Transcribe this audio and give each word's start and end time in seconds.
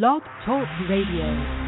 Blog 0.00 0.22
Talk 0.44 0.66
Radio. 0.88 1.63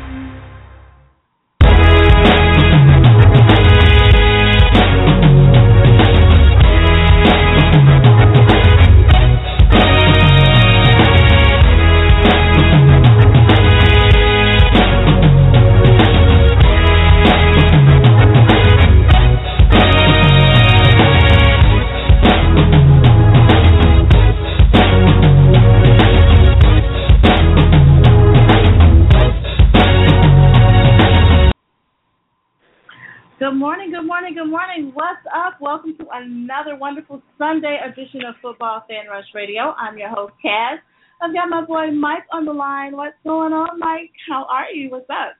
What's 35.06 35.36
up? 35.36 35.60
Welcome 35.60 35.96
to 35.98 36.06
another 36.12 36.76
wonderful 36.76 37.22
Sunday 37.38 37.78
edition 37.86 38.22
of 38.28 38.34
Football 38.42 38.82
Fan 38.88 39.06
Rush 39.08 39.26
Radio. 39.34 39.72
I'm 39.78 39.96
your 39.96 40.08
host, 40.08 40.32
Kass. 40.42 40.80
I've 41.22 41.32
got 41.32 41.48
my 41.48 41.64
boy 41.64 41.92
Mike 41.92 42.24
on 42.32 42.44
the 42.44 42.52
line. 42.52 42.96
What's 42.96 43.14
going 43.22 43.52
on, 43.52 43.78
Mike? 43.78 44.10
How 44.28 44.46
are 44.50 44.68
you? 44.74 44.90
What's 44.90 45.08
up? 45.08 45.36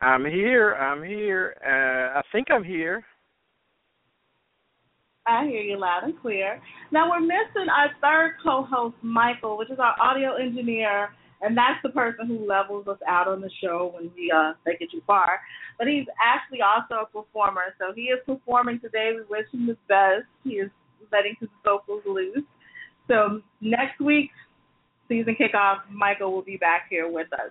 I'm 0.00 0.24
here. 0.24 0.72
I'm 0.76 1.04
here. 1.04 1.56
Uh, 1.62 2.20
I 2.20 2.22
think 2.32 2.46
I'm 2.50 2.64
here. 2.64 3.04
I 5.26 5.44
hear 5.44 5.60
you 5.60 5.78
loud 5.78 6.04
and 6.04 6.18
clear. 6.22 6.58
Now 6.90 7.10
we're 7.10 7.20
missing 7.20 7.68
our 7.68 7.90
third 8.00 8.36
co-host, 8.42 8.96
Michael, 9.02 9.58
which 9.58 9.70
is 9.70 9.78
our 9.78 9.94
audio 10.00 10.36
engineer 10.36 11.10
and 11.40 11.56
that's 11.56 11.80
the 11.82 11.90
person 11.90 12.26
who 12.26 12.46
levels 12.46 12.86
us 12.88 12.98
out 13.08 13.28
on 13.28 13.40
the 13.40 13.50
show 13.62 13.92
when 13.94 14.10
we 14.16 14.32
uh 14.34 14.52
take 14.66 14.80
it 14.80 14.90
too 14.90 15.02
far. 15.06 15.40
But 15.78 15.88
he's 15.88 16.06
actually 16.22 16.60
also 16.62 17.02
a 17.02 17.06
performer, 17.06 17.74
so 17.78 17.92
he 17.94 18.02
is 18.02 18.20
performing 18.26 18.80
today. 18.80 19.12
We 19.14 19.22
wish 19.28 19.46
him 19.52 19.66
the 19.66 19.76
best. 19.88 20.26
He 20.42 20.50
is 20.54 20.70
letting 21.12 21.36
his 21.40 21.50
vocals 21.64 22.02
loose. 22.06 22.44
So 23.08 23.40
next 23.60 24.00
week, 24.00 24.30
season 25.08 25.36
kickoff, 25.38 25.80
Michael 25.90 26.32
will 26.32 26.42
be 26.42 26.56
back 26.56 26.86
here 26.88 27.10
with 27.10 27.32
us. 27.32 27.50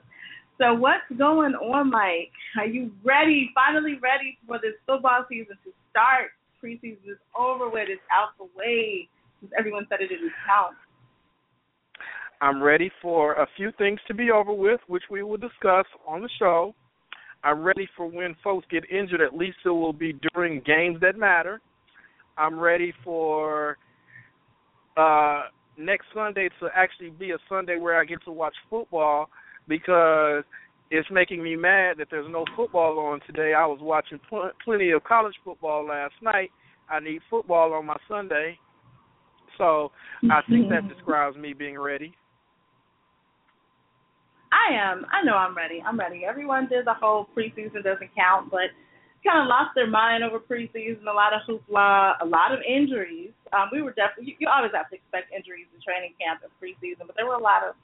So 0.60 0.74
what's 0.74 1.04
going 1.18 1.54
on, 1.54 1.90
Mike? 1.90 2.32
Are 2.58 2.66
you 2.66 2.92
ready? 3.04 3.50
Finally 3.54 4.00
ready 4.02 4.38
for 4.48 4.60
this 4.60 4.74
football 4.86 5.26
season 5.30 5.58
to 5.64 5.72
start? 5.90 6.32
Preseason 6.64 7.04
is 7.06 7.18
over 7.38 7.70
with. 7.70 7.90
It's 7.90 8.02
out 8.12 8.38
the 8.38 8.48
way. 8.56 9.10
Everyone 9.58 9.86
said 9.90 10.00
it 10.02 10.08
didn't 10.08 10.32
count. 10.48 10.78
I'm 12.44 12.62
ready 12.62 12.92
for 13.02 13.36
a 13.36 13.48
few 13.56 13.72
things 13.78 14.02
to 14.06 14.14
be 14.14 14.30
over 14.30 14.52
with, 14.52 14.82
which 14.88 15.04
we 15.10 15.24
will 15.24 15.38
discuss 15.38 15.86
on 16.06 16.22
the 16.22 16.30
show. 16.38 16.76
I'm 17.42 17.64
ready 17.64 17.88
for 17.96 18.06
when 18.06 18.36
folks 18.44 18.68
get 18.70 18.84
injured, 18.92 19.22
at 19.22 19.34
least 19.34 19.60
it 19.64 19.70
will 19.70 19.94
be 19.94 20.20
during 20.34 20.62
games 20.66 20.98
that 21.00 21.18
matter. 21.18 21.62
I'm 22.38 22.60
ready 22.60 22.94
for 23.02 23.78
uh 24.98 25.44
next 25.78 26.08
Sunday 26.14 26.50
to 26.60 26.68
actually 26.76 27.12
be 27.12 27.32
a 27.32 27.38
Sunday 27.48 27.78
where 27.78 27.98
I 27.98 28.04
get 28.04 28.22
to 28.26 28.32
watch 28.32 28.56
football 28.70 29.30
because 29.70 30.44
it's 30.92 31.08
making 31.10 31.42
me 31.42 31.56
mad 31.56 31.96
that 32.00 32.10
there's 32.12 32.30
no 32.30 32.44
football 32.58 33.00
on 33.00 33.22
today. 33.26 33.54
I 33.54 33.66
was 33.66 33.80
watching 33.82 34.20
pl- 34.28 34.52
plenty 34.66 34.92
of 34.92 35.02
college 35.06 35.36
football 35.46 35.88
last 35.88 36.16
night. 36.22 36.52
I 36.90 37.00
need 37.00 37.22
football 37.30 37.74
on 37.74 37.86
my 37.86 37.98
Sunday. 38.10 38.60
So 39.58 39.94
I 40.30 40.42
think 40.50 40.68
that 40.72 40.90
describes 40.90 41.38
me 41.38 41.54
being 41.54 41.80
ready. 41.80 42.14
I 44.64 44.74
am. 44.76 45.06
I 45.12 45.24
know 45.24 45.36
I'm 45.36 45.56
ready. 45.56 45.84
I'm 45.86 46.00
ready. 46.00 46.24
Everyone 46.26 46.68
did 46.68 46.86
the 46.86 46.94
whole 46.94 47.28
preseason 47.36 47.84
doesn't 47.84 48.16
count, 48.16 48.50
but 48.50 48.72
kind 49.24 49.40
of 49.40 49.48
lost 49.48 49.76
their 49.76 49.88
mind 49.88 50.24
over 50.24 50.40
preseason. 50.40 51.04
A 51.04 51.16
lot 51.16 51.34
of 51.34 51.42
hoopla, 51.48 52.22
a 52.22 52.26
lot 52.26 52.54
of 52.54 52.60
injuries. 52.64 53.32
Um, 53.52 53.70
we 53.72 53.82
were 53.82 53.92
definitely. 53.92 54.36
You, 54.40 54.46
you 54.46 54.48
always 54.48 54.72
have 54.74 54.90
to 54.90 54.96
expect 54.96 55.34
injuries 55.36 55.68
in 55.76 55.80
training 55.84 56.16
camp 56.20 56.44
and 56.44 56.52
preseason, 56.60 57.08
but 57.08 57.16
there 57.16 57.28
were 57.28 57.40
a 57.40 57.44
lot 57.44 57.64
of 57.68 57.76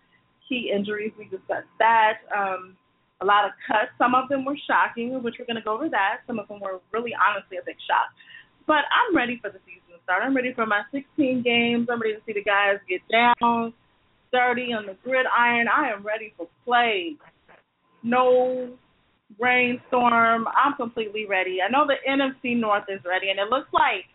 key 0.48 0.72
injuries. 0.74 1.12
We 1.18 1.26
discussed 1.26 1.72
that. 1.80 2.24
Um, 2.32 2.76
a 3.22 3.26
lot 3.26 3.44
of 3.44 3.52
cuts. 3.68 3.92
Some 4.00 4.16
of 4.16 4.30
them 4.30 4.46
were 4.46 4.56
shocking, 4.64 5.12
which 5.24 5.36
we're 5.40 5.50
going 5.50 5.60
to 5.60 5.66
go 5.66 5.76
over 5.76 5.90
that. 5.92 6.24
Some 6.28 6.40
of 6.40 6.48
them 6.48 6.64
were 6.64 6.80
really, 6.96 7.12
honestly, 7.12 7.60
a 7.60 7.66
big 7.66 7.76
shock. 7.84 8.08
But 8.64 8.88
I'm 8.88 9.12
ready 9.12 9.40
for 9.42 9.52
the 9.52 9.60
season 9.68 9.92
to 9.92 10.00
start. 10.08 10.24
I'm 10.24 10.36
ready 10.36 10.54
for 10.56 10.66
my 10.66 10.88
16 10.92 11.44
games. 11.44 11.92
I'm 11.92 12.00
ready 12.00 12.16
to 12.16 12.24
see 12.24 12.32
the 12.32 12.46
guys 12.46 12.80
get 12.88 13.04
down 13.12 13.74
dirty 14.32 14.74
on 14.74 14.86
the 14.86 14.96
gridiron. 15.04 15.68
I 15.68 15.92
am 15.92 16.06
ready 16.06 16.34
for 16.38 16.48
play. 16.66 17.16
No 18.04 18.70
rainstorm. 19.40 20.48
I'm 20.48 20.76
completely 20.76 21.26
ready. 21.28 21.60
I 21.62 21.70
know 21.70 21.86
the 21.86 22.00
NFC 22.08 22.58
North 22.58 22.86
is 22.90 23.02
ready, 23.06 23.30
and 23.30 23.40
it 23.40 23.50
looks 23.50 23.70
like 23.74 24.06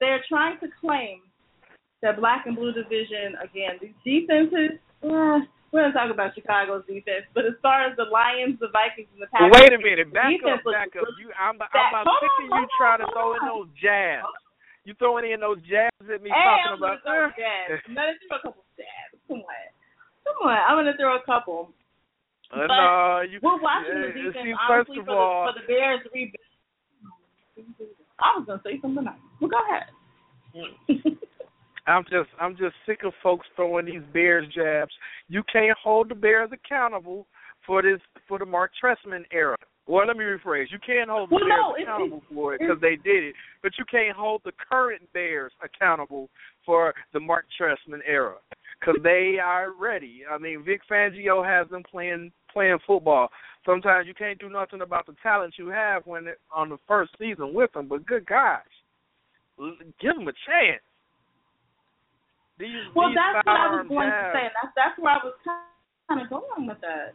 they're 0.00 0.24
trying 0.28 0.58
to 0.60 0.68
claim 0.80 1.20
the 2.02 2.12
black 2.18 2.46
and 2.46 2.56
blue 2.56 2.72
division 2.72 3.36
again. 3.42 3.80
These 3.80 3.96
defenses, 4.04 4.78
eh, 5.02 5.40
we're 5.72 5.90
gonna 5.90 5.92
talk 5.92 6.12
about 6.12 6.34
Chicago's 6.36 6.86
defense, 6.86 7.26
but 7.34 7.44
as 7.44 7.58
far 7.60 7.88
as 7.88 7.96
the 7.96 8.06
Lions, 8.06 8.60
the 8.60 8.70
Vikings, 8.70 9.10
and 9.10 9.22
the 9.22 9.26
Packers, 9.32 9.50
well, 9.50 9.64
wait 9.64 9.72
a 9.74 9.80
minute, 9.80 10.12
back 10.12 10.38
up, 10.46 10.62
back 10.62 10.94
up. 10.94 11.08
You, 11.18 11.32
I'm, 11.34 11.58
I'm 11.58 11.88
about 11.90 12.06
sick 12.22 12.30
of 12.30 12.60
you 12.60 12.66
trying 12.78 13.00
to 13.02 13.08
throw 13.10 13.34
in 13.34 13.42
those 13.42 13.72
jabs. 13.80 14.30
You 14.84 14.94
throwing 15.00 15.26
in 15.32 15.40
those 15.40 15.58
jabs 15.64 16.06
at 16.06 16.20
me 16.20 16.28
hey, 16.28 16.44
talking 16.44 16.76
I'm 16.76 16.78
about. 16.78 17.02
Throw 17.02 17.26
jabs. 17.34 17.82
I'm 17.88 17.94
gonna 17.96 18.14
throw 18.28 18.36
a 18.36 18.42
couple 18.44 18.64
jabs. 18.76 19.13
Come 19.28 19.38
on. 19.38 19.64
Come 20.24 20.48
on. 20.48 20.58
I'm 20.58 20.84
to 20.84 20.96
throw 20.96 21.16
a 21.16 21.24
couple. 21.24 21.70
Uh, 22.52 22.66
no, 22.66 23.22
you, 23.28 23.40
we're 23.42 23.60
watching 23.60 23.98
yeah, 23.98 24.06
the 24.06 24.30
defense, 24.30 24.44
see, 24.44 24.54
honestly, 24.70 24.96
for, 25.04 25.10
all, 25.10 25.46
the, 25.46 25.52
for 25.52 25.60
the 25.60 25.66
Bears 25.66 26.00
rebuild. 26.14 27.90
I 28.20 28.38
was 28.38 28.46
to 28.46 28.60
say 28.62 28.78
something 28.80 29.04
nice. 29.04 29.18
Well, 29.40 29.50
go 29.50 29.58
ahead. 29.58 31.18
I'm 31.86 32.04
just 32.04 32.30
I'm 32.40 32.56
just 32.56 32.74
sick 32.86 33.00
of 33.04 33.12
folks 33.22 33.46
throwing 33.56 33.86
these 33.86 34.02
Bears 34.12 34.46
jabs. 34.54 34.92
You 35.28 35.42
can't 35.52 35.76
hold 35.82 36.10
the 36.10 36.14
Bears 36.14 36.50
accountable 36.52 37.26
for 37.66 37.82
this 37.82 38.00
for 38.28 38.38
the 38.38 38.46
Marc 38.46 38.70
Trestman 38.82 39.24
era. 39.32 39.56
Well, 39.86 40.06
let 40.06 40.16
me 40.16 40.24
rephrase. 40.24 40.66
You 40.70 40.78
can't 40.84 41.10
hold 41.10 41.30
the 41.30 41.34
well, 41.34 41.44
Bears 41.44 41.60
no, 41.60 41.82
accountable 41.82 42.22
it, 42.30 42.34
for 42.34 42.54
it 42.54 42.60
because 42.60 42.80
they 42.80 42.96
did 42.96 43.24
it, 43.24 43.34
but 43.62 43.72
you 43.78 43.84
can't 43.90 44.16
hold 44.16 44.40
the 44.44 44.52
current 44.70 45.02
Bears 45.12 45.52
accountable 45.62 46.30
for 46.64 46.94
the 47.12 47.20
Marc 47.20 47.46
Trestman 47.60 48.00
era 48.06 48.36
because 48.84 49.00
they 49.02 49.38
are 49.42 49.72
ready. 49.78 50.22
I 50.30 50.38
mean, 50.38 50.62
Vic 50.64 50.80
Fangio 50.90 51.44
has 51.44 51.68
them 51.70 51.82
playing 51.90 52.32
playing 52.52 52.78
football. 52.86 53.28
Sometimes 53.66 54.06
you 54.06 54.14
can't 54.14 54.38
do 54.38 54.48
nothing 54.48 54.82
about 54.82 55.06
the 55.06 55.14
talent 55.22 55.54
you 55.58 55.68
have 55.68 56.06
when 56.06 56.26
it, 56.28 56.38
on 56.54 56.68
the 56.68 56.78
first 56.86 57.12
season 57.18 57.54
with 57.54 57.72
them, 57.72 57.88
but 57.88 58.06
good 58.06 58.26
gosh, 58.26 58.62
give 60.00 60.14
them 60.14 60.28
a 60.28 60.36
chance. 60.46 60.82
These, 62.58 62.70
well, 62.94 63.08
these 63.08 63.16
that's 63.16 63.46
what 63.46 63.56
I 63.56 63.66
was 63.74 63.86
going 63.88 64.08
jabs, 64.08 64.34
to 64.34 64.38
say. 64.38 64.46
That's 64.54 64.72
that's 64.76 64.98
where 64.98 65.12
I 65.12 65.18
was 65.24 65.34
kind 65.44 66.22
of 66.22 66.30
going 66.30 66.68
with 66.68 66.80
that. 66.82 67.14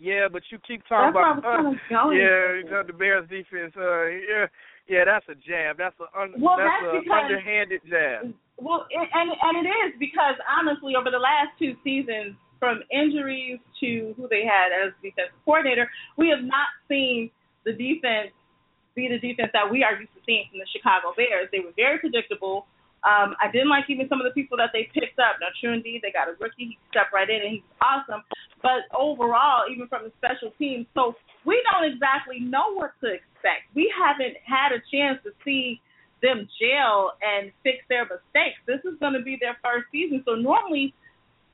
Yeah, 0.00 0.28
but 0.30 0.42
you 0.50 0.58
keep 0.66 0.82
talking 0.88 1.12
that's 1.14 1.38
about 1.38 1.66
uh, 1.66 1.70
yeah, 2.10 2.54
you 2.58 2.64
got 2.68 2.86
the 2.86 2.92
Bears 2.92 3.28
defense. 3.28 3.74
Uh, 3.76 4.06
yeah, 4.06 4.46
yeah, 4.88 5.04
that's 5.04 5.28
a 5.28 5.36
jab. 5.36 5.78
That's 5.78 5.96
a 6.00 6.08
un, 6.18 6.34
well, 6.40 6.56
that's, 6.56 6.72
that's 6.82 6.96
a 6.96 7.00
because, 7.04 7.20
underhanded 7.22 7.80
jab. 7.84 8.34
Well, 8.56 8.88
it, 8.90 9.08
and 9.12 9.30
and 9.30 9.54
it 9.62 9.68
is 9.68 9.90
because 10.00 10.34
honestly, 10.48 10.96
over 10.96 11.12
the 11.12 11.22
last 11.22 11.54
two 11.60 11.76
seasons, 11.84 12.34
from 12.58 12.82
injuries 12.90 13.60
to 13.80 14.14
who 14.16 14.26
they 14.28 14.42
had 14.42 14.74
as 14.74 14.92
defensive 15.02 15.38
coordinator, 15.44 15.88
we 16.16 16.28
have 16.28 16.42
not 16.42 16.72
seen 16.88 17.30
the 17.64 17.72
defense 17.72 18.34
be 18.98 19.06
the 19.06 19.22
defense 19.22 19.54
that 19.54 19.70
we 19.70 19.86
are 19.86 19.94
used 19.94 20.10
to 20.18 20.22
seeing 20.26 20.50
from 20.50 20.58
the 20.58 20.66
Chicago 20.74 21.14
Bears. 21.14 21.46
They 21.54 21.62
were 21.62 21.76
very 21.78 22.02
predictable. 22.02 22.66
Um, 23.06 23.38
I 23.38 23.46
didn't 23.46 23.70
like 23.70 23.86
even 23.86 24.10
some 24.10 24.18
of 24.18 24.26
the 24.26 24.34
people 24.34 24.58
that 24.58 24.74
they 24.74 24.90
picked 24.90 25.22
up. 25.22 25.38
Now, 25.38 25.54
true 25.62 25.70
indeed, 25.70 26.02
they 26.02 26.10
got 26.10 26.26
a 26.26 26.34
rookie. 26.42 26.74
He 26.74 26.78
stepped 26.90 27.14
right 27.14 27.30
in 27.30 27.38
and 27.38 27.62
he's 27.62 27.68
awesome. 27.78 28.26
But 28.58 28.90
overall, 28.90 29.70
even 29.70 29.86
from 29.86 30.10
the 30.10 30.12
special 30.18 30.50
teams, 30.58 30.90
so 30.98 31.14
we 31.46 31.62
don't 31.70 31.86
exactly 31.86 32.42
know 32.42 32.74
what 32.74 32.90
to 33.06 33.14
expect. 33.14 33.27
We 33.74 33.92
haven't 33.92 34.36
had 34.44 34.72
a 34.72 34.80
chance 34.90 35.18
to 35.24 35.30
see 35.44 35.80
them 36.22 36.48
gel 36.58 37.14
and 37.22 37.52
fix 37.62 37.78
their 37.88 38.04
mistakes. 38.04 38.58
This 38.66 38.82
is 38.84 38.98
going 38.98 39.14
to 39.14 39.22
be 39.22 39.38
their 39.40 39.56
first 39.62 39.86
season. 39.92 40.22
So 40.26 40.34
normally, 40.34 40.94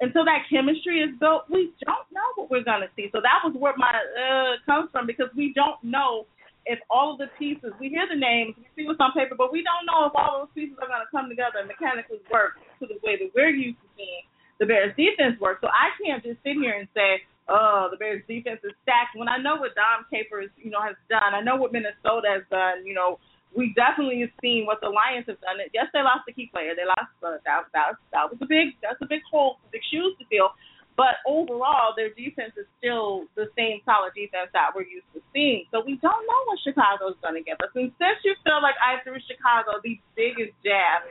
until 0.01 0.25
that 0.25 0.49
chemistry 0.49 1.01
is 1.01 1.13
built, 1.21 1.45
we 1.51 1.73
don't 1.85 2.09
know 2.13 2.29
what 2.37 2.51
we're 2.51 2.65
going 2.65 2.81
to 2.81 2.93
see. 2.97 3.09
So 3.13 3.21
that 3.21 3.45
was 3.45 3.55
where 3.57 3.77
my 3.77 3.93
uh 3.93 4.57
comes 4.65 4.91
from 4.91 5.07
because 5.07 5.29
we 5.37 5.53
don't 5.55 5.79
know 5.85 6.27
if 6.67 6.81
all 6.89 7.13
of 7.13 7.19
the 7.21 7.29
pieces, 7.39 7.77
we 7.79 7.93
hear 7.93 8.09
the 8.09 8.17
names, 8.17 8.57
we 8.57 8.65
see 8.73 8.85
what's 8.89 9.01
on 9.01 9.13
paper, 9.13 9.37
but 9.37 9.53
we 9.53 9.61
don't 9.61 9.85
know 9.85 10.09
if 10.09 10.17
all 10.17 10.45
those 10.45 10.53
pieces 10.57 10.77
are 10.81 10.89
going 10.89 11.05
to 11.05 11.13
come 11.13 11.29
together 11.29 11.61
and 11.61 11.69
mechanically 11.69 12.25
work 12.33 12.57
to 12.81 12.89
the 12.89 12.97
way 13.05 13.21
that 13.21 13.29
we're 13.37 13.53
used 13.53 13.77
to 13.85 13.89
seeing 13.97 14.25
the 14.59 14.65
Bears 14.65 14.97
defense 14.97 15.37
work. 15.41 15.61
So 15.61 15.69
I 15.69 15.93
can't 16.01 16.25
just 16.25 16.41
sit 16.41 16.57
here 16.57 16.73
and 16.73 16.89
say, 16.97 17.21
oh, 17.49 17.89
the 17.91 17.97
Bears 17.97 18.23
defense 18.29 18.61
is 18.65 18.73
stacked 18.83 19.17
when 19.17 19.29
I 19.29 19.39
know 19.39 19.57
what 19.57 19.75
Dom 19.75 20.07
Capers, 20.11 20.51
you 20.57 20.71
know, 20.71 20.81
has 20.81 20.97
done. 21.09 21.35
I 21.35 21.41
know 21.41 21.57
what 21.57 21.73
Minnesota 21.73 22.29
has 22.31 22.45
done, 22.51 22.87
you 22.87 22.95
know, 22.95 23.19
we 23.55 23.71
definitely 23.79 24.21
have 24.27 24.35
seen 24.43 24.67
what 24.67 24.83
the 24.83 24.91
Lions 24.91 25.31
have 25.31 25.39
done. 25.41 25.63
Yes, 25.71 25.87
they 25.95 26.03
lost 26.03 26.27
a 26.27 26.35
key 26.35 26.51
player. 26.51 26.75
They 26.75 26.85
lost 26.85 27.15
uh, 27.23 27.39
that, 27.47 27.71
that 27.71 27.95
that 28.11 28.27
was 28.27 28.39
a 28.43 28.51
big 28.51 28.75
that's 28.83 28.99
a 28.99 29.07
big 29.07 29.23
hole, 29.31 29.63
big 29.71 29.81
shoes 29.91 30.19
to 30.19 30.27
fill. 30.27 30.51
But 30.99 31.19
overall, 31.27 31.91
their 31.95 32.15
defense 32.15 32.55
is 32.55 32.71
still 32.79 33.27
the 33.35 33.51
same 33.59 33.83
solid 33.83 34.15
defense 34.15 34.55
that 34.55 34.71
we're 34.75 34.87
used 34.87 35.11
to 35.15 35.23
seeing. 35.35 35.67
So 35.75 35.83
we 35.83 35.99
don't 35.99 36.23
know 36.23 36.43
what 36.47 36.63
Chicago's 36.63 37.19
going 37.19 37.35
to 37.35 37.43
us. 37.51 37.71
And 37.75 37.91
since 37.99 38.19
you 38.23 38.39
feel 38.47 38.63
like 38.63 38.79
I 38.79 39.03
threw 39.03 39.19
Chicago 39.27 39.83
the 39.83 39.99
biggest 40.15 40.55
jab, 40.63 41.03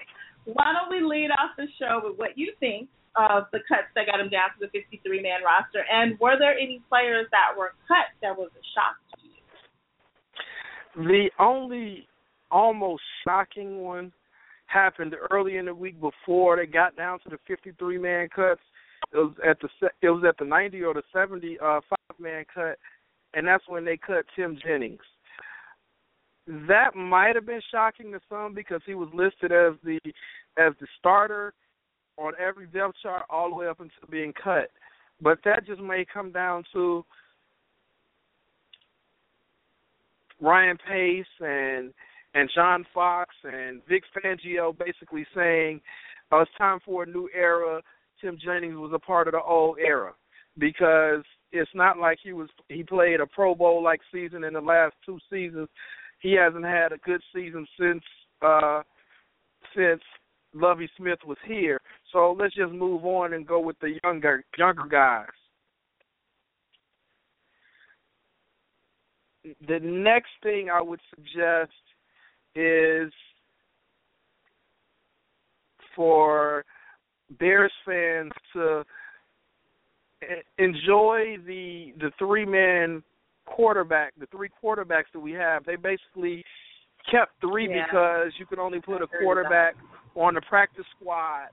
why 0.48 0.72
don't 0.72 0.88
we 0.88 1.04
lead 1.04 1.36
off 1.36 1.60
the 1.60 1.68
show 1.76 2.00
with 2.00 2.16
what 2.16 2.40
you 2.40 2.56
think 2.64 2.88
of 3.16 3.46
the 3.52 3.60
cuts 3.68 3.90
that 3.96 4.08
got 4.08 4.18
them 4.18 4.30
down 4.30 4.50
to 4.60 4.66
the 4.66 4.72
53 4.72 5.22
man 5.22 5.44
roster? 5.44 5.86
And 5.92 6.20
were 6.20 6.38
there 6.38 6.58
any 6.58 6.82
players 6.90 7.28
that 7.32 7.58
were 7.58 7.74
cut 7.88 8.10
that 8.22 8.38
was 8.38 8.50
a 8.56 8.64
shock 8.74 8.98
to 9.14 9.28
you? 9.28 11.10
The 11.10 11.30
only 11.40 12.08
almost 12.52 13.04
shocking 13.26 13.82
one 13.82 14.12
happened 14.68 15.16
early 15.32 15.58
in 15.58 15.66
the 15.66 15.76
week 15.76 16.00
before 16.00 16.58
they 16.58 16.66
got 16.66 16.96
down 16.96 17.20
to 17.20 17.30
the 17.30 17.38
53 17.48 17.98
man 17.98 18.28
cuts 18.34 18.62
it 19.12 19.18
was 19.18 19.34
at 19.48 19.60
the 19.60 19.70
it 20.02 20.10
was 20.10 20.24
at 20.28 20.38
the 20.38 20.46
90 20.46 20.82
or 20.84 20.94
the 20.94 21.04
70 21.14 21.58
uh, 21.60 21.82
five 21.90 22.20
man 22.20 22.46
cut, 22.54 22.78
and 23.34 23.48
that's 23.48 23.64
when 23.68 23.86
they 23.86 23.98
cut 23.98 24.26
Tim 24.36 24.58
Jennings. 24.66 25.02
That 26.68 26.96
might 26.96 27.36
have 27.36 27.46
been 27.46 27.62
shocking 27.72 28.12
to 28.12 28.20
some 28.30 28.54
because 28.54 28.82
he 28.86 28.96
was 28.96 29.10
listed 29.14 29.52
as 29.52 29.74
the 29.84 30.00
as 30.58 30.74
the 30.80 30.88
starter 31.00 31.54
on 32.18 32.34
every 32.40 32.68
depth 32.68 32.96
chart 33.02 33.24
all 33.30 33.50
the 33.50 33.56
way 33.56 33.68
up 33.68 33.80
until 33.80 34.10
being 34.10 34.34
cut. 34.34 34.70
But 35.22 35.40
that 35.46 35.66
just 35.66 35.82
may 35.82 36.06
come 36.12 36.32
down 36.32 36.64
to 36.74 37.06
Ryan 40.42 40.78
Pace 40.78 41.26
and 41.40 41.94
and 42.36 42.50
John 42.54 42.86
Fox 42.94 43.34
and 43.44 43.82
Vic 43.88 44.04
Fangio 44.16 44.78
basically 44.78 45.26
saying 45.36 45.80
oh, 46.32 46.42
it's 46.42 46.52
time 46.58 46.80
for 46.86 47.04
a 47.04 47.08
new 47.08 47.30
era. 47.34 47.82
Tim 48.20 48.38
Jennings 48.44 48.76
was 48.76 48.92
a 48.94 49.00
part 49.00 49.28
of 49.28 49.34
the 49.34 49.42
old 49.42 49.78
era 49.80 50.14
because 50.58 51.24
it's 51.52 51.72
not 51.74 51.98
like 51.98 52.18
he 52.24 52.34
was 52.34 52.50
he 52.70 52.84
played 52.84 53.20
a 53.20 53.28
Pro 53.28 53.56
Bowl 53.56 53.84
like 53.84 54.02
season 54.12 54.44
in 54.44 54.54
the 54.54 54.62
last 54.62 54.96
two 55.06 55.20
seasons. 55.32 55.70
He 56.20 56.34
hasn't 56.34 56.66
had 56.66 56.92
a 56.92 56.98
good 56.98 57.22
season 57.34 57.66
since 57.80 58.04
uh 58.42 58.82
since 59.76 60.02
Lovie 60.54 60.90
Smith 60.98 61.20
was 61.26 61.38
here. 61.46 61.82
So 62.12 62.36
let's 62.38 62.56
just 62.56 62.72
move 62.72 63.06
on 63.06 63.34
and 63.34 63.46
go 63.46 63.60
with 63.60 63.80
the 63.80 64.00
younger 64.04 64.44
younger 64.58 64.86
guys. 64.90 65.28
The 69.68 69.80
next 69.82 70.30
thing 70.42 70.70
I 70.70 70.82
would 70.82 71.02
suggest 71.14 71.72
is 72.56 73.12
for 75.96 76.64
Bears 77.40 77.72
fans 77.86 78.32
to 78.54 78.84
enjoy 80.58 81.38
the 81.46 81.94
the 82.00 82.12
three 82.18 82.46
man 82.46 83.04
quarterback, 83.46 84.14
the 84.20 84.28
three 84.28 84.50
quarterbacks 84.64 85.12
that 85.14 85.20
we 85.20 85.32
have. 85.32 85.66
They 85.66 85.76
basically 85.76 86.44
kept 87.12 87.34
three 87.42 87.70
yeah. 87.70 87.86
because 87.86 88.32
you 88.40 88.46
can 88.46 88.60
only 88.60 88.80
put 88.80 89.02
a 89.02 89.08
quarterback 89.08 89.76
on 90.16 90.36
the 90.36 90.42
practice 90.42 90.86
squad 91.00 91.48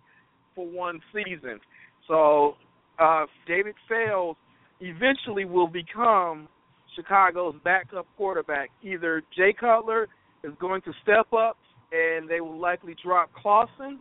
for 0.55 0.67
one 0.67 1.01
season. 1.13 1.61
So 2.09 2.57
uh 2.99 3.27
David 3.47 3.75
Fales 3.89 4.37
eventually 4.81 5.45
will 5.45 5.69
become 5.69 6.49
Chicago's 6.97 7.55
backup 7.65 8.07
quarterback. 8.17 8.71
Either 8.83 9.23
Jay 9.37 9.55
Cutler 9.59 10.09
is 10.43 10.53
going 10.61 10.83
to 10.83 10.93
step 11.03 11.33
up 11.33 11.57
and 11.93 12.29
they 12.29 12.41
will 12.41 12.59
likely 12.59 12.95
drop 13.03 13.31
Clausen 13.33 13.99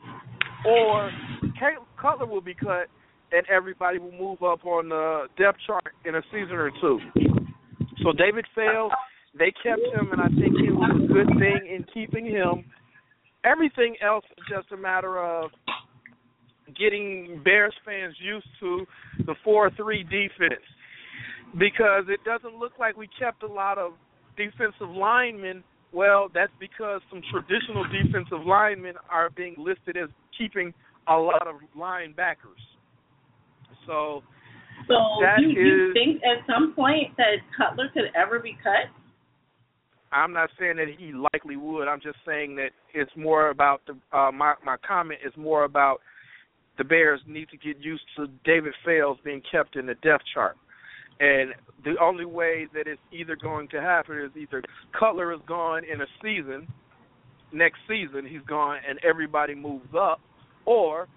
or 0.65 1.11
Cutler 2.01 2.25
will 2.25 2.41
be 2.41 2.53
cut, 2.53 2.87
and 3.31 3.43
everybody 3.49 3.99
will 3.99 4.11
move 4.11 4.41
up 4.43 4.65
on 4.65 4.89
the 4.89 5.27
depth 5.37 5.59
chart 5.65 5.93
in 6.05 6.15
a 6.15 6.21
season 6.31 6.55
or 6.55 6.71
two. 6.81 6.99
So 8.03 8.11
David 8.13 8.45
Fales, 8.55 8.91
they 9.37 9.51
kept 9.63 9.81
him, 9.93 10.11
and 10.11 10.21
I 10.21 10.27
think 10.27 10.55
it 10.55 10.71
was 10.71 11.01
a 11.03 11.13
good 11.13 11.27
thing 11.39 11.67
in 11.69 11.85
keeping 11.93 12.25
him. 12.25 12.65
Everything 13.45 13.95
else 14.05 14.25
is 14.37 14.43
just 14.49 14.71
a 14.71 14.77
matter 14.77 15.19
of 15.19 15.51
getting 16.77 17.41
Bears 17.43 17.73
fans 17.85 18.15
used 18.21 18.47
to 18.59 18.85
the 19.25 19.35
four-three 19.43 20.03
defense 20.03 20.61
because 21.57 22.05
it 22.09 22.19
doesn't 22.25 22.59
look 22.59 22.73
like 22.79 22.97
we 22.97 23.09
kept 23.19 23.43
a 23.43 23.47
lot 23.47 23.77
of 23.77 23.93
defensive 24.37 24.89
linemen. 24.89 25.63
Well, 25.91 26.29
that's 26.33 26.51
because 26.59 27.01
some 27.09 27.21
traditional 27.31 27.85
defensive 27.85 28.45
linemen 28.45 28.93
are 29.09 29.29
being 29.31 29.55
listed 29.57 29.97
as 29.97 30.09
keeping 30.37 30.73
a 31.07 31.15
lot 31.15 31.47
of 31.47 31.55
linebackers. 31.75 32.61
So, 33.87 34.21
so 34.87 34.93
that 35.21 35.41
you, 35.41 35.49
is, 35.49 35.55
you 35.55 35.93
think 35.93 36.21
at 36.23 36.45
some 36.45 36.73
point 36.75 37.17
that 37.17 37.41
Cutler 37.57 37.89
could 37.93 38.11
ever 38.15 38.39
be 38.39 38.55
cut? 38.61 38.93
I'm 40.11 40.33
not 40.33 40.49
saying 40.59 40.77
that 40.77 40.87
he 40.97 41.11
likely 41.11 41.55
would. 41.55 41.87
I'm 41.87 42.01
just 42.01 42.17
saying 42.25 42.55
that 42.55 42.69
it's 42.93 43.11
more 43.15 43.49
about 43.49 43.81
the 43.85 43.93
uh, 44.17 44.31
my 44.31 44.55
my 44.65 44.75
comment 44.85 45.19
is 45.25 45.33
more 45.37 45.63
about 45.63 46.01
the 46.77 46.83
Bears 46.83 47.21
need 47.27 47.49
to 47.49 47.57
get 47.57 47.83
used 47.83 48.03
to 48.15 48.27
David 48.45 48.73
Fales 48.85 49.17
being 49.23 49.41
kept 49.51 49.75
in 49.75 49.85
the 49.85 49.95
depth 49.95 50.23
chart. 50.33 50.55
And 51.19 51.53
the 51.83 51.95
only 52.01 52.25
way 52.25 52.67
that 52.73 52.87
it's 52.87 53.01
either 53.11 53.35
going 53.35 53.67
to 53.69 53.81
happen 53.81 54.17
is 54.17 54.31
either 54.37 54.63
Cutler 54.97 55.33
is 55.33 55.41
gone 55.45 55.83
in 55.83 56.01
a 56.01 56.05
season, 56.23 56.67
next 57.51 57.79
season 57.87 58.25
he's 58.25 58.41
gone 58.47 58.77
and 58.87 58.99
everybody 59.03 59.53
moves 59.53 59.89
up, 59.99 60.21
or 60.65 61.07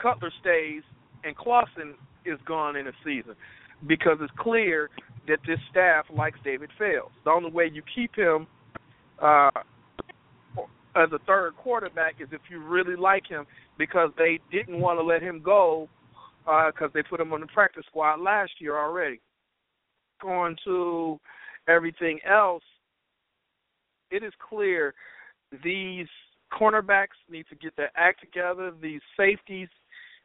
Cutler 0.00 0.30
stays 0.40 0.82
and 1.24 1.34
Clausen 1.34 1.94
is 2.26 2.38
gone 2.46 2.76
in 2.76 2.86
a 2.86 2.92
season 3.02 3.34
because 3.86 4.18
it's 4.20 4.32
clear 4.38 4.90
that 5.28 5.38
this 5.46 5.58
staff 5.70 6.06
likes 6.14 6.38
David 6.44 6.70
Fales. 6.78 7.10
The 7.24 7.30
only 7.30 7.50
way 7.50 7.70
you 7.72 7.82
keep 7.94 8.14
him 8.14 8.46
uh, 9.22 9.50
as 10.96 11.08
a 11.12 11.18
third 11.26 11.56
quarterback 11.56 12.14
is 12.20 12.28
if 12.32 12.40
you 12.50 12.60
really 12.62 12.96
like 12.96 13.26
him 13.26 13.46
because 13.78 14.10
they 14.16 14.38
didn't 14.52 14.80
want 14.80 14.98
to 14.98 15.02
let 15.02 15.22
him 15.22 15.40
go 15.42 15.88
because 16.44 16.90
uh, 16.90 16.94
they 16.94 17.02
put 17.02 17.20
him 17.20 17.32
on 17.32 17.40
the 17.40 17.46
practice 17.48 17.84
squad 17.88 18.20
last 18.20 18.52
year 18.58 18.78
already. 18.78 19.20
Going 20.22 20.56
to 20.64 21.18
everything 21.68 22.20
else, 22.28 22.62
it 24.10 24.22
is 24.22 24.32
clear 24.48 24.94
these 25.64 26.06
cornerbacks 26.52 27.18
need 27.30 27.46
to 27.48 27.56
get 27.56 27.76
their 27.76 27.90
act 27.96 28.20
together. 28.20 28.72
These 28.80 29.00
safeties 29.16 29.68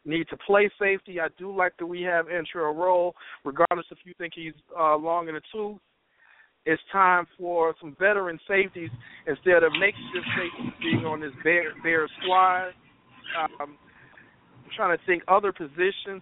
need 0.06 0.28
to 0.30 0.38
play 0.38 0.70
safety. 0.80 1.20
I 1.20 1.28
do 1.38 1.56
like 1.56 1.74
that 1.80 1.86
we 1.86 2.02
have 2.04 2.26
Antrel 2.28 2.76
Rolle, 2.76 3.16
regardless 3.44 3.86
if 3.92 4.00
you 4.06 4.14
think 4.18 4.34
he's 4.36 4.54
uh, 4.78 4.96
long 4.96 5.28
in 5.28 5.36
the 5.36 5.42
tooth. 5.52 5.80
It's 6.66 6.82
time 6.92 7.26
for 7.38 7.74
some 7.80 7.96
veteran 8.00 8.40
safeties 8.48 8.90
instead 9.28 9.64
of 9.64 9.72
makeshift 9.80 10.28
safeties 10.38 10.74
being 10.82 11.06
on 11.06 11.22
this 11.22 11.32
bear, 11.44 11.74
bear 11.82 12.08
squad. 12.22 12.68
Um, 13.40 13.50
I'm 13.60 14.72
trying 14.76 14.98
to 14.98 15.04
think 15.06 15.24
other 15.28 15.52
positions. 15.52 16.22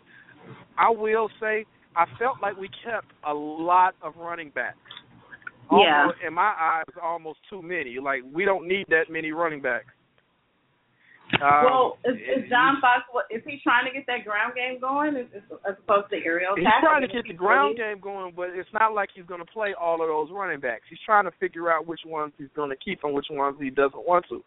I 0.77 0.89
will 0.89 1.29
say 1.39 1.65
I 1.95 2.05
felt 2.19 2.37
like 2.41 2.55
we 2.57 2.69
kept 2.83 3.11
a 3.27 3.33
lot 3.33 3.95
of 4.01 4.15
running 4.17 4.51
backs. 4.53 4.77
Almost, 5.69 6.17
yeah. 6.21 6.27
In 6.27 6.33
my 6.33 6.53
eyes, 6.57 6.85
almost 7.03 7.39
too 7.49 7.61
many. 7.61 7.97
Like 8.01 8.21
we 8.31 8.45
don't 8.45 8.67
need 8.67 8.85
that 8.89 9.05
many 9.09 9.31
running 9.31 9.61
backs. 9.61 9.87
Um, 11.41 11.63
well, 11.65 11.97
is, 12.05 12.15
is 12.15 12.49
John 12.49 12.79
Fox? 12.79 13.03
Is 13.29 13.41
he 13.45 13.59
trying 13.61 13.85
to 13.85 13.91
get 13.91 14.07
that 14.07 14.23
ground 14.23 14.53
game 14.55 14.79
going 14.79 15.15
as, 15.17 15.27
as 15.67 15.75
opposed 15.83 16.09
to 16.11 16.17
aerial? 16.23 16.55
He's 16.55 16.65
trying 16.81 17.01
to 17.01 17.07
get 17.07 17.27
the 17.27 17.33
ground 17.33 17.77
game 17.77 17.99
going, 17.99 18.33
but 18.35 18.49
it's 18.53 18.69
not 18.73 18.93
like 18.93 19.09
he's 19.13 19.25
going 19.25 19.43
to 19.43 19.51
play 19.51 19.75
all 19.79 20.01
of 20.01 20.07
those 20.07 20.29
running 20.31 20.61
backs. 20.61 20.83
He's 20.89 20.99
trying 21.05 21.25
to 21.25 21.31
figure 21.39 21.69
out 21.71 21.85
which 21.85 22.01
ones 22.05 22.31
he's 22.37 22.47
going 22.55 22.69
to 22.69 22.77
keep 22.77 23.03
and 23.03 23.13
which 23.13 23.27
ones 23.29 23.57
he 23.59 23.69
doesn't 23.69 24.07
want 24.07 24.25
to. 24.29 24.41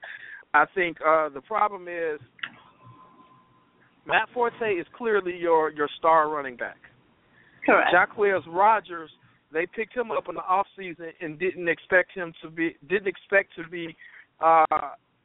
I 0.53 0.65
think 0.75 0.97
uh 1.07 1.29
the 1.29 1.41
problem 1.41 1.87
is 1.87 2.19
Matt 4.07 4.29
Forte 4.35 4.73
is 4.73 4.87
clearly 4.97 5.37
your 5.37 5.71
your 5.71 5.89
star 5.99 6.29
running 6.29 6.57
back. 6.57 6.79
Correct. 7.65 7.95
Jacquizz 7.95 8.43
Rodgers, 8.49 9.11
they 9.53 9.67
picked 9.67 9.97
him 9.97 10.11
up 10.11 10.29
in 10.29 10.35
the 10.35 10.41
off 10.41 10.67
season 10.77 11.13
and 11.21 11.39
didn't 11.39 11.69
expect 11.69 12.13
him 12.13 12.33
to 12.43 12.51
be 12.51 12.77
didn't 12.89 13.07
expect 13.07 13.55
to 13.57 13.69
be 13.69 13.95
uh 14.41 14.65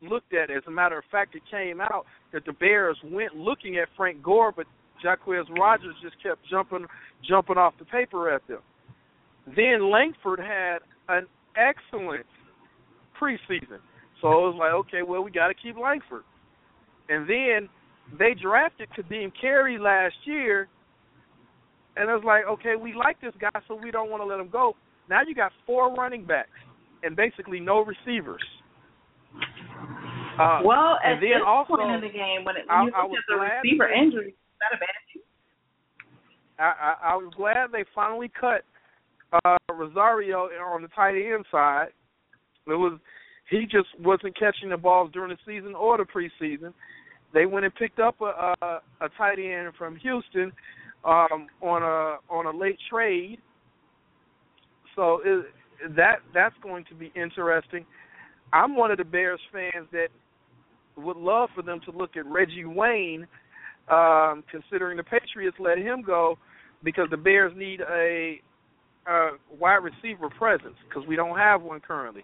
looked 0.08 0.34
at. 0.34 0.50
As 0.50 0.64
a 0.68 0.72
matter 0.72 0.98
of 0.98 1.04
fact, 1.12 1.36
it 1.36 1.44
came 1.50 1.82
out 1.82 2.06
that 2.34 2.46
the 2.46 2.54
Bears 2.54 2.98
went 3.04 3.36
looking 3.36 3.78
at 3.78 3.88
Frank 3.98 4.22
Gore, 4.24 4.52
but 4.52 4.66
Jacquizz 5.04 5.46
Rodgers 5.58 5.96
just 6.02 6.16
kept 6.22 6.40
jumping 6.50 6.86
jumping 7.28 7.58
off 7.58 7.74
the 7.80 7.86
paper 7.86 8.30
at 8.30 8.46
them. 8.48 8.60
Then 9.56 9.92
Langford 9.92 10.40
had 10.40 10.80
an 11.10 11.28
excellent 11.56 12.26
preseason. 13.20 13.80
So 14.22 14.28
it 14.28 14.54
was 14.54 14.56
like, 14.58 14.74
okay, 14.74 15.02
well, 15.08 15.24
we 15.24 15.32
got 15.32 15.48
to 15.48 15.54
keep 15.54 15.78
Langford. 15.78 16.24
And 17.10 17.30
then 17.30 17.70
they 18.18 18.34
drafted 18.40 18.90
Ka'Deem 18.96 19.32
Carey 19.40 19.78
last 19.78 20.16
year, 20.26 20.68
and 21.96 22.10
it 22.10 22.14
was 22.14 22.24
like, 22.26 22.46
okay, 22.46 22.76
we 22.82 22.94
like 22.94 23.20
this 23.22 23.34
guy, 23.40 23.60
so 23.68 23.76
we 23.76 23.92
don't 23.92 24.10
want 24.10 24.22
to 24.22 24.26
let 24.26 24.40
him 24.40 24.50
go. 24.50 24.76
Now 25.10 25.22
you 25.28 25.36
got 25.36 25.52
four 25.66 25.94
running 25.94 26.26
backs 26.26 26.50
and 27.04 27.16
basically 27.16 27.60
no 27.60 27.86
receivers. 27.86 28.44
Uh, 30.40 30.60
well, 30.64 31.00
at 31.04 31.14
and 31.14 31.24
then 31.24 31.30
this 31.30 31.48
also, 31.48 31.76
point 31.78 31.96
in 31.96 32.02
the 32.02 32.10
game, 32.10 32.44
when 32.44 32.58
it, 32.58 32.66
I, 32.70 32.84
you 32.84 32.86
look 32.88 33.10
was 33.10 33.20
at 33.20 33.64
the 33.64 33.70
receiver 33.70 33.90
injury, 33.90 34.30
is 34.30 34.60
that 34.60 34.76
a 34.76 34.80
bad 34.80 34.96
thing? 35.14 35.22
I, 36.60 36.64
I, 36.64 37.12
I 37.12 37.16
was 37.16 37.34
glad 37.36 37.72
they 37.72 37.86
finally 37.94 38.32
cut 38.40 38.64
uh, 39.44 39.58
Rosario 39.74 40.50
on 40.74 40.82
the 40.82 40.88
tight 40.90 41.16
end 41.16 41.46
side. 41.52 41.88
It 42.68 42.72
was 42.72 43.00
he 43.50 43.66
just 43.66 43.88
wasn't 44.00 44.38
catching 44.38 44.70
the 44.70 44.78
balls 44.78 45.12
during 45.14 45.30
the 45.30 45.38
season 45.46 45.76
or 45.76 45.98
the 45.98 46.04
preseason. 46.04 46.74
They 47.34 47.46
went 47.46 47.66
and 47.66 47.76
picked 47.76 48.00
up 48.00 48.20
a 48.22 48.56
a, 48.62 48.82
a 49.02 49.10
tight 49.18 49.40
end 49.40 49.74
from 49.78 49.96
Houston 49.98 50.52
um, 51.04 51.48
on 51.62 51.84
a 51.84 52.18
on 52.34 52.46
a 52.46 52.58
late 52.58 52.80
trade. 52.90 53.40
So 54.96 55.22
it, 55.24 55.46
that 55.96 56.20
that's 56.34 56.56
going 56.62 56.86
to 56.90 56.96
be 56.96 57.12
interesting. 57.16 57.86
I'm 58.54 58.76
one 58.76 58.92
of 58.92 58.98
the 58.98 59.04
Bears 59.04 59.40
fans 59.52 59.88
that 59.92 60.08
would 60.98 61.18
love 61.18 61.50
for 61.56 61.62
them 61.62 61.80
to 61.86 61.92
look 61.92 62.16
at 62.18 62.26
Reggie 62.26 62.66
Wayne, 62.66 63.28
um, 63.90 64.44
considering 64.50 64.98
the 64.98 65.04
Patriots 65.04 65.58
let 65.60 65.78
him 65.78 66.02
go 66.02 66.38
because 66.84 67.08
the 67.12 67.18
Bears 67.18 67.54
need 67.56 67.82
a, 67.82 68.40
a 69.08 69.30
wide 69.60 69.82
receiver 69.84 70.30
presence 70.38 70.76
because 70.88 71.08
we 71.08 71.16
don't 71.16 71.38
have 71.38 71.62
one 71.62 71.80
currently. 71.80 72.24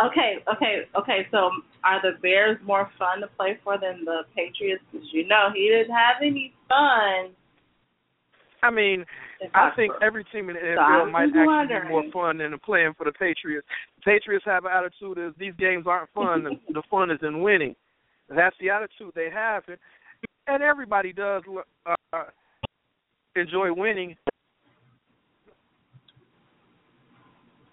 Okay, 0.00 0.42
okay, 0.52 0.82
okay. 0.98 1.26
So 1.30 1.50
are 1.84 2.00
the 2.00 2.18
Bears 2.22 2.58
more 2.64 2.90
fun 2.98 3.20
to 3.20 3.26
play 3.36 3.58
for 3.62 3.78
than 3.78 4.04
the 4.04 4.22
Patriots? 4.34 4.82
Because 4.90 5.06
you 5.12 5.26
know 5.28 5.48
he 5.54 5.68
didn't 5.68 5.94
have 5.94 6.16
any 6.22 6.54
fun. 6.68 7.30
I 8.62 8.70
mean, 8.70 9.04
I 9.54 9.70
think 9.76 9.92
every 10.02 10.24
team 10.24 10.48
in 10.50 10.56
the 10.56 10.60
NFL 10.60 11.06
so 11.06 11.10
might 11.10 11.24
actually 11.24 11.80
be 11.82 11.88
more 11.88 12.04
fun 12.12 12.38
than 12.38 12.56
playing 12.64 12.94
for 12.96 13.04
the 13.04 13.12
Patriots. 13.12 13.66
The 13.96 14.02
Patriots 14.02 14.44
have 14.46 14.64
an 14.64 14.72
attitude 14.72 15.18
is 15.18 15.34
these 15.38 15.54
games 15.58 15.86
aren't 15.86 16.10
fun. 16.14 16.44
the 16.68 16.82
fun 16.90 17.10
is 17.10 17.18
in 17.22 17.40
winning. 17.42 17.74
That's 18.28 18.56
the 18.60 18.70
attitude 18.70 19.12
they 19.14 19.28
have, 19.32 19.64
and, 19.68 19.76
and 20.46 20.62
everybody 20.62 21.12
does 21.12 21.42
uh, 21.86 22.22
enjoy 23.36 23.72
winning. 23.72 24.16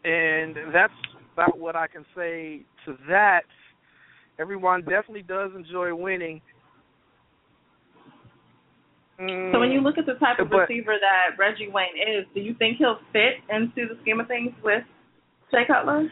And 0.04 0.56
that's 0.74 0.94
about 1.34 1.60
what 1.60 1.76
I 1.76 1.88
can 1.88 2.06
say 2.16 2.64
to 2.86 2.98
that. 3.10 3.44
Everyone 4.40 4.82
definitely 4.82 5.24
does 5.24 5.52
enjoy 5.56 5.94
winning. 5.94 6.42
Mm, 9.20 9.52
so 9.52 9.60
when 9.60 9.72
you 9.72 9.82
look 9.82 9.98
at 9.98 10.06
the 10.06 10.14
type 10.14 10.40
of 10.40 10.50
but, 10.50 10.70
receiver 10.70 10.96
that 11.00 11.38
Reggie 11.38 11.70
Wayne 11.72 11.98
is, 11.98 12.26
do 12.34 12.40
you 12.40 12.56
think 12.58 12.78
he'll 12.78 13.00
fit 13.12 13.44
into 13.50 13.94
the 13.94 14.00
scheme 14.02 14.20
of 14.20 14.28
things 14.28 14.52
with 14.64 14.84
Jay 15.52 15.64
Cutler? 15.68 16.08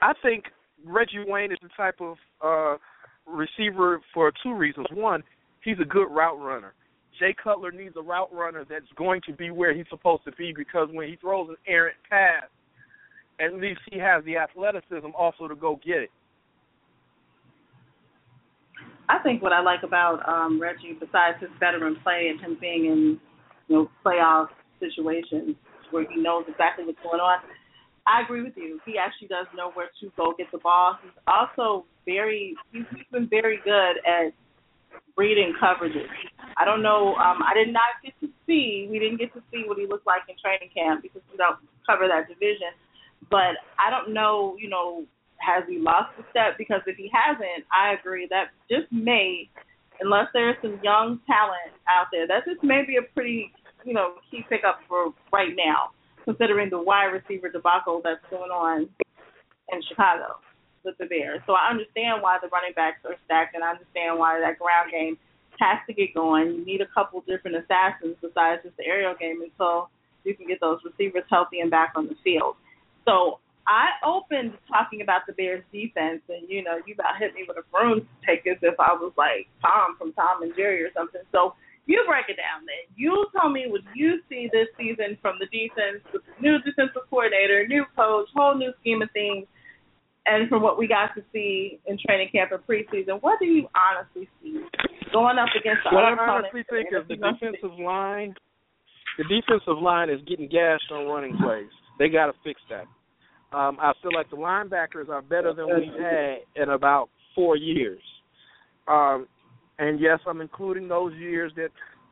I 0.00 0.12
think 0.22 0.44
Reggie 0.84 1.24
Wayne 1.26 1.52
is 1.52 1.58
the 1.62 1.68
type 1.76 2.00
of 2.00 2.16
uh 2.42 2.78
receiver 3.26 4.00
for 4.12 4.32
two 4.42 4.54
reasons. 4.54 4.86
One, 4.92 5.22
he's 5.62 5.78
a 5.80 5.84
good 5.84 6.08
route 6.10 6.40
runner. 6.40 6.74
Jay 7.18 7.34
Cutler 7.42 7.70
needs 7.70 7.94
a 7.96 8.02
route 8.02 8.32
runner 8.32 8.64
that's 8.68 8.90
going 8.96 9.20
to 9.26 9.32
be 9.32 9.50
where 9.50 9.74
he's 9.74 9.86
supposed 9.90 10.24
to 10.24 10.32
be 10.32 10.52
because 10.56 10.88
when 10.92 11.08
he 11.08 11.16
throws 11.16 11.48
an 11.50 11.56
errant 11.66 11.96
pass, 12.08 12.48
at 13.40 13.54
least 13.54 13.80
he 13.90 13.98
has 13.98 14.24
the 14.24 14.36
athleticism 14.36 15.10
also 15.16 15.46
to 15.46 15.54
go 15.54 15.78
get 15.84 15.98
it. 15.98 16.10
I 19.12 19.22
think 19.22 19.42
what 19.42 19.52
I 19.52 19.60
like 19.60 19.82
about 19.82 20.26
um 20.26 20.60
Reggie, 20.60 20.96
besides 20.98 21.36
his 21.40 21.50
veteran 21.60 21.96
play 22.02 22.28
and 22.30 22.40
him 22.40 22.56
being 22.58 22.86
in 22.86 23.20
you 23.68 23.76
know 23.76 23.90
playoff 24.04 24.48
situations 24.80 25.54
where 25.90 26.06
he 26.08 26.16
knows 26.20 26.44
exactly 26.48 26.86
what's 26.86 26.98
going 27.02 27.20
on, 27.20 27.38
I 28.06 28.22
agree 28.22 28.42
with 28.42 28.56
you. 28.56 28.80
He 28.86 28.96
actually 28.96 29.28
does 29.28 29.46
know 29.54 29.70
where 29.72 29.90
to 30.00 30.12
go 30.16 30.32
get 30.36 30.50
the 30.50 30.58
ball. 30.58 30.96
He's 31.02 31.12
also 31.26 31.84
very 32.06 32.56
he's, 32.72 32.84
been 33.12 33.28
very 33.28 33.60
good 33.62 34.00
at 34.08 34.32
reading 35.18 35.52
coverages. 35.62 36.08
I 36.56 36.64
don't 36.64 36.82
know. 36.82 37.14
Um, 37.16 37.44
I 37.44 37.52
did 37.52 37.70
not 37.70 38.00
get 38.02 38.14
to 38.20 38.28
see. 38.46 38.88
We 38.90 38.98
didn't 38.98 39.18
get 39.18 39.34
to 39.34 39.42
see 39.52 39.64
what 39.66 39.76
he 39.76 39.86
looked 39.86 40.06
like 40.06 40.22
in 40.28 40.36
training 40.42 40.70
camp 40.74 41.02
because 41.02 41.20
we 41.30 41.36
don't 41.36 41.58
cover 41.86 42.08
that 42.08 42.28
division. 42.32 42.72
But 43.30 43.60
I 43.76 43.90
don't 43.90 44.14
know. 44.14 44.56
You 44.58 44.70
know, 44.70 45.04
has 45.42 45.64
he 45.68 45.78
lost 45.78 46.14
a 46.18 46.24
step? 46.30 46.56
Because 46.56 46.80
if 46.86 46.96
he 46.96 47.10
hasn't, 47.12 47.66
I 47.74 47.98
agree 47.98 48.26
that 48.30 48.54
just 48.70 48.90
may, 48.92 49.50
unless 50.00 50.30
there's 50.32 50.56
some 50.62 50.78
young 50.82 51.20
talent 51.26 51.74
out 51.90 52.06
there, 52.12 52.26
that 52.26 52.46
just 52.46 52.62
may 52.62 52.82
be 52.86 52.96
a 52.96 53.02
pretty, 53.14 53.52
you 53.84 53.94
know, 53.94 54.14
key 54.30 54.46
pickup 54.48 54.80
for 54.88 55.12
right 55.32 55.54
now, 55.56 55.90
considering 56.24 56.70
the 56.70 56.80
wide 56.80 57.10
receiver 57.10 57.48
debacle 57.48 58.00
that's 58.02 58.22
going 58.30 58.50
on 58.50 58.88
in 59.72 59.80
Chicago 59.88 60.38
with 60.84 60.96
the 60.98 61.06
Bears. 61.06 61.40
So 61.46 61.54
I 61.54 61.70
understand 61.70 62.22
why 62.22 62.38
the 62.42 62.48
running 62.48 62.72
backs 62.74 63.02
are 63.04 63.16
stacked, 63.24 63.54
and 63.54 63.62
I 63.62 63.70
understand 63.70 64.18
why 64.18 64.38
that 64.40 64.58
ground 64.58 64.90
game 64.90 65.18
has 65.58 65.78
to 65.86 65.94
get 65.94 66.14
going. 66.14 66.54
You 66.54 66.64
need 66.64 66.80
a 66.80 66.90
couple 66.94 67.22
different 67.26 67.56
assassins 67.56 68.16
besides 68.20 68.62
just 68.64 68.76
the 68.76 68.86
aerial 68.86 69.14
game 69.18 69.42
until 69.42 69.90
you 70.24 70.34
can 70.34 70.46
get 70.46 70.60
those 70.60 70.78
receivers 70.84 71.24
healthy 71.30 71.60
and 71.60 71.70
back 71.70 71.92
on 71.96 72.06
the 72.06 72.16
field. 72.22 72.56
So 73.04 73.38
I 73.66 73.94
opened 74.04 74.58
talking 74.66 75.02
about 75.02 75.22
the 75.26 75.32
Bears 75.32 75.62
defense, 75.72 76.22
and 76.28 76.48
you 76.48 76.62
know, 76.62 76.78
you 76.86 76.94
about 76.94 77.18
hit 77.18 77.34
me 77.34 77.44
with 77.46 77.56
a 77.56 77.66
broomstick 77.70 78.46
as 78.50 78.58
if 78.62 78.74
I 78.78 78.92
was 78.94 79.12
like 79.16 79.46
Tom 79.62 79.96
from 79.98 80.12
Tom 80.14 80.42
and 80.42 80.52
Jerry 80.56 80.82
or 80.82 80.90
something. 80.94 81.22
So 81.30 81.54
you 81.86 82.02
break 82.06 82.26
it 82.28 82.38
down 82.38 82.66
then. 82.66 82.86
You 82.94 83.26
tell 83.34 83.50
me 83.50 83.66
what 83.68 83.82
you 83.94 84.22
see 84.28 84.48
this 84.52 84.68
season 84.78 85.18
from 85.22 85.38
the 85.38 85.46
defense 85.46 86.02
with 86.12 86.22
the 86.26 86.34
new 86.42 86.58
defensive 86.62 87.06
coordinator, 87.10 87.66
new 87.66 87.84
coach, 87.94 88.28
whole 88.34 88.54
new 88.54 88.72
scheme 88.80 89.02
of 89.02 89.10
things, 89.12 89.46
and 90.26 90.48
from 90.48 90.62
what 90.62 90.78
we 90.78 90.86
got 90.86 91.14
to 91.14 91.22
see 91.32 91.78
in 91.86 91.98
training 92.06 92.30
camp 92.30 92.50
and 92.52 92.62
preseason. 92.66 93.22
What 93.22 93.38
do 93.38 93.46
you 93.46 93.66
honestly 93.74 94.28
see 94.42 94.62
going 95.12 95.38
up 95.38 95.50
against 95.58 95.82
the 95.84 95.94
what 95.94 96.04
other 96.04 96.20
I 96.20 96.38
honestly 96.40 96.64
think 96.70 96.88
is 96.90 97.06
the 97.06 97.16
defensive 97.16 97.78
line. 97.78 98.34
The 99.18 99.24
defensive 99.24 99.78
line 99.82 100.08
is 100.08 100.20
getting 100.26 100.48
gashed 100.48 100.90
on 100.90 101.06
running 101.06 101.36
plays. 101.36 101.70
They 101.98 102.08
got 102.08 102.26
to 102.26 102.34
fix 102.42 102.60
that. 102.70 102.86
Um, 103.54 103.76
I 103.80 103.92
feel 104.02 104.12
like 104.14 104.30
the 104.30 104.36
linebackers 104.36 105.08
are 105.08 105.22
better 105.22 105.52
than 105.52 105.66
we've 105.66 106.00
had 106.00 106.38
in 106.56 106.70
about 106.70 107.10
four 107.34 107.56
years. 107.56 108.02
Um, 108.88 109.26
and 109.78 110.00
yes, 110.00 110.18
I'm 110.26 110.40
including 110.40 110.88
those 110.88 111.12
years 111.14 111.52
that 111.56 111.70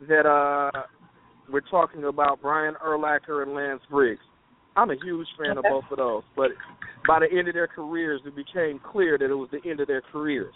that 0.09 0.27
uh, 0.27 0.83
we're 1.51 1.61
talking 1.71 2.05
about 2.05 2.41
Brian 2.41 2.75
Urlacher 2.85 3.43
and 3.43 3.55
Lance 3.55 3.83
Briggs. 3.91 4.21
I'm 4.77 4.91
a 4.91 4.97
huge 5.03 5.27
fan 5.39 5.59
of 5.59 5.65
both 5.69 5.85
of 5.91 5.99
those, 5.99 6.23
but 6.37 6.51
by 7.07 7.19
the 7.21 7.39
end 7.39 7.49
of 7.49 7.55
their 7.55 7.67
careers, 7.67 8.21
it 8.25 8.35
became 8.37 8.81
clear 8.93 9.19
that 9.19 9.31
it 9.31 9.35
was 9.35 9.51
the 9.51 9.69
end 9.69 9.81
of 9.81 9.89
their 9.89 10.01
careers. 10.01 10.55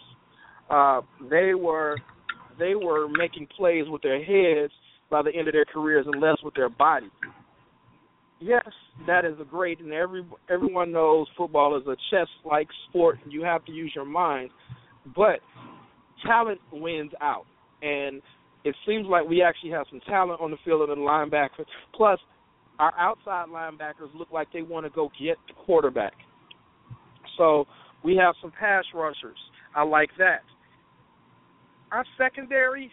Uh, 0.69 1.01
they 1.29 1.53
were 1.53 1.97
they 2.57 2.75
were 2.75 3.07
making 3.09 3.47
plays 3.55 3.85
with 3.87 4.01
their 4.01 4.23
heads 4.23 4.71
by 5.09 5.21
the 5.21 5.31
end 5.35 5.47
of 5.47 5.53
their 5.53 5.65
careers 5.65 6.05
and 6.11 6.21
less 6.21 6.37
with 6.43 6.53
their 6.55 6.69
bodies 6.69 7.11
yes, 8.45 8.67
that 9.07 9.25
is 9.25 9.35
a 9.41 9.43
great, 9.43 9.79
and 9.79 9.91
every 9.91 10.25
everyone 10.49 10.91
knows 10.91 11.27
football 11.37 11.77
is 11.77 11.87
a 11.87 11.95
chess-like 12.11 12.67
sport. 12.89 13.17
And 13.23 13.33
you 13.33 13.43
have 13.43 13.65
to 13.65 13.71
use 13.71 13.91
your 13.95 14.05
mind, 14.05 14.51
but 15.15 15.39
talent 16.25 16.61
wins 16.71 17.11
out, 17.21 17.45
and 17.81 18.21
it 18.63 18.75
seems 18.87 19.07
like 19.07 19.27
we 19.27 19.41
actually 19.41 19.71
have 19.71 19.87
some 19.89 19.99
talent 20.07 20.41
on 20.41 20.51
the 20.51 20.57
field 20.63 20.81
of 20.81 20.89
the 20.89 21.01
linebackers. 21.01 21.65
Plus, 21.93 22.19
our 22.79 22.93
outside 22.97 23.47
linebackers 23.49 24.13
look 24.15 24.31
like 24.31 24.47
they 24.53 24.61
want 24.61 24.85
to 24.85 24.89
go 24.91 25.09
get 25.19 25.37
the 25.47 25.53
quarterback. 25.65 26.13
So 27.37 27.65
we 28.03 28.15
have 28.17 28.35
some 28.41 28.51
pass 28.51 28.83
rushers. 28.93 29.37
I 29.75 29.83
like 29.83 30.09
that. 30.17 30.41
Our 31.91 32.05
secondary, 32.17 32.91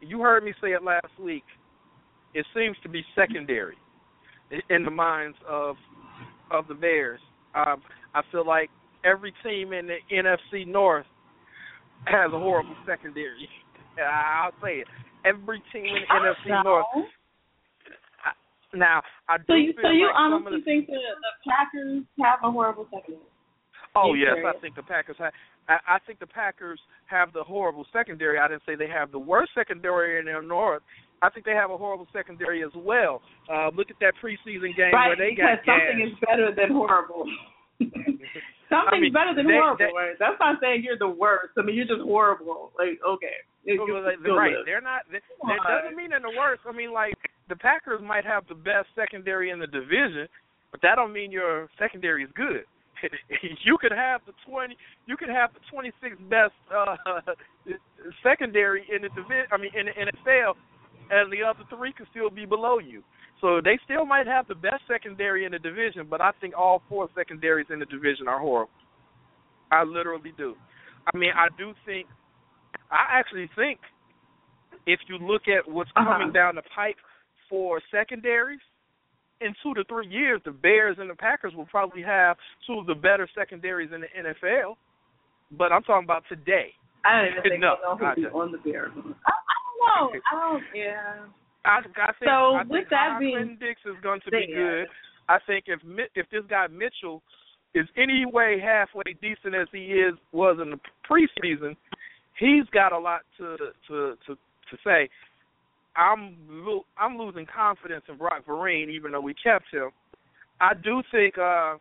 you 0.00 0.20
heard 0.20 0.44
me 0.44 0.52
say 0.60 0.68
it 0.68 0.82
last 0.82 1.18
week. 1.20 1.44
It 2.34 2.44
seems 2.54 2.76
to 2.82 2.88
be 2.88 3.02
secondary 3.14 3.76
in 4.70 4.84
the 4.84 4.90
minds 4.90 5.36
of 5.48 5.76
of 6.50 6.66
the 6.68 6.74
Bears. 6.74 7.20
Um, 7.54 7.82
I 8.14 8.22
feel 8.32 8.46
like 8.46 8.70
every 9.04 9.32
team 9.42 9.72
in 9.72 9.86
the 9.86 9.98
NFC 10.12 10.66
North 10.66 11.06
has 12.04 12.32
a 12.32 12.38
horrible 12.38 12.76
secondary. 12.86 13.48
I'll 13.98 14.52
say 14.62 14.80
it. 14.80 14.86
Every 15.24 15.62
team 15.72 15.84
in 15.84 16.02
the 16.08 16.14
NFC 16.14 16.48
know. 16.48 16.62
North. 16.62 16.86
I, 18.24 18.76
now, 18.76 19.02
I 19.28 19.38
do 19.38 19.44
so 19.48 19.54
you, 19.54 19.72
feel 19.72 19.82
so 19.82 19.90
you 19.90 20.06
like 20.06 20.14
honestly 20.16 20.58
the, 20.60 20.64
think 20.64 20.86
the, 20.86 20.92
the 20.92 21.50
Packers 21.50 22.04
have 22.22 22.38
a 22.44 22.50
horrible 22.50 22.86
secondary? 22.92 23.24
Oh 23.96 24.14
yes, 24.14 24.36
serious? 24.36 24.54
I 24.56 24.60
think 24.60 24.76
the 24.76 24.82
Packers 24.82 25.16
have. 25.18 25.32
I, 25.68 25.96
I 25.96 25.98
think 26.06 26.20
the 26.20 26.26
Packers 26.26 26.78
have 27.06 27.32
the 27.32 27.42
horrible 27.42 27.86
secondary. 27.92 28.38
I 28.38 28.48
didn't 28.48 28.62
say 28.66 28.76
they 28.76 28.88
have 28.88 29.10
the 29.10 29.18
worst 29.18 29.50
secondary 29.54 30.18
in 30.18 30.26
the 30.26 30.40
North. 30.46 30.82
I 31.22 31.30
think 31.30 31.44
they 31.46 31.52
have 31.54 31.70
a 31.70 31.76
horrible 31.76 32.06
secondary 32.12 32.62
as 32.62 32.70
well. 32.76 33.22
Uh, 33.50 33.70
look 33.74 33.90
at 33.90 33.98
that 34.00 34.14
preseason 34.22 34.74
game 34.76 34.92
right, 34.92 35.08
where 35.08 35.16
they 35.16 35.34
because 35.34 35.58
got 35.66 35.78
something 35.78 35.98
is 36.06 36.14
better 36.26 36.54
than 36.54 36.70
horrible. 36.76 37.24
Something's 38.68 38.92
I 38.92 39.00
mean, 39.00 39.12
better 39.16 39.32
than 39.34 39.46
they- 39.48 39.56
horrible, 39.56 39.96
right? 39.96 40.12
That's 40.20 40.36
not 40.38 40.60
saying 40.60 40.84
you're 40.84 40.98
the 41.00 41.08
worst. 41.08 41.56
I 41.56 41.62
mean, 41.62 41.74
you're 41.74 41.88
just 41.88 42.04
horrible. 42.04 42.70
Like, 42.78 43.00
okay. 43.00 43.40
You- 43.64 43.80
you 43.86 43.94
Well, 43.94 44.04
like, 44.04 44.20
right, 44.28 44.54
they're 44.66 44.82
not. 44.84 45.02
They, 45.10 45.20
that 45.48 45.64
doesn't 45.64 45.96
mean 45.96 46.10
they're 46.10 46.20
the 46.20 46.36
worst. 46.36 46.62
I 46.68 46.72
mean, 46.72 46.92
like 46.92 47.16
the 47.48 47.56
Packers 47.56 48.00
might 48.04 48.24
have 48.24 48.46
the 48.46 48.54
best 48.54 48.88
secondary 48.94 49.50
in 49.50 49.58
the 49.58 49.66
division, 49.66 50.28
but 50.70 50.82
that 50.82 50.96
don't 50.96 51.12
mean 51.12 51.32
your 51.32 51.68
secondary 51.78 52.24
is 52.24 52.30
good. 52.34 52.64
you 53.64 53.78
could 53.80 53.92
have 53.92 54.20
the 54.26 54.32
twenty, 54.44 54.76
you 55.06 55.16
could 55.16 55.28
have 55.28 55.52
the 55.54 55.60
twenty 55.70 55.92
six 56.02 56.16
best 56.28 56.52
uh, 56.68 56.96
secondary 58.22 58.84
in 58.94 59.02
the 59.02 59.08
division. 59.10 59.46
I 59.52 59.56
mean, 59.56 59.70
in 59.78 59.86
the 59.86 60.12
NFL, 60.12 60.54
and 61.10 61.32
the 61.32 61.42
other 61.42 61.64
three 61.74 61.92
could 61.92 62.06
still 62.10 62.30
be 62.30 62.44
below 62.46 62.78
you. 62.78 63.02
So 63.40 63.60
they 63.62 63.78
still 63.84 64.04
might 64.04 64.26
have 64.26 64.48
the 64.48 64.54
best 64.54 64.82
secondary 64.88 65.44
in 65.44 65.52
the 65.52 65.58
division, 65.58 66.06
but 66.10 66.20
I 66.20 66.32
think 66.40 66.54
all 66.56 66.82
four 66.88 67.08
secondaries 67.16 67.66
in 67.70 67.78
the 67.78 67.86
division 67.86 68.26
are 68.28 68.40
horrible. 68.40 68.72
I 69.70 69.84
literally 69.84 70.32
do. 70.36 70.54
I 71.12 71.16
mean, 71.16 71.30
I 71.36 71.48
do 71.56 71.72
think. 71.86 72.06
I 72.90 73.18
actually 73.18 73.48
think 73.54 73.78
if 74.86 74.98
you 75.08 75.18
look 75.18 75.42
at 75.48 75.70
what's 75.70 75.90
Uh-huh. 75.94 76.12
coming 76.12 76.32
down 76.32 76.54
the 76.56 76.62
pipe 76.74 76.96
for 77.48 77.80
secondaries, 77.90 78.60
in 79.40 79.54
two 79.62 79.72
to 79.74 79.84
three 79.84 80.08
years, 80.08 80.40
the 80.44 80.50
Bears 80.50 80.96
and 80.98 81.08
the 81.08 81.14
Packers 81.14 81.54
will 81.54 81.66
probably 81.66 82.02
have 82.02 82.36
two 82.66 82.78
of 82.80 82.86
the 82.86 82.94
better 82.94 83.28
secondaries 83.36 83.90
in 83.94 84.00
the 84.00 84.08
NFL. 84.18 84.76
But 85.52 85.70
I'm 85.70 85.82
talking 85.84 86.04
about 86.04 86.24
today. 86.28 86.72
I 87.04 87.22
don't 87.22 87.30
even 87.30 87.42
think 87.42 87.60
No, 87.60 87.76
I 87.86 87.94
know 88.00 88.04
I 88.06 88.14
who's 88.14 88.24
on 88.34 88.52
the 88.52 88.58
Bears. 88.58 88.90
I, 89.26 89.32
I 89.86 90.00
don't 90.00 90.12
know. 90.12 90.20
I 90.32 90.52
don't. 90.52 90.62
Yeah. 90.74 91.26
I, 91.64 91.78
I 91.78 91.82
think, 91.82 92.24
So, 92.24 92.54
I 92.54 92.62
with 92.66 92.88
that 92.90 93.18
being 93.20 93.56
Dix 93.60 93.80
is 93.84 93.96
going 94.02 94.20
to 94.24 94.30
be 94.30 94.46
good. 94.54 94.86
I 95.28 95.38
think 95.46 95.64
if 95.66 95.80
if 96.14 96.28
this 96.30 96.44
guy 96.48 96.66
Mitchell 96.68 97.22
is 97.74 97.86
any 97.96 98.24
way 98.26 98.58
halfway 98.62 99.14
decent 99.20 99.54
as 99.54 99.68
he 99.72 99.86
is 99.86 100.14
was 100.32 100.58
in 100.62 100.70
the 100.70 100.80
preseason, 101.08 101.76
he's 102.38 102.64
got 102.72 102.92
a 102.92 102.98
lot 102.98 103.20
to 103.38 103.56
to 103.88 104.14
to 104.26 104.34
to 104.34 104.76
say. 104.84 105.08
I'm 105.96 106.36
lo- 106.48 106.86
I'm 106.96 107.18
losing 107.18 107.44
confidence 107.44 108.04
in 108.08 108.16
Brock 108.16 108.46
Vereen, 108.46 108.88
even 108.88 109.12
though 109.12 109.20
we 109.20 109.34
kept 109.34 109.64
him. 109.72 109.90
I 110.60 110.72
do 110.74 111.02
think 111.10 111.36
uh 111.36 111.76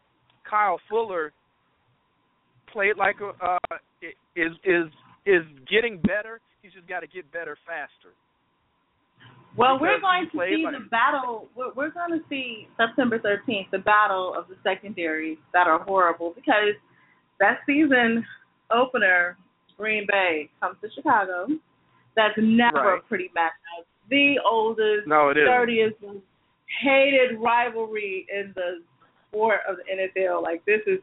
Kyle 0.49 0.79
Fuller 0.89 1.31
played 2.71 2.97
like 2.97 3.17
a 3.21 3.45
uh 3.45 3.77
is 4.35 4.51
is 4.63 4.91
is 5.27 5.43
getting 5.69 6.00
better. 6.00 6.39
He's 6.62 6.72
just 6.74 6.88
got 6.88 7.01
to 7.01 7.07
get 7.07 7.29
better 7.31 7.57
faster. 7.67 8.15
Well, 9.57 9.79
we're 9.79 10.00
going 10.00 10.25
to 10.31 10.31
see 10.31 10.63
like- 10.63 10.74
the 10.74 10.88
battle. 10.89 11.48
We're, 11.55 11.74
we're 11.75 11.89
going 11.91 12.12
to 12.12 12.24
see 12.29 12.67
September 12.77 13.19
13th, 13.19 13.69
the 13.72 13.79
battle 13.79 14.34
of 14.38 14.48
the 14.48 14.55
secondaries 14.63 15.38
that 15.53 15.67
are 15.67 15.79
horrible 15.84 16.31
because 16.36 16.75
that 17.39 17.60
season 17.65 18.24
opener, 18.72 19.38
Green 19.77 20.05
Bay 20.07 20.50
comes 20.62 20.77
to 20.81 20.89
Chicago. 20.96 21.48
That's 22.15 22.36
never 22.38 22.77
Right. 22.77 23.00
a 23.00 23.07
pretty 23.07 23.29
matchup. 23.38 23.86
The 24.10 24.36
oldest, 24.50 25.07
No, 25.07 25.29
it 25.29 25.36
dirtiest, 25.36 25.96
hated 26.81 27.38
rivalry 27.39 28.25
in 28.34 28.53
the 28.55 28.81
sport 29.27 29.60
of 29.67 29.77
the 29.77 29.84
NFL. 30.22 30.41
Like 30.43 30.63
this 30.65 30.81
is 30.88 31.00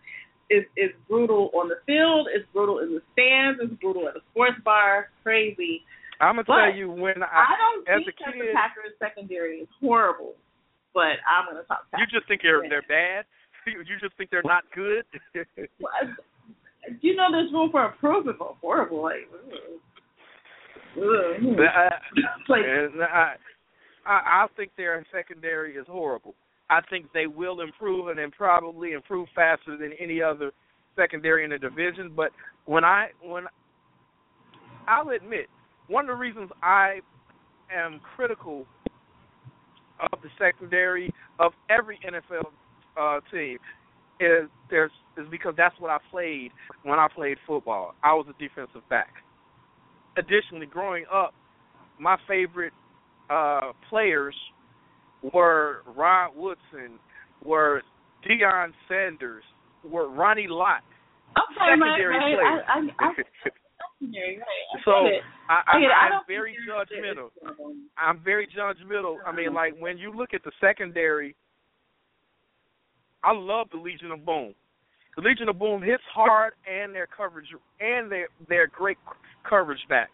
is 0.50 0.64
is 0.76 0.90
brutal 1.08 1.50
on 1.54 1.68
the 1.68 1.76
field. 1.86 2.28
It's 2.34 2.46
brutal 2.52 2.80
in 2.80 2.94
the 2.94 3.02
stands. 3.12 3.60
It's 3.62 3.72
brutal 3.80 4.08
at 4.08 4.16
a 4.16 4.20
sports 4.32 4.58
bar. 4.64 5.10
Crazy. 5.22 5.82
I'm 6.20 6.36
gonna 6.36 6.44
But 6.46 6.70
tell 6.70 6.74
you 6.74 6.90
when 6.90 7.22
I, 7.22 7.26
I 7.26 7.54
don't 7.58 7.88
as 7.88 8.04
think 8.04 8.16
a 8.20 8.32
kid, 8.32 8.40
the 8.40 8.54
Packers 8.54 8.94
secondary 8.98 9.58
is 9.58 9.68
horrible, 9.80 10.34
but 10.92 11.18
I'm 11.26 11.46
gonna 11.50 11.64
talk 11.64 11.90
Packers 11.90 12.08
you 12.12 12.18
just 12.18 12.28
think 12.28 12.42
they're 12.42 12.62
they're 12.68 12.86
bad. 12.88 13.24
You 13.66 13.96
just 13.98 14.14
think 14.18 14.28
they're 14.30 14.44
not 14.44 14.64
good. 14.74 15.04
Well, 15.80 15.92
you 17.00 17.16
know, 17.16 17.28
there's 17.32 17.50
room 17.50 17.70
for 17.70 17.86
improvement, 17.86 18.36
but 18.38 18.56
horrible, 18.60 19.02
like. 19.02 19.26
ugh. 19.32 21.00
Ugh. 21.02 21.58
I, 21.58 21.88
like 22.48 22.60
I, 23.00 23.34
I 24.04 24.12
I 24.44 24.46
think 24.54 24.72
their 24.76 25.04
secondary 25.10 25.76
is 25.76 25.86
horrible. 25.88 26.34
I 26.71 26.80
think 26.88 27.06
they 27.12 27.26
will 27.26 27.61
improve 27.61 28.09
and 28.09 28.18
then 28.18 28.30
probably 28.30 28.92
improve 28.92 29.28
faster 29.35 29.76
than 29.76 29.92
any 30.00 30.23
other 30.23 30.52
secondary 30.97 31.44
in 31.44 31.50
the 31.50 31.59
division. 31.59 32.12
But 32.14 32.30
when 32.66 32.85
I 32.85 33.09
when 33.23 33.44
I'll 34.88 35.11
admit 35.11 35.47
one 35.88 36.04
of 36.04 36.09
the 36.09 36.21
reasons 36.21 36.50
I 36.62 37.00
am 37.75 38.00
critical 38.16 38.66
of 40.12 40.18
the 40.23 40.28
secondary 40.38 41.12
of 41.38 41.53
every 41.70 41.98
NFL 42.07 42.46
uh, 42.98 43.20
team 43.31 43.59
is 44.20 44.48
there's 44.70 44.90
is 45.16 45.27
because 45.31 45.55
that's 45.57 45.79
what 45.79 45.90
I 45.90 45.98
played 46.11 46.50
when 46.83 46.98
I 46.98 47.09
played 47.14 47.37
football. 47.46 47.94
I 48.03 48.14
was 48.14 48.27
a 48.29 48.42
defensive 48.42 48.88
back. 48.88 49.12
Additionally, 50.16 50.66
growing 50.66 51.05
up, 51.12 51.35
my 51.98 52.16
favorite 52.27 52.72
uh 53.31 53.72
players 53.88 54.35
were 55.32 55.82
Rod 55.96 56.30
Woodson, 56.37 56.98
were 57.44 57.82
Deion 58.28 58.72
Sanders, 58.88 59.44
were 59.84 60.08
Ronnie 60.08 60.46
Lott. 60.48 60.82
okay, 61.37 61.70
secondary 61.70 62.16
right. 62.16 62.20
players. 62.20 62.62
I, 62.68 63.04
I, 63.04 63.06
I. 63.06 63.12
So. 64.84 64.90
I, 65.48 65.52
I, 65.52 65.76
I, 65.76 66.16
I'm 66.16 66.22
very 66.26 66.56
judgmental. 66.68 67.28
I'm 67.96 68.20
very 68.22 68.46
judgmental. 68.46 69.16
I 69.26 69.32
mean, 69.32 69.54
like 69.54 69.74
when 69.78 69.98
you 69.98 70.14
look 70.14 70.30
at 70.34 70.42
the 70.44 70.52
secondary, 70.60 71.34
I 73.22 73.32
love 73.32 73.68
the 73.72 73.78
Legion 73.78 74.10
of 74.10 74.24
Boom. 74.24 74.54
The 75.16 75.22
Legion 75.22 75.48
of 75.48 75.58
Boom 75.58 75.80
hits 75.82 76.02
hard, 76.12 76.54
and 76.70 76.94
their 76.94 77.06
coverage, 77.06 77.46
and 77.80 78.10
they're 78.10 78.28
they're 78.48 78.66
great 78.66 78.98
coverage 79.48 79.80
backs. 79.88 80.10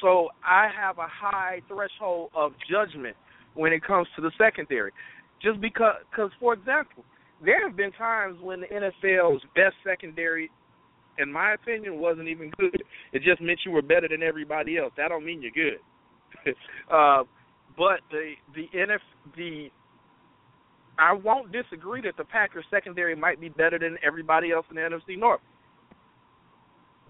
So 0.00 0.28
I 0.46 0.68
have 0.76 0.98
a 0.98 1.08
high 1.08 1.60
threshold 1.68 2.30
of 2.36 2.52
judgment 2.70 3.16
when 3.58 3.72
it 3.72 3.84
comes 3.84 4.06
to 4.14 4.22
the 4.22 4.30
secondary, 4.38 4.92
just 5.42 5.60
because. 5.60 5.96
Because 6.10 6.30
for 6.38 6.54
example, 6.54 7.04
there 7.44 7.66
have 7.66 7.76
been 7.76 7.92
times 7.92 8.38
when 8.40 8.60
the 8.60 8.66
NFL's 8.66 9.42
best 9.54 9.74
secondary, 9.84 10.50
in 11.18 11.32
my 11.32 11.54
opinion, 11.54 11.98
wasn't 11.98 12.28
even 12.28 12.50
good. 12.58 12.82
It 13.12 13.22
just 13.22 13.40
meant 13.40 13.60
you 13.66 13.72
were 13.72 13.82
better 13.82 14.08
than 14.08 14.22
everybody 14.22 14.78
else. 14.78 14.92
That 14.96 15.08
don't 15.08 15.24
mean 15.24 15.42
you're 15.42 15.50
good. 15.50 15.80
uh, 16.92 17.24
but 17.76 18.00
the 18.10 18.34
the 18.54 18.66
NF 18.76 19.00
the 19.36 19.68
I 20.98 21.12
won't 21.12 21.52
disagree 21.52 22.00
that 22.02 22.16
the 22.16 22.24
Packers 22.24 22.64
secondary 22.70 23.14
might 23.14 23.40
be 23.40 23.48
better 23.48 23.78
than 23.78 23.98
everybody 24.04 24.50
else 24.52 24.66
in 24.70 24.76
the 24.76 24.82
NFC 24.82 25.18
North. 25.18 25.40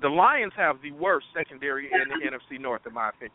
The 0.00 0.08
Lions 0.08 0.52
have 0.56 0.76
the 0.82 0.92
worst 0.92 1.26
secondary 1.36 1.86
in 1.86 2.08
the 2.08 2.26
NFC 2.26 2.60
North, 2.60 2.82
in 2.86 2.94
my 2.94 3.08
opinion. 3.08 3.32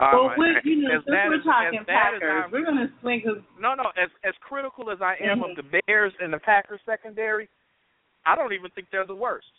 Well, 0.00 0.30
Um, 0.30 0.34
we're, 0.38 0.60
you 0.62 0.76
know, 0.88 1.02
we're 1.06 1.42
talking 1.42 1.84
Packers, 1.84 2.52
we're 2.52 2.64
gonna 2.64 2.88
swing. 3.00 3.22
Cause 3.22 3.38
no, 3.58 3.74
no. 3.74 3.90
As 3.96 4.10
as 4.22 4.34
critical 4.40 4.90
as 4.90 5.00
I 5.02 5.16
am 5.16 5.40
Mhm. 5.40 5.50
of 5.50 5.56
the 5.56 5.80
Bears 5.86 6.12
and 6.20 6.32
the 6.32 6.38
Packers 6.38 6.80
secondary, 6.86 7.48
I 8.24 8.36
don't 8.36 8.52
even 8.52 8.70
think 8.70 8.90
they're 8.90 9.04
the 9.04 9.14
worst. 9.14 9.50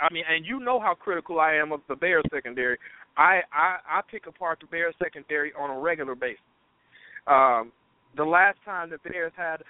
I 0.00 0.12
mean, 0.12 0.24
and 0.26 0.44
you 0.44 0.58
know 0.58 0.80
how 0.80 0.94
critical 0.94 1.38
I 1.38 1.54
am 1.54 1.70
of 1.70 1.86
the 1.86 1.94
Bears 1.94 2.24
secondary. 2.32 2.76
I 3.16 3.42
I, 3.52 3.78
I 3.86 4.00
pick 4.02 4.26
apart 4.26 4.58
the 4.60 4.66
Bears 4.66 4.96
secondary 5.00 5.52
on 5.54 5.70
a 5.70 5.78
regular 5.78 6.16
basis. 6.16 6.42
Um, 7.28 7.70
the 8.16 8.24
last 8.24 8.60
time 8.64 8.90
the 8.90 8.98
Bears 8.98 9.32
had 9.36 9.62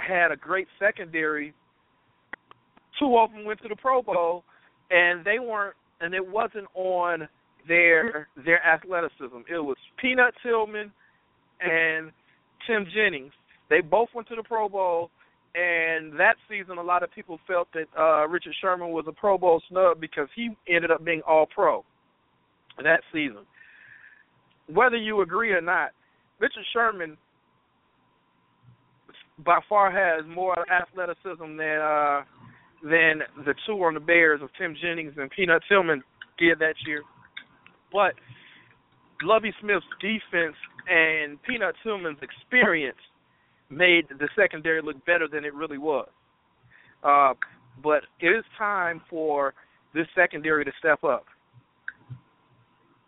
had 0.00 0.32
a 0.32 0.36
great 0.36 0.66
secondary, 0.80 1.54
two 2.98 3.16
of 3.16 3.30
them 3.30 3.44
went 3.44 3.62
to 3.62 3.68
the 3.68 3.76
Pro 3.76 4.02
Bowl, 4.02 4.44
and 4.90 5.24
they 5.24 5.38
weren't, 5.38 5.76
and 6.00 6.12
it 6.14 6.26
wasn't 6.26 6.66
on 6.74 7.28
their 7.68 8.28
their 8.44 8.64
athleticism. 8.64 9.38
It 9.50 9.58
was 9.58 9.76
Peanut 10.00 10.34
Tillman 10.42 10.92
and 11.60 12.10
Tim 12.66 12.86
Jennings. 12.94 13.32
They 13.70 13.80
both 13.80 14.08
went 14.14 14.28
to 14.28 14.36
the 14.36 14.42
Pro 14.42 14.68
Bowl, 14.68 15.10
and 15.54 16.12
that 16.18 16.36
season, 16.48 16.78
a 16.78 16.82
lot 16.82 17.02
of 17.02 17.10
people 17.12 17.38
felt 17.46 17.68
that 17.74 17.86
uh, 17.98 18.26
Richard 18.28 18.54
Sherman 18.60 18.90
was 18.90 19.04
a 19.08 19.12
Pro 19.12 19.38
Bowl 19.38 19.62
snub 19.68 20.00
because 20.00 20.28
he 20.34 20.50
ended 20.68 20.90
up 20.90 21.04
being 21.04 21.22
All 21.26 21.46
Pro 21.46 21.84
that 22.82 23.00
season. 23.12 23.46
Whether 24.66 24.96
you 24.96 25.20
agree 25.20 25.52
or 25.52 25.60
not, 25.60 25.90
Richard 26.40 26.64
Sherman 26.72 27.16
by 29.44 29.58
far 29.68 29.90
has 29.90 30.24
more 30.28 30.56
athleticism 30.70 31.56
than 31.56 31.80
uh, 31.80 32.22
than 32.82 33.22
the 33.44 33.54
two 33.66 33.82
on 33.84 33.94
the 33.94 34.00
Bears 34.00 34.40
of 34.42 34.50
Tim 34.58 34.76
Jennings 34.80 35.14
and 35.16 35.30
Peanut 35.30 35.62
Tillman 35.68 36.02
did 36.38 36.58
that 36.58 36.74
year. 36.86 37.02
But 37.94 38.14
Lovie 39.22 39.54
Smith's 39.60 39.86
defense 40.00 40.56
and 40.90 41.40
Peanut 41.44 41.76
Tillman's 41.84 42.18
experience 42.20 42.98
made 43.70 44.06
the 44.08 44.28
secondary 44.36 44.82
look 44.82 44.96
better 45.06 45.28
than 45.32 45.44
it 45.44 45.54
really 45.54 45.78
was. 45.78 46.08
Uh, 47.04 47.34
but 47.82 48.02
it 48.20 48.28
is 48.28 48.44
time 48.58 49.00
for 49.08 49.54
this 49.94 50.06
secondary 50.14 50.64
to 50.64 50.72
step 50.78 51.04
up. 51.04 51.24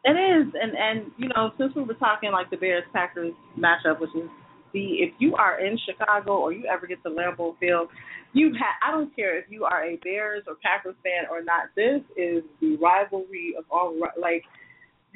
It 0.05 0.13
is, 0.13 0.55
and 0.55 0.73
and 0.77 1.11
you 1.19 1.29
know, 1.35 1.51
since 1.59 1.75
we 1.75 1.83
were 1.83 1.95
talking 1.95 2.31
like 2.31 2.49
the 2.51 2.57
Bears 2.57 2.85
Packers 2.93 3.33
matchup, 3.59 4.01
which 4.01 4.15
is 4.15 4.31
the 4.73 5.03
if 5.03 5.13
you 5.19 5.35
are 5.35 5.59
in 5.59 5.77
Chicago 5.85 6.37
or 6.37 6.53
you 6.53 6.65
ever 6.67 6.87
get 6.87 7.03
to 7.03 7.09
Lambeau 7.09 7.59
Field, 7.59 7.89
you 8.33 8.55
ha- 8.57 8.79
I 8.87 8.93
don't 8.93 9.15
care 9.17 9.37
if 9.37 9.47
you 9.49 9.65
are 9.65 9.85
a 9.85 9.97
Bears 9.97 10.45
or 10.47 10.55
Packers 10.63 10.95
fan 11.03 11.25
or 11.29 11.43
not. 11.43 11.75
This 11.75 12.03
is 12.17 12.45
the 12.61 12.77
rivalry 12.77 13.55
of 13.59 13.65
all 13.69 13.99
like 14.21 14.45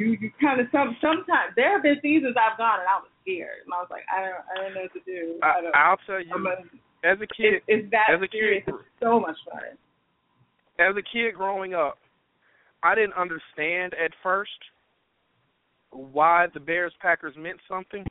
you 0.00 0.16
you 0.16 0.30
kind 0.40 0.60
of 0.60 0.66
some 0.72 0.96
sometimes 1.00 1.52
there 1.56 1.76
have 1.76 1.84
been 1.84 2.00
seasons 2.00 2.34
I've 2.40 2.56
gone 2.56 2.80
and 2.80 2.88
I 2.88 3.04
was 3.04 3.12
scared 3.20 3.68
and 3.68 3.70
I 3.76 3.84
was 3.84 3.92
like 3.92 4.08
I 4.08 4.24
don't 4.24 4.44
I 4.48 4.54
don't 4.56 4.74
know 4.74 4.88
what 4.88 4.96
to 4.96 5.04
do. 5.04 5.36
I, 5.44 5.60
don't, 5.60 5.76
I'll 5.76 6.00
tell 6.08 6.24
you, 6.24 6.32
a, 6.32 7.06
as 7.06 7.20
a 7.20 7.28
kid, 7.28 7.60
it's, 7.68 7.68
it's 7.68 7.90
that 7.92 8.08
as 8.08 8.20
a 8.24 8.28
serious. 8.32 8.64
kid, 8.64 8.74
it's 8.80 9.00
so 9.00 9.20
much 9.20 9.36
fun. 9.44 9.76
As 10.80 10.96
a 10.96 11.04
kid 11.04 11.36
growing 11.36 11.74
up, 11.74 11.98
I 12.82 12.94
didn't 12.94 13.12
understand 13.12 13.92
at 13.92 14.12
first 14.22 14.56
why 15.92 16.46
the 16.54 16.60
Bears 16.60 16.94
Packers 17.00 17.34
meant 17.36 17.60
something. 17.68 18.04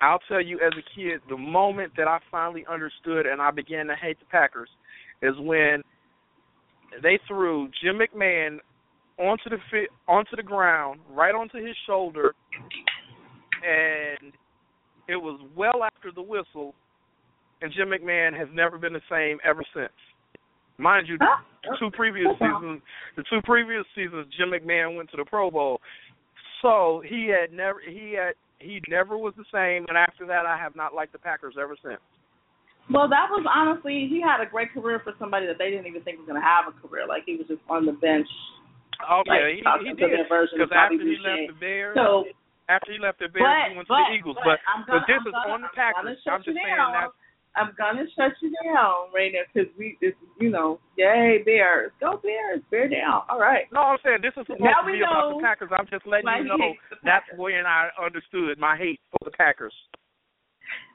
I'll 0.00 0.20
tell 0.28 0.40
you, 0.40 0.58
as 0.64 0.72
a 0.72 0.84
kid, 0.96 1.20
the 1.28 1.36
moment 1.36 1.92
that 1.96 2.08
I 2.08 2.18
finally 2.30 2.64
understood 2.70 3.26
and 3.26 3.40
I 3.40 3.50
began 3.50 3.86
to 3.86 3.94
hate 3.94 4.18
the 4.18 4.26
Packers 4.26 4.68
is 5.22 5.34
when 5.38 5.82
they 7.02 7.18
threw 7.28 7.68
Jim 7.82 7.98
McMahon 7.98 8.58
onto 9.18 9.50
the 9.50 9.58
fit, 9.70 9.90
onto 10.08 10.36
the 10.36 10.42
ground, 10.42 11.00
right 11.10 11.34
onto 11.34 11.58
his 11.58 11.76
shoulder, 11.86 12.34
and 13.62 14.32
it 15.08 15.16
was 15.16 15.40
well 15.56 15.84
after 15.84 16.10
the 16.12 16.22
whistle, 16.22 16.74
and 17.62 17.72
Jim 17.76 17.88
McMahon 17.88 18.36
has 18.36 18.48
never 18.52 18.78
been 18.78 18.92
the 18.92 19.00
same 19.10 19.38
ever 19.44 19.62
since. 19.74 19.92
Mind 20.76 21.06
you, 21.06 21.16
the 21.18 21.76
two 21.78 21.90
previous 21.92 22.32
seasons, 22.32 22.82
the 23.16 23.22
two 23.30 23.40
previous 23.44 23.84
seasons, 23.94 24.26
Jim 24.36 24.50
McMahon 24.50 24.96
went 24.96 25.10
to 25.10 25.16
the 25.16 25.24
Pro 25.24 25.50
Bowl, 25.50 25.80
so 26.62 27.02
he 27.06 27.30
had 27.30 27.52
never 27.52 27.78
he 27.86 28.16
had 28.18 28.34
he 28.58 28.80
never 28.88 29.16
was 29.16 29.34
the 29.36 29.44
same, 29.52 29.86
and 29.88 29.96
after 29.96 30.26
that, 30.26 30.46
I 30.46 30.56
have 30.56 30.74
not 30.74 30.94
liked 30.94 31.12
the 31.12 31.18
Packers 31.18 31.54
ever 31.60 31.76
since. 31.84 32.00
Well, 32.92 33.08
that 33.08 33.28
was 33.30 33.46
honestly 33.48 34.08
he 34.10 34.20
had 34.20 34.42
a 34.42 34.50
great 34.50 34.72
career 34.72 35.00
for 35.04 35.12
somebody 35.18 35.46
that 35.46 35.56
they 35.58 35.70
didn't 35.70 35.86
even 35.86 36.02
think 36.02 36.18
was 36.18 36.26
going 36.26 36.40
to 36.40 36.46
have 36.46 36.66
a 36.68 36.74
career. 36.86 37.06
Like 37.06 37.22
he 37.24 37.36
was 37.36 37.46
just 37.46 37.62
on 37.68 37.86
the 37.86 37.92
bench. 37.92 38.28
Oh 39.02 39.22
like, 39.26 39.40
yeah, 39.40 39.50
he, 39.50 39.88
he 39.88 39.92
did 39.96 40.10
because 40.28 40.70
after 40.70 41.02
he 41.02 41.18
left 41.18 41.44
the 41.50 41.58
Bears, 41.58 41.96
so, 41.98 42.24
after 42.68 42.92
he 42.92 42.98
left 42.98 43.18
the 43.18 43.28
Bears, 43.28 43.44
but, 43.44 43.70
he 43.70 43.76
went 43.76 43.88
but, 43.88 43.98
to 43.98 44.04
the 44.08 44.16
Eagles. 44.16 44.38
But, 44.40 44.58
But 44.62 44.86
but 44.86 45.02
this 45.10 45.20
I'm 45.20 45.28
is 45.28 45.34
gonna, 45.34 45.54
on 45.54 45.60
the 45.64 45.72
I'm 45.72 45.76
Packers. 45.76 46.18
I'm 46.24 46.42
just 46.42 46.56
saying 46.56 46.76
down. 46.76 46.92
that. 46.92 47.10
I'm 47.54 47.70
gonna 47.78 48.02
shut 48.18 48.34
you 48.42 48.50
down 48.66 49.14
now 49.14 49.38
because 49.46 49.70
we, 49.78 49.96
it's, 50.00 50.18
you 50.40 50.50
know, 50.50 50.80
yay 50.98 51.38
Bears, 51.44 51.92
go 52.00 52.18
Bears, 52.18 52.60
bear 52.70 52.88
down. 52.88 53.22
All 53.30 53.38
right. 53.38 53.70
No, 53.70 53.94
I'm 53.94 53.98
saying 54.02 54.18
this 54.22 54.34
is 54.34 54.46
supposed 54.46 54.60
Now 54.60 54.82
to 54.82 54.90
be 54.90 54.98
about 54.98 55.38
the 55.38 55.42
Packers. 55.42 55.70
I'm 55.70 55.86
just 55.86 56.06
letting 56.06 56.26
you 56.42 56.50
know 56.50 56.74
that's 57.04 57.26
when 57.36 57.62
I 57.62 57.94
understood 57.94 58.58
my 58.58 58.76
hate 58.76 58.98
for 59.12 59.22
the 59.22 59.30
Packers. 59.30 59.74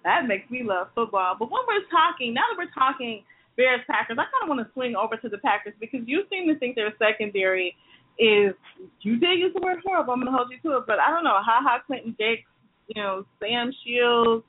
That 0.04 0.28
makes 0.28 0.50
me 0.52 0.64
love 0.64 0.88
football. 0.96 1.36
But 1.40 1.52
when 1.52 1.64
we're 1.68 1.88
talking, 1.88 2.34
now 2.34 2.44
that 2.52 2.60
we're 2.60 2.76
talking 2.76 3.24
Bears 3.60 3.82
Packers, 3.92 4.16
I 4.18 4.24
kind 4.32 4.44
of 4.44 4.48
want 4.48 4.64
to 4.66 4.72
swing 4.72 4.96
over 4.96 5.18
to 5.18 5.28
the 5.28 5.38
Packers 5.40 5.74
because 5.84 6.00
you 6.08 6.24
seem 6.32 6.48
to 6.48 6.58
think 6.58 6.76
their 6.80 6.94
secondary 6.98 7.76
is. 8.18 8.56
You 9.02 9.20
did 9.20 9.36
use 9.38 9.52
the 9.54 9.60
word 9.60 9.80
horrible. 9.84 10.14
I'm 10.14 10.22
going 10.24 10.32
to 10.32 10.38
hold 10.38 10.48
you 10.50 10.60
to 10.64 10.78
it, 10.78 10.86
but 10.88 10.98
I 11.00 11.12
don't 11.12 11.26
know. 11.28 11.36
Ha 11.44 11.60
Ha 11.62 11.84
Clinton 11.86 12.16
Dix, 12.18 12.44
you 12.88 13.02
know, 13.04 13.26
Sam 13.44 13.72
Shields, 13.84 14.46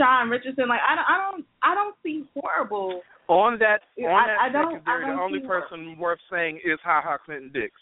Sean 0.00 0.30
Richardson. 0.30 0.66
Like 0.66 0.80
I 0.80 0.94
don't, 0.96 1.04
I 1.04 1.16
don't, 1.30 1.44
I 1.62 1.74
don't 1.74 1.94
see 2.02 2.24
horrible. 2.32 3.02
On 3.28 3.58
that, 3.58 3.80
on 4.00 4.08
I- 4.08 4.48
that 4.52 4.64
I 4.64 4.70
secondary, 4.80 5.12
the 5.14 5.20
only 5.20 5.40
see 5.40 5.46
her. 5.46 5.60
person 5.60 5.98
worth 5.98 6.18
saying 6.32 6.56
is 6.64 6.78
Ha 6.84 7.02
Ha 7.04 7.18
Clinton 7.24 7.50
Dix. 7.52 7.72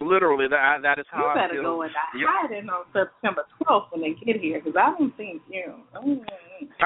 Literally, 0.00 0.46
that 0.48 0.78
that 0.82 0.98
is 1.00 1.06
You 1.12 1.18
how 1.18 1.26
I 1.28 1.34
better 1.34 1.54
feel. 1.54 1.62
go 1.62 1.82
into 1.82 1.94
Yeah. 2.14 2.26
hiding 2.30 2.68
on 2.70 2.84
September 2.92 3.44
12th 3.64 3.90
when 3.90 4.00
they 4.02 4.14
get 4.24 4.40
here 4.40 4.60
because 4.60 4.76
I 4.76 4.94
don't 4.96 5.10
think 5.16 5.42
you. 5.50 5.74
I 5.92 5.98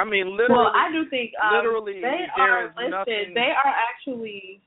mean, 0.05 0.37
literally. 0.37 0.55
Well, 0.65 0.73
I 0.75 0.91
do 0.93 1.09
think 1.09 1.33
um, 1.43 1.57
literally, 1.57 2.01
they 2.01 2.27
are 2.37 2.67
is 2.67 2.73
listed. 2.77 2.91
nothing- 2.91 3.35
They 3.35 3.51
are 3.53 3.73
actually 3.91 4.61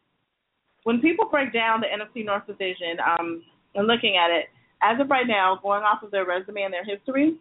when 0.83 1.01
people 1.01 1.25
break 1.29 1.51
down 1.51 1.81
the 1.81 1.87
NFC 1.87 2.23
North 2.23 2.45
division 2.45 2.97
um, 3.01 3.43
and 3.73 3.87
looking 3.87 4.17
at 4.17 4.29
it 4.29 4.45
as 4.83 4.99
of 5.01 5.09
right 5.09 5.25
now, 5.27 5.57
going 5.63 5.81
off 5.83 6.03
of 6.03 6.11
their 6.11 6.25
resume 6.25 6.61
and 6.61 6.73
their 6.73 6.85
history, 6.85 7.35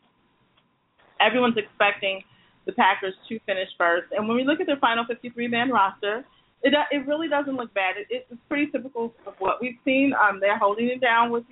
everyone's 1.20 1.56
expecting 1.56 2.22
the 2.66 2.72
Packers 2.72 3.14
to 3.28 3.38
finish 3.40 3.68
first. 3.76 4.06
And 4.12 4.26
when 4.26 4.36
we 4.36 4.44
look 4.44 4.60
at 4.60 4.66
their 4.66 4.78
final 4.78 5.04
53-man 5.04 5.70
roster, 5.70 6.24
it 6.62 6.72
it 6.90 7.06
really 7.06 7.28
doesn't 7.28 7.56
look 7.56 7.72
bad. 7.74 7.96
It, 7.98 8.26
it's 8.30 8.40
pretty 8.48 8.70
typical 8.72 9.12
of 9.26 9.34
what 9.38 9.60
we've 9.60 9.76
seen. 9.84 10.12
Um, 10.14 10.40
they're 10.40 10.58
holding 10.58 10.86
it 10.86 11.00
down 11.02 11.30
with 11.30 11.44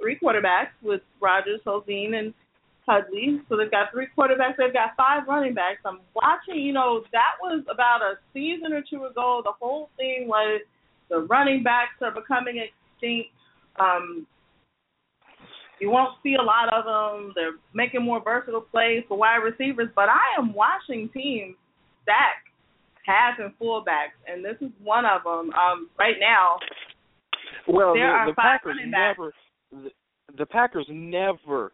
three 0.00 0.18
quarterbacks 0.22 0.72
with 0.82 1.02
Rodgers, 1.20 1.60
Tolzien, 1.66 2.14
and 2.18 2.32
Hundley. 2.86 3.40
So 3.48 3.56
they've 3.56 3.70
got 3.70 3.90
three 3.92 4.08
quarterbacks. 4.16 4.56
They've 4.58 4.72
got 4.72 4.90
five 4.96 5.22
running 5.28 5.54
backs. 5.54 5.80
I'm 5.84 6.00
watching. 6.14 6.60
You 6.62 6.72
know, 6.72 7.02
that 7.12 7.36
was 7.42 7.64
about 7.72 8.02
a 8.02 8.14
season 8.32 8.72
or 8.72 8.82
two 8.88 9.04
ago. 9.04 9.40
The 9.44 9.52
whole 9.60 9.90
thing 9.96 10.26
was 10.28 10.60
the 11.10 11.20
running 11.20 11.62
backs 11.62 11.94
are 12.02 12.10
becoming 12.12 12.58
extinct. 12.58 13.30
Um, 13.78 14.26
you 15.80 15.90
won't 15.90 16.14
see 16.22 16.34
a 16.34 16.42
lot 16.42 16.72
of 16.72 16.84
them. 16.84 17.32
They're 17.34 17.58
making 17.74 18.02
more 18.02 18.22
versatile 18.22 18.60
plays 18.60 19.02
for 19.08 19.18
wide 19.18 19.36
receivers. 19.38 19.88
But 19.94 20.08
I 20.08 20.38
am 20.38 20.54
watching 20.54 21.10
teams 21.12 21.56
stack 22.02 22.44
half 23.04 23.38
and 23.38 23.52
fullbacks, 23.58 24.16
and 24.26 24.44
this 24.44 24.56
is 24.60 24.70
one 24.82 25.04
of 25.04 25.24
them. 25.24 25.52
Um, 25.52 25.90
right 25.98 26.16
now, 26.20 26.56
Well, 27.68 27.94
There 27.94 28.06
the, 28.06 28.12
are 28.12 28.26
the 28.30 28.34
five 28.34 28.60
Packers 28.60 28.76
running 28.78 28.90
backs. 28.92 29.18
never, 29.18 29.32
the, 29.82 29.90
the 30.38 30.46
Packers 30.46 30.86
never, 30.88 31.72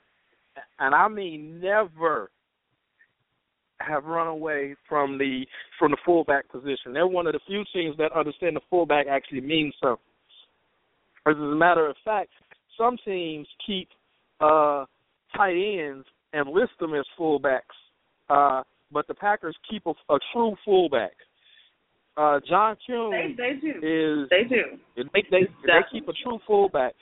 and 0.78 0.94
I 0.94 1.08
mean 1.08 1.60
never, 1.60 2.30
have 3.80 4.04
run 4.04 4.26
away 4.26 4.74
from 4.88 5.18
the 5.18 5.44
from 5.78 5.90
the 5.90 5.96
fullback 6.04 6.48
position. 6.50 6.92
They're 6.92 7.06
one 7.06 7.26
of 7.26 7.32
the 7.32 7.40
few 7.46 7.64
teams 7.72 7.96
that 7.98 8.12
understand 8.12 8.56
the 8.56 8.60
fullback 8.68 9.06
actually 9.10 9.40
means 9.40 9.74
something. 9.80 9.98
As 11.26 11.36
a 11.36 11.54
matter 11.54 11.86
of 11.86 11.96
fact, 12.04 12.30
some 12.76 12.96
teams 13.04 13.46
keep 13.66 13.88
uh, 14.40 14.84
tight 15.36 15.56
ends 15.56 16.06
and 16.32 16.50
list 16.50 16.72
them 16.78 16.94
as 16.94 17.04
fullbacks, 17.18 17.60
uh, 18.28 18.62
but 18.92 19.06
the 19.06 19.14
Packers 19.14 19.56
keep 19.68 19.84
a, 19.86 19.90
a 20.12 20.18
true 20.32 20.54
fullback. 20.64 21.12
Uh, 22.16 22.40
John 22.48 22.76
they 22.86 22.92
Kuhn 22.92 23.36
they 23.36 23.52
do. 23.60 23.68
is 23.78 24.28
They 24.30 24.48
do. 24.48 24.78
they 24.96 25.22
they, 25.30 25.46
they 25.64 25.80
keep 25.92 26.08
a 26.08 26.12
true 26.24 26.38
fullback, 26.46 26.94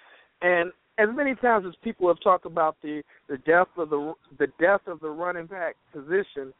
and 0.43 0.71
as 0.99 1.09
many 1.15 1.35
times 1.37 1.65
as 1.67 1.75
people 1.83 2.09
have 2.09 2.21
talked 2.21 2.45
about 2.45 2.77
the 2.83 3.03
the 3.29 3.39
depth 3.39 3.79
of 3.79 3.91
the 3.91 4.13
the 4.39 4.49
depth 4.61 4.89
of 4.89 5.01
the 5.01 5.09
running 5.09 5.47
back 5.47 5.77
position, 5.93 6.53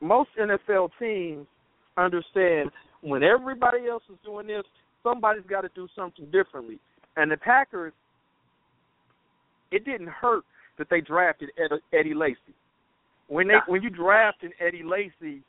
most 0.00 0.30
NFL 0.38 0.90
teams 0.98 1.46
understand 1.96 2.70
when 3.02 3.22
everybody 3.22 3.86
else 3.88 4.02
is 4.10 4.18
doing 4.24 4.46
this, 4.46 4.64
somebody's 5.02 5.44
got 5.48 5.62
to 5.62 5.70
do 5.74 5.88
something 5.94 6.26
differently. 6.26 6.78
And 7.16 7.30
the 7.30 7.36
Packers, 7.36 7.92
it 9.70 9.84
didn't 9.84 10.08
hurt 10.08 10.44
that 10.78 10.88
they 10.90 11.00
drafted 11.00 11.50
Ed, 11.58 11.78
Eddie 11.96 12.14
Lacy. 12.14 12.36
When 13.28 13.48
they 13.48 13.54
when 13.66 13.82
you 13.82 13.90
draft 13.90 14.42
an 14.42 14.52
Eddie 14.60 14.82
Lacy, 14.82 15.42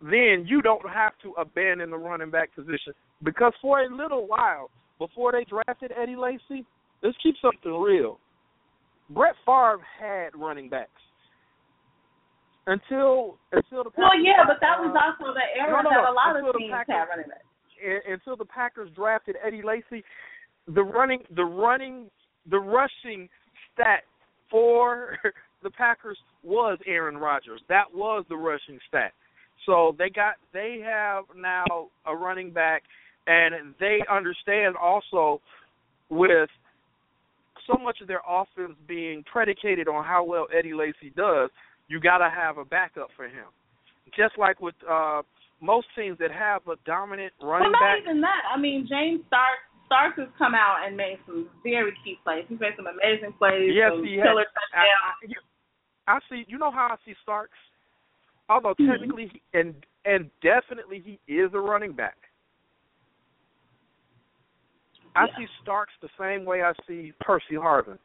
then 0.00 0.44
you 0.46 0.62
don't 0.62 0.88
have 0.88 1.12
to 1.22 1.32
abandon 1.32 1.90
the 1.90 1.98
running 1.98 2.30
back 2.30 2.54
position 2.54 2.94
because 3.22 3.52
for 3.60 3.80
a 3.80 3.94
little 3.94 4.26
while 4.26 4.70
before 4.98 5.32
they 5.32 5.44
drafted 5.44 5.92
Eddie 5.96 6.16
Lacy, 6.16 6.64
let's 7.02 7.16
keep 7.22 7.36
something 7.42 7.72
real. 7.72 8.18
Brett 9.10 9.34
Favre 9.44 9.78
had 10.00 10.30
running 10.34 10.68
backs 10.68 10.90
until 12.66 13.38
until 13.52 13.84
the 13.84 13.90
Well, 13.96 14.10
Packers, 14.10 14.24
yeah, 14.24 14.42
but 14.46 14.56
that 14.60 14.78
uh, 14.78 14.82
was 14.82 14.96
also 14.98 15.32
the 15.32 15.60
era 15.60 15.82
no, 15.82 15.90
no, 15.90 16.02
that 16.02 16.10
a 16.10 16.12
lot 16.12 16.36
Until 16.36 16.50
of 16.50 16.56
teams 16.56 16.72
Packers- 16.72 16.94
have 16.94 17.08
running 17.08 17.28
backs. 17.28 17.44
un- 17.84 18.12
until 18.12 18.36
the 18.36 18.44
Packers 18.44 18.90
drafted 18.96 19.36
Eddie 19.44 19.62
Lacy, 19.62 20.02
the 20.66 20.82
running 20.82 21.22
the 21.36 21.44
running 21.44 22.10
the 22.50 22.58
rushing 22.58 23.28
stat 23.72 24.02
for 24.50 25.18
the 25.62 25.70
Packers 25.70 26.18
was 26.42 26.78
Aaron 26.86 27.16
Rodgers. 27.16 27.60
That 27.68 27.84
was 27.94 28.24
the 28.28 28.36
rushing 28.36 28.78
stat. 28.88 29.12
So 29.64 29.94
they 29.98 30.10
got 30.10 30.34
they 30.52 30.80
have 30.84 31.24
now 31.36 31.64
a 32.06 32.14
running 32.16 32.50
back 32.50 32.82
and 33.28 33.74
they 33.78 33.98
understand 34.10 34.76
also 34.76 35.40
with 36.08 36.48
so 37.66 37.78
much 37.82 38.00
of 38.00 38.08
their 38.08 38.22
offense 38.28 38.76
being 38.86 39.24
predicated 39.30 39.88
on 39.88 40.04
how 40.04 40.24
well 40.24 40.46
Eddie 40.56 40.74
Lacy 40.74 41.12
does, 41.16 41.50
you 41.88 42.00
got 42.00 42.18
to 42.18 42.30
have 42.30 42.58
a 42.58 42.64
backup 42.64 43.08
for 43.16 43.24
him. 43.24 43.46
Just 44.16 44.38
like 44.38 44.60
with 44.60 44.74
uh 44.88 45.22
most 45.60 45.86
teams 45.96 46.18
that 46.18 46.30
have 46.30 46.66
a 46.68 46.76
dominant 46.84 47.32
running 47.42 47.72
well, 47.72 47.80
not 47.80 47.80
back, 47.80 47.98
even 48.02 48.20
that. 48.20 48.42
I 48.54 48.58
mean, 48.58 48.86
James 48.88 49.22
Stark 49.26 49.58
Starks 49.86 50.18
has 50.18 50.28
come 50.36 50.54
out 50.54 50.84
and 50.86 50.96
made 50.96 51.18
some 51.26 51.48
very 51.62 51.92
key 52.04 52.18
plays. 52.22 52.44
He's 52.48 52.60
made 52.60 52.74
some 52.76 52.86
amazing 52.86 53.32
plays. 53.38 53.70
Yes, 53.74 53.92
some 53.94 54.04
he 54.04 54.16
has. 54.16 54.26
I. 54.74 54.84
I, 56.08 56.16
I 56.16 56.18
see. 56.30 56.44
You 56.46 56.58
know 56.58 56.70
how 56.70 56.88
I 56.90 56.96
see 57.04 57.14
Starks. 57.22 57.56
Although 58.48 58.74
Mhm. 58.74 58.90
technically 58.92 59.30
he, 59.32 59.42
and 59.58 59.74
and 60.04 60.30
definitely 60.40 61.00
he 61.00 61.18
is 61.32 61.50
a 61.54 61.58
running 61.60 61.92
back. 61.92 62.16
I 65.16 65.26
Yeah. 65.26 65.36
see 65.36 65.48
Starks 65.62 65.94
the 66.00 66.10
same 66.18 66.44
way 66.44 66.62
I 66.62 66.72
see 66.86 67.12
Percy 67.20 67.54
Harvin. 67.54 67.98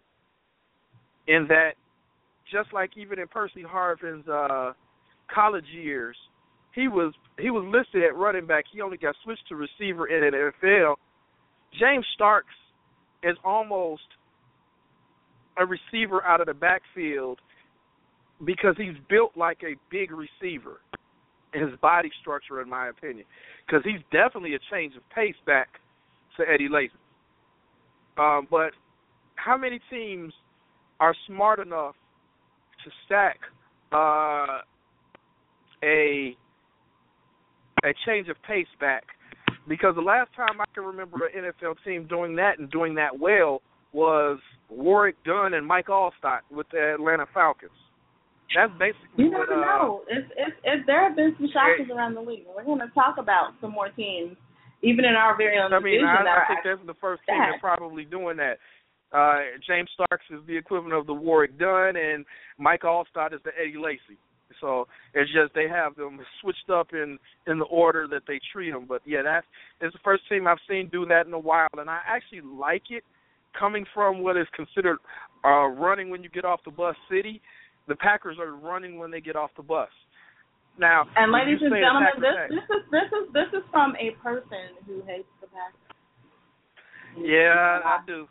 In 1.28 1.48
that, 1.48 1.76
just 2.50 2.74
like 2.74 2.98
even 2.98 3.20
in 3.20 3.28
Percy 3.28 3.64
Harvin's 3.64 4.28
uh, 4.28 4.74
college 5.28 5.68
years, 5.68 6.18
he 6.74 6.88
was 6.88 7.14
he 7.38 7.50
was 7.52 7.64
listed 7.66 8.04
at 8.04 8.16
running 8.16 8.46
back. 8.46 8.66
He 8.72 8.82
only 8.82 8.98
got 8.98 9.16
switched 9.24 9.48
to 9.50 9.56
receiver 9.56 10.08
in 10.08 10.32
the 10.32 10.52
NFL 10.62 10.96
James 11.80 12.06
Starks 12.14 12.54
is 13.24 13.38
almost 13.44 14.04
a 15.58 15.66
receiver 15.66 16.24
out 16.24 16.42
of 16.42 16.48
the 16.48 16.54
backfield 16.54 17.40
because 18.44 18.76
he's 18.78 18.96
built 19.10 19.32
like 19.36 19.60
a 19.64 19.76
big 19.90 20.12
receiver 20.12 20.82
his 21.54 21.78
body 21.82 22.10
structure, 22.22 22.62
in 22.62 22.70
my 22.70 22.88
opinion, 22.88 23.26
because 23.68 23.84
he's 23.84 24.02
definitely 24.10 24.56
a 24.56 24.60
change 24.72 24.96
of 24.96 25.02
pace 25.10 25.36
back 25.46 25.68
to 26.38 26.46
Eddie 26.50 26.70
Lacy. 26.70 26.94
Um, 28.22 28.48
but 28.52 28.72
how 29.36 29.58
many 29.58 29.80
teams 29.90 30.34
are 31.00 31.16
smart 31.28 31.60
enough 31.60 31.96
to 32.84 32.92
stack 33.06 33.40
uh, 33.92 34.60
a 35.84 36.36
a 37.84 37.94
change 38.06 38.28
of 38.30 38.36
pace 38.48 38.68
back? 38.80 39.04
Because 39.68 39.96
the 39.96 40.02
last 40.02 40.30
time 40.36 40.60
I 40.60 40.66
can 40.74 40.84
remember 40.84 41.18
an 41.26 41.52
NFL 41.52 41.76
team 41.84 42.06
doing 42.08 42.36
that 42.36 42.60
and 42.60 42.70
doing 42.70 42.96
that 42.96 43.18
well 43.20 43.62
was 43.94 44.40
Warrick 44.70 45.16
Dunn 45.24 45.54
and 45.54 45.66
Mike 45.66 45.88
Alstott 45.88 46.42
with 46.52 46.68
the 46.72 46.94
Atlanta 46.96 47.26
Falcons. 47.34 47.72
That's 48.56 48.72
basically 48.78 49.26
you 49.26 49.32
what. 49.32 49.50
never 49.50 49.64
uh, 49.64 49.66
know. 49.66 50.02
It's, 50.10 50.28
it's, 50.38 50.58
it's, 50.64 50.86
there 50.86 51.08
have 51.08 51.16
been 51.16 51.34
some 51.38 51.48
shockers 51.54 51.88
around 51.94 52.16
the 52.16 52.22
league. 52.22 52.44
We're 52.54 52.66
going 52.66 52.80
to 52.80 52.94
talk 52.94 53.16
about 53.18 53.54
some 53.62 53.72
more 53.72 53.90
teams, 53.90 54.36
even 54.84 55.06
in 55.06 55.16
our 55.16 55.38
very 55.38 55.58
own 55.60 55.74
I 55.74 55.80
mean, 55.80 56.02
division. 56.02 56.08
I, 56.08 56.44
I 56.44 56.48
think 56.48 56.60
that's 56.64 56.86
the 56.88 57.00
first 57.00 57.22
team 57.28 57.38
that's 57.40 57.62
probably 57.62 58.06
doing 58.06 58.38
that. 58.38 58.58
Uh, 59.12 59.60
James 59.68 59.90
Starks 59.94 60.26
is 60.32 60.40
the 60.48 60.56
equivalent 60.56 60.94
of 60.94 61.06
the 61.06 61.14
Warrick 61.14 61.60
Dunn, 61.60 61.96
and 61.96 62.26
Mike 62.58 62.82
Alstott 62.84 63.34
is 63.34 63.42
the 63.44 63.52
Eddie 63.60 63.78
Lacy. 63.78 64.18
So 64.60 64.88
it's 65.14 65.32
just 65.32 65.54
they 65.54 65.68
have 65.68 65.96
them 65.96 66.20
switched 66.42 66.70
up 66.70 66.90
in 66.94 67.18
in 67.48 67.58
the 67.58 67.66
order 67.66 68.08
that 68.10 68.24
they 68.28 68.40
treat 68.52 68.72
them. 68.72 68.86
But 68.88 69.02
yeah, 69.06 69.22
that's 69.24 69.46
it's 69.82 69.94
the 69.94 70.00
first 70.04 70.24
team 70.30 70.48
I've 70.48 70.58
seen 70.70 70.90
do 70.92 71.06
that 71.08 71.26
in 71.26 71.34
a 71.34 71.40
while, 71.40 71.70
and 71.78 71.90
I 71.90 72.00
actually 72.08 72.42
like 72.42 72.84
it. 72.90 73.04
Coming 73.58 73.86
from 73.94 74.24
what 74.24 74.38
is 74.38 74.48
considered 74.56 74.98
uh, 75.44 75.68
running 75.68 76.10
when 76.10 76.24
you 76.24 76.30
get 76.30 76.46
off 76.46 76.62
the 76.64 76.72
bus 76.72 76.96
city, 77.10 77.42
the 77.90 77.96
Packers 77.98 78.38
are 78.40 78.56
running 78.56 78.98
when 78.98 79.12
they 79.12 79.20
get 79.20 79.36
off 79.36 79.52
the 79.58 79.64
bus. 79.64 79.90
Now, 80.78 81.06
And 81.16 81.32
ladies 81.32 81.60
and 81.62 81.72
gentlemen, 81.72 82.10
this 82.18 82.50
this 82.50 82.64
is 82.64 82.84
this 82.92 83.10
is 83.12 83.34
this 83.34 83.50
is 83.54 83.64
from 83.72 83.94
a 84.00 84.12
person 84.24 84.80
who 84.88 85.02
hates 85.06 85.28
the 85.42 85.48
Packers. 85.48 85.92
Yeah, 87.18 87.80
I 87.84 88.00
do. 88.08 88.28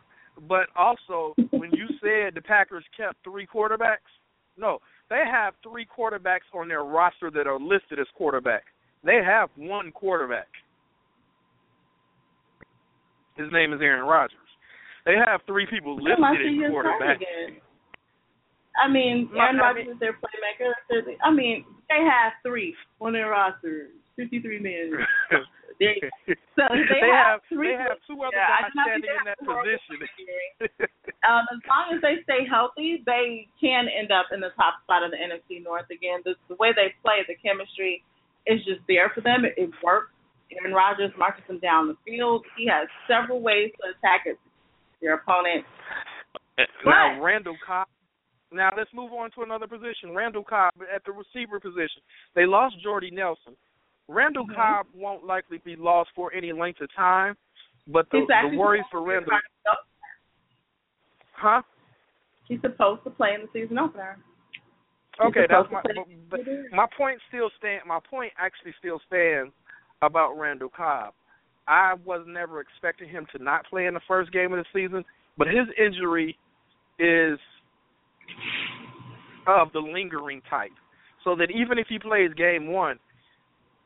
But 0.48 0.68
also, 0.74 1.34
when 1.50 1.70
you 1.72 1.86
said 2.00 2.34
the 2.34 2.40
Packers 2.40 2.84
kept 2.96 3.22
three 3.24 3.46
quarterbacks, 3.46 4.08
no, 4.56 4.78
they 5.10 5.22
have 5.30 5.54
three 5.62 5.86
quarterbacks 5.86 6.48
on 6.54 6.68
their 6.68 6.82
roster 6.82 7.30
that 7.30 7.46
are 7.46 7.58
listed 7.60 7.98
as 7.98 8.06
quarterback. 8.16 8.64
They 9.04 9.20
have 9.24 9.50
one 9.56 9.92
quarterback. 9.92 10.48
His 13.36 13.48
name 13.52 13.72
is 13.72 13.80
Aaron 13.82 14.06
Rodgers. 14.06 14.36
They 15.04 15.14
have 15.26 15.40
three 15.46 15.66
people 15.66 15.96
listed 15.96 16.18
as 16.20 16.70
quarterback. 16.70 17.18
Again. 18.74 18.84
I 18.84 18.92
mean, 18.92 19.30
Aaron 19.36 19.56
Rodgers 19.56 19.88
is 19.94 19.98
their 20.00 20.12
playmaker. 20.14 20.72
They're- 20.88 21.16
I 21.24 21.30
mean, 21.30 21.64
they 21.88 22.02
have 22.04 22.32
three 22.42 22.74
on 23.00 23.12
their 23.12 23.30
roster, 23.30 23.88
fifty-three 24.16 24.60
men. 24.60 24.92
They, 25.80 25.96
so 26.60 26.68
they, 26.68 27.00
they 27.00 27.08
have, 27.08 27.40
have 27.40 27.48
three. 27.48 27.72
they 27.72 27.80
have 27.80 27.96
two 28.04 28.20
other 28.20 28.36
Yeah, 28.36 28.68
guys 28.68 28.68
do 28.68 28.76
not 28.76 28.84
standing 28.84 29.16
in 29.16 29.24
that 29.24 29.40
position. 29.40 29.96
um, 31.24 31.48
as 31.48 31.60
long 31.64 31.96
as 31.96 32.04
they 32.04 32.20
stay 32.28 32.44
healthy, 32.44 33.00
they 33.08 33.48
can 33.56 33.88
end 33.88 34.12
up 34.12 34.28
in 34.28 34.44
the 34.44 34.52
top 34.60 34.84
spot 34.84 35.00
of 35.00 35.08
the 35.08 35.16
NFC 35.16 35.64
North 35.64 35.88
again. 35.88 36.20
The, 36.20 36.36
the 36.52 36.56
way 36.60 36.76
they 36.76 36.92
play, 37.00 37.24
the 37.24 37.32
chemistry 37.40 38.04
is 38.44 38.60
just 38.68 38.84
there 38.92 39.08
for 39.16 39.24
them. 39.24 39.48
It, 39.48 39.56
it 39.56 39.72
works. 39.80 40.12
Aaron 40.52 40.76
Rodgers 40.76 41.16
marches 41.16 41.48
them 41.48 41.60
down 41.64 41.88
the 41.88 41.96
field. 42.04 42.44
He 42.60 42.68
has 42.68 42.84
several 43.08 43.40
ways 43.40 43.72
to 43.80 43.96
attack 43.96 44.28
his, 44.28 44.36
your 45.00 45.14
opponent. 45.16 45.64
now 46.84 47.16
But- 47.16 47.24
Randall 47.24 47.56
Cobb. 47.64 47.88
Now 48.52 48.70
let's 48.76 48.90
move 48.92 49.12
on 49.12 49.30
to 49.32 49.42
another 49.42 49.66
position. 49.66 50.14
Randall 50.14 50.44
Cobb 50.44 50.74
at 50.94 51.04
the 51.04 51.12
receiver 51.12 51.60
position. 51.60 52.02
They 52.34 52.46
lost 52.46 52.74
Jordy 52.82 53.10
Nelson. 53.10 53.56
Randall 54.08 54.46
Mhm. 54.46 54.54
Cobb 54.54 54.86
won't 54.92 55.24
likely 55.24 55.58
be 55.58 55.76
lost 55.76 56.10
for 56.14 56.32
any 56.34 56.52
length 56.52 56.80
of 56.80 56.92
time, 56.94 57.36
but 57.86 58.10
the, 58.10 58.26
the 58.26 58.56
worries 58.56 58.84
for 58.90 59.02
Randall, 59.02 59.38
huh? 61.32 61.62
He's 62.48 62.60
supposed 62.60 63.04
to 63.04 63.10
play 63.10 63.34
in 63.34 63.42
the 63.42 63.48
season 63.52 63.78
opener. 63.78 64.18
Okay, 65.20 65.46
that's 65.48 65.70
my. 65.70 65.82
But, 65.82 65.96
but 66.30 66.40
my 66.72 66.86
point 66.96 67.20
still 67.28 67.50
stand. 67.58 67.82
My 67.86 68.00
point 68.00 68.32
actually 68.38 68.74
still 68.78 69.00
stands 69.06 69.52
about 70.02 70.38
Randall 70.38 70.70
Cobb. 70.70 71.14
I 71.68 71.94
was 72.04 72.24
never 72.26 72.60
expecting 72.60 73.08
him 73.08 73.26
to 73.32 73.42
not 73.42 73.66
play 73.66 73.86
in 73.86 73.94
the 73.94 74.00
first 74.08 74.32
game 74.32 74.52
of 74.52 74.58
the 74.58 74.64
season, 74.72 75.04
but 75.38 75.46
his 75.46 75.66
injury 75.78 76.36
is 76.98 77.38
of 79.46 79.72
the 79.72 79.80
lingering 79.80 80.42
type. 80.48 80.72
So 81.24 81.36
that 81.36 81.50
even 81.50 81.78
if 81.78 81.86
he 81.88 81.98
plays 81.98 82.30
game 82.36 82.72
one, 82.72 82.98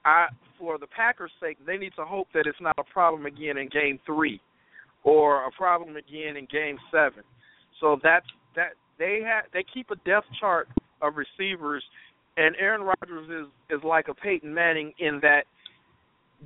I 0.04 0.26
for 0.58 0.78
the 0.78 0.86
Packers' 0.86 1.32
sake, 1.40 1.58
they 1.66 1.76
need 1.76 1.92
to 1.96 2.04
hope 2.04 2.28
that 2.32 2.46
it's 2.46 2.60
not 2.60 2.76
a 2.78 2.84
problem 2.84 3.26
again 3.26 3.58
in 3.58 3.68
game 3.68 3.98
three 4.06 4.40
or 5.02 5.44
a 5.44 5.50
problem 5.50 5.96
again 5.96 6.36
in 6.36 6.46
game 6.50 6.78
seven. 6.92 7.24
So 7.80 7.98
that's 8.02 8.26
that 8.56 8.72
they 8.98 9.20
have 9.24 9.44
they 9.52 9.64
keep 9.72 9.90
a 9.90 9.96
depth 10.08 10.26
chart 10.38 10.68
of 11.02 11.14
receivers 11.16 11.82
and 12.36 12.56
Aaron 12.58 12.82
Rodgers 12.82 13.28
is 13.28 13.76
is 13.78 13.84
like 13.84 14.08
a 14.08 14.14
Peyton 14.14 14.52
Manning 14.52 14.92
in 14.98 15.18
that 15.22 15.44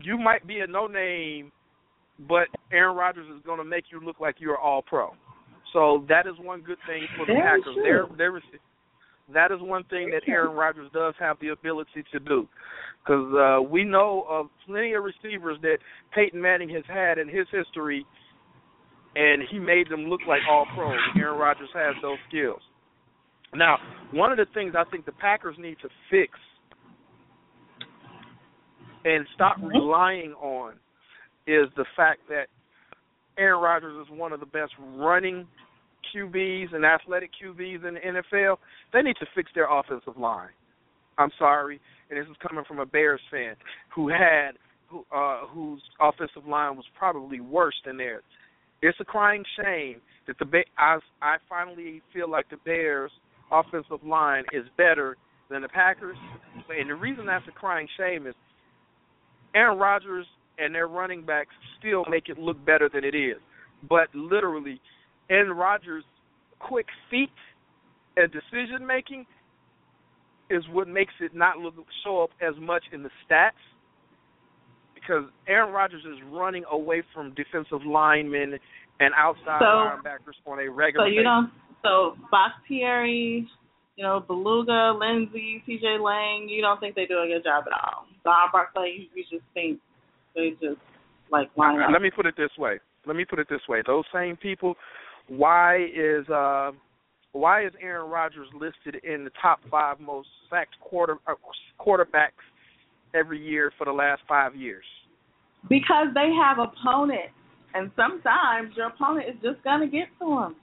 you 0.01 0.19
might 0.19 0.47
be 0.47 0.61
a 0.61 0.67
no 0.67 0.87
name 0.87 1.53
but 2.27 2.49
Aaron 2.73 2.97
Rodgers 2.97 3.27
is 3.35 3.43
going 3.45 3.59
to 3.59 3.65
make 3.65 3.85
you 3.91 4.01
look 4.05 4.19
like 4.21 4.37
you're 4.39 4.59
all 4.59 4.83
pro. 4.83 5.13
So 5.73 6.05
that 6.09 6.27
is 6.27 6.35
one 6.41 6.61
good 6.63 6.79
thing 6.87 7.07
for 7.17 7.27
the 7.27 7.35
Very 7.35 7.61
Packers. 7.61 7.75
true. 7.75 7.83
They're, 7.83 8.07
they're, 8.17 8.43
that 9.35 9.53
is 9.53 9.61
one 9.61 9.85
thing 9.85 10.11
that 10.11 10.23
Aaron 10.27 10.57
Rodgers 10.57 10.91
does 10.93 11.15
have 11.19 11.37
the 11.41 11.49
ability 11.49 12.05
to 12.13 12.19
do. 12.19 12.49
Because 13.05 13.33
uh, 13.35 13.63
we 13.63 13.85
know 13.85 14.25
of 14.29 14.47
plenty 14.67 14.95
of 14.95 15.05
receivers 15.05 15.59
that 15.63 15.79
Peyton 16.15 16.41
Manning 16.41 16.69
has 16.71 16.85
had 16.89 17.19
in 17.19 17.29
his 17.29 17.47
history, 17.53 18.07
and 19.15 19.43
he 19.51 19.59
made 19.59 19.89
them 19.91 20.07
look 20.07 20.21
like 20.27 20.41
all 20.51 20.67
pros. 20.75 20.99
Aaron 21.19 21.39
Rodgers 21.39 21.69
has 21.75 21.95
those 22.03 22.19
skills. 22.29 22.61
Now, 23.55 23.79
one 24.13 24.31
of 24.31 24.39
the 24.39 24.47
things 24.53 24.75
I 24.77 24.85
think 24.91 25.07
the 25.07 25.13
Packers 25.13 25.57
need 25.59 25.77
to 25.83 25.89
fix 26.11 26.39
and 29.05 29.27
stop 29.35 29.57
relying 29.63 30.33
on 30.35 30.75
is 31.47 31.67
the 31.77 31.87
fact 31.97 32.21
that 32.29 32.49
Aaron 33.39 33.63
Rodgers 33.63 34.07
is 34.07 34.13
one 34.19 34.33
of 34.33 34.41
the 34.41 34.47
best 34.47 34.73
running 34.97 35.47
QBs 36.15 36.75
and 36.75 36.85
athletic 36.85 37.31
QBs 37.43 37.87
in 37.87 37.95
the 37.95 38.01
NFL. 38.01 38.57
They 38.93 39.03
need 39.03 39.17
to 39.21 39.27
fix 39.35 39.51
their 39.55 39.69
offensive 39.71 40.17
line. 40.17 40.51
I'm 41.19 41.31
sorry, 41.39 41.81
and 42.11 42.19
this 42.19 42.29
is 42.29 42.37
coming 42.47 42.65
from 42.67 42.79
a 42.79 42.87
Bears 42.87 43.21
fan 43.31 43.55
who 43.95 44.09
had 44.09 44.53
who 44.89 45.05
uh 45.15 45.47
whose 45.47 45.83
offensive 46.01 46.47
line 46.47 46.77
was 46.77 46.85
probably 46.97 47.41
worse 47.41 47.75
than 47.85 47.97
theirs. 47.97 48.23
It's 48.81 48.99
a 49.01 49.05
crying 49.05 49.45
shame 49.61 50.01
that 50.27 50.39
the 50.39 50.63
I 50.79 50.99
I 51.21 51.37
finally 51.49 52.03
feel 52.13 52.31
like 52.31 52.49
the 52.51 52.57
Bears 52.65 53.11
offensive 53.51 54.05
line 54.05 54.45
is 54.53 54.65
better 54.77 55.17
than 55.51 55.63
the 55.63 55.69
Packers. 55.69 56.17
And 56.69 56.91
the 56.91 56.95
reason 56.95 57.27
that's 57.27 57.47
a 57.49 57.53
crying 57.53 57.89
shame 57.99 58.27
is 58.27 58.35
Aaron 59.55 59.79
Rodgers 59.79 60.27
and 60.59 60.75
their 60.75 60.89
running 60.89 61.25
backs 61.25 61.55
still 61.79 62.05
make 62.11 62.29
it 62.29 62.39
look 62.39 62.63
better 62.65 62.89
than 62.93 63.05
it 63.05 63.15
is. 63.15 63.37
But 63.89 64.09
literally, 64.15 64.81
Aaron 65.31 65.57
Rodgers' 65.57 66.05
quick 66.59 66.87
feet 67.11 67.31
and 68.17 68.31
decision 68.33 68.87
making 68.87 69.27
is 70.51 70.65
what 70.73 70.89
makes 70.89 71.13
it 71.21 71.35
not 71.35 71.59
look 71.59 71.75
show 72.05 72.23
up 72.23 72.31
as 72.41 72.55
much 72.61 72.83
in 72.93 73.03
the 73.03 73.11
stats. 73.29 73.51
Because 74.95 75.25
Aaron 75.47 75.73
Rodgers 75.73 76.03
is 76.05 76.19
running 76.31 76.65
away 76.71 77.03
from 77.15 77.35
defensive 77.35 77.85
linemen 77.87 78.59
and 79.01 79.15
outside 79.17 79.61
So- 79.61 79.65
linebackers 79.65 80.35
on 80.47 80.59
a 80.59 80.69
regular 80.69 81.07
So 81.07 81.09
you 81.09 81.21
basis. 81.21 81.25
don't. 81.25 81.53
So 81.85 82.17
Bakhtiari, 82.33 83.47
you 83.97 84.03
know, 84.05 84.21
Bulaga, 84.29 84.99
Linsley, 84.99 85.65
T.J. 85.65 85.99
Lang. 85.99 86.49
You 86.49 86.61
don't 86.61 86.81
think 86.81 86.97
they 86.97 87.07
do 87.07 87.19
a 87.21 87.27
good 87.27 87.45
job 87.45 87.65
at 87.67 87.73
all. 87.73 88.07
Don 88.25 88.51
Barclay, 88.51 89.09
you 89.15 89.25
just 89.31 89.45
think 89.55 89.81
they 90.39 90.51
just 90.51 90.81
like. 91.31 91.51
Let 91.57 92.03
me 92.03 92.11
put 92.15 92.27
it 92.27 92.35
this 92.37 92.51
way. 92.59 92.79
Let 93.07 93.17
me 93.17 93.25
put 93.25 93.39
it 93.39 93.49
this 93.51 93.61
way. 93.69 93.83
Those 93.87 94.05
same 94.15 94.37
people. 94.37 94.75
Why 95.29 95.85
is 95.85 96.29
uh, 96.29 96.73
why 97.33 97.67
is 97.67 97.73
Aaron 97.83 98.11
Rodgers 98.11 98.49
listed 98.55 99.03
in 99.05 99.25
the 99.25 99.31
top 99.41 99.61
five 99.71 100.01
most 100.01 100.29
sacked 100.49 100.79
quarter 100.81 101.17
uh, 101.27 101.35
quarterbacks 101.81 102.45
every 103.15 103.41
year 103.41 103.73
for 103.77 103.85
the 103.85 103.93
last 103.93 104.23
five 104.29 104.55
years? 104.57 104.85
Because 105.69 106.07
they 106.15 106.31
have 106.33 106.59
opponents, 106.59 107.35
and 107.75 107.91
sometimes 107.97 108.73
your 108.77 108.89
opponent 108.89 109.29
is 109.29 109.37
just 109.43 109.63
gonna 109.65 109.89
get 109.89 110.09
to 110.21 110.27
them. 110.29 110.57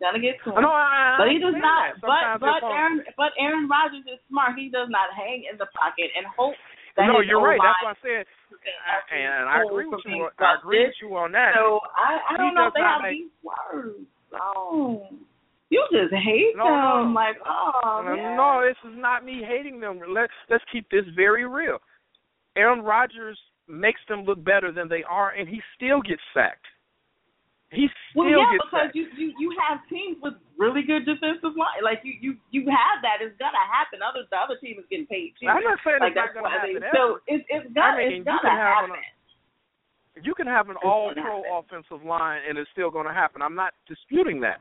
Gonna 0.00 0.18
get 0.18 0.38
to 0.44 0.50
him. 0.50 0.62
No, 0.62 0.70
I, 0.70 1.14
I 1.14 1.16
But 1.18 1.30
he 1.30 1.38
does 1.38 1.54
not. 1.54 1.98
But 2.02 2.42
but 2.42 2.62
Aaron 2.66 3.02
but 3.16 3.30
Aaron 3.38 3.70
Rodgers 3.70 4.06
is 4.06 4.18
smart. 4.28 4.58
He 4.58 4.68
does 4.68 4.90
not 4.90 5.14
hang 5.14 5.46
in 5.50 5.58
the 5.58 5.66
pocket 5.74 6.10
and 6.18 6.26
hope 6.36 6.58
that 6.96 7.06
no, 7.08 7.20
you're 7.20 7.42
right. 7.42 7.58
That's 7.62 7.80
why 7.82 7.92
I 7.92 8.00
said 8.02 8.26
and 9.12 9.48
I 9.48 9.62
agree 9.66 9.86
with 9.86 10.00
you. 10.06 10.28
I 10.38 10.54
agree 10.60 10.84
with 10.84 10.94
you 11.00 11.16
on 11.16 11.32
that. 11.32 11.52
So 11.56 11.80
I, 11.96 12.34
I 12.34 12.36
don't 12.36 12.50
He 12.50 12.54
know 12.54 12.66
if 12.68 12.74
they 12.74 12.80
have 12.80 13.02
make- 13.02 13.18
these 13.18 13.30
words. 13.42 14.06
Oh, 14.34 15.08
you 15.68 15.84
just 15.90 16.12
hate 16.14 16.54
No, 16.56 16.64
them. 16.64 17.12
no. 17.12 17.12
Like, 17.14 17.36
oh, 17.46 18.02
No, 18.06 18.16
man. 18.16 18.36
no, 18.36 18.62
this 18.66 18.76
is 18.90 18.96
not 18.98 19.24
me 19.24 19.42
hating 19.46 19.80
them. 19.80 20.00
Let 20.08 20.30
let's 20.48 20.64
keep 20.70 20.88
this 20.90 21.04
very 21.16 21.46
real. 21.46 21.78
Aaron 22.56 22.82
Rodgers 22.82 23.38
makes 23.68 24.00
them 24.08 24.24
look 24.24 24.42
better 24.44 24.70
than 24.72 24.88
they 24.88 25.02
are, 25.08 25.30
and 25.30 25.48
he 25.48 25.60
still 25.76 26.00
gets 26.02 26.20
sacked. 26.34 26.66
He 27.72 27.88
still 28.12 28.28
Well, 28.28 28.30
yeah, 28.30 28.52
gets 28.52 28.64
because 28.68 28.90
you, 28.92 29.08
you 29.16 29.32
you 29.40 29.48
have 29.56 29.80
teams 29.88 30.20
with 30.20 30.36
really 30.60 30.84
good 30.84 31.08
defensive 31.08 31.56
line. 31.56 31.80
Like 31.80 32.04
you 32.04 32.14
you 32.20 32.30
you 32.52 32.68
have 32.68 33.00
that. 33.00 33.24
It's 33.24 33.36
gonna 33.40 33.64
happen. 33.64 34.04
Other 34.04 34.28
the 34.28 34.36
other 34.36 34.60
team 34.60 34.76
is 34.78 34.84
getting 34.92 35.08
paid 35.08 35.32
too. 35.40 35.48
I'm 35.48 35.64
not 35.64 35.80
saying 35.80 36.04
like 36.04 36.12
it's 36.12 36.20
that's 36.20 36.36
not 36.36 36.44
going 36.44 36.52
to 36.52 36.52
why 36.52 36.66
they, 36.68 36.76
happen 36.76 36.92
so 36.92 37.04
it's 37.24 37.44
it's 37.48 37.66
I 37.72 37.72
gonna 37.72 37.96
mean, 37.96 38.20
it's 38.20 38.28
gonna 38.28 38.52
happen. 38.52 39.00
you 40.20 40.34
can 40.36 40.46
have 40.46 40.68
an 40.68 40.76
It's 40.76 40.84
all-pro 40.84 41.48
offensive 41.48 42.04
line 42.04 42.44
and 42.44 42.60
it's 42.60 42.68
still 42.76 42.92
going 42.92 43.08
to 43.08 43.16
happen. 43.16 43.40
I'm 43.40 43.56
not 43.56 43.72
disputing 43.88 44.40
that. 44.44 44.60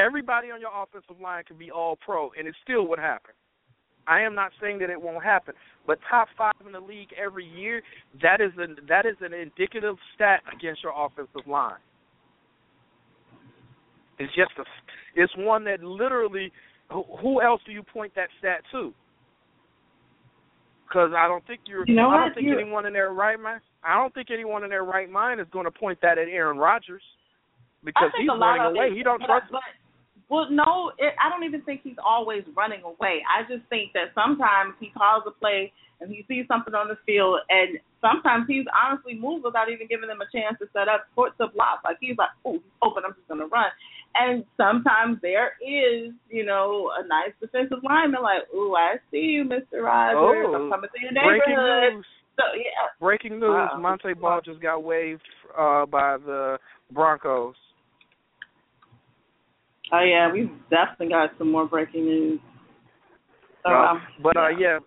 Everybody 0.00 0.50
on 0.50 0.60
your 0.60 0.72
offensive 0.72 1.20
line 1.20 1.44
can 1.44 1.60
be 1.60 1.70
all 1.70 2.00
pro 2.00 2.32
and 2.38 2.48
it 2.48 2.56
still 2.64 2.88
would 2.88 2.98
happen. 2.98 3.36
I 4.06 4.20
am 4.22 4.34
not 4.34 4.52
saying 4.60 4.78
that 4.80 4.90
it 4.90 5.00
won't 5.00 5.22
happen, 5.24 5.54
but 5.86 5.98
top 6.10 6.28
5 6.36 6.52
in 6.66 6.72
the 6.72 6.80
league 6.80 7.08
every 7.22 7.46
year, 7.46 7.82
that 8.22 8.40
is 8.40 8.52
an 8.58 8.76
that 8.88 9.06
is 9.06 9.16
an 9.20 9.32
indicative 9.32 9.96
stat 10.14 10.40
against 10.52 10.82
your 10.82 10.92
offensive 10.96 11.46
line. 11.46 11.80
It's 14.18 14.34
just 14.34 14.52
a 14.58 14.64
it's 15.14 15.32
one 15.36 15.64
that 15.64 15.82
literally 15.82 16.52
who, 16.90 17.40
else 17.40 17.60
do 17.64 17.72
you 17.72 17.82
point 17.82 18.12
that 18.16 18.28
stat 18.38 18.62
to? 18.72 18.92
Because 20.86 21.12
I 21.16 21.26
don't 21.26 21.46
think 21.46 21.60
you're. 21.66 21.84
You 21.86 21.94
know 21.94 22.10
I 22.10 22.24
don't 22.24 22.34
think 22.34 22.46
You- 22.46 22.58
anyone 22.58 22.86
in 22.86 22.92
their 22.92 23.12
right 23.12 23.40
mind. 23.40 23.62
I 23.82 23.96
don't 23.96 24.12
think 24.14 24.30
anyone 24.30 24.62
in 24.62 24.70
their 24.70 24.84
right 24.84 25.10
mind 25.10 25.40
is 25.40 25.46
going 25.52 25.64
to 25.64 25.70
point 25.70 25.98
that 26.02 26.18
at 26.18 26.28
Aaron 26.28 26.58
Rodgers 26.58 27.02
because 27.82 28.12
he's 28.18 28.28
running 28.28 28.76
away. 28.76 28.86
it, 28.88 28.92
he 28.92 29.02
don't 29.02 29.18
but, 29.18 29.26
trust. 29.26 29.46
But, 29.50 29.60
well, 30.32 30.48
no, 30.48 30.92
it, 30.96 31.12
I 31.20 31.28
don't 31.28 31.44
even 31.44 31.60
think 31.60 31.82
he's 31.84 32.00
always 32.00 32.40
running 32.56 32.80
away. 32.82 33.20
I 33.28 33.44
just 33.44 33.68
think 33.68 33.92
that 33.92 34.16
sometimes 34.16 34.72
he 34.80 34.88
calls 34.96 35.24
a 35.28 35.30
play 35.30 35.70
and 36.00 36.08
he 36.10 36.24
sees 36.26 36.48
something 36.48 36.72
on 36.72 36.88
the 36.88 36.96
field, 37.04 37.38
and 37.50 37.78
sometimes 38.00 38.46
he's 38.48 38.64
honestly 38.72 39.12
moved 39.12 39.44
without 39.44 39.68
even 39.70 39.86
giving 39.86 40.08
them 40.08 40.24
a 40.24 40.28
chance 40.32 40.56
to 40.58 40.66
set 40.72 40.88
up 40.88 41.04
court 41.14 41.36
to 41.36 41.48
block. 41.52 41.84
Like 41.84 41.98
he's 42.00 42.16
like, 42.16 42.32
oh, 42.48 42.54
he's 42.54 42.80
open, 42.80 43.04
I'm 43.04 43.12
just 43.12 43.28
gonna 43.28 43.46
run. 43.46 43.68
And 44.14 44.44
sometimes 44.56 45.18
there 45.20 45.52
is, 45.60 46.12
you 46.28 46.44
know, 46.44 46.90
a 46.96 47.06
nice 47.06 47.36
defensive 47.38 47.84
lineman 47.84 48.22
like, 48.22 48.48
ooh, 48.54 48.74
I 48.74 48.96
see 49.10 49.36
you, 49.36 49.44
Mister 49.44 49.84
Rogers. 49.84 50.48
Oh, 50.48 50.64
I'm 50.64 50.70
coming 50.72 50.88
to 50.88 51.00
your 51.00 51.12
Breaking 51.12 51.54
neighborhood. 51.54 51.94
news! 52.00 52.06
So 52.36 52.44
yeah, 52.56 52.88
Breaking 52.98 53.38
news! 53.38 53.68
Wow. 53.70 53.78
Montee 53.78 54.14
Ball 54.14 54.40
just 54.40 54.60
got 54.60 54.82
waived 54.82 55.22
uh, 55.52 55.84
by 55.86 56.16
the 56.16 56.58
Broncos. 56.90 57.54
Oh 59.92 60.02
yeah, 60.02 60.32
we've 60.32 60.50
definitely 60.70 61.08
got 61.08 61.30
some 61.38 61.50
more 61.50 61.66
breaking 61.66 62.04
news. 62.04 62.40
So, 63.64 63.70
Uh, 63.70 63.94
but 64.22 64.36
uh, 64.36 64.48
yeah, 64.48 64.78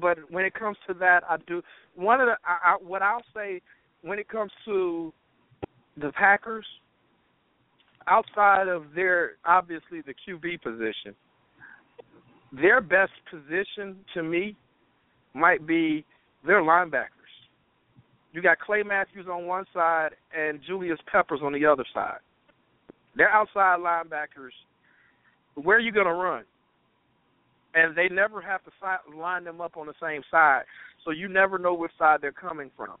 but 0.00 0.18
when 0.30 0.44
it 0.44 0.54
comes 0.54 0.76
to 0.86 0.94
that, 0.94 1.22
I 1.28 1.36
do 1.46 1.62
one 1.94 2.20
of 2.20 2.26
the 2.26 2.36
I, 2.44 2.72
I, 2.72 2.76
what 2.82 3.02
I'll 3.02 3.24
say 3.34 3.62
when 4.02 4.18
it 4.18 4.28
comes 4.28 4.52
to 4.66 5.12
the 5.96 6.12
Packers, 6.12 6.66
outside 8.06 8.68
of 8.68 8.84
their 8.94 9.32
obviously 9.44 10.00
the 10.02 10.14
QB 10.14 10.62
position, 10.62 11.14
their 12.52 12.80
best 12.80 13.12
position 13.30 13.96
to 14.14 14.22
me 14.22 14.56
might 15.34 15.66
be 15.66 16.04
their 16.46 16.62
linebackers. 16.62 17.06
You 18.32 18.42
got 18.42 18.58
Clay 18.60 18.82
Matthews 18.82 19.26
on 19.30 19.46
one 19.46 19.64
side 19.74 20.10
and 20.36 20.60
Julius 20.66 20.98
Peppers 21.10 21.40
on 21.42 21.52
the 21.52 21.66
other 21.66 21.84
side. 21.92 22.18
They're 23.16 23.30
outside 23.30 23.78
linebackers. 23.80 24.52
Where 25.54 25.76
are 25.76 25.80
you 25.80 25.92
going 25.92 26.06
to 26.06 26.12
run? 26.14 26.44
and 27.72 27.94
they 27.96 28.08
never 28.08 28.40
have 28.40 28.64
to 28.64 28.70
si- 28.82 29.16
line 29.16 29.44
them 29.44 29.60
up 29.60 29.76
on 29.76 29.86
the 29.86 29.94
same 30.02 30.22
side, 30.28 30.62
so 31.04 31.12
you 31.12 31.28
never 31.28 31.56
know 31.56 31.72
which 31.72 31.92
side 31.96 32.18
they're 32.20 32.32
coming 32.32 32.68
from. 32.76 32.96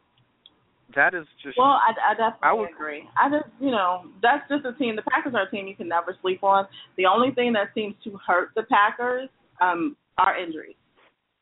That 0.94 1.12
is 1.12 1.26
just 1.42 1.58
Well, 1.58 1.74
I, 1.74 1.90
I 2.08 2.14
definitely 2.14 2.38
I 2.42 2.52
would- 2.52 2.70
agree. 2.70 3.02
I 3.18 3.28
just, 3.30 3.50
you 3.60 3.72
know, 3.72 4.04
that's 4.22 4.48
just 4.48 4.64
a 4.64 4.72
team. 4.78 4.94
The 4.94 5.02
Packers 5.10 5.34
are 5.34 5.42
a 5.42 5.50
team 5.50 5.66
you 5.66 5.74
can 5.74 5.88
never 5.88 6.16
sleep 6.22 6.44
on. 6.44 6.68
The 6.96 7.06
only 7.06 7.32
thing 7.34 7.52
that 7.54 7.70
seems 7.74 7.96
to 8.04 8.16
hurt 8.24 8.50
the 8.54 8.62
Packers 8.62 9.28
um, 9.60 9.96
are 10.18 10.38
injuries. 10.38 10.76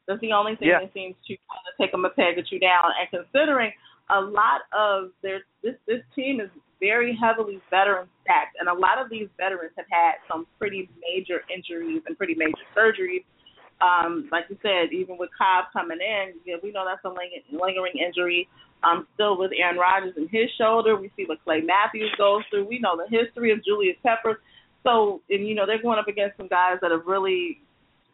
That's 0.06 0.20
the 0.22 0.32
only 0.32 0.56
thing 0.56 0.68
Yeah. 0.68 0.80
that 0.80 0.94
seems 0.94 1.14
to 1.26 1.36
kind 1.36 1.64
of 1.68 1.76
take 1.78 1.92
them 1.92 2.06
a 2.06 2.10
peg 2.10 2.38
or 2.38 2.42
two 2.48 2.58
down. 2.58 2.84
And 2.98 3.10
considering 3.24 3.72
a 4.08 4.18
lot 4.22 4.62
of 4.72 5.10
their 5.22 5.40
this 5.62 5.74
this 5.86 6.00
team 6.16 6.40
is 6.40 6.48
very 6.80 7.16
heavily 7.16 7.60
veteran 7.70 8.08
stacked, 8.22 8.56
and 8.60 8.68
a 8.68 8.74
lot 8.74 8.98
of 8.98 9.10
these 9.10 9.28
veterans 9.36 9.72
have 9.76 9.86
had 9.90 10.22
some 10.30 10.46
pretty 10.58 10.88
major 11.02 11.42
injuries 11.52 12.02
and 12.06 12.16
pretty 12.16 12.34
major 12.34 12.64
surgeries. 12.76 13.24
Um, 13.80 14.28
like 14.32 14.44
you 14.50 14.58
said, 14.62 14.92
even 14.92 15.18
with 15.18 15.30
Cobb 15.38 15.66
coming 15.72 15.98
in, 16.02 16.34
you 16.44 16.54
know, 16.54 16.60
we 16.62 16.72
know 16.72 16.84
that's 16.84 17.04
a 17.04 17.14
lingering 17.54 17.94
injury. 18.04 18.48
Um, 18.82 19.06
still 19.14 19.38
with 19.38 19.50
Aaron 19.58 19.76
Rodgers 19.76 20.14
and 20.16 20.28
his 20.30 20.50
shoulder, 20.58 20.96
we 20.96 21.10
see 21.16 21.24
what 21.26 21.42
Clay 21.44 21.60
Matthews 21.60 22.10
goes 22.16 22.42
through. 22.50 22.66
We 22.66 22.78
know 22.78 22.96
the 22.96 23.06
history 23.10 23.50
of 23.52 23.64
Julius 23.64 23.96
Peppers. 24.04 24.36
So, 24.84 25.20
and 25.30 25.46
you 25.46 25.54
know, 25.54 25.66
they're 25.66 25.82
going 25.82 25.98
up 25.98 26.08
against 26.08 26.36
some 26.36 26.48
guys 26.48 26.78
that 26.82 26.90
have 26.90 27.06
really 27.06 27.60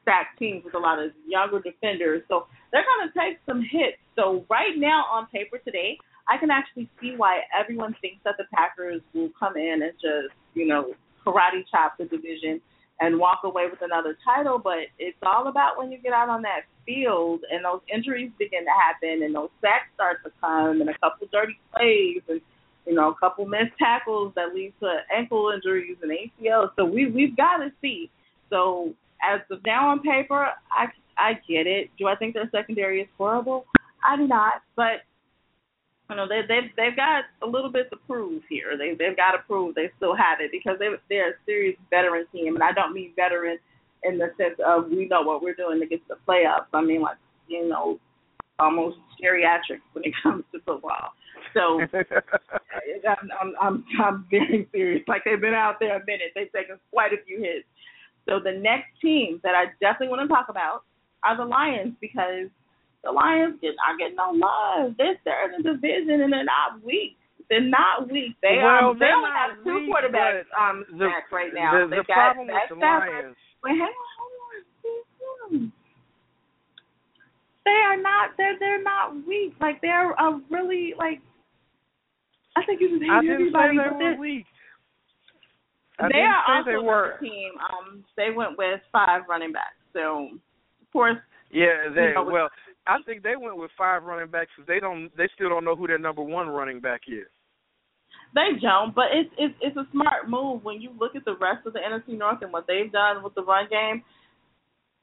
stacked 0.02 0.38
teams 0.38 0.64
with 0.64 0.74
a 0.74 0.78
lot 0.78 1.02
of 1.02 1.12
younger 1.26 1.60
defenders. 1.60 2.22
So 2.28 2.46
they're 2.72 2.84
going 2.84 3.08
to 3.08 3.12
take 3.18 3.38
some 3.46 3.60
hits. 3.60 4.00
So 4.16 4.44
right 4.48 4.76
now 4.76 5.04
on 5.12 5.26
paper 5.26 5.58
today, 5.58 5.98
I 6.28 6.38
can 6.38 6.50
actually 6.50 6.88
see 7.00 7.14
why 7.16 7.40
everyone 7.58 7.94
thinks 8.00 8.18
that 8.24 8.36
the 8.38 8.44
Packers 8.54 9.00
will 9.12 9.30
come 9.38 9.56
in 9.56 9.82
and 9.82 9.92
just, 9.94 10.34
you 10.54 10.66
know, 10.66 10.94
karate 11.24 11.64
chop 11.70 11.96
the 11.98 12.04
division 12.04 12.60
and 13.00 13.18
walk 13.18 13.40
away 13.44 13.66
with 13.70 13.80
another 13.82 14.16
title. 14.24 14.58
But 14.58 14.88
it's 14.98 15.18
all 15.22 15.48
about 15.48 15.78
when 15.78 15.90
you 15.90 15.98
get 15.98 16.12
out 16.12 16.28
on 16.28 16.42
that 16.42 16.62
field 16.86 17.40
and 17.50 17.64
those 17.64 17.80
injuries 17.92 18.30
begin 18.38 18.64
to 18.64 18.70
happen 18.70 19.22
and 19.22 19.34
those 19.34 19.50
sacks 19.60 19.88
start 19.94 20.22
to 20.24 20.30
come 20.40 20.80
and 20.80 20.90
a 20.90 20.98
couple 20.98 21.26
dirty 21.32 21.58
plays 21.74 22.22
and 22.28 22.40
you 22.86 22.94
know 22.94 23.10
a 23.10 23.14
couple 23.14 23.46
missed 23.46 23.72
tackles 23.78 24.32
that 24.36 24.54
lead 24.54 24.72
to 24.80 24.98
ankle 25.14 25.50
injuries 25.54 25.96
and 26.02 26.12
ACLs. 26.12 26.70
So 26.76 26.84
we 26.84 27.10
we've 27.10 27.36
got 27.36 27.58
to 27.58 27.70
see. 27.80 28.10
So 28.50 28.94
as 29.22 29.40
of 29.50 29.60
now 29.66 29.88
on 29.90 30.00
paper, 30.00 30.50
I 30.70 30.86
I 31.16 31.34
get 31.48 31.66
it. 31.66 31.90
Do 31.98 32.06
I 32.06 32.16
think 32.16 32.34
their 32.34 32.48
secondary 32.50 33.00
is 33.00 33.08
horrible? 33.16 33.66
I 34.06 34.16
do 34.16 34.26
not, 34.26 34.62
but 34.76 35.02
you 36.10 36.16
know 36.16 36.28
they 36.28 36.42
they've 36.46 36.70
they've 36.76 36.96
got 36.96 37.24
a 37.42 37.46
little 37.46 37.70
bit 37.70 37.90
to 37.90 37.96
prove 38.06 38.42
here. 38.48 38.76
They 38.76 38.94
they've 38.94 39.16
got 39.16 39.32
to 39.32 39.38
prove 39.46 39.74
they 39.74 39.90
still 39.96 40.14
have 40.14 40.40
it 40.40 40.50
because 40.52 40.78
they 40.78 40.88
they're 41.08 41.30
a 41.30 41.34
serious 41.46 41.76
veteran 41.90 42.26
team, 42.32 42.54
and 42.54 42.62
I 42.62 42.72
don't 42.72 42.92
mean 42.92 43.12
veteran 43.16 43.58
in 44.02 44.18
the 44.18 44.30
sense 44.36 44.56
of 44.64 44.90
we 44.90 45.08
know 45.08 45.22
what 45.22 45.42
we're 45.42 45.54
doing 45.54 45.80
to 45.80 45.86
get 45.86 46.06
to 46.08 46.14
the 46.14 46.20
playoffs. 46.28 46.66
I 46.74 46.82
mean 46.82 47.00
like 47.00 47.16
you 47.48 47.68
know 47.68 47.98
almost 48.58 48.98
geriatric 49.22 49.80
when 49.92 50.04
it 50.04 50.12
comes 50.22 50.44
to 50.52 50.60
football. 50.60 51.14
So 51.54 51.80
I'm, 51.92 53.30
I'm 53.40 53.54
I'm 53.60 53.84
I'm 54.02 54.26
very 54.30 54.68
serious. 54.72 55.02
Like 55.08 55.22
they've 55.24 55.40
been 55.40 55.54
out 55.54 55.76
there 55.80 55.96
a 55.96 56.04
minute. 56.06 56.32
They've 56.34 56.52
taken 56.52 56.78
quite 56.92 57.12
a 57.12 57.24
few 57.26 57.40
hits. 57.40 57.66
So 58.28 58.40
the 58.42 58.52
next 58.52 58.88
team 59.00 59.40
that 59.42 59.54
I 59.54 59.66
definitely 59.80 60.08
want 60.08 60.22
to 60.22 60.28
talk 60.28 60.46
about 60.48 60.84
are 61.24 61.36
the 61.36 61.44
Lions 61.44 61.94
because 62.00 62.48
the 63.04 63.12
Lions 63.12 63.60
get 63.60 63.74
are 63.84 63.96
getting 63.96 64.16
no 64.16 64.32
love. 64.32 64.94
They're 64.98 65.16
third 65.24 65.54
in 65.56 65.62
the 65.62 65.76
division 65.76 66.22
and 66.24 66.32
they're 66.32 66.44
not 66.44 66.82
weak. 66.82 67.16
They're 67.50 67.60
not 67.60 68.08
weak. 68.10 68.34
They 68.42 68.58
Well, 68.62 68.90
um 68.90 68.98
they 68.98 69.12
only 69.12 69.30
not 69.30 69.50
have 69.52 69.64
two 69.64 69.74
weak, 69.84 69.92
quarterbacks 69.92 70.48
um 70.58 70.84
the- 70.96 71.06
back 71.12 71.30
right 71.30 71.52
now. 71.52 71.84
the, 71.84 71.96
They've 71.96 72.06
the 72.06 72.12
problem 72.12 72.46
with 72.48 72.56
the 72.68 72.74
Lions, 72.76 73.36
Wait, 73.62 73.76
hang 73.76 73.92
on, 73.92 74.08
hold 74.16 75.62
on. 75.62 75.72
They 77.64 77.70
are 77.70 77.96
not. 78.00 78.30
They're 78.36 78.58
they're 78.58 78.82
not 78.82 79.14
weak. 79.26 79.54
Like 79.60 79.80
they're 79.80 80.12
a 80.12 80.40
really 80.50 80.94
like. 80.98 81.20
I 82.56 82.64
think 82.66 82.80
you 82.80 82.90
just 82.90 83.02
hate 83.02 83.10
I 83.10 83.20
didn't 83.20 83.52
say 83.52 83.58
everybody, 83.64 83.76
they 83.78 84.04
were 84.04 84.16
weak. 84.20 84.46
I 85.98 86.08
they 86.08 86.18
are 86.20 86.42
also 86.58 86.70
they 86.70 86.76
were. 86.76 87.16
team. 87.20 87.52
Um, 87.72 88.04
they 88.16 88.30
went 88.34 88.58
with 88.58 88.80
five 88.92 89.22
running 89.28 89.52
backs. 89.52 89.76
So, 89.92 90.28
of 90.82 90.92
course, 90.92 91.16
Yeah, 91.50 91.88
they 91.94 92.08
you 92.08 92.14
know, 92.14 92.24
well, 92.24 92.48
I 92.86 92.98
think 93.06 93.22
they 93.22 93.36
went 93.36 93.56
with 93.56 93.70
five 93.78 94.02
running 94.04 94.30
backs 94.30 94.50
because 94.56 94.68
they 94.68 94.80
don't, 94.80 95.10
they 95.16 95.28
still 95.34 95.48
don't 95.48 95.64
know 95.64 95.76
who 95.76 95.86
their 95.86 95.98
number 95.98 96.22
one 96.22 96.48
running 96.48 96.80
back 96.80 97.02
is. 97.08 97.28
they 98.34 98.58
don't. 98.60 98.94
But 98.94 99.06
it's 99.12 99.30
it's 99.38 99.54
it's 99.60 99.76
a 99.76 99.86
smart 99.92 100.28
move 100.28 100.64
when 100.64 100.80
you 100.80 100.90
look 100.98 101.16
at 101.16 101.24
the 101.24 101.36
rest 101.40 101.66
of 101.66 101.72
the 101.72 101.80
NFC 101.80 102.18
North 102.18 102.42
and 102.42 102.52
what 102.52 102.66
they've 102.66 102.90
done 102.90 103.22
with 103.22 103.34
the 103.34 103.42
run 103.44 103.66
game. 103.70 104.02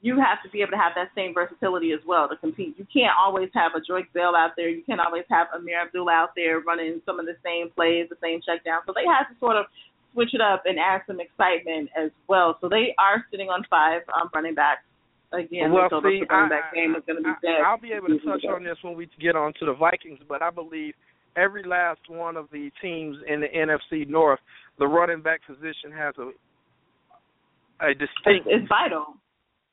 You 0.04 0.18
have 0.18 0.42
to 0.44 0.50
be 0.50 0.62
able 0.62 0.72
to 0.72 0.82
have 0.82 0.94
that 0.96 1.14
same 1.14 1.32
versatility 1.34 1.92
as 1.94 2.00
well 2.08 2.28
to 2.28 2.36
compete. 2.36 2.74
You 2.78 2.88
can't 2.92 3.14
always 3.20 3.50
have 3.54 3.74
a 3.76 3.82
Drake 3.86 4.12
Bell 4.14 4.36
out 4.36 4.52
there. 4.58 4.68
You 4.68 4.82
can't 4.84 5.00
always 5.00 5.26
have 5.30 5.48
Ameer 5.56 5.84
Abdul 5.86 6.10
out 6.10 6.32
there 6.36 6.60
running 6.60 7.02
some 7.06 7.20
of 7.20 7.28
the 7.28 7.38
same 7.46 7.70
plays, 7.70 8.10
the 8.10 8.18
same 8.22 8.42
checkdown. 8.42 8.82
So 8.88 8.94
they 8.96 9.06
have 9.06 9.30
to 9.30 9.40
sort 9.40 9.58
of 9.58 9.66
switch 10.12 10.34
it 10.34 10.42
up 10.42 10.64
and 10.66 10.80
add 10.80 11.02
some 11.06 11.20
excitement 11.22 11.90
as 11.96 12.10
well. 12.28 12.58
So 12.62 12.68
they 12.68 12.96
are 12.98 13.24
sitting 13.30 13.50
on 13.50 13.64
five 13.70 14.02
um, 14.14 14.30
running 14.34 14.56
backs. 14.56 14.82
Again, 15.34 15.72
well, 15.72 15.90
see, 16.04 16.24
running 16.30 16.50
back 16.50 16.74
game 16.74 16.96
is 16.96 17.04
going 17.06 17.18
to 17.18 17.24
be 17.24 17.36
dead. 17.42 17.62
I'll 17.66 17.80
be 17.80 17.92
able 17.92 18.08
to 18.08 18.20
touch 18.20 18.44
on 18.50 18.64
this 18.64 18.78
when 18.82 18.96
we 18.96 19.10
get 19.20 19.36
on 19.36 19.54
to 19.60 19.66
the 19.66 19.74
Vikings, 19.74 20.20
but 20.28 20.42
I 20.42 20.50
believe 20.50 20.94
every 21.36 21.64
last 21.64 22.02
one 22.08 22.38
of 22.38 22.48
the 22.52 22.70
teams 22.82 23.18
in 23.28 23.42
the 23.42 23.48
NFC 23.48 24.08
North, 24.08 24.40
the 24.80 24.88
running 24.88 25.22
back 25.22 25.42
position 25.48 25.92
has 25.96 26.14
a 26.18 26.32
a 27.82 27.94
distinct. 27.94 28.46
It's, 28.46 28.64
it's 28.64 28.70
vital. 28.70 29.16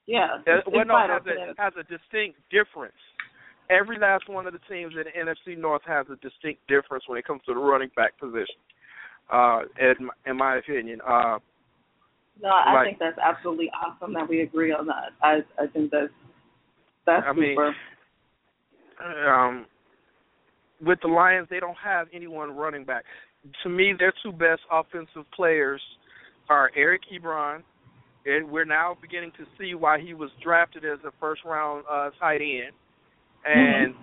Yeah, 0.06 0.40
it's, 0.46 0.66
well, 0.66 0.80
it's 0.80 0.88
no, 0.88 0.96
has 0.96 1.22
a, 1.28 1.60
has 1.60 1.72
a 1.76 1.84
distinct 1.84 2.40
difference. 2.48 2.96
Every 3.68 3.98
last 3.98 4.28
one 4.28 4.46
of 4.46 4.54
the 4.54 4.64
teams 4.64 4.94
in 4.96 5.04
the 5.04 5.12
NFC 5.12 5.58
North 5.58 5.82
has 5.86 6.06
a 6.08 6.16
distinct 6.16 6.66
difference 6.68 7.04
when 7.06 7.18
it 7.18 7.26
comes 7.26 7.42
to 7.46 7.52
the 7.52 7.60
running 7.60 7.90
back 7.94 8.18
position. 8.18 8.56
Uh, 9.30 9.68
in, 9.78 10.08
in 10.24 10.38
my 10.38 10.56
opinion, 10.56 11.00
uh, 11.06 11.36
no, 12.40 12.48
I 12.48 12.74
like, 12.74 12.86
think 12.86 12.98
that's 12.98 13.18
absolutely 13.18 13.70
awesome 13.70 14.14
that 14.14 14.28
we 14.28 14.42
agree 14.42 14.72
on 14.72 14.86
that. 14.86 15.10
I 15.22 15.38
I 15.60 15.66
think 15.66 15.90
that's 15.90 16.12
that's 17.06 17.24
I 17.26 17.34
super. 17.34 17.40
Mean, 17.40 17.74
um, 19.28 19.66
with 20.80 20.98
the 21.02 21.08
Lions, 21.08 21.48
they 21.50 21.60
don't 21.60 21.76
have 21.82 22.06
anyone 22.12 22.50
running 22.50 22.84
back. 22.84 23.04
To 23.62 23.68
me, 23.68 23.94
their 23.98 24.12
two 24.22 24.32
best 24.32 24.60
offensive 24.70 25.24
players 25.34 25.80
are 26.48 26.70
Eric 26.76 27.02
Ebron, 27.12 27.62
and 28.26 28.50
we're 28.50 28.64
now 28.64 28.96
beginning 29.00 29.32
to 29.38 29.44
see 29.58 29.74
why 29.74 29.98
he 30.00 30.14
was 30.14 30.30
drafted 30.42 30.84
as 30.84 30.98
a 31.06 31.10
first 31.20 31.42
round 31.44 31.84
uh, 31.90 32.10
tight 32.20 32.40
end, 32.40 32.74
and 33.44 33.94
mm-hmm. 33.94 34.02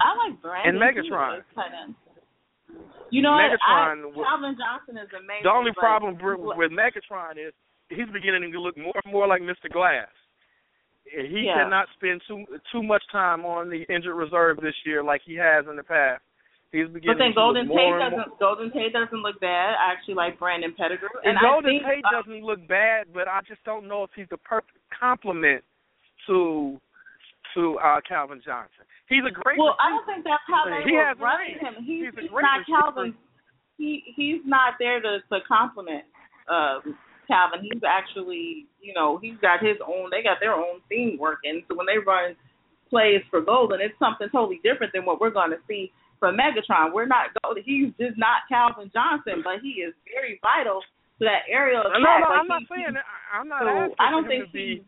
I 0.00 0.28
like 0.28 0.42
Brandon 0.42 0.82
and 0.82 0.96
Megatron. 0.96 1.40
You 3.12 3.20
know 3.20 3.36
Megatron? 3.36 4.08
I, 4.08 4.24
Calvin 4.24 4.56
Johnson 4.56 4.96
is 4.96 5.12
amazing. 5.12 5.44
The 5.44 5.52
only 5.52 5.72
problem 5.76 6.16
with 6.16 6.56
with 6.56 6.72
Megatron 6.72 7.36
is 7.36 7.52
he's 7.92 8.08
beginning 8.08 8.50
to 8.50 8.58
look 8.58 8.76
more 8.76 8.96
and 9.04 9.12
more 9.12 9.28
like 9.28 9.42
Mr. 9.44 9.68
Glass. 9.70 10.08
He 11.04 11.44
yeah. 11.44 11.60
cannot 11.60 11.92
spend 11.94 12.22
too 12.26 12.48
too 12.72 12.82
much 12.82 13.02
time 13.12 13.44
on 13.44 13.68
the 13.68 13.84
injured 13.92 14.16
reserve 14.16 14.56
this 14.64 14.74
year 14.86 15.04
like 15.04 15.20
he 15.26 15.36
has 15.36 15.66
in 15.68 15.76
the 15.76 15.82
past. 15.84 16.22
He's 16.72 16.88
beginning 16.88 17.20
but 17.20 17.20
then 17.20 17.32
Golden 17.36 17.68
Tate 17.68 18.00
doesn't. 18.00 18.38
Golden 18.40 18.72
Tate 18.72 18.96
doesn't 18.96 19.20
look 19.20 19.38
bad. 19.44 19.76
I 19.76 19.92
actually 19.92 20.14
like 20.14 20.38
Brandon 20.38 20.72
Pettigrew. 20.72 21.12
And, 21.22 21.36
And 21.36 21.44
Golden 21.44 21.68
think, 21.68 21.84
Tate 21.84 22.04
uh, 22.08 22.16
doesn't 22.16 22.40
look 22.40 22.66
bad, 22.66 23.12
but 23.12 23.28
I 23.28 23.40
just 23.46 23.62
don't 23.68 23.86
know 23.86 24.04
if 24.04 24.10
he's 24.16 24.30
the 24.30 24.40
perfect 24.40 24.72
complement 24.88 25.60
to 26.28 26.80
to 27.54 27.78
uh 27.78 28.00
Calvin 28.06 28.40
Johnson. 28.44 28.84
He's 29.08 29.24
a 29.26 29.30
great 29.32 29.58
Well, 29.58 29.76
receiver. 29.76 29.82
I 29.84 29.88
don't 29.90 30.06
think 30.06 30.24
that's 30.24 30.46
how 30.48 30.64
they 30.66 30.82
He 30.88 30.96
were 30.96 31.04
has 31.04 31.18
running 31.20 31.58
him. 31.60 31.74
He's, 31.84 32.12
He's 32.14 32.28
he's 32.28 32.32
not 32.32 32.64
receiver. 32.64 32.80
Calvin. 32.80 33.14
He 33.78 34.02
he's 34.16 34.40
not 34.44 34.74
there 34.78 35.00
to 35.00 35.20
to 35.30 35.38
compliment 35.46 36.04
um, 36.48 36.96
Calvin. 37.28 37.60
He's 37.62 37.82
actually, 37.86 38.66
you 38.80 38.92
know, 38.94 39.18
he's 39.20 39.36
got 39.40 39.60
his 39.64 39.76
own. 39.86 40.10
They 40.10 40.22
got 40.22 40.38
their 40.40 40.52
own 40.54 40.80
thing 40.88 41.16
working. 41.18 41.62
So 41.68 41.76
when 41.76 41.86
they 41.86 41.98
run 41.98 42.36
plays 42.90 43.22
for 43.30 43.40
Golden, 43.40 43.80
it's 43.80 43.96
something 43.98 44.28
totally 44.30 44.60
different 44.62 44.92
than 44.92 45.04
what 45.04 45.20
we're 45.20 45.32
going 45.32 45.50
to 45.50 45.60
see 45.66 45.90
from 46.20 46.36
Megatron. 46.36 46.92
We're 46.92 47.06
not 47.06 47.32
Golden. 47.42 47.62
He's 47.64 47.88
just 47.98 48.18
not 48.18 48.44
Calvin 48.48 48.90
Johnson, 48.92 49.40
but 49.42 49.60
he 49.62 49.80
is 49.80 49.94
very 50.12 50.38
vital 50.42 50.80
to 51.18 51.24
that 51.24 51.48
aerial 51.48 51.82
no, 51.84 51.90
attack. 51.90 52.20
no, 52.20 52.28
like 52.28 52.40
I'm 52.40 52.48
not 52.48 52.60
he, 52.60 52.66
saying 52.68 52.94
that. 52.94 53.04
I'm 53.32 53.48
not 53.48 53.62
So 53.62 53.68
asking 53.68 53.96
I 53.98 54.10
don't 54.10 54.26
think 54.28 54.44
he. 54.52 54.84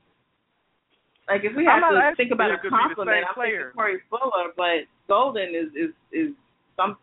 Like 1.28 1.40
if 1.44 1.56
we 1.56 1.64
have 1.64 1.80
to 1.80 2.12
think 2.16 2.32
about 2.32 2.50
a 2.52 2.56
to 2.56 2.62
be 2.62 2.68
the 2.68 2.76
compliment, 2.76 3.24
I'm 3.24 3.34
thinking 3.34 3.72
Corey 3.74 3.98
Fuller, 4.10 4.52
but 4.56 4.84
Golden 5.08 5.54
is 5.56 5.72
is 5.72 5.92
is 6.12 6.36
some 6.76 6.96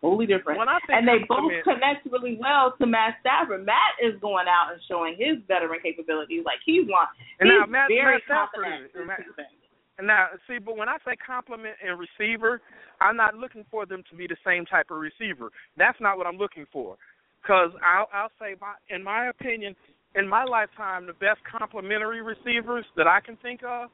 totally 0.00 0.26
different. 0.26 0.58
When 0.58 0.68
I 0.68 0.78
say 0.86 0.96
and 0.96 1.06
they 1.06 1.26
both 1.28 1.52
connect 1.64 2.06
really 2.10 2.38
well 2.40 2.74
to 2.80 2.86
Matt 2.86 3.20
Stafford. 3.20 3.66
Matt 3.66 4.00
is 4.00 4.14
going 4.20 4.46
out 4.48 4.72
and 4.72 4.80
showing 4.88 5.16
his 5.18 5.38
veteran 5.46 5.80
capabilities. 5.82 6.42
Like 6.44 6.62
he's 6.64 6.88
one. 6.88 7.06
And 7.40 7.50
he's 7.50 7.60
now 7.60 7.66
Matt- 7.66 7.88
very 7.92 8.16
Matt 8.16 8.24
Stafford 8.24 8.64
confident 8.64 9.06
Matt- 9.06 9.52
And 9.98 10.06
now, 10.06 10.28
see, 10.46 10.58
but 10.58 10.76
when 10.76 10.88
I 10.88 10.96
say 11.04 11.16
compliment 11.16 11.76
and 11.84 11.98
receiver, 11.98 12.62
I'm 13.00 13.16
not 13.16 13.34
looking 13.34 13.64
for 13.70 13.84
them 13.84 14.02
to 14.10 14.16
be 14.16 14.26
the 14.26 14.36
same 14.46 14.64
type 14.64 14.90
of 14.90 14.98
receiver. 14.98 15.50
That's 15.76 16.00
not 16.00 16.16
what 16.16 16.26
I'm 16.26 16.38
looking 16.38 16.66
for. 16.72 16.96
Because 17.42 17.70
I'll, 17.82 18.08
I'll 18.12 18.30
say, 18.40 18.54
my, 18.60 18.74
in 18.94 19.02
my 19.02 19.28
opinion, 19.28 19.74
in 20.14 20.28
my 20.28 20.44
lifetime, 20.44 21.06
the 21.06 21.12
best 21.14 21.40
complementary 21.50 22.22
receivers 22.22 22.84
that 22.96 23.06
I 23.06 23.20
can 23.20 23.36
think 23.36 23.60
of 23.62 23.90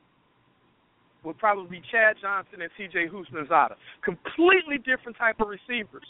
would 1.25 1.39
probably 1.39 1.79
be 1.79 1.83
Chad 1.91 2.17
Johnson 2.21 2.61
and 2.63 2.71
T.J. 2.77 3.09
Houshmandzadeh. 3.09 3.77
Completely 4.05 4.79
different 4.79 5.17
type 5.17 5.37
of 5.41 5.49
receivers, 5.49 6.05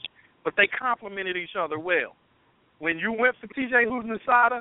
but 0.45 0.55
they 0.57 0.67
complemented 0.67 1.37
each 1.37 1.57
other 1.59 1.79
well. 1.79 2.17
When 2.81 2.99
you 2.99 3.13
went 3.13 3.37
for 3.41 3.47
T.J. 3.49 3.87
Houshmandzadeh, 3.87 4.61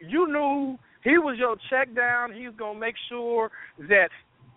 you 0.00 0.26
knew 0.26 0.78
he 1.04 1.18
was 1.18 1.36
your 1.38 1.56
check 1.70 1.94
down. 1.94 2.32
He's 2.32 2.56
gonna 2.58 2.78
make 2.78 2.94
sure 3.08 3.50
that 3.88 4.08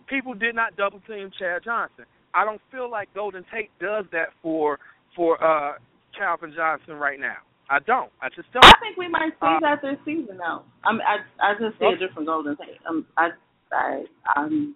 people 0.07 0.33
did 0.33 0.55
not 0.55 0.75
double 0.77 1.01
team 1.07 1.31
Chad 1.37 1.63
Johnson. 1.63 2.05
I 2.33 2.45
don't 2.45 2.61
feel 2.71 2.89
like 2.89 3.13
Golden 3.13 3.45
Tate 3.53 3.71
does 3.79 4.05
that 4.11 4.29
for 4.41 4.79
for 5.15 5.41
uh 5.43 5.73
Calvin 6.17 6.53
Johnson 6.55 6.95
right 6.95 7.19
now. 7.19 7.37
I 7.69 7.79
don't. 7.79 8.11
I 8.21 8.29
just 8.29 8.51
don't. 8.53 8.63
I 8.65 8.73
think 8.79 8.97
we 8.97 9.07
might 9.07 9.31
see 9.41 9.47
Uh, 9.47 9.59
that 9.61 9.81
this 9.81 9.97
season, 10.05 10.37
though. 10.37 10.63
I'm, 10.83 11.01
I 11.01 11.17
I 11.39 11.53
just 11.59 11.79
see 11.79 11.85
a 11.85 11.97
different 11.97 12.27
Golden 12.27 12.55
Tate. 12.57 12.79
Um, 12.87 13.05
I 13.17 13.29
I 13.71 14.03
um 14.35 14.75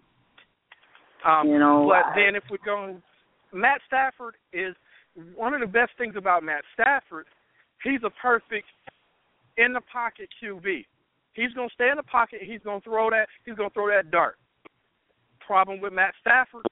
Um, 1.25 1.47
you 1.49 1.59
know. 1.59 1.87
but 1.87 2.05
I- 2.05 2.15
then 2.15 2.35
if 2.35 2.43
we're 2.49 2.57
going, 2.65 3.01
Matt 3.53 3.81
Stafford 3.87 4.35
is 4.53 4.75
one 5.35 5.53
of 5.53 5.59
the 5.59 5.67
best 5.67 5.91
things 5.97 6.15
about 6.15 6.43
Matt 6.43 6.63
Stafford. 6.73 7.27
He's 7.83 8.01
a 8.03 8.09
perfect 8.09 8.67
in 9.57 9.73
the 9.73 9.81
pocket 9.81 10.29
QB. 10.41 10.85
He's 11.33 11.53
gonna 11.53 11.69
stay 11.73 11.89
in 11.89 11.97
the 11.97 12.03
pocket. 12.03 12.41
He's 12.41 12.61
gonna 12.63 12.81
throw 12.81 13.09
that. 13.11 13.27
He's 13.45 13.55
gonna 13.55 13.69
throw 13.69 13.87
that 13.89 14.09
dart. 14.11 14.37
Problem 15.45 15.79
with 15.81 15.93
Matt 15.93 16.13
Stafford, 16.21 16.65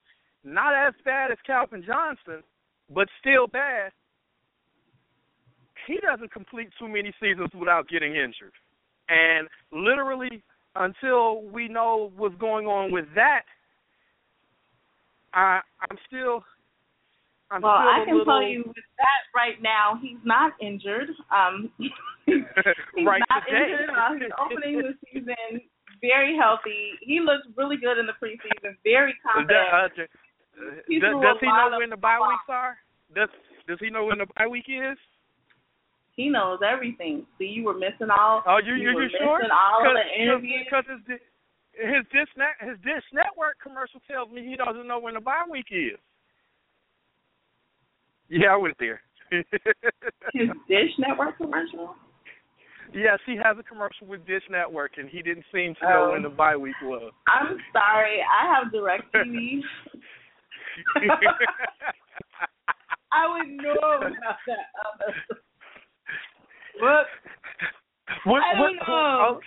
not 0.43 0.73
as 0.73 0.93
bad 1.03 1.31
as 1.31 1.37
Calvin 1.45 1.83
Johnson, 1.85 2.43
but 2.89 3.07
still 3.19 3.47
bad. 3.47 3.91
He 5.87 5.97
doesn't 5.99 6.31
complete 6.31 6.69
too 6.77 6.87
many 6.87 7.13
seasons 7.19 7.49
without 7.57 7.87
getting 7.87 8.11
injured, 8.11 8.53
and 9.09 9.47
literally 9.71 10.43
until 10.75 11.43
we 11.43 11.67
know 11.67 12.11
what's 12.15 12.35
going 12.35 12.67
on 12.67 12.91
with 12.91 13.05
that, 13.15 13.43
I 15.33 15.61
I'm 15.89 15.97
still 16.07 16.43
I'm 17.49 17.61
well, 17.61 17.79
still 17.79 17.89
I 17.89 18.05
can 18.05 18.17
little, 18.17 18.25
tell 18.25 18.43
you 18.43 18.63
with 18.67 18.75
that 18.97 19.23
right 19.33 19.61
now, 19.61 19.97
he's 20.01 20.19
not 20.23 20.53
injured. 20.61 21.09
Um, 21.31 21.71
he's 22.25 22.41
right 23.05 23.21
not 23.29 23.43
today. 23.47 23.71
injured. 23.71 23.89
Uh, 23.89 24.13
he's 24.19 24.31
opening 24.37 24.77
the 24.83 24.93
season 25.07 25.61
very 26.01 26.37
healthy. 26.37 26.93
He 27.01 27.19
looks 27.19 27.47
really 27.55 27.77
good 27.77 27.97
in 27.97 28.05
the 28.05 28.13
preseason. 28.21 28.75
Very 28.83 29.15
confident. 29.23 29.67
Uh, 29.73 29.87
does, 29.87 31.15
does 31.21 31.37
he 31.41 31.47
know 31.47 31.77
when 31.77 31.89
the 31.89 31.97
bye 31.97 32.19
weeks 32.19 32.49
are? 32.49 32.77
Does 33.15 33.29
Does 33.67 33.77
he 33.79 33.89
know 33.89 34.05
when 34.05 34.19
the 34.19 34.27
bye 34.35 34.47
week 34.47 34.65
is? 34.67 34.97
He 36.17 36.29
knows 36.29 36.59
everything. 36.67 37.25
See, 37.37 37.45
you 37.45 37.63
were 37.63 37.77
missing 37.77 38.09
all. 38.09 38.43
Oh, 38.45 38.57
you 38.57 38.73
you, 38.73 38.89
you 38.89 38.95
were 38.95 39.03
you 39.03 39.09
sure? 39.17 39.37
missing 39.37 39.51
all 39.53 39.85
of 39.87 39.93
the 39.93 40.21
interviews. 40.21 40.65
Because 40.65 40.83
his 40.89 41.19
his 41.77 42.03
dish 42.11 42.27
net 42.35 42.57
his 42.59 42.77
dish 42.83 43.03
network 43.13 43.57
commercial 43.61 44.01
tells 44.09 44.31
me 44.31 44.43
he 44.43 44.55
doesn't 44.57 44.87
know 44.87 44.99
when 44.99 45.13
the 45.13 45.21
bye 45.21 45.45
week 45.49 45.67
is. 45.71 45.99
Yeah, 48.29 48.53
I 48.53 48.57
went 48.57 48.75
there. 48.79 48.99
His 50.33 50.49
Dish 50.67 50.91
Network 50.97 51.37
commercial. 51.37 51.95
yes, 52.93 53.19
he 53.25 53.37
has 53.41 53.57
a 53.57 53.63
commercial 53.63 54.05
with 54.07 54.25
Dish 54.25 54.43
Network, 54.49 54.97
and 54.97 55.09
he 55.09 55.21
didn't 55.21 55.45
seem 55.53 55.75
to 55.75 55.83
know 55.87 56.07
Oh. 56.07 56.11
when 56.11 56.23
the 56.23 56.29
oh. 56.29 56.31
bye 56.31 56.57
week 56.57 56.75
was. 56.81 57.13
I'm 57.27 57.57
sorry, 57.71 58.19
I 58.21 58.53
have 58.53 58.71
Direct 58.71 59.13
TV. 59.13 59.61
I 63.13 63.27
would 63.31 63.47
know 63.47 63.75
about 63.97 64.11
that. 64.47 65.37
What? 66.79 67.05
What, 68.25 68.41
I 68.43 68.53
don't 68.57 68.75
know. 68.75 69.39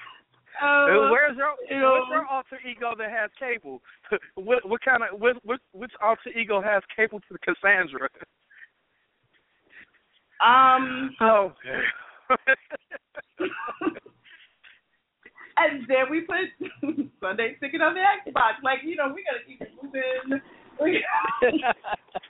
oh, 0.63 1.07
Uh, 1.07 1.11
where's 1.11 1.37
your 1.37 1.55
you 1.71 1.79
know. 1.81 1.93
what's 1.93 2.11
your 2.11 2.27
alter 2.27 2.59
ego 2.69 2.95
that 2.99 3.11
has 3.11 3.31
cable? 3.39 3.81
what 4.35 4.67
what 4.69 4.81
kind 4.83 5.03
of 5.03 5.19
what, 5.21 5.37
what 5.45 5.61
which 5.73 5.93
alter 6.03 6.31
ego 6.39 6.61
has 6.61 6.83
cable 6.95 7.21
to 7.21 7.39
Cassandra? 7.39 8.09
um, 10.45 11.15
Oh. 11.21 11.53
and 15.57 15.83
then 15.89 16.11
we 16.11 16.21
put 16.23 16.47
Sunday 17.21 17.57
ticket 17.61 17.81
on 17.83 17.95
the 17.95 18.01
Xbox. 18.01 18.63
Like 18.63 18.79
you 18.85 18.97
know, 18.97 19.13
we 19.15 19.25
gotta 19.25 19.45
keep 19.47 19.61
it 19.61 19.71
moving. 19.83 20.41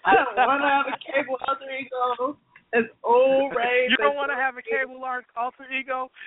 I 0.04 0.14
don't 0.14 0.36
want 0.36 0.62
to 0.62 0.68
have 0.68 0.86
a 0.86 0.96
cable 1.04 1.36
alter 1.46 1.70
ego. 1.70 2.36
It's 2.72 2.88
old 3.02 3.54
Ray. 3.56 3.86
you 3.90 3.96
don't 3.96 4.14
want 4.14 4.30
to 4.30 4.36
have 4.36 4.54
a 4.56 4.62
cable 4.62 5.02
ar- 5.04 5.24
alter 5.36 5.66
ego? 5.70 6.10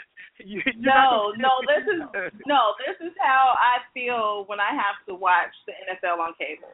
You, 0.44 0.62
you 0.66 0.82
No, 0.82 1.32
no, 1.38 1.62
this 1.70 1.86
is 1.86 2.02
no, 2.48 2.74
this 2.82 2.98
is 3.06 3.14
how 3.22 3.54
I 3.54 3.86
feel 3.94 4.46
when 4.48 4.60
I 4.60 4.74
have 4.74 4.98
to 5.08 5.14
watch 5.14 5.54
the 5.68 5.74
NFL 5.74 6.18
on 6.18 6.34
cable. 6.40 6.74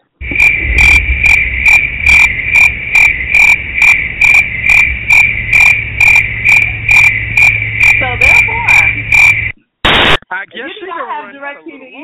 So 7.99 8.07
therefore, 8.15 8.67
I 8.71 10.45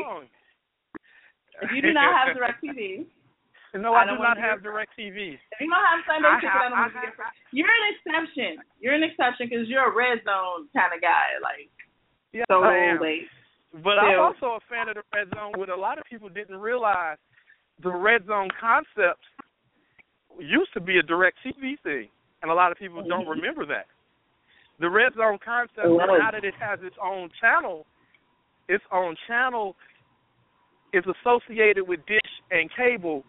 wrong. 0.04 0.24
If 1.62 1.70
you 1.74 1.80
do 1.80 1.92
not 1.94 2.12
have 2.12 2.36
DirecTV, 2.36 3.06
no, 3.80 3.94
I, 3.94 4.02
I 4.02 4.04
don't 4.06 4.16
do 4.18 4.22
not 4.22 4.36
wanna 4.36 4.46
have 4.46 4.62
hear- 4.62 4.72
DirecTV. 4.72 5.34
if 5.34 5.58
you 5.60 5.68
don't 5.70 5.84
have 5.84 6.00
Sunday 6.06 6.28
I 6.28 6.34
ticket, 6.36 6.50
have, 6.50 6.60
I 6.60 6.68
don't 6.70 6.78
I 6.78 6.82
have, 7.06 7.14
you're 7.52 7.68
an 7.68 7.86
exception. 7.94 8.50
You're 8.80 8.94
an 8.94 9.02
exception 9.02 9.48
because 9.48 9.68
you're 9.68 9.86
a 9.90 9.94
red 9.94 10.18
zone 10.24 10.68
kind 10.74 10.92
of 10.94 11.00
guy. 11.00 11.36
Like 11.42 11.70
Yeah, 12.32 12.44
so 12.48 12.62
I 12.62 12.76
am. 12.94 13.00
late. 13.00 13.28
But 13.84 13.98
I'm 13.98 14.18
also 14.20 14.56
a 14.56 14.60
fan 14.70 14.88
of 14.88 14.94
the 14.96 15.02
red 15.14 15.28
zone. 15.34 15.52
What 15.56 15.68
a 15.68 15.76
lot 15.76 15.98
of 15.98 16.04
people 16.08 16.28
didn't 16.28 16.56
realize, 16.56 17.18
the 17.82 17.90
red 17.92 18.24
zone 18.26 18.48
concept 18.58 19.20
used 20.38 20.72
to 20.74 20.80
be 20.80 20.98
a 20.98 21.02
DirecTV 21.02 21.80
thing, 21.82 22.08
and 22.42 22.50
a 22.50 22.54
lot 22.54 22.72
of 22.72 22.78
people 22.78 23.02
don't 23.02 23.26
Mhm. 23.26 23.30
remember 23.36 23.64
that. 23.66 23.86
The 24.78 24.88
red 24.90 25.14
zone 25.14 25.38
concept, 25.38 25.86
It 25.86 25.90
now 25.90 26.30
that 26.30 26.44
it 26.44 26.54
has 26.56 26.82
its 26.82 26.96
own 26.98 27.30
channel, 27.40 27.86
its 28.68 28.84
own 28.92 29.16
channel 29.26 29.76
is 30.92 31.04
associated 31.06 31.86
with 31.86 32.04
dish 32.06 32.40
and 32.50 32.70
cable, 32.70 33.24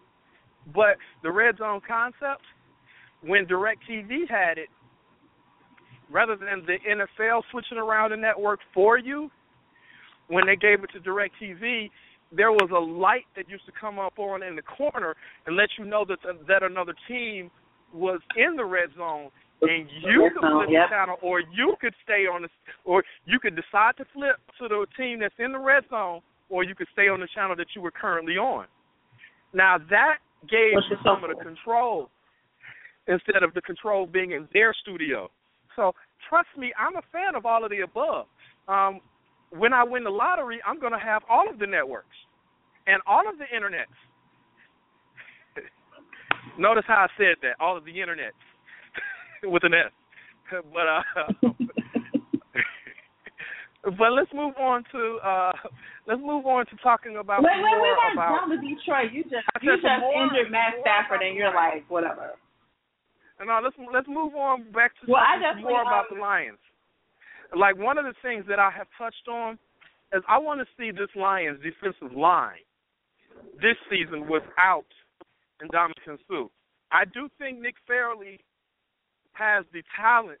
but 0.74 0.96
the 1.22 1.30
red 1.30 1.58
zone 1.58 1.80
concept, 1.86 2.42
when 3.22 3.46
DirecTV 3.46 4.28
had 4.28 4.58
it, 4.58 4.68
rather 6.10 6.36
than 6.36 6.64
the 6.66 6.78
NFL 6.88 7.42
switching 7.50 7.78
around 7.78 8.10
the 8.10 8.16
network 8.16 8.60
for 8.72 8.98
you, 8.98 9.30
when 10.28 10.46
they 10.46 10.56
gave 10.56 10.84
it 10.84 10.90
to 10.92 11.00
DirecTV, 11.00 11.90
there 12.30 12.52
was 12.52 12.68
a 12.74 12.78
light 12.78 13.24
that 13.36 13.48
used 13.48 13.64
to 13.66 13.72
come 13.78 13.98
up 13.98 14.18
on 14.18 14.42
in 14.42 14.54
the 14.54 14.62
corner 14.62 15.16
and 15.46 15.56
let 15.56 15.68
you 15.78 15.84
know 15.84 16.04
that 16.06 16.18
that 16.46 16.62
another 16.62 16.94
team 17.06 17.50
was 17.94 18.20
in 18.36 18.54
the 18.56 18.64
red 18.64 18.90
zone, 18.96 19.30
and 19.62 19.88
you 20.04 20.30
could 20.34 20.40
flip 20.40 20.68
the 20.68 20.84
channel, 20.90 21.16
or 21.22 21.40
you 21.40 21.74
could 21.80 21.94
stay 22.04 22.26
on 22.26 22.42
the, 22.42 22.48
or 22.84 23.02
you 23.24 23.40
could 23.40 23.56
decide 23.56 23.96
to 23.96 24.04
flip 24.12 24.36
to 24.60 24.68
the 24.68 24.86
team 24.96 25.20
that's 25.20 25.34
in 25.38 25.52
the 25.52 25.58
red 25.58 25.84
zone, 25.88 26.20
or 26.50 26.62
you 26.64 26.74
could 26.74 26.88
stay 26.92 27.08
on 27.08 27.20
the 27.20 27.28
channel 27.34 27.56
that 27.56 27.68
you 27.74 27.80
were 27.80 27.90
currently 27.90 28.36
on. 28.36 28.66
Now 29.54 29.78
that 29.90 30.18
gave 30.50 30.72
you 30.72 30.96
some 31.04 31.24
of 31.24 31.36
the 31.36 31.42
control 31.42 32.10
instead 33.06 33.42
of 33.42 33.54
the 33.54 33.62
control 33.62 34.06
being 34.06 34.32
in 34.32 34.48
their 34.52 34.74
studio. 34.82 35.30
So 35.76 35.92
trust 36.28 36.48
me, 36.56 36.72
I'm 36.78 36.96
a 36.96 37.02
fan 37.12 37.34
of 37.34 37.46
all 37.46 37.64
of 37.64 37.70
the 37.70 37.80
above. 37.80 38.26
Um, 38.68 39.00
when 39.50 39.72
I 39.72 39.82
win 39.84 40.04
the 40.04 40.10
lottery, 40.10 40.60
I'm 40.66 40.78
going 40.78 40.92
to 40.92 40.98
have 40.98 41.22
all 41.28 41.48
of 41.48 41.58
the 41.58 41.66
networks 41.66 42.16
and 42.86 43.00
all 43.06 43.28
of 43.28 43.38
the 43.38 43.44
internets. 43.44 43.86
Notice 46.58 46.84
how 46.86 47.06
I 47.06 47.08
said 47.16 47.36
that, 47.42 47.54
all 47.60 47.76
of 47.76 47.84
the 47.84 47.92
internets 47.92 48.36
with 49.44 49.64
an 49.64 49.74
S. 49.74 49.92
But 50.72 50.86
uh, 50.88 51.52
but 53.84 54.10
let's 54.12 54.32
move 54.34 54.54
on 54.58 54.84
to 54.92 55.18
uh, 55.24 55.52
let's 56.06 56.20
move 56.20 56.46
on 56.46 56.66
to 56.66 56.76
talking 56.82 57.16
about 57.16 57.42
Wait, 57.42 57.50
wait, 57.54 57.78
we 57.78 57.88
weren't 57.94 58.14
about. 58.14 58.48
down 58.48 58.50
to 58.50 58.56
Detroit. 58.58 59.12
You 59.12 59.22
just 59.24 59.46
you 59.62 59.76
just 59.76 59.84
more- 60.00 60.14
injured 60.22 60.50
Matt 60.50 60.74
Stafford, 60.80 61.22
and 61.22 61.36
you're 61.36 61.54
like 61.54 61.88
whatever. 61.88 62.32
No, 63.44 63.60
let's 63.62 63.76
let's 63.92 64.08
move 64.08 64.34
on 64.34 64.70
back 64.72 64.92
to 65.00 65.10
Well, 65.12 65.22
more 65.62 65.82
about 65.82 66.06
the 66.12 66.18
Lions. 66.20 66.58
Like 67.56 67.78
one 67.78 67.96
of 67.96 68.04
the 68.04 68.14
things 68.20 68.44
that 68.48 68.58
I 68.58 68.70
have 68.70 68.88
touched 68.98 69.28
on 69.30 69.58
is 70.12 70.22
I 70.28 70.38
want 70.38 70.60
to 70.60 70.66
see 70.76 70.90
this 70.90 71.08
Lions 71.14 71.60
defensive 71.62 72.16
line 72.16 72.66
this 73.62 73.76
season 73.88 74.28
without 74.28 74.86
Ndamukong 75.62 76.18
Suh. 76.26 76.48
I 76.90 77.04
do 77.04 77.28
think 77.38 77.60
Nick 77.60 77.74
Fairley 77.86 78.40
has 79.32 79.64
the 79.72 79.82
talent 79.96 80.40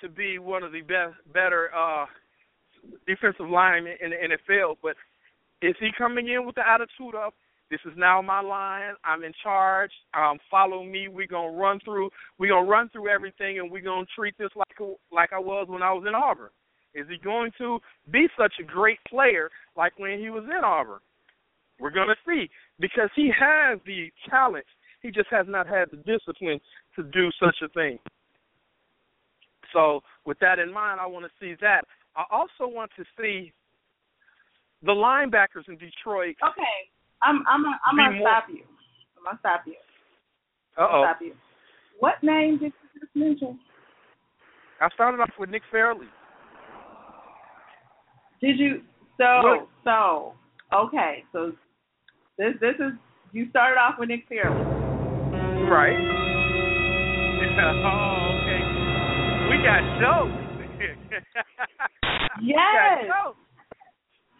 to 0.00 0.08
be 0.08 0.38
one 0.38 0.62
of 0.62 0.72
the 0.72 0.82
best, 0.82 1.14
better 1.32 1.70
uh, 1.74 2.06
defensive 3.06 3.48
linemen 3.48 3.94
in 4.02 4.10
the 4.10 4.16
NFL, 4.16 4.76
but 4.82 4.96
is 5.62 5.74
he 5.80 5.90
coming 5.96 6.28
in 6.28 6.46
with 6.46 6.54
the 6.54 6.66
attitude 6.66 7.14
of 7.14 7.32
this 7.70 7.80
is 7.86 7.92
now 7.96 8.20
my 8.20 8.40
line. 8.40 8.94
I'm 9.04 9.22
in 9.22 9.32
charge. 9.44 9.92
Um, 10.12 10.38
follow 10.50 10.82
me. 10.82 11.06
We're 11.06 11.28
gonna 11.28 11.56
run 11.56 11.78
through. 11.84 12.10
We're 12.36 12.50
gonna 12.50 12.68
run 12.68 12.88
through 12.88 13.08
everything, 13.08 13.60
and 13.60 13.70
we're 13.70 13.82
gonna 13.82 14.06
treat 14.16 14.36
this 14.38 14.50
like 14.56 14.76
like 15.12 15.32
I 15.32 15.38
was 15.38 15.68
when 15.68 15.82
I 15.82 15.92
was 15.92 16.04
in 16.06 16.14
Auburn. 16.14 16.50
Is 16.94 17.06
he 17.08 17.16
going 17.18 17.52
to 17.58 17.78
be 18.10 18.26
such 18.36 18.54
a 18.58 18.64
great 18.64 18.98
player 19.08 19.50
like 19.76 19.96
when 19.98 20.18
he 20.18 20.30
was 20.30 20.44
in 20.44 20.64
Auburn? 20.64 20.98
We're 21.78 21.90
gonna 21.90 22.16
see 22.26 22.50
because 22.80 23.08
he 23.14 23.30
has 23.38 23.78
the 23.86 24.10
talent. 24.28 24.66
He 25.00 25.12
just 25.12 25.28
has 25.30 25.46
not 25.48 25.68
had 25.68 25.90
the 25.92 25.96
discipline 25.98 26.60
to 26.96 27.04
do 27.04 27.30
such 27.40 27.56
a 27.62 27.68
thing. 27.68 28.00
So, 29.72 30.00
with 30.24 30.38
that 30.40 30.58
in 30.58 30.72
mind, 30.72 31.00
I 31.00 31.06
want 31.06 31.24
to 31.24 31.30
see 31.40 31.54
that. 31.60 31.82
I 32.16 32.24
also 32.30 32.66
want 32.66 32.90
to 32.96 33.04
see 33.18 33.52
the 34.82 34.92
linebackers 34.92 35.68
in 35.68 35.76
Detroit. 35.76 36.36
Okay, 36.42 36.90
I'm 37.22 37.44
I'm 37.46 37.64
I'm 37.86 37.96
gonna 37.96 38.18
more- 38.18 38.28
stop 38.28 38.44
you. 38.48 38.62
I'm 39.18 39.24
gonna 39.24 39.38
stop 39.40 39.62
you. 39.66 39.74
Uh 40.78 40.82
I'm 40.82 40.94
oh. 40.94 41.04
stop 41.04 41.18
you. 41.20 41.34
What 41.98 42.14
name 42.22 42.58
did 42.58 42.72
you 42.94 43.00
just 43.00 43.14
mention? 43.14 43.60
I 44.80 44.88
started 44.94 45.20
off 45.20 45.30
with 45.38 45.50
Nick 45.50 45.62
Fairley. 45.70 46.06
Did 48.40 48.58
you 48.58 48.82
so 49.18 49.68
so 49.84 50.32
okay, 50.74 51.24
so 51.32 51.52
this 52.38 52.54
this 52.60 52.76
is 52.76 52.92
you 53.32 53.48
started 53.50 53.78
off 53.78 53.96
with 53.98 54.08
Nick 54.08 54.26
Fairley. 54.28 54.64
Right. 55.70 55.96
oh. 57.84 58.29
We 59.50 59.56
got 59.58 59.82
jokes. 60.00 60.36
Yes. 62.42 63.04
jokes. 63.04 63.36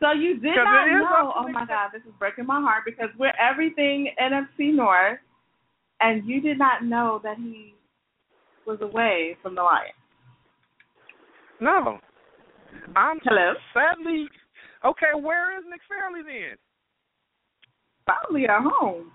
So 0.01 0.13
you 0.13 0.39
did 0.39 0.55
not 0.57 0.87
know. 0.87 1.33
Oh 1.37 1.49
my 1.53 1.67
God, 1.67 1.91
this 1.93 2.01
is 2.03 2.15
breaking 2.19 2.47
my 2.47 2.61
heart 2.61 2.85
because 2.87 3.11
we're 3.19 3.33
everything 3.39 4.11
NFC 4.23 4.73
North, 4.75 5.19
and 6.01 6.25
you 6.25 6.41
did 6.41 6.59
not 6.59 6.85
know 6.85 7.21
that 7.23 7.37
he 7.37 7.75
was 8.67 8.79
away 8.81 9.37
from 9.43 9.55
the 9.55 9.63
Lions. 9.63 9.93
No. 11.61 11.99
I'm 12.97 13.19
Hello. 13.23 13.53
sadly 13.75 14.29
okay, 14.85 15.21
where 15.21 15.59
is 15.59 15.65
Nick 15.69 15.81
Fairley 15.89 16.23
then? 16.25 16.57
Probably 18.07 18.45
at 18.45 18.63
home. 18.63 19.13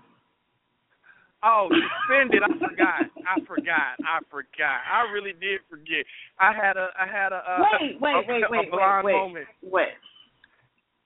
Oh, 1.44 1.68
suspended. 1.68 2.42
I 2.42 2.52
forgot. 2.58 3.02
I 3.26 3.40
forgot. 3.46 3.94
I 4.00 4.18
forgot. 4.30 4.80
I 4.90 5.10
really 5.12 5.32
did 5.32 5.60
forget. 5.68 6.04
I 6.40 6.52
had 6.52 6.76
a 6.76 6.88
I 6.98 7.06
had 7.06 7.32
a 7.32 7.36
uh, 7.36 7.64
Wait, 7.80 8.00
wait, 8.00 8.14
a, 8.14 8.22
wait, 8.26 8.42
a 8.42 8.46
wait, 8.50 8.70
blind 8.70 9.04
wait, 9.04 9.14
wait, 9.14 9.20
moment. 9.20 9.46
wait. 9.62 9.88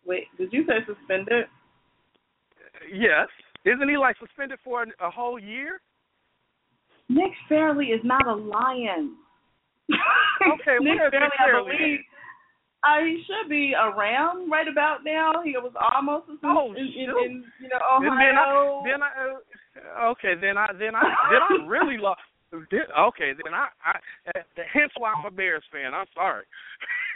Wait, 0.06 0.24
did 0.38 0.52
you 0.52 0.64
say 0.66 0.80
suspended? 0.86 1.46
Yes. 2.92 3.28
Isn't 3.64 3.88
he 3.88 3.96
like 3.98 4.16
suspended 4.18 4.58
for 4.64 4.84
a, 4.84 5.06
a 5.06 5.10
whole 5.10 5.38
year? 5.38 5.80
Nick 7.08 7.32
Fairley 7.48 7.86
is 7.86 8.00
not 8.04 8.26
a 8.26 8.34
lion. 8.34 9.16
Okay, 10.40 10.80
Nick 10.80 10.96
Fairley, 11.10 11.36
I 11.36 11.52
believe. 11.52 12.00
Uh, 12.80 13.04
he 13.04 13.22
should 13.28 13.50
be 13.50 13.74
around 13.76 14.50
right 14.50 14.66
about 14.66 15.04
now. 15.04 15.42
He 15.44 15.52
was 15.52 15.72
almost 15.76 16.30
in, 16.30 16.38
Oh, 16.42 16.72
in, 16.72 16.78
in, 16.78 17.10
in 17.12 17.44
you 17.60 17.68
know 17.68 17.76
Ohio. 17.76 18.08
And 18.08 18.16
then 18.16 18.34
I, 18.40 18.82
then 18.88 19.02
I, 19.04 19.10
uh, 19.20 19.38
okay, 20.12 20.34
then 20.40 20.58
I, 20.58 20.66
then 20.78 20.94
I, 20.94 21.02
then 21.30 21.40
I 21.42 21.66
really 21.66 21.98
lost. 21.98 22.20
Then, 22.50 22.82
okay, 22.98 23.30
then 23.44 23.54
I, 23.54 23.68
I, 23.84 23.98
uh, 24.34 24.42
hence 24.72 24.90
why 24.98 25.12
I'm 25.16 25.24
a 25.24 25.30
Bears 25.30 25.62
fan. 25.70 25.94
I'm 25.94 26.06
sorry. 26.14 26.44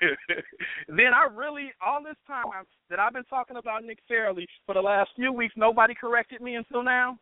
then 0.88 1.12
I 1.12 1.26
really, 1.34 1.72
all 1.84 2.02
this 2.02 2.16
time 2.26 2.44
that 2.88 3.00
I've 3.00 3.12
been 3.12 3.24
talking 3.24 3.56
about 3.56 3.84
Nick 3.84 3.98
Fairley 4.06 4.46
for 4.64 4.74
the 4.74 4.80
last 4.80 5.10
few 5.16 5.32
weeks, 5.32 5.54
nobody 5.56 5.94
corrected 5.94 6.40
me 6.40 6.54
until 6.54 6.84
now. 6.84 7.18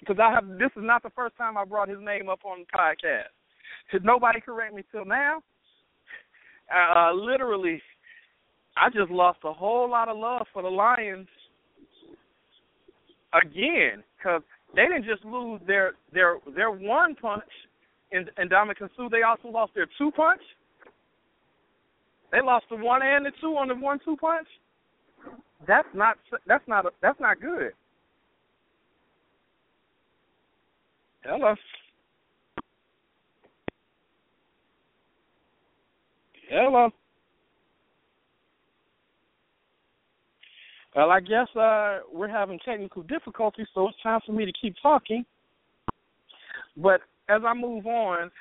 Because 0.00 0.16
I 0.20 0.32
have, 0.32 0.58
this 0.58 0.70
is 0.76 0.82
not 0.82 1.02
the 1.04 1.10
first 1.10 1.36
time 1.36 1.56
I 1.56 1.64
brought 1.64 1.88
his 1.88 1.98
name 2.00 2.28
up 2.28 2.40
on 2.44 2.60
the 2.60 2.78
podcast. 2.78 3.30
Did 3.92 4.04
nobody 4.04 4.40
correct 4.40 4.74
me 4.74 4.82
till 4.90 5.04
now? 5.04 5.42
Uh, 6.74 7.12
literally, 7.12 7.80
I 8.76 8.90
just 8.90 9.10
lost 9.10 9.38
a 9.44 9.52
whole 9.52 9.90
lot 9.90 10.08
of 10.08 10.16
love 10.16 10.46
for 10.52 10.62
the 10.62 10.68
Lions 10.68 11.28
again 13.32 14.02
because 14.16 14.42
they 14.74 14.82
didn't 14.82 15.04
just 15.04 15.24
lose 15.24 15.60
their 15.66 15.92
their 16.12 16.38
their 16.54 16.70
one 16.70 17.14
punch 17.14 17.42
in 18.12 18.26
in 18.40 18.48
Ndamukong 18.48 18.90
Suh. 18.96 19.08
They 19.10 19.22
also 19.22 19.48
lost 19.48 19.72
their 19.74 19.88
two 19.98 20.10
punch. 20.12 20.40
They 22.30 22.40
lost 22.42 22.66
the 22.70 22.76
one 22.76 23.00
and 23.02 23.24
the 23.24 23.32
two 23.40 23.56
on 23.56 23.68
the 23.68 23.74
one 23.74 23.98
two 24.04 24.16
punch. 24.16 24.48
That's 25.66 25.88
not 25.94 26.16
that's 26.46 26.66
not 26.68 26.86
that's 27.00 27.20
not 27.20 27.40
good. 27.40 27.72
Hello. 31.24 31.54
Hello. 36.50 36.90
Well, 40.98 41.12
I 41.12 41.20
guess 41.20 41.46
uh, 41.54 42.00
we're 42.12 42.26
having 42.26 42.58
technical 42.64 43.04
difficulties, 43.04 43.68
so 43.72 43.86
it's 43.86 44.02
time 44.02 44.18
for 44.26 44.32
me 44.32 44.44
to 44.44 44.52
keep 44.60 44.74
talking. 44.82 45.24
But 46.76 47.02
as 47.28 47.42
I 47.46 47.54
move 47.54 47.86
on, 47.86 48.32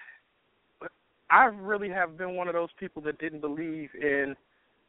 I 1.30 1.44
really 1.44 1.90
have 1.90 2.18
been 2.18 2.34
one 2.34 2.48
of 2.48 2.56
those 2.56 2.72
people 2.80 3.00
that 3.04 3.20
didn't 3.20 3.42
believe 3.42 3.90
in 3.94 4.36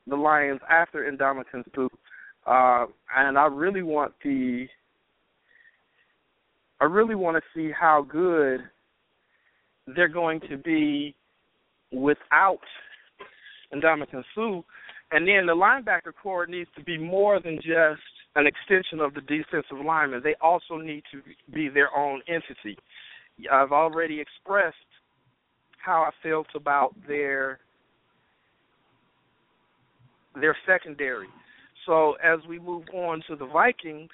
the 0.07 0.17
Lions 0.17 0.61
after 0.71 1.13
Ndamukong 1.13 1.65
Suh, 1.75 1.89
uh, 2.51 2.87
and 3.15 3.37
I 3.37 3.45
really 3.49 3.83
want 3.83 4.15
the 4.25 4.67
I 6.81 6.85
really 6.85 7.17
want 7.17 7.37
to 7.37 7.43
see 7.55 7.71
how 7.71 8.07
good 8.09 8.61
they're 9.95 10.09
going 10.09 10.41
to 10.49 10.57
be 10.57 11.15
without 11.93 12.61
Ndamukong 13.75 14.25
Suh. 14.35 14.63
And 15.11 15.27
then 15.27 15.47
the 15.47 15.55
linebacker 15.55 16.13
core 16.23 16.47
needs 16.47 16.69
to 16.77 16.85
be 16.85 16.99
more 16.99 17.41
than 17.41 17.57
just 17.57 18.03
an 18.37 18.47
extension 18.47 19.01
of 19.01 19.15
the 19.15 19.23
defensive 19.23 19.85
lineman. 19.85 20.21
They 20.23 20.35
also 20.41 20.77
need 20.77 21.03
to 21.13 21.23
be 21.53 21.69
their 21.69 21.97
own 21.97 22.21
entity. 22.29 22.79
I've 23.51 23.73
already 23.73 24.21
expressed 24.21 24.77
how 25.85 26.03
I 26.03 26.11
felt 26.29 26.49
about 26.55 26.95
their 27.07 27.61
their 30.35 30.57
secondary. 30.67 31.29
So 31.87 32.15
as 32.23 32.41
we 32.49 32.59
move 32.59 32.85
on 32.93 33.23
to 33.29 33.37
the 33.37 33.47
Vikings, 33.47 34.11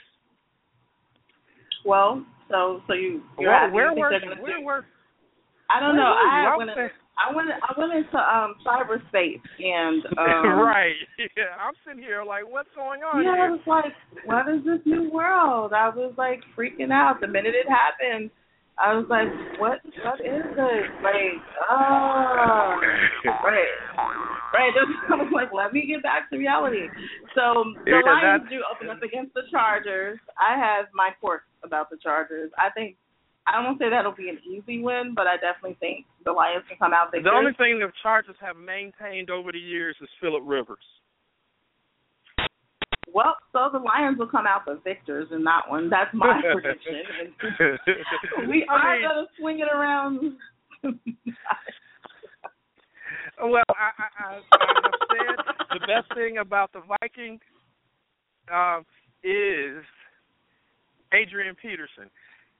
well, 1.85 2.25
so 2.49 2.81
so 2.87 2.95
you 2.95 3.23
you're 3.39 3.51
where, 3.51 3.93
where 3.93 3.95
were 3.95 4.11
where 4.41 4.61
were 4.63 4.85
I 5.71 5.81
don't 5.81 5.97
where 5.97 6.05
know. 6.05 6.13
I 6.13 6.53
I 6.53 6.57
went 6.57 6.71
was 6.71 6.79
in, 6.79 6.91
I 7.17 7.35
went 7.35 7.49
I 7.51 7.73
went 7.79 7.93
into 7.95 8.19
um 8.19 8.57
cyberspace 8.67 9.41
and 9.59 10.03
um 10.19 10.61
right. 10.61 10.95
Yeah, 11.19 11.55
I'm 11.61 11.75
sitting 11.87 12.03
here 12.03 12.25
like, 12.25 12.45
what's 12.51 12.69
going 12.75 13.03
on 13.03 13.23
Yeah, 13.23 13.31
I 13.31 13.37
here? 13.37 13.51
was 13.53 13.61
like, 13.67 13.93
what 14.25 14.49
is 14.49 14.65
this 14.65 14.81
new 14.85 15.11
world? 15.11 15.73
I 15.73 15.89
was 15.91 16.15
like 16.19 16.41
freaking 16.57 16.91
out 16.93 17.21
the 17.21 17.29
minute 17.29 17.55
it 17.55 17.67
happened. 17.69 18.31
I 18.77 18.95
was 18.95 19.07
like, 19.09 19.29
what 19.61 19.79
what 20.03 20.19
is 20.21 20.43
this? 20.59 20.87
Like, 21.03 21.39
oh 21.71 22.81
right. 23.45 23.71
Right. 24.53 24.71
Just, 24.75 24.91
I 25.11 25.17
was 25.17 25.31
like, 25.35 25.51
let 25.53 25.73
me 25.73 25.87
get 25.87 26.03
back 26.03 26.31
to 26.31 26.37
reality. 26.39 26.87
So 27.35 27.75
the 27.85 27.91
Yeah, 27.91 28.01
Lions 28.07 28.45
do 28.51 28.63
open 28.71 28.89
up 28.91 29.03
against 29.03 29.35
the 29.35 29.43
Chargers. 29.51 30.19
I 30.39 30.57
have 30.59 30.87
my 30.95 31.11
quirks 31.21 31.47
about 31.65 31.91
the 31.91 31.97
Chargers. 32.03 32.51
I 32.59 32.71
think 32.71 32.97
I 33.47 33.63
won't 33.63 33.79
say 33.79 33.91
that'll 33.91 34.13
be 34.13 34.29
an 34.31 34.39
easy 34.49 34.81
win, 34.83 35.13
but 35.15 35.27
I 35.27 35.37
definitely 35.37 35.77
think 35.79 36.07
the 36.25 36.33
Lions 36.33 36.65
can 36.69 36.79
come 36.79 36.93
out 36.95 37.11
The 37.13 37.19
victorious. 37.19 37.39
only 37.39 37.53
thing 37.59 37.79
the 37.79 37.93
Chargers 38.03 38.37
have 38.41 38.57
maintained 38.57 39.29
over 39.31 39.53
the 39.53 39.59
years 39.59 39.97
is 40.01 40.09
Philip 40.21 40.43
Rivers. 40.47 40.79
Well, 43.13 43.37
so 43.53 43.69
the 43.71 43.79
Lions 43.79 44.19
will 44.19 44.27
come 44.29 44.47
out 44.47 44.65
the 44.65 44.81
victors 44.83 45.29
in 45.31 45.45
that 45.45 45.69
one. 45.69 45.89
That's 45.91 46.13
my 46.15 46.41
prediction. 46.53 47.03
We 48.49 48.67
are 48.69 48.97
mean, 48.97 49.03
gonna 49.09 49.27
swing 49.39 49.61
it 49.61 49.69
around. 49.73 50.37
Well, 53.41 53.63
I, 53.71 53.91
I, 53.99 54.07
I, 54.19 54.37
I 54.37 54.41
said 55.11 55.37
the 55.75 55.81
best 55.87 56.15
thing 56.15 56.39
about 56.39 56.73
the 56.73 56.81
Vikings 57.01 57.41
um, 58.53 58.85
is 59.23 59.83
Adrian 61.13 61.55
Peterson. 61.61 62.11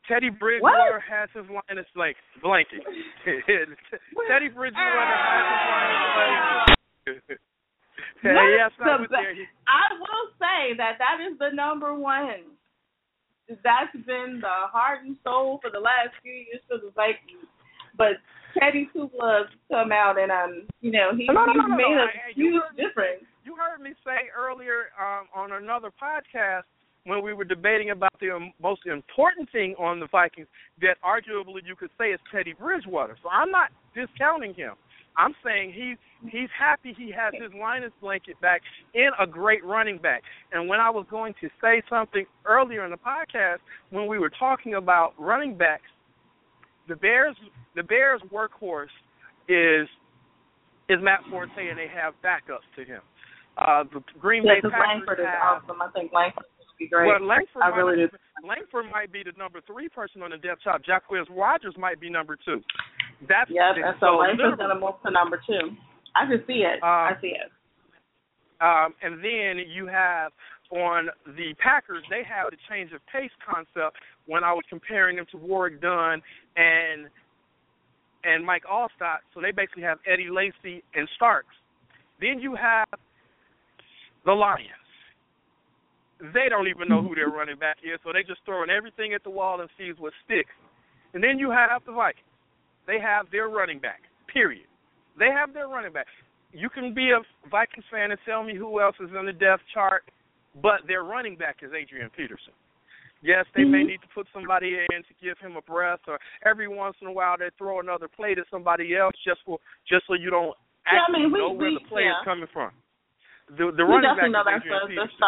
Teddy 0.09 0.29
Bridgewater 0.31 1.01
has 1.01 1.29
his 1.35 1.45
Linus 1.49 1.87
like 1.97 2.17
blanket. 2.43 2.83
Teddy 4.29 4.49
Bridgewater 4.49 5.17
has 5.17 5.45
his 5.49 5.63
Linus 5.71 6.77
blanket. 7.07 7.41
Hey, 8.23 8.57
yes, 8.57 8.73
I 8.81 8.97
was 8.97 9.09
there. 9.13 9.37
I 9.69 9.85
will 10.01 10.33
say 10.41 10.73
that 10.79 10.97
that 10.97 11.21
is 11.21 11.37
the 11.39 11.53
number 11.55 11.93
one. 11.95 12.57
That's 13.49 13.93
been 14.07 14.41
the 14.41 14.65
heart 14.73 15.05
and 15.05 15.17
soul 15.23 15.59
for 15.61 15.69
the 15.71 15.79
last 15.79 16.17
few 16.23 16.33
years 16.33 16.65
for 16.67 16.79
the 16.79 16.91
Vikings. 16.97 17.45
But 17.99 18.17
Teddy 18.59 18.89
Two 18.95 19.11
Gloves 19.13 19.51
come 19.71 19.93
out 19.93 20.17
and 20.19 20.33
um, 20.33 20.65
you 20.81 20.91
know, 20.91 21.13
he, 21.15 21.27
No, 21.29 21.45
no, 21.45 21.53
he's 21.53 21.69
no, 21.69 21.77
made 21.77 21.97
a 22.01 22.09
I- 22.09 22.33
huge 22.35 22.63
difference. 22.81 23.29
You 23.45 23.57
heard 23.61 23.85
me 23.85 23.93
say 24.05 24.33
earlier 24.35 24.89
um, 24.97 25.29
on 25.37 25.53
another 25.53 25.91
podcast 25.93 26.65
when 27.05 27.23
we 27.23 27.35
were 27.35 27.45
debating 27.45 27.91
about 27.91 28.13
the 28.21 28.31
um, 28.31 28.53
most 28.63 28.87
important 28.87 29.51
thing 29.53 29.75
on 29.79 30.01
the 30.01 30.07
Vikings 30.11 30.49
that 30.81 30.97
arguably 31.05 31.61
you 31.65 31.77
could 31.77 31.91
say 31.99 32.07
is 32.07 32.21
Teddy 32.33 32.55
Bridgewater. 32.55 33.17
So 33.23 33.29
I'm 33.29 33.51
not 33.51 33.71
discounting 33.95 34.55
him. 34.55 34.73
I'm 35.17 35.35
saying 35.45 35.73
he's 35.73 35.99
he's 36.33 36.49
happy 36.59 36.95
he 36.97 37.13
has 37.13 37.33
his 37.41 37.53
Linus 37.59 37.93
blanket 38.01 38.41
back 38.41 38.63
in 38.95 39.11
a 39.21 39.27
great 39.27 39.65
running 39.65 39.99
back. 39.99 40.23
And 40.53 40.69
when 40.69 40.81
I 40.81 40.91
was 40.91 41.07
going 41.09 41.35
to 41.41 41.49
say 41.61 41.83
something 41.89 42.25
earlier 42.45 42.85
in 42.85 42.91
the 42.91 42.97
podcast 42.97 43.59
when 43.91 44.09
we 44.09 44.19
were 44.19 44.31
talking 44.31 44.75
about 44.75 45.13
running 45.19 45.57
backs, 45.57 45.83
the 46.89 46.97
Bears 46.97 47.37
the 47.77 47.83
Bears 47.83 48.21
workhorse 48.33 48.87
is 49.49 49.87
is 50.89 50.99
Matt 51.01 51.21
Forte 51.31 51.53
and 51.57 51.79
they 51.79 51.89
have 51.95 52.15
backups 52.25 52.67
to 52.75 52.85
him. 52.85 53.01
Uh 53.57 53.85
the 53.93 54.03
Green 54.19 54.43
Yeah, 54.45 54.55
Bay 54.55 54.61
Packers 54.63 54.81
Langford 54.89 55.21
is 55.21 55.27
have 55.27 55.63
awesome. 55.63 55.81
I 55.81 55.91
think 55.93 56.13
Langford 56.13 56.47
be 56.79 56.89
great. 56.89 57.07
well, 57.09 57.23
Langford, 57.27 57.63
I 57.63 57.71
might, 57.71 57.95
do. 57.97 58.09
Langford 58.47 58.87
might 58.91 59.13
be 59.13 59.23
the 59.23 59.33
number 59.39 59.61
three 59.67 59.89
person 59.89 60.23
on 60.23 60.31
the 60.31 60.39
depth 60.39 60.63
chart. 60.63 60.85
Jacquizz 60.85 61.27
Rodgers 61.31 61.75
might 61.79 62.01
be 62.01 62.11
number 62.11 62.37
two. 62.37 62.61
That's 63.29 63.51
Yep, 63.51 63.77
and 63.85 63.97
so 64.01 64.17
Langford's 64.19 64.39
literally- 64.39 64.57
gonna 64.57 64.81
move 64.81 64.95
to 65.05 65.11
number 65.11 65.41
two. 65.47 65.77
I 66.17 66.27
can 66.27 66.45
see 66.47 66.63
it. 66.65 66.83
Uh, 66.83 66.87
I 67.11 67.17
see 67.21 67.35
it. 67.35 67.51
Um, 68.61 68.95
and 69.03 69.23
then 69.23 69.65
you 69.69 69.87
have 69.87 70.33
on 70.71 71.09
the 71.27 71.55
Packers, 71.59 72.03
they 72.09 72.23
have 72.25 72.51
the 72.51 72.57
change 72.69 72.93
of 72.93 73.01
pace 73.07 73.31
concept 73.45 73.97
when 74.27 74.43
I 74.45 74.53
was 74.53 74.65
comparing 74.69 75.17
them 75.17 75.27
to 75.33 75.37
Warrick 75.37 75.81
Dunn 75.81 76.23
and 76.57 77.09
and 78.25 78.45
Mike 78.45 78.63
Alstott. 78.65 79.19
So 79.35 79.41
they 79.41 79.51
basically 79.53 79.83
have 79.83 79.99
Eddie 80.07 80.31
Lacy 80.31 80.83
and 80.95 81.07
Starks. 81.15 81.55
Then 82.21 82.39
you 82.39 82.55
have 82.55 82.89
the 84.25 84.33
Lions. 84.33 84.71
They 86.21 86.49
don't 86.49 86.69
even 86.69 86.89
know 86.89 87.03
who 87.03 87.15
their 87.15 87.29
running 87.29 87.57
back 87.59 87.79
is, 87.83 87.99
so 88.05 88.13
they 88.13 88.23
just 88.23 88.41
throwing 88.45 88.71
everything 88.71 89.15
at 89.15 89.25
the 89.25 89.31
wall 89.31 89.61
and 89.61 89.69
sees 89.77 89.99
what 89.99 90.13
sticks. 90.25 90.53
And 91.13 91.23
then 91.23 91.39
you 91.39 91.51
have 91.51 91.85
the 91.85 91.93
Vikings. 91.93 92.27
They 92.87 92.99
have 93.01 93.31
their 93.31 93.49
running 93.49 93.79
back. 93.79 94.03
Period. 94.33 94.67
They 95.19 95.29
have 95.31 95.53
their 95.53 95.69
running 95.69 95.93
back. 95.93 96.07
You 96.53 96.69
can 96.71 96.95
be 96.95 97.11
a 97.11 97.21
Vikings 97.51 97.85
fan 97.91 98.11
and 98.11 98.21
tell 98.25 98.43
me 98.45 98.55
who 98.55 98.81
else 98.81 98.97
is 99.01 99.11
on 99.17 99.27
the 99.27 99.33
depth 99.33 99.63
chart, 99.73 100.05
but 100.63 100.87
their 100.87 101.03
running 101.03 101.37
back 101.37 101.59
is 101.63 101.73
Adrian 101.73 102.11
Peterson. 102.17 102.53
Yes, 103.23 103.47
they 103.55 103.65
may 103.65 103.83
Mhm. 103.83 103.87
need 103.87 104.03
to 104.03 104.09
put 104.09 104.29
somebody 104.33 104.79
in 104.79 105.03
to 105.03 105.15
give 105.15 105.39
him 105.39 105.57
a 105.57 105.63
breath, 105.63 106.01
or 106.07 106.21
every 106.43 106.69
once 106.69 107.01
in 107.01 107.07
a 107.07 107.13
while 107.13 107.37
they 107.39 107.49
throw 107.57 107.81
another 107.81 108.07
play 108.07 108.35
to 108.35 108.45
somebody 108.51 108.95
else 108.95 109.17
just 109.25 109.43
for 109.45 109.59
just 109.87 110.07
so 110.07 110.15
you 110.15 110.31
don't 110.31 110.57
Yeah, 110.87 111.05
I 111.09 111.11
mean, 111.11 111.33
we- 111.33 111.39
know 111.39 111.51
where 111.53 111.71
we- 111.71 111.75
the 111.79 111.81
play 111.89 112.05
yeah. 112.05 112.19
is 112.19 112.25
coming 112.25 112.47
from. 112.49 112.71
The 113.49 113.71
the 113.73 113.85
we 113.87 113.95
running 113.95 114.15
back 114.33 114.45
that's 114.45 114.65
is 114.65 114.73
Adrian 114.73 114.89
Peterson. 114.89 115.19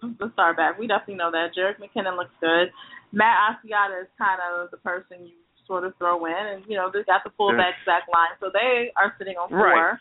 The 0.00 0.30
star 0.32 0.54
back. 0.54 0.78
We 0.78 0.86
definitely 0.86 1.16
know 1.16 1.30
that. 1.30 1.54
Jerick 1.56 1.78
McKinnon 1.78 2.16
looks 2.16 2.34
good. 2.40 2.68
Matt 3.12 3.56
Asiata 3.64 4.02
is 4.02 4.08
kind 4.18 4.40
of 4.40 4.70
the 4.70 4.76
person 4.78 5.26
you 5.26 5.32
sort 5.66 5.84
of 5.84 5.96
throw 5.98 6.26
in, 6.26 6.32
and 6.32 6.64
you 6.68 6.76
know 6.76 6.90
they 6.92 7.02
got 7.04 7.24
the 7.24 7.30
fullback 7.36 7.74
back 7.86 8.04
line, 8.12 8.30
so 8.40 8.50
they 8.52 8.92
are 8.96 9.14
sitting 9.18 9.36
on 9.36 9.48
four 9.48 9.58
Right. 9.58 9.98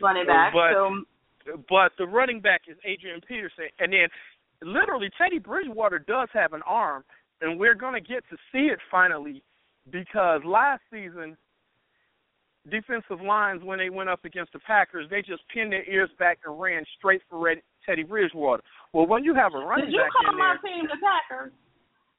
running 0.00 0.26
back. 0.26 0.52
But- 0.52 0.72
so 0.72 1.04
but 1.68 1.92
the 1.98 2.06
running 2.06 2.40
back 2.40 2.62
is 2.68 2.76
Adrian 2.84 3.20
Peterson, 3.20 3.68
and 3.78 3.92
then 3.92 4.08
literally 4.62 5.10
Teddy 5.18 5.38
Bridgewater 5.38 5.98
does 5.98 6.28
have 6.32 6.52
an 6.54 6.62
arm, 6.62 7.04
and 7.42 7.60
we're 7.60 7.74
going 7.74 7.94
to 7.94 8.00
get 8.00 8.24
to 8.30 8.36
see 8.50 8.68
it 8.72 8.80
finally 8.90 9.42
because 9.90 10.42
last 10.44 10.82
season 10.90 11.36
defensive 12.70 13.20
lines 13.20 13.62
when 13.62 13.78
they 13.78 13.90
went 13.90 14.08
up 14.08 14.24
against 14.24 14.52
the 14.54 14.58
Packers, 14.60 15.06
they 15.10 15.20
just 15.20 15.42
pinned 15.52 15.72
their 15.72 15.84
ears 15.84 16.10
back 16.18 16.38
and 16.46 16.58
ran 16.58 16.82
straight 16.96 17.20
for 17.28 17.38
Red, 17.38 17.60
Teddy 17.86 18.02
Bridgewater. 18.02 18.62
Well, 18.92 19.06
when 19.06 19.24
you 19.24 19.34
have 19.34 19.54
a 19.54 19.58
running 19.58 19.86
did 19.86 19.94
you 19.94 20.00
back 20.00 20.10
call 20.12 20.32
in 20.32 20.38
my 20.38 20.56
there, 20.62 20.72
team 20.72 20.84
the 20.86 20.98
Packers? 21.00 21.52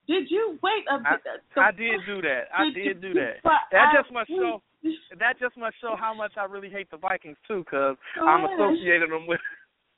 Did 0.07 0.29
you 0.29 0.59
wait 0.61 0.85
a 0.89 1.01
I, 1.01 1.17
bit? 1.17 1.41
I 1.57 1.71
did 1.71 1.99
do 2.05 2.21
that. 2.21 2.43
I 2.53 2.69
did 2.73 3.01
do 3.01 3.13
that. 3.15 3.41
That 3.71 3.89
I- 3.89 4.01
just 4.01 4.11
must 4.13 4.29
show. 4.29 4.61
That 5.17 5.39
just 5.39 5.57
must 5.57 5.73
show 5.81 5.95
how 5.97 6.13
much 6.13 6.33
I 6.37 6.45
really 6.45 6.69
hate 6.69 6.91
the 6.91 6.97
Vikings 6.97 7.37
too, 7.47 7.65
because 7.65 7.97
I'm 8.21 8.45
Gosh. 8.45 8.51
associating 8.53 9.09
them 9.09 9.25
with. 9.25 9.39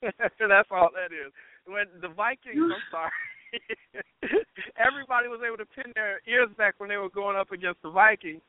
That's 0.00 0.68
all 0.70 0.88
that 0.96 1.12
is. 1.12 1.30
When 1.66 1.84
the 2.00 2.08
Vikings, 2.08 2.56
I'm 2.56 2.80
sorry. 2.90 3.12
Everybody 4.80 5.28
was 5.28 5.40
able 5.46 5.58
to 5.58 5.66
pin 5.66 5.92
their 5.94 6.20
ears 6.26 6.48
back 6.56 6.76
when 6.78 6.88
they 6.88 6.96
were 6.96 7.10
going 7.10 7.36
up 7.36 7.52
against 7.52 7.82
the 7.82 7.90
Vikings. 7.90 8.40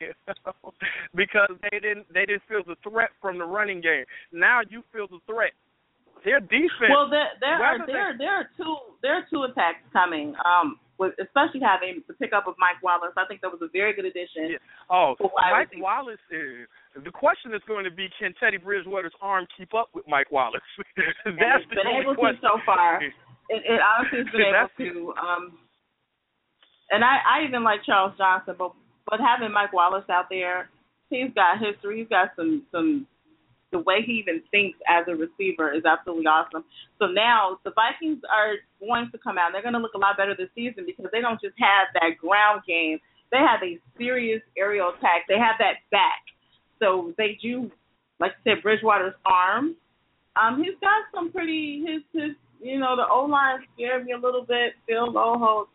you 0.00 0.12
know, 0.46 0.72
because 1.16 1.50
they 1.70 1.80
didn't 1.80 2.06
they 2.14 2.26
didn't 2.26 2.42
feel 2.48 2.62
the 2.66 2.76
threat 2.88 3.10
from 3.20 3.38
the 3.38 3.44
running 3.44 3.80
game. 3.80 4.04
Now 4.32 4.60
you 4.68 4.82
feel 4.92 5.08
the 5.08 5.18
threat. 5.26 5.52
Their 6.24 6.40
defense. 6.40 6.90
Well, 6.90 7.10
there 7.10 7.34
there 7.40 7.58
are 7.58 7.86
there 7.86 8.14
there 8.18 8.34
are 8.34 8.48
two 8.56 8.76
there 9.02 9.14
are 9.14 9.26
two 9.30 9.42
attacks 9.44 9.82
coming. 9.92 10.34
Um, 10.44 10.78
with 10.98 11.18
especially 11.18 11.58
having 11.58 12.02
the 12.06 12.14
pickup 12.14 12.46
of 12.46 12.54
Mike 12.58 12.78
Wallace, 12.82 13.16
I 13.16 13.24
think 13.26 13.40
that 13.42 13.50
was 13.50 13.58
a 13.58 13.70
very 13.72 13.94
good 13.94 14.04
addition. 14.04 14.54
Yeah. 14.54 14.62
Oh, 14.90 15.16
Mike 15.50 15.74
Wallace 15.76 16.22
is. 16.30 16.68
The 16.94 17.10
question 17.10 17.54
is 17.54 17.62
going 17.66 17.84
to 17.84 17.90
be: 17.90 18.08
Can 18.18 18.34
Teddy 18.38 18.58
Bridgewater's 18.58 19.16
arm 19.20 19.46
keep 19.56 19.74
up 19.74 19.88
with 19.94 20.04
Mike 20.06 20.30
Wallace? 20.30 20.62
That's 20.96 21.10
it's 21.26 21.70
the 21.70 21.82
been 21.82 21.90
able 21.90 22.14
to 22.14 22.20
question. 22.20 22.40
so 22.42 22.60
far. 22.64 23.02
It, 23.02 23.12
it 23.50 23.80
honestly 23.82 24.22
has 24.22 24.30
been 24.30 24.46
able 24.54 25.14
to. 25.14 25.14
Um, 25.18 25.58
and 26.90 27.02
I 27.02 27.18
I 27.24 27.48
even 27.48 27.64
like 27.64 27.80
Charles 27.84 28.14
Johnson, 28.16 28.54
but 28.58 28.72
but 29.08 29.18
having 29.18 29.52
Mike 29.52 29.72
Wallace 29.72 30.06
out 30.10 30.26
there, 30.30 30.70
he's 31.10 31.32
got 31.34 31.58
history. 31.58 32.00
He's 32.00 32.08
got 32.08 32.30
some 32.36 32.62
some 32.70 33.06
the 33.72 33.80
way 33.80 34.02
he 34.04 34.12
even 34.12 34.42
thinks 34.50 34.78
as 34.86 35.04
a 35.08 35.16
receiver 35.16 35.72
is 35.72 35.84
absolutely 35.84 36.26
awesome. 36.26 36.64
So 37.00 37.06
now 37.06 37.58
the 37.64 37.72
Vikings 37.74 38.20
are 38.30 38.54
going 38.78 39.10
to 39.10 39.18
come 39.18 39.38
out. 39.38 39.50
They're 39.52 39.62
going 39.62 39.74
to 39.74 39.80
look 39.80 39.94
a 39.94 39.98
lot 39.98 40.16
better 40.16 40.36
this 40.36 40.50
season 40.54 40.84
because 40.86 41.06
they 41.10 41.20
don't 41.20 41.40
just 41.40 41.56
have 41.58 41.88
that 41.94 42.18
ground 42.20 42.62
game. 42.66 42.98
They 43.32 43.38
have 43.38 43.60
a 43.64 43.80
serious 43.98 44.42
aerial 44.56 44.90
attack. 44.90 45.24
They 45.26 45.38
have 45.38 45.56
that 45.58 45.80
back. 45.90 46.22
So 46.78 47.14
they 47.16 47.38
do, 47.40 47.70
like 48.20 48.32
I 48.32 48.50
said, 48.50 48.62
Bridgewater's 48.62 49.14
arm. 49.24 49.74
Um, 50.36 50.62
he's 50.62 50.76
got 50.80 51.08
some 51.14 51.32
pretty 51.32 51.84
his 51.86 52.02
his 52.12 52.32
you 52.62 52.78
know 52.78 52.96
the 52.96 53.04
O 53.10 53.24
line 53.24 53.60
scared 53.74 54.04
me 54.04 54.12
a 54.12 54.18
little 54.18 54.44
bit. 54.44 54.74
Phil 54.88 55.12
Loadholt, 55.12 55.66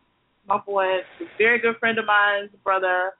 my 0.46 0.58
boy, 0.58 0.98
very 1.36 1.60
good 1.60 1.76
friend 1.78 1.98
of 1.98 2.06
mine's 2.06 2.50
brother. 2.64 3.12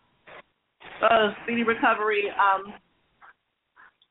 Uh, 1.03 1.33
speedy 1.45 1.62
recovery. 1.62 2.24
Um, 2.31 2.74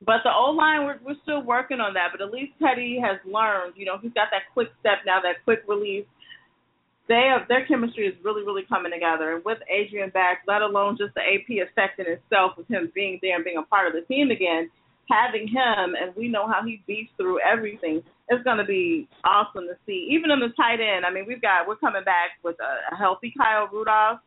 but 0.04 0.22
the 0.22 0.30
O 0.30 0.50
line, 0.50 0.84
we're 0.84 0.98
we're 1.04 1.20
still 1.22 1.42
working 1.42 1.80
on 1.80 1.94
that. 1.94 2.08
But 2.12 2.22
at 2.22 2.32
least 2.32 2.52
Teddy 2.62 3.00
has 3.02 3.18
learned. 3.26 3.74
You 3.76 3.86
know, 3.86 3.98
he's 4.00 4.12
got 4.12 4.28
that 4.30 4.46
quick 4.54 4.68
step 4.80 4.98
now, 5.04 5.20
that 5.20 5.42
quick 5.44 5.62
release. 5.66 6.06
They 7.08 7.26
have 7.32 7.48
their 7.48 7.66
chemistry 7.66 8.06
is 8.06 8.14
really 8.22 8.44
really 8.44 8.62
coming 8.68 8.92
together. 8.92 9.34
And 9.34 9.44
with 9.44 9.58
Adrian 9.66 10.10
back, 10.10 10.42
let 10.46 10.62
alone 10.62 10.96
just 10.98 11.14
the 11.14 11.22
AP 11.22 11.50
effect 11.50 11.98
in 11.98 12.06
itself 12.06 12.52
with 12.56 12.68
him 12.68 12.92
being 12.94 13.18
there 13.22 13.34
and 13.34 13.44
being 13.44 13.56
a 13.58 13.62
part 13.62 13.88
of 13.88 13.94
the 13.94 14.06
team 14.06 14.30
again, 14.30 14.70
having 15.10 15.48
him 15.48 15.96
and 15.98 16.14
we 16.14 16.28
know 16.28 16.46
how 16.46 16.62
he 16.64 16.82
beats 16.86 17.10
through 17.16 17.40
everything. 17.40 18.02
It's 18.28 18.44
going 18.44 18.58
to 18.58 18.64
be 18.64 19.08
awesome 19.24 19.66
to 19.66 19.74
see. 19.86 20.10
Even 20.12 20.30
in 20.30 20.38
the 20.38 20.52
tight 20.54 20.78
end, 20.84 21.06
I 21.06 21.10
mean, 21.10 21.24
we've 21.26 21.42
got 21.42 21.66
we're 21.66 21.80
coming 21.80 22.04
back 22.04 22.38
with 22.44 22.56
a, 22.60 22.94
a 22.94 22.96
healthy 22.96 23.32
Kyle 23.36 23.68
Rudolph 23.72 24.20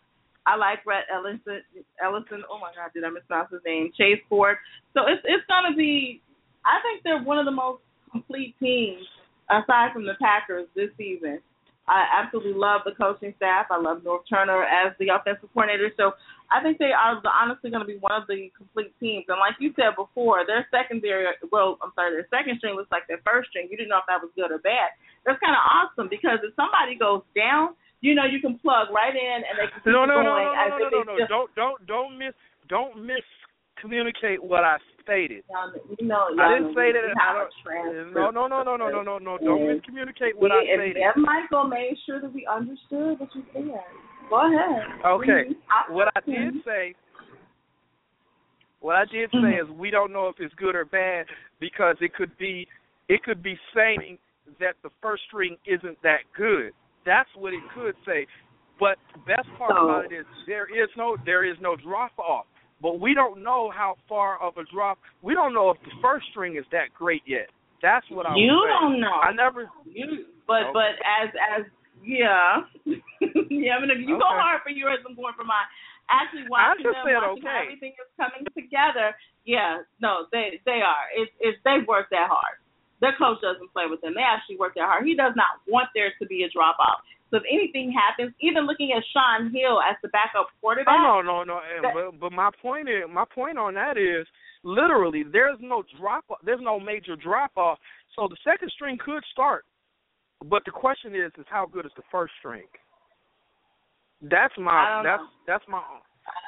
I 0.46 0.56
like 0.56 0.86
Rhett 0.86 1.06
Ellison. 1.14 1.62
Ellison. 2.04 2.44
Oh 2.50 2.58
my 2.60 2.72
God, 2.76 2.90
did 2.94 3.04
I 3.04 3.10
mispronounce 3.10 3.52
his 3.52 3.62
name? 3.66 3.92
Chase 3.98 4.22
Ford. 4.28 4.58
So 4.94 5.02
it's 5.08 5.22
it's 5.26 5.46
gonna 5.48 5.76
be. 5.76 6.22
I 6.66 6.82
think 6.82 7.04
they're 7.04 7.22
one 7.22 7.38
of 7.38 7.46
the 7.46 7.52
most 7.54 7.82
complete 8.12 8.56
teams 8.60 9.06
aside 9.50 9.94
from 9.94 10.06
the 10.06 10.14
Packers 10.22 10.68
this 10.76 10.90
season. 10.98 11.40
I 11.88 12.06
absolutely 12.08 12.54
love 12.54 12.82
the 12.86 12.94
coaching 12.94 13.34
staff. 13.38 13.68
I 13.68 13.82
love 13.82 14.06
Norv 14.06 14.24
Turner 14.30 14.64
as 14.64 14.94
the 15.00 15.10
offensive 15.10 15.50
coordinator. 15.52 15.90
So 15.98 16.14
I 16.54 16.62
think 16.62 16.78
they 16.78 16.94
are 16.94 17.20
honestly 17.26 17.74
going 17.74 17.82
to 17.82 17.90
be 17.90 17.98
one 17.98 18.14
of 18.14 18.30
the 18.30 18.48
complete 18.56 18.94
teams. 19.02 19.26
And 19.28 19.42
like 19.42 19.58
you 19.60 19.74
said 19.76 19.98
before, 19.98 20.46
their 20.46 20.64
secondary, 20.70 21.26
well, 21.52 21.82
I'm 21.82 21.92
sorry, 21.96 22.14
their 22.14 22.30
second 22.30 22.62
string 22.62 22.78
looks 22.78 22.94
like 22.94 23.10
their 23.10 23.20
first 23.26 23.50
string. 23.50 23.68
You 23.72 23.76
didn't 23.76 23.90
know 23.90 24.00
if 24.00 24.08
that 24.08 24.22
was 24.22 24.32
good 24.38 24.54
or 24.54 24.62
bad. 24.62 24.94
That's 25.26 25.42
kind 25.42 25.58
of 25.58 25.64
awesome 25.66 26.08
because 26.08 26.40
if 26.46 26.54
somebody 26.56 26.96
goes 26.96 27.26
down, 27.36 27.74
you 28.02 28.16
know 28.16 28.26
you 28.26 28.42
can 28.42 28.60
plug 28.60 28.90
right 28.94 29.16
in 29.16 29.38
and 29.46 29.56
they 29.58 29.72
can 29.72 29.82
keep 29.82 29.94
no, 29.94 30.06
no, 30.06 30.22
going. 30.22 30.26
No, 30.26 30.68
no, 30.68 30.78
no, 30.78 30.90
no, 30.90 31.02
no, 31.04 31.14
no. 31.18 31.28
Don't 31.30 31.50
don't 31.56 31.78
don't 31.88 32.18
miss 32.18 32.34
don't 32.68 32.98
miscommunicate 32.98 34.42
what 34.42 34.64
I 34.64 34.78
stated. 35.04 35.44
You 36.00 36.08
know, 36.08 36.28
I 36.40 36.58
didn't 36.58 36.74
say 36.74 36.92
that. 36.92 37.02
I 37.20 37.34
don't, 37.34 38.14
no, 38.14 38.30
no, 38.30 38.48
no, 38.48 38.64
no, 38.64 38.78
no, 38.78 38.90
no, 38.90 39.02
no, 39.02 39.18
no. 39.18 39.38
Don't 39.38 39.62
miscommunicate 39.62 40.36
what 40.36 40.52
I 40.52 40.64
stated. 40.66 40.98
And 40.98 41.24
Michael 41.24 41.68
made 41.68 41.98
sure 42.06 42.22
that 42.22 42.34
we 42.34 42.46
understood 42.46 43.20
what 43.20 43.30
you 43.36 43.44
said. 43.54 43.64
Go 44.30 44.48
ahead. 44.48 44.88
Okay. 45.06 45.56
What 45.90 46.08
I 46.16 46.20
did 46.26 46.54
say. 46.66 46.96
What 48.80 48.96
I 48.96 49.06
did 49.06 49.30
say 49.32 49.38
mm-hmm. 49.38 49.72
is 49.72 49.78
we 49.78 49.92
don't 49.92 50.12
know 50.12 50.28
if 50.28 50.36
it's 50.40 50.54
good 50.56 50.76
or 50.76 50.86
bad 50.86 51.28
because 51.60 51.98
it 52.02 52.16
could 52.16 52.36
be 52.40 52.68
it 53.10 53.22
could 53.24 53.44
be 53.44 53.56
saying 53.76 54.18
that 54.60 54.76
the 54.82 54.90
first 55.02 55.24
string 55.28 55.56
isn't 55.68 56.02
that 56.02 56.22
good. 56.36 56.72
That's 57.06 57.30
what 57.36 57.54
it 57.54 57.62
could 57.74 57.96
say. 58.06 58.28
But 58.80 58.98
the 59.14 59.20
best 59.20 59.48
part 59.58 59.74
so, 59.78 59.86
about 59.86 60.12
it 60.12 60.16
is 60.16 60.26
there 60.48 60.66
is 60.66 60.90
no 60.98 61.18
there 61.26 61.46
is 61.46 61.58
no 61.62 61.76
drop 61.76 62.18
off. 62.18 62.46
But 62.82 63.00
we 63.00 63.14
don't 63.14 63.44
know 63.44 63.70
how 63.70 63.96
far 64.10 64.42
of 64.42 64.58
a 64.58 64.66
drop. 64.74 64.98
We 65.22 65.36
don't 65.36 65.54
know 65.54 65.70
if 65.70 65.78
the 65.86 65.94
first 66.02 66.26
string 66.32 66.58
is 66.58 66.66
that 66.72 66.90
great 66.98 67.22
yet. 67.28 67.54
That's 67.82 68.06
what 68.10 68.26
I. 68.26 68.34
You 68.36 68.58
don't 68.66 69.00
know. 69.00 69.14
I 69.22 69.34
never. 69.34 69.70
You, 69.86 70.26
but 70.48 70.70
okay. 70.70 70.74
but 70.74 70.92
as 71.06 71.30
as 71.38 71.64
yeah 72.02 72.66
yeah. 73.54 73.78
I 73.78 73.82
mean, 73.82 73.94
if 73.94 74.02
you 74.02 74.18
okay. 74.18 74.26
go 74.26 74.30
hard 74.34 74.62
for 74.66 74.74
yours, 74.74 74.98
I'm 75.06 75.16
going 75.16 75.34
for 75.38 75.46
mine. 75.46 75.70
Actually, 76.10 76.50
watching 76.50 76.86
them, 76.86 76.94
said, 77.06 77.22
watching 77.22 77.46
okay. 77.46 77.62
everything 77.62 77.94
is 77.98 78.10
coming 78.18 78.46
together. 78.58 79.14
Yeah, 79.46 79.86
no, 80.02 80.26
they 80.34 80.62
they 80.66 80.82
are. 80.82 81.06
It's 81.18 81.34
it's 81.42 81.58
they 81.66 81.86
work 81.86 82.10
that 82.10 82.30
hard. 82.30 82.61
Their 83.02 83.18
coach 83.18 83.42
doesn't 83.42 83.74
play 83.74 83.90
with 83.90 84.00
them. 84.02 84.14
They 84.14 84.22
actually 84.22 84.58
work 84.62 84.78
that 84.78 84.86
hard. 84.86 85.06
He 85.06 85.18
does 85.18 85.34
not 85.36 85.60
want 85.68 85.90
there 85.94 86.14
to 86.22 86.26
be 86.26 86.46
a 86.46 86.50
drop 86.50 86.78
off. 86.80 87.02
So 87.32 87.38
if 87.38 87.44
anything 87.50 87.92
happens, 87.92 88.36
even 88.42 88.68
looking 88.68 88.92
at 88.96 89.04
Shaun 89.16 89.52
Hill 89.52 89.82
as 89.82 89.96
the 90.04 90.10
backup 90.10 90.48
quarterback. 90.60 90.94
Oh 90.94 91.22
no, 91.24 91.44
no, 91.44 91.44
no. 91.44 91.60
That, 91.82 91.94
but 91.96 92.20
but 92.20 92.32
my 92.32 92.52
point 92.62 92.88
is 92.90 93.08
my 93.10 93.26
point 93.34 93.58
on 93.58 93.74
that 93.74 93.98
is 93.98 94.28
literally 94.64 95.24
there's 95.24 95.58
no 95.62 95.84
drop 95.98 96.26
off. 96.30 96.40
There's 96.46 96.60
no 96.62 96.80
major 96.80 97.16
drop 97.16 97.52
off. 97.56 97.80
So 98.16 98.28
the 98.28 98.38
second 98.44 98.70
string 98.76 98.98
could 99.04 99.24
start, 99.32 99.64
but 100.46 100.62
the 100.66 100.72
question 100.72 101.16
is 101.16 101.32
is 101.40 101.46
how 101.50 101.66
good 101.66 101.86
is 101.86 101.94
the 101.96 102.04
first 102.12 102.34
string? 102.40 102.68
That's 104.22 104.54
my 104.60 105.02
that's 105.02 105.24
know. 105.24 105.28
that's 105.48 105.64
my 105.70 105.82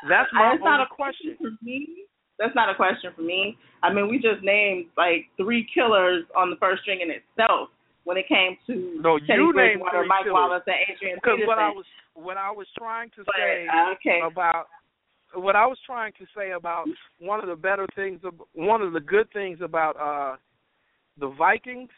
that's 0.09 0.29
my 0.33 0.51
only 0.51 0.85
question. 0.91 1.33
question 1.33 1.37
for 1.39 1.65
me 1.65 2.05
that's 2.39 2.55
not 2.55 2.69
a 2.69 2.75
question 2.75 3.11
for 3.15 3.21
me. 3.21 3.57
I 3.81 3.93
mean, 3.93 4.09
we 4.09 4.17
just 4.17 4.43
named 4.43 4.87
like 4.97 5.27
three 5.37 5.67
killers 5.73 6.23
on 6.35 6.49
the 6.49 6.55
first 6.57 6.81
string 6.81 7.01
in 7.01 7.09
itself 7.11 7.69
when 8.03 8.17
it 8.17 8.27
came 8.27 8.57
to 8.67 8.99
no, 9.01 9.19
Teddy 9.19 9.39
you 9.39 9.53
Bridgewater, 9.53 10.05
Mike 10.05 10.23
killers. 10.23 10.33
Wallace, 10.33 10.63
and 10.67 10.75
Adrian 10.89 11.17
Because 11.17 11.37
Peterson. 11.37 11.47
what 11.47 11.59
I 11.59 11.69
was 11.69 11.85
what 12.15 12.37
I 12.37 12.51
was 12.51 12.67
trying 12.77 13.09
to 13.11 13.23
but, 13.25 13.35
say 13.37 13.67
okay. 13.93 14.19
about 14.25 14.67
what 15.35 15.55
I 15.55 15.65
was 15.65 15.77
trying 15.85 16.13
to 16.19 16.25
say 16.35 16.51
about 16.51 16.85
one 17.19 17.39
of 17.39 17.47
the 17.47 17.55
better 17.55 17.87
things, 17.95 18.21
one 18.53 18.81
of 18.81 18.93
the 18.93 18.99
good 18.99 19.31
things 19.31 19.59
about 19.61 19.95
uh 19.99 20.37
the 21.19 21.29
Vikings. 21.29 21.89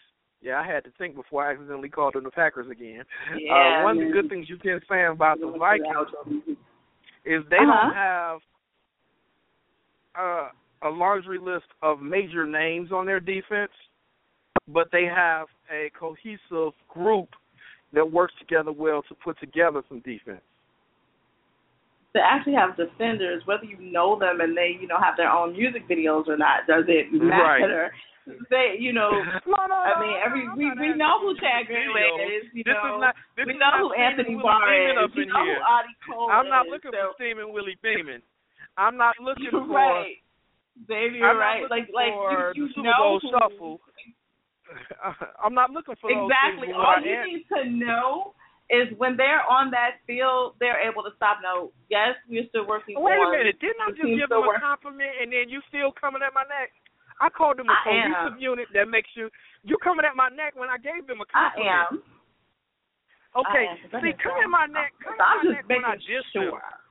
Yeah, 0.41 0.59
I 0.59 0.67
had 0.67 0.83
to 0.83 0.91
think 0.97 1.15
before 1.15 1.47
I 1.47 1.53
accidentally 1.53 1.89
called 1.89 2.13
them 2.13 2.23
the 2.23 2.29
Packers 2.29 2.69
again. 2.69 3.03
Yeah, 3.39 3.79
uh, 3.79 3.83
one 3.83 3.97
man. 3.97 4.07
of 4.07 4.13
the 4.13 4.21
good 4.21 4.29
things 4.29 4.47
you 4.47 4.57
can 4.57 4.79
say 4.87 5.05
about 5.05 5.39
the 5.39 5.51
Vikings 5.57 6.53
is 7.25 7.41
they 7.49 7.55
uh-huh. 7.55 7.87
don't 7.87 7.95
have 7.95 8.39
uh, 10.19 10.49
a 10.83 10.89
laundry 10.89 11.39
list 11.39 11.65
of 11.81 12.01
major 12.01 12.45
names 12.45 12.91
on 12.91 13.05
their 13.05 13.19
defense, 13.19 13.71
but 14.67 14.87
they 14.91 15.05
have 15.05 15.47
a 15.71 15.91
cohesive 15.97 16.73
group 16.89 17.29
that 17.93 18.09
works 18.09 18.33
together 18.39 18.71
well 18.71 19.01
to 19.09 19.15
put 19.15 19.39
together 19.39 19.81
some 19.89 19.99
defense. 20.01 20.41
To 22.15 22.21
actually 22.23 22.55
have 22.55 22.77
defenders, 22.77 23.43
whether 23.45 23.65
you 23.65 23.77
know 23.79 24.17
them 24.17 24.39
and 24.39 24.55
they, 24.55 24.77
you 24.79 24.87
know, 24.87 24.95
have 25.01 25.17
their 25.17 25.29
own 25.29 25.51
music 25.51 25.87
videos 25.89 26.27
or 26.27 26.37
not, 26.37 26.63
does 26.67 26.85
it 26.87 27.11
matter? 27.11 27.91
Right. 27.91 28.45
They, 28.49 28.77
you 28.79 28.93
know, 28.93 29.11
no, 29.45 29.59
no, 29.69 29.75
I 29.75 29.99
mean, 30.01 30.15
every 30.25 30.49
we 30.57 30.65
no, 30.65 30.81
we 30.81 30.97
know 30.97 31.21
who 31.21 31.35
Chad 31.37 31.67
Greenway 31.67 32.41
is. 32.41 32.49
You 32.53 32.63
this 32.65 32.73
know, 32.73 32.97
is 32.97 33.01
not, 33.01 33.13
this 33.37 33.45
we 33.45 33.53
is 33.53 33.59
know 33.61 33.69
not 33.69 33.79
who 33.85 33.93
Anthony 33.93 34.35
Barr 34.41 34.65
is. 34.65 35.13
We 35.13 35.29
know 35.29 35.45
here. 35.45 35.61
who 35.61 35.61
Audie 35.61 35.97
Cole 36.09 36.31
I'm 36.31 36.49
not 36.49 36.65
is. 36.65 36.71
looking 36.73 36.91
so, 36.95 37.13
for 37.13 37.21
Steaming 37.21 37.53
Willie 37.53 37.77
Beamen. 37.85 38.25
I'm 38.77 38.97
not 38.97 39.15
looking 39.23 39.49
you're 39.51 39.65
for. 39.65 39.73
right. 39.75 40.17
Baby, 40.87 41.23
you're 41.23 41.29
I'm 41.31 41.37
right. 41.37 41.61
not 41.63 41.71
Like 41.71 41.87
like 41.93 42.11
you, 42.55 42.67
you 42.75 42.83
know 42.83 43.19
who, 43.21 43.29
shuffle. 43.31 43.79
I'm 45.43 45.53
not 45.53 45.71
looking 45.71 45.95
for 46.01 46.09
exactly. 46.11 46.73
All 46.75 46.99
you 46.99 47.15
am- 47.15 47.27
need 47.27 47.45
to 47.53 47.69
know 47.69 48.35
is 48.67 48.89
when 48.97 49.15
they're 49.15 49.45
on 49.45 49.69
that 49.71 50.01
field, 50.09 50.57
they're 50.59 50.81
able 50.81 51.03
to 51.05 51.13
stop. 51.15 51.37
No, 51.45 51.71
yes, 51.87 52.17
we're 52.27 52.43
still 52.49 52.65
working. 52.67 52.97
Wait 52.97 53.15
a 53.15 53.29
minute! 53.31 53.55
Didn't 53.61 53.79
I 53.79 53.93
just 53.93 54.09
give 54.19 54.27
them 54.27 54.43
a 54.43 54.57
compliment, 54.59 55.13
and 55.21 55.31
then 55.31 55.47
you 55.47 55.61
still 55.69 55.93
coming 55.93 56.25
at 56.25 56.33
my 56.33 56.43
neck? 56.49 56.73
I 57.21 57.29
called 57.31 57.55
them 57.61 57.69
a 57.71 57.77
I 57.77 57.79
cohesive 57.85 58.41
unit 58.41 58.67
that 58.75 58.89
makes 58.91 59.07
you. 59.15 59.29
You 59.63 59.77
coming 59.79 60.03
at 60.03 60.17
my 60.17 60.27
neck 60.29 60.57
when 60.59 60.67
I 60.67 60.75
gave 60.81 61.07
them 61.07 61.21
a 61.23 61.27
I 61.31 61.55
compliment. 61.55 61.71
am. 61.71 61.93
Okay, 63.37 63.65
I 63.69 63.95
am. 63.95 64.01
See, 64.03 64.11
come 64.19 64.35
at 64.43 64.49
my 64.51 64.65
neck. 64.67 64.91
Come 64.99 65.15
I'm 65.23 65.23
at 65.23 65.29
my 65.39 65.43
just 65.45 65.55
neck 65.55 65.65
when 65.71 65.85
I 65.87 65.95
dissed 66.03 66.31
sure. 66.35 66.51
them. 66.59 66.83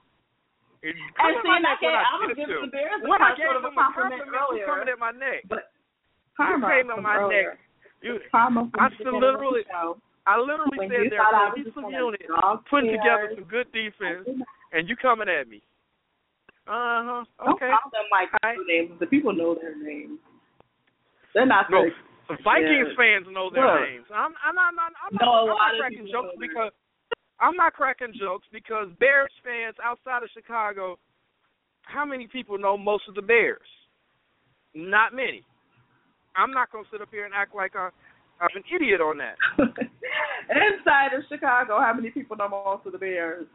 And 0.85 0.93
and 0.93 1.33
see, 1.41 1.49
I, 1.49 1.81
gave, 1.81 1.97
I, 1.97 2.05
I 2.05 2.17
was 2.21 2.37
just 2.37 2.45
embarrassed. 2.45 3.09
When 3.09 3.17
I 3.25 3.33
gave 3.33 3.49
him 3.57 3.65
a 3.65 3.73
compliment, 3.73 4.29
earlier, 4.29 4.69
coming 4.69 4.93
at 4.93 5.01
my 5.01 5.17
neck. 5.17 5.49
But 5.49 5.73
karma 6.37 6.61
you 6.61 6.85
came 6.85 6.93
on 6.93 7.01
my 7.01 7.25
neck. 7.25 7.57
You, 8.05 8.21
karma 8.29 8.69
I 8.77 8.93
literally, 9.01 9.65
I 10.29 10.37
literally 10.37 10.85
said 10.85 11.09
there 11.09 11.25
are 11.25 11.57
some 11.73 11.89
units 11.89 12.29
putting 12.69 12.93
together 12.93 13.33
some 13.33 13.49
good 13.49 13.73
defense, 13.73 14.29
and 14.77 14.85
you 14.85 14.93
coming 15.01 15.33
at 15.33 15.49
me. 15.49 15.65
Uh 16.69 17.25
huh. 17.25 17.53
Okay. 17.57 17.69
Don't 17.69 17.81
call 17.81 17.93
them 17.93 18.09
like 18.13 18.29
right. 18.45 18.61
names. 18.69 18.93
The 19.01 19.09
people 19.09 19.33
know 19.33 19.57
their 19.57 19.77
names. 19.77 20.21
They're 21.33 21.49
not. 21.49 21.73
No, 21.73 21.89
Vikings 22.45 22.93
yeah. 22.93 22.97
fans 22.97 23.29
know 23.33 23.49
their 23.49 23.65
Look, 23.65 23.89
names. 23.89 24.09
I'm, 24.13 24.33
I'm, 24.41 24.57
I'm, 24.57 24.77
I'm, 24.77 24.93
I'm 24.97 25.13
no, 25.17 25.49
not, 25.49 25.61
I'm 25.61 25.81
not 25.81 25.81
cracking 25.81 26.09
jokes 26.13 26.37
because 26.41 26.73
I'm 27.41 27.57
not 27.57 27.73
cracking 27.75 28.15
jokes 28.19 28.47
because 28.53 28.89
Bears 29.01 29.33
fans 29.43 29.77
outside 29.83 30.23
of 30.23 30.31
Chicago, 30.35 30.99
how 31.83 32.05
many 32.05 32.27
people 32.27 32.59
know 32.59 32.77
most 32.77 33.05
of 33.09 33.15
the 33.15 33.23
Bears? 33.23 33.61
Not 34.75 35.15
many. 35.15 35.43
I'm 36.37 36.53
not 36.53 36.71
gonna 36.73 36.85
sit 36.91 37.01
up 37.01 37.09
here 37.11 37.25
and 37.25 37.35
act 37.35 37.55
like 37.55 37.77
I, 37.77 37.91
I'm 38.41 38.51
an 38.55 38.65
idiot 38.75 39.01
on 39.01 39.19
that. 39.19 39.37
Inside 39.59 41.15
of 41.15 41.23
Chicago, 41.29 41.79
how 41.81 41.93
many 41.95 42.11
people 42.11 42.37
know 42.37 42.49
most 42.49 42.87
of 42.87 42.93
the 42.93 42.99
Bears? 42.99 43.47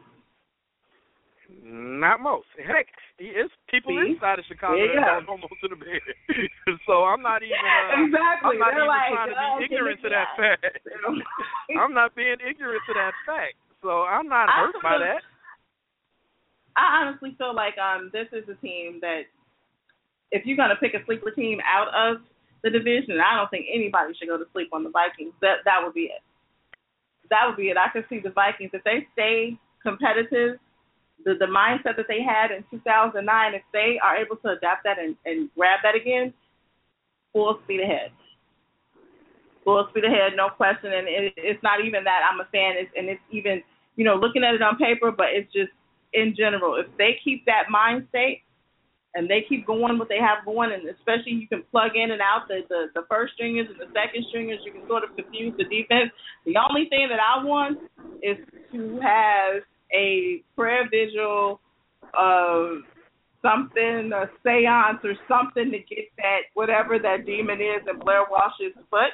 Not 1.62 2.20
most. 2.20 2.46
Heck, 2.56 2.86
it's 3.18 3.52
people 3.68 3.92
See? 3.98 4.14
inside 4.14 4.38
of 4.38 4.44
Chicago 4.46 4.76
you 4.76 4.94
that 4.94 5.26
don't 5.26 5.42
go 5.42 5.48
to 5.50 5.68
the 5.68 5.76
Bears. 5.76 6.14
so 6.86 7.04
I'm 7.04 7.22
not 7.22 7.42
even. 7.42 7.58
Uh, 7.58 8.06
exactly. 8.06 8.54
I'm 8.54 8.58
not 8.58 8.70
They're 8.70 8.86
even 8.86 8.94
like, 8.94 9.10
trying 9.10 9.30
to 9.30 9.36
oh, 9.36 9.58
be 9.58 9.64
ignorant 9.66 9.98
to 10.02 10.08
that 10.14 10.28
fact. 10.38 10.62
I'm 11.78 11.92
not 11.92 12.14
being 12.14 12.38
ignorant 12.38 12.82
to 12.86 12.94
that 12.94 13.14
fact. 13.26 13.58
So 13.82 14.02
I'm 14.02 14.28
not 14.28 14.48
I 14.48 14.66
hurt 14.66 14.82
by 14.82 14.98
that. 14.98 15.22
I 16.76 17.02
honestly 17.02 17.34
feel 17.38 17.54
like 17.54 17.76
um 17.78 18.10
this 18.12 18.28
is 18.32 18.48
a 18.48 18.54
team 18.64 18.98
that 19.00 19.22
if 20.30 20.46
you're 20.46 20.56
gonna 20.56 20.76
pick 20.76 20.94
a 20.94 21.04
sleeper 21.06 21.30
team 21.30 21.58
out 21.64 21.88
of 21.94 22.22
the 22.62 22.70
division, 22.70 23.18
I 23.20 23.36
don't 23.36 23.50
think 23.50 23.66
anybody 23.72 24.14
should 24.18 24.28
go 24.28 24.36
to 24.36 24.44
sleep 24.52 24.68
on 24.72 24.84
the 24.84 24.90
Vikings. 24.90 25.34
That 25.40 25.64
that 25.64 25.80
would 25.82 25.94
be 25.94 26.12
it. 26.12 26.22
That 27.30 27.46
would 27.46 27.56
be 27.56 27.70
it. 27.70 27.76
I 27.76 27.88
could 27.92 28.04
see 28.08 28.20
the 28.20 28.30
Vikings 28.30 28.70
if 28.74 28.84
they 28.84 29.06
stay 29.12 29.58
competitive, 29.82 30.58
the 31.24 31.34
the 31.34 31.46
mindset 31.46 31.96
that 31.96 32.06
they 32.08 32.22
had 32.22 32.50
in 32.50 32.64
2009, 32.70 33.54
if 33.54 33.62
they 33.72 33.98
are 34.02 34.16
able 34.16 34.36
to 34.36 34.50
adapt 34.50 34.84
that 34.84 34.98
and, 34.98 35.16
and 35.24 35.48
grab 35.56 35.80
that 35.82 35.94
again, 35.94 36.32
full 37.32 37.58
speed 37.64 37.80
ahead. 37.80 38.12
Full 39.64 39.86
speed 39.90 40.04
ahead, 40.04 40.32
no 40.36 40.48
question. 40.48 40.92
And 40.92 41.06
it, 41.06 41.34
it's 41.36 41.62
not 41.62 41.84
even 41.84 42.04
that 42.04 42.22
I'm 42.24 42.40
a 42.40 42.48
fan, 42.48 42.80
it's, 42.80 42.90
and 42.96 43.08
it's 43.08 43.20
even 43.30 43.62
you 43.96 44.04
know 44.04 44.16
looking 44.16 44.42
at 44.44 44.54
it 44.54 44.62
on 44.62 44.78
paper, 44.78 45.10
but 45.10 45.28
it's 45.32 45.52
just 45.52 45.72
in 46.14 46.34
general. 46.36 46.76
If 46.76 46.86
they 46.96 47.18
keep 47.22 47.44
that 47.46 47.70
mind 47.70 48.06
state 48.08 48.42
and 49.14 49.28
they 49.28 49.44
keep 49.48 49.66
going 49.66 49.98
what 49.98 50.08
they 50.08 50.18
have 50.18 50.44
going, 50.44 50.70
and 50.72 50.88
especially 50.88 51.32
you 51.32 51.48
can 51.48 51.62
plug 51.70 51.92
in 51.94 52.10
and 52.10 52.20
out 52.20 52.46
the, 52.48 52.60
the, 52.68 52.86
the 52.94 53.06
first 53.08 53.34
stringers 53.34 53.66
and 53.68 53.80
the 53.80 53.92
second 53.92 54.24
stringers, 54.30 54.60
you 54.64 54.72
can 54.72 54.86
sort 54.86 55.02
of 55.04 55.14
confuse 55.16 55.54
the 55.58 55.64
defense. 55.64 56.10
The 56.46 56.54
only 56.56 56.88
thing 56.88 57.08
that 57.10 57.18
I 57.18 57.44
want 57.44 57.78
is 58.22 58.38
to 58.72 59.00
have 59.02 59.62
a 59.92 60.42
prayer 60.54 60.88
vigil 60.88 61.60
of 62.14 62.86
something, 63.42 64.12
a 64.14 64.30
seance 64.44 65.00
or 65.02 65.14
something 65.26 65.70
to 65.72 65.78
get 65.78 66.06
that 66.18 66.46
whatever 66.54 66.98
that 66.98 67.26
demon 67.26 67.60
is 67.60 67.82
in 67.90 67.98
Blair 67.98 68.24
Walsh's 68.30 68.76
foot. 68.90 69.12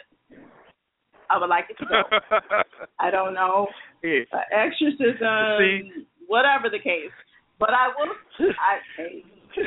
I 1.31 1.39
would 1.39 1.49
like 1.49 1.67
it 1.71 1.79
to 1.79 1.87
go. 1.87 2.03
I 3.01 3.11
don't 3.11 3.35
know 3.35 3.67
yeah. 4.03 4.21
uh, 4.33 4.39
exorcism, 4.53 5.59
See? 5.59 6.07
whatever 6.27 6.71
the 6.71 6.79
case. 6.79 7.13
But 7.59 7.71
I 7.71 7.89
will. 7.97 8.13
I 8.61 8.79
hey, 8.97 9.25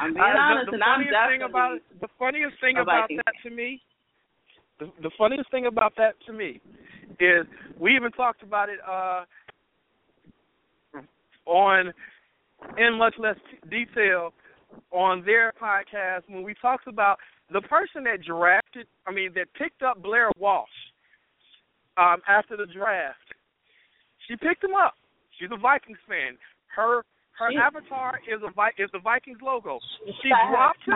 I'm 0.00 0.14
being 0.14 0.22
I- 0.22 0.38
honest, 0.38 0.70
the, 0.70 0.70
the 0.70 0.74
and 0.76 0.84
I'm 0.84 1.00
funniest 1.00 1.28
thing 1.30 1.42
about 1.42 1.78
the 2.00 2.08
funniest 2.18 2.60
thing 2.60 2.76
about 2.78 3.08
that 3.08 3.34
to 3.42 3.50
me, 3.50 3.82
the, 4.78 4.86
the 5.02 5.10
funniest 5.18 5.50
thing 5.50 5.66
about 5.66 5.94
that 5.96 6.14
to 6.26 6.32
me 6.32 6.60
is 7.18 7.46
we 7.80 7.96
even 7.96 8.12
talked 8.12 8.42
about 8.42 8.68
it 8.68 8.78
uh 8.86 9.24
on 11.46 11.92
in 12.78 12.98
much 12.98 13.14
less 13.18 13.36
detail 13.70 14.32
on 14.90 15.24
their 15.24 15.52
podcast 15.60 16.22
when 16.28 16.42
we 16.42 16.54
talked 16.60 16.86
about 16.88 17.18
the 17.52 17.60
person 17.62 18.04
that 18.04 18.22
drafted, 18.26 18.86
I 19.06 19.12
mean, 19.12 19.32
that 19.34 19.46
picked 19.54 19.82
up 19.82 20.02
Blair 20.02 20.30
Walsh 20.38 20.68
um, 21.96 22.18
after 22.28 22.56
the 22.56 22.66
draft. 22.66 23.18
She 24.26 24.36
picked 24.36 24.64
him 24.64 24.74
up. 24.74 24.94
She's 25.38 25.50
a 25.52 25.56
Vikings 25.56 25.98
fan. 26.08 26.36
Her 26.74 27.02
her 27.38 27.52
She- 27.52 27.58
avatar 27.58 28.18
is 28.26 28.40
a 28.42 28.82
is 28.82 28.90
the 28.92 28.98
Vikings 28.98 29.38
logo. 29.42 29.78
She 30.22 30.30
dropped 30.50 30.82
him 30.86 30.94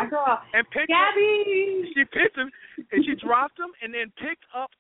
and 0.55 0.69
picked. 0.71 0.89
Gabby. 0.89 1.93
She 1.95 2.05
picked 2.05 2.37
him 2.37 2.51
and 2.91 3.05
she 3.05 3.15
dropped 3.17 3.59
him 3.59 3.71
and 3.83 3.93
then 3.93 4.11
picked 4.17 4.45
up 4.57 4.71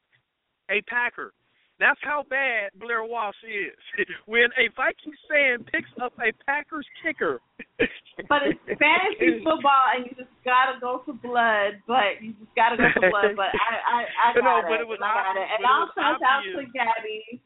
a 0.70 0.80
Packer. 0.88 1.32
That's 1.80 1.98
how 2.04 2.22
bad 2.28 2.70
Blair 2.78 3.02
Walsh 3.02 3.40
is. 3.42 3.74
When 4.28 4.52
a 4.60 4.68
Vikings 4.76 5.16
fan 5.26 5.64
picks 5.64 5.88
up 6.00 6.12
a 6.20 6.30
Packers 6.46 6.86
kicker. 7.02 7.40
But 8.28 8.44
it's 8.44 8.60
fantasy 8.76 9.40
football, 9.40 9.96
and 9.96 10.04
you 10.04 10.12
just 10.12 10.28
gotta 10.44 10.76
go 10.76 11.00
for 11.08 11.16
blood. 11.16 11.80
But 11.88 12.20
you 12.20 12.36
just 12.36 12.52
gotta 12.52 12.76
go 12.76 12.84
for 12.92 13.08
blood. 13.08 13.32
But 13.32 13.56
I, 13.56 13.72
I, 13.80 13.98
I 14.04 14.26
got 14.36 14.44
No, 14.44 14.52
it. 14.60 14.68
but 14.68 14.78
it 14.84 14.86
was 14.86 15.00
and 15.00 15.08
I 15.08 15.14
got 15.16 15.32
obvious- 15.32 15.48
it. 15.48 15.56
And 15.56 15.64
was 15.64 15.88
shout 15.96 16.20
out 16.20 16.44
to 16.44 16.62
Gabby. 16.76 17.40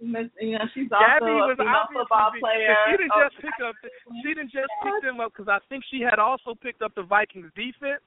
Miss- 0.00 0.32
You 0.38 0.54
know, 0.56 0.64
she's 0.72 0.86
also 0.94 1.02
Gabby 1.02 1.34
a 1.34 1.50
was 1.50 1.58
female 1.58 1.74
obviously 1.82 2.06
football 2.06 2.30
player. 2.38 2.72
She 2.86 2.92
didn't 3.02 3.10
Oh, 3.12 3.26
just 3.26 3.36
pick 3.42 3.58
up. 3.58 3.74
The, 3.82 3.88
she 4.22 4.28
didn't 4.38 4.54
just 4.54 4.70
pick 4.86 4.96
them 5.02 5.18
up 5.18 5.34
because 5.34 5.50
I 5.50 5.58
think 5.66 5.82
she 5.90 5.98
had 6.00 6.22
also 6.22 6.54
picked 6.54 6.80
up 6.80 6.94
the 6.94 7.02
Vikings 7.02 7.50
defense. 7.58 8.00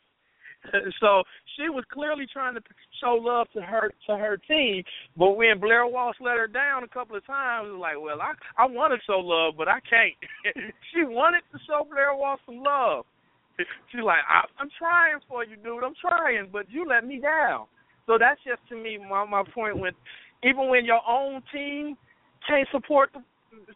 So 0.99 1.23
she 1.55 1.69
was 1.69 1.83
clearly 1.91 2.25
trying 2.31 2.55
to 2.55 2.61
show 3.01 3.19
love 3.19 3.47
to 3.53 3.61
her 3.61 3.91
to 4.07 4.17
her 4.17 4.37
team, 4.37 4.83
but 5.17 5.31
when 5.31 5.59
Blair 5.59 5.85
Walsh 5.87 6.15
let 6.21 6.37
her 6.37 6.47
down 6.47 6.83
a 6.83 6.87
couple 6.87 7.15
of 7.15 7.25
times, 7.25 7.67
it 7.67 7.71
was 7.73 7.81
like, 7.81 7.99
well, 7.99 8.21
I 8.21 8.33
I 8.57 8.65
want 8.65 8.93
to 8.93 8.99
show 9.05 9.19
love, 9.19 9.55
but 9.57 9.67
I 9.67 9.79
can't. 9.81 10.13
she 10.93 11.03
wanted 11.03 11.43
to 11.51 11.59
show 11.67 11.85
Blair 11.89 12.15
Walsh 12.15 12.39
some 12.45 12.63
love. 12.63 13.05
She's 13.91 14.01
like, 14.03 14.23
I, 14.27 14.45
I'm 14.59 14.69
trying 14.79 15.19
for 15.27 15.43
you, 15.43 15.57
dude. 15.57 15.83
I'm 15.83 15.93
trying, 15.99 16.49
but 16.51 16.69
you 16.69 16.87
let 16.87 17.05
me 17.05 17.19
down. 17.19 17.65
So 18.05 18.17
that's 18.19 18.39
just 18.45 18.61
to 18.69 18.75
me 18.75 18.97
my 18.97 19.25
my 19.25 19.43
point. 19.53 19.77
When 19.77 19.93
even 20.43 20.69
when 20.69 20.85
your 20.85 21.01
own 21.07 21.41
team 21.53 21.95
can't 22.47 22.67
support 22.71 23.11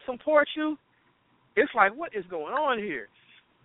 support 0.06 0.48
you, 0.56 0.76
it's 1.56 1.72
like 1.74 1.94
what 1.94 2.14
is 2.14 2.24
going 2.30 2.54
on 2.54 2.78
here? 2.78 3.08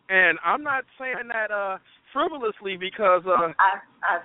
And 0.10 0.38
I'm 0.44 0.64
not 0.64 0.84
saying 1.00 1.30
that 1.32 1.52
uh 1.52 1.78
frivolously 2.14 2.78
because 2.78 3.24
uh 3.26 3.52
I, 3.60 3.82
I, 4.06 4.14
I, 4.16 4.22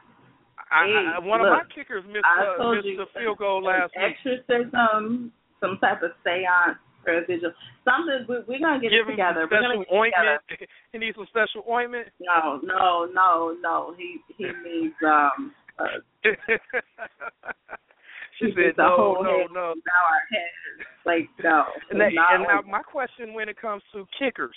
Hey, 0.70 1.16
I 1.16 1.18
one 1.24 1.40
of 1.40 1.48
my 1.48 1.62
kickers 1.74 2.04
missed 2.04 2.24
uh, 2.28 2.74
missed 2.74 2.86
you 2.86 3.00
a 3.00 3.06
field 3.18 3.38
goal 3.38 3.64
last 3.64 3.92
week. 3.96 4.16
exorcism, 4.20 5.32
some 5.60 5.78
type 5.80 6.02
of 6.02 6.10
seance, 6.22 6.76
prayer 7.02 7.24
vigil, 7.26 7.52
something. 7.84 8.26
We, 8.28 8.36
we're 8.46 8.60
gonna 8.60 8.80
get 8.80 8.90
Give 8.92 9.08
it 9.08 9.16
together. 9.16 9.48
We're 9.50 9.64
gonna 9.64 9.78
get 9.80 9.88
it 9.88 10.40
together. 10.52 10.68
he 10.92 10.98
needs 10.98 11.16
some 11.16 11.26
special 11.28 11.64
ointment. 11.64 12.08
No, 12.20 12.60
no, 12.62 13.08
no, 13.12 13.56
no. 13.60 13.94
He 13.96 14.20
he 14.36 14.44
needs 14.44 14.94
um. 15.04 15.54
Uh, 15.78 15.84
she 18.38 18.46
he 18.46 18.52
said 18.52 18.76
no, 18.76 18.92
whole 18.96 19.24
no, 19.24 19.38
head. 19.40 19.46
no. 19.54 19.72
Now 19.72 20.02
our 20.04 20.24
head, 20.28 20.84
like 21.06 21.28
no. 21.42 21.64
And, 21.90 22.00
that, 22.00 22.12
and 22.12 22.42
now 22.44 22.60
my 22.68 22.82
question 22.82 23.32
when 23.32 23.48
it 23.48 23.58
comes 23.58 23.82
to 23.94 24.04
kickers, 24.18 24.56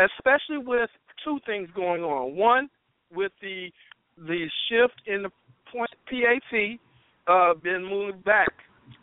especially 0.00 0.58
with 0.58 0.90
two 1.24 1.38
things 1.46 1.68
going 1.74 2.02
on. 2.02 2.36
One, 2.36 2.68
with 3.12 3.32
the 3.40 3.70
the 4.16 4.46
shift 4.68 5.00
in 5.06 5.22
the 5.22 5.30
point 5.72 5.90
PAT 6.06 6.78
uh, 7.26 7.54
been 7.54 7.84
moved 7.84 8.22
back, 8.24 8.52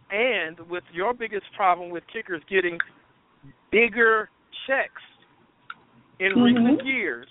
and 0.10 0.60
with 0.70 0.84
your 0.94 1.14
biggest 1.14 1.46
problem 1.56 1.90
with 1.90 2.04
kickers 2.12 2.42
getting 2.50 2.78
bigger 3.72 4.30
checks 4.68 5.02
in 6.20 6.34
Mhm. 6.34 6.44
recent 6.44 6.86
years. 6.86 7.28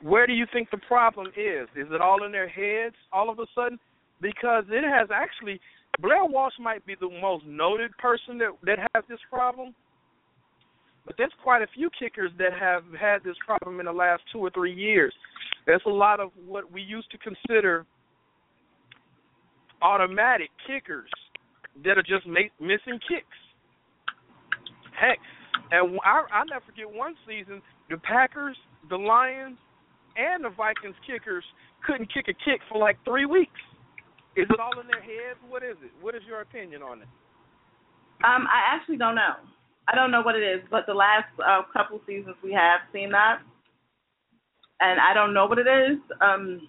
Where 0.00 0.26
do 0.26 0.34
you 0.34 0.46
think 0.52 0.70
the 0.70 0.78
problem 0.78 1.32
is? 1.34 1.68
Is 1.74 1.90
it 1.90 2.00
all 2.00 2.24
in 2.24 2.32
their 2.32 2.48
heads 2.48 2.96
all 3.10 3.30
of 3.30 3.38
a 3.38 3.46
sudden? 3.54 3.80
Because 4.20 4.64
it 4.68 4.84
has 4.84 5.10
actually 5.10 5.60
Blair 6.00 6.24
Walsh 6.24 6.58
might 6.58 6.84
be 6.84 6.94
the 6.96 7.08
most 7.20 7.44
noted 7.46 7.96
person 7.98 8.38
that 8.38 8.52
that 8.62 8.78
has 8.94 9.04
this 9.08 9.20
problem, 9.30 9.74
but 11.06 11.16
there's 11.18 11.32
quite 11.42 11.62
a 11.62 11.66
few 11.74 11.90
kickers 11.98 12.30
that 12.38 12.52
have 12.58 12.82
had 12.98 13.22
this 13.24 13.36
problem 13.46 13.80
in 13.80 13.86
the 13.86 13.92
last 13.92 14.22
two 14.32 14.38
or 14.38 14.50
three 14.50 14.74
years. 14.74 15.12
There's 15.66 15.82
a 15.86 15.90
lot 15.90 16.20
of 16.20 16.30
what 16.46 16.70
we 16.70 16.82
used 16.82 17.10
to 17.10 17.18
consider 17.18 17.86
automatic 19.82 20.50
kickers 20.66 21.10
that 21.84 21.98
are 21.98 22.02
just 22.02 22.26
ma- 22.26 22.52
missing 22.60 22.98
kicks. 23.08 23.38
Heck, 24.98 25.18
and 25.70 25.98
I 26.04 26.22
I 26.32 26.44
never 26.48 26.64
forget 26.64 26.90
one 26.90 27.14
season 27.26 27.60
the 27.90 27.98
Packers, 27.98 28.56
the 28.88 28.96
Lions, 28.96 29.58
and 30.16 30.44
the 30.44 30.50
Vikings 30.50 30.96
kickers 31.06 31.44
couldn't 31.86 32.12
kick 32.12 32.28
a 32.28 32.36
kick 32.48 32.60
for 32.70 32.78
like 32.78 32.96
three 33.04 33.26
weeks. 33.26 33.60
Is 34.36 34.46
it 34.48 34.58
all 34.58 34.80
in 34.80 34.86
their 34.86 35.02
heads? 35.02 35.38
What 35.48 35.62
is 35.62 35.76
it? 35.84 35.92
What 36.00 36.14
is 36.14 36.22
your 36.26 36.40
opinion 36.40 36.82
on 36.82 37.02
it? 37.02 37.08
Um, 38.24 38.46
I 38.48 38.74
actually 38.74 38.96
don't 38.96 39.14
know. 39.14 39.36
I 39.88 39.94
don't 39.94 40.10
know 40.10 40.22
what 40.22 40.34
it 40.34 40.42
is, 40.42 40.60
but 40.70 40.86
the 40.86 40.94
last 40.94 41.28
uh, 41.44 41.62
couple 41.72 42.00
seasons 42.06 42.36
we 42.42 42.52
have 42.52 42.80
seen 42.92 43.10
that, 43.10 43.40
and 44.80 45.00
I 45.00 45.12
don't 45.12 45.34
know 45.34 45.46
what 45.46 45.58
it 45.58 45.66
is. 45.66 45.98
Um, 46.20 46.68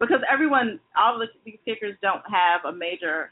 because 0.00 0.20
everyone, 0.30 0.78
all 0.96 1.20
of 1.20 1.28
these 1.44 1.58
kickers 1.64 1.96
don't 2.00 2.22
have 2.30 2.64
a 2.64 2.76
major 2.76 3.30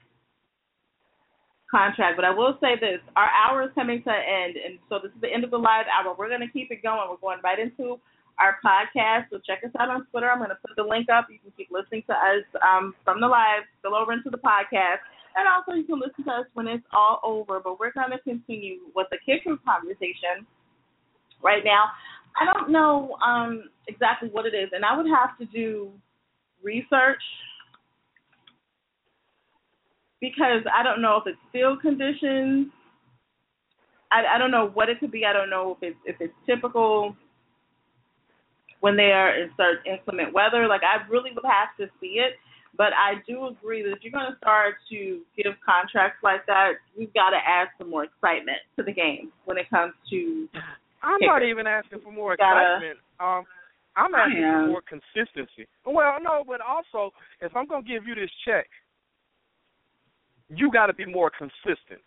contract. 1.71 2.17
But 2.17 2.25
I 2.25 2.31
will 2.31 2.59
say 2.61 2.75
this: 2.81 3.01
our 3.15 3.29
hour 3.31 3.63
is 3.63 3.71
coming 3.75 4.03
to 4.03 4.11
an 4.11 4.25
end, 4.27 4.57
and 4.57 4.79
so 4.89 4.99
this 5.03 5.13
is 5.15 5.21
the 5.21 5.33
end 5.33 5.45
of 5.45 5.51
the 5.51 5.59
live 5.59 5.87
hour. 5.87 6.15
We're 6.19 6.29
going 6.29 6.43
to 6.43 6.53
keep 6.53 6.71
it 6.71 6.83
going. 6.83 7.07
We're 7.09 7.23
going 7.23 7.39
right 7.43 7.59
into 7.59 8.01
our 8.39 8.59
podcast. 8.65 9.31
So 9.31 9.39
check 9.47 9.65
us 9.65 9.71
out 9.79 9.89
on 9.89 10.07
Twitter. 10.11 10.31
I'm 10.31 10.39
going 10.39 10.51
to 10.51 10.61
put 10.67 10.77
the 10.77 10.85
link 10.85 11.09
up. 11.09 11.27
You 11.31 11.39
can 11.39 11.53
keep 11.57 11.69
listening 11.71 12.03
to 12.09 12.15
us 12.15 12.45
um, 12.61 12.95
from 13.05 13.21
the 13.21 13.29
live, 13.29 13.63
spill 13.79 13.95
over 13.95 14.13
into 14.13 14.31
the 14.31 14.39
podcast. 14.39 15.01
And 15.37 15.47
also, 15.47 15.73
you 15.73 15.85
can 15.85 16.01
listen 16.01 16.25
to 16.25 16.31
us 16.31 16.47
when 16.55 16.67
it's 16.67 16.85
all 16.93 17.21
over. 17.23 17.61
But 17.61 17.79
we're 17.79 17.93
going 17.93 18.11
to 18.11 18.19
continue 18.21 18.79
with 18.95 19.07
the 19.11 19.19
kicker 19.25 19.57
conversation 19.65 20.47
right 21.43 21.63
now. 21.65 21.85
I 22.41 22.45
don't 22.53 22.71
know 22.71 23.17
um, 23.25 23.65
exactly 23.89 24.29
what 24.31 24.47
it 24.47 24.55
is, 24.55 24.71
and 24.73 24.85
I 24.85 24.97
would 24.97 25.07
have 25.07 25.37
to 25.39 25.47
do 25.47 25.91
research 26.63 27.23
because 30.21 30.63
I 30.75 30.83
don't 30.83 31.03
know 31.03 31.17
if 31.19 31.25
it's 31.27 31.39
field 31.53 31.81
conditions. 31.81 32.69
I 34.11 34.35
I 34.35 34.39
don't 34.39 34.51
know 34.51 34.71
what 34.73 34.89
it 34.89 35.01
could 35.01 35.11
be. 35.11 35.25
I 35.25 35.33
don't 35.33 35.51
know 35.51 35.77
if 35.81 35.83
it's 35.83 35.99
if 36.05 36.17
it's 36.21 36.35
typical 36.47 37.17
when 38.81 38.97
they 38.97 39.13
are 39.13 39.37
in 39.37 39.51
such 39.57 39.85
inclement 39.87 40.33
weather. 40.33 40.67
Like 40.69 40.83
I 40.83 41.07
really 41.11 41.31
would 41.35 41.45
have 41.45 41.77
to 41.81 41.93
see 42.01 42.21
it. 42.21 42.35
But 42.77 42.93
I 42.93 43.23
do 43.27 43.47
agree 43.47 43.83
that 43.83 43.93
if 43.93 43.99
you're 44.03 44.13
going 44.13 44.31
to 44.31 44.37
start 44.39 44.75
to 44.91 45.21
give 45.37 45.53
contracts 45.65 46.19
like 46.23 46.45
that, 46.47 46.73
we've 46.97 47.13
got 47.15 47.31
to 47.31 47.37
add 47.39 47.69
some 47.79 47.91
more 47.91 48.05
excitement 48.05 48.59
to 48.77 48.83
the 48.83 48.93
game 48.93 49.33
when 49.47 49.57
it 49.57 49.69
comes 49.71 49.95
to. 50.11 50.49
I'm 51.03 51.19
kickers. 51.21 51.27
not 51.27 51.43
even 51.43 51.67
asking 51.67 52.01
for 52.05 52.13
more 52.13 52.37
Gotta- 52.37 52.77
excitement. 52.77 52.99
Um, 53.21 53.45
I'm 53.97 54.15
asking 54.15 54.43
for 54.43 54.67
more 54.67 54.83
consistency. 54.83 55.67
Well, 55.87 56.19
no, 56.23 56.45
but 56.47 56.61
also 56.61 57.15
if 57.41 57.57
I'm 57.57 57.67
gonna 57.67 57.83
give 57.83 58.07
you 58.07 58.15
this 58.15 58.31
check, 58.45 58.67
you 60.49 60.71
got 60.71 60.87
to 60.87 60.93
be 60.95 61.07
more 61.07 61.31
consistent. 61.31 62.01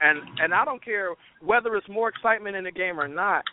And 0.00 0.18
and 0.40 0.54
I 0.54 0.64
don't 0.64 0.82
care 0.82 1.10
whether 1.42 1.76
it's 1.76 1.88
more 1.88 2.08
excitement 2.08 2.56
in 2.56 2.64
the 2.64 2.72
game 2.72 2.98
or 2.98 3.08
not. 3.08 3.44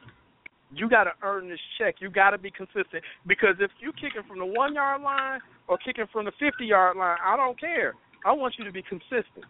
You 0.71 0.89
got 0.89 1.05
to 1.05 1.11
earn 1.23 1.49
this 1.49 1.59
check. 1.77 1.95
You 1.99 2.09
got 2.09 2.31
to 2.31 2.37
be 2.37 2.51
consistent 2.51 3.03
because 3.25 3.55
if 3.59 3.71
you 3.79 3.91
kicking 3.93 4.21
from 4.27 4.39
the 4.39 4.45
one 4.45 4.75
yard 4.75 5.01
line 5.01 5.39
or 5.67 5.77
kicking 5.77 6.05
from 6.11 6.25
the 6.25 6.31
fifty 6.39 6.65
yard 6.65 6.97
line, 6.97 7.17
I 7.25 7.35
don't 7.35 7.59
care. 7.59 7.93
I 8.25 8.33
want 8.33 8.55
you 8.57 8.65
to 8.65 8.71
be 8.71 8.83
consistent. 8.83 9.45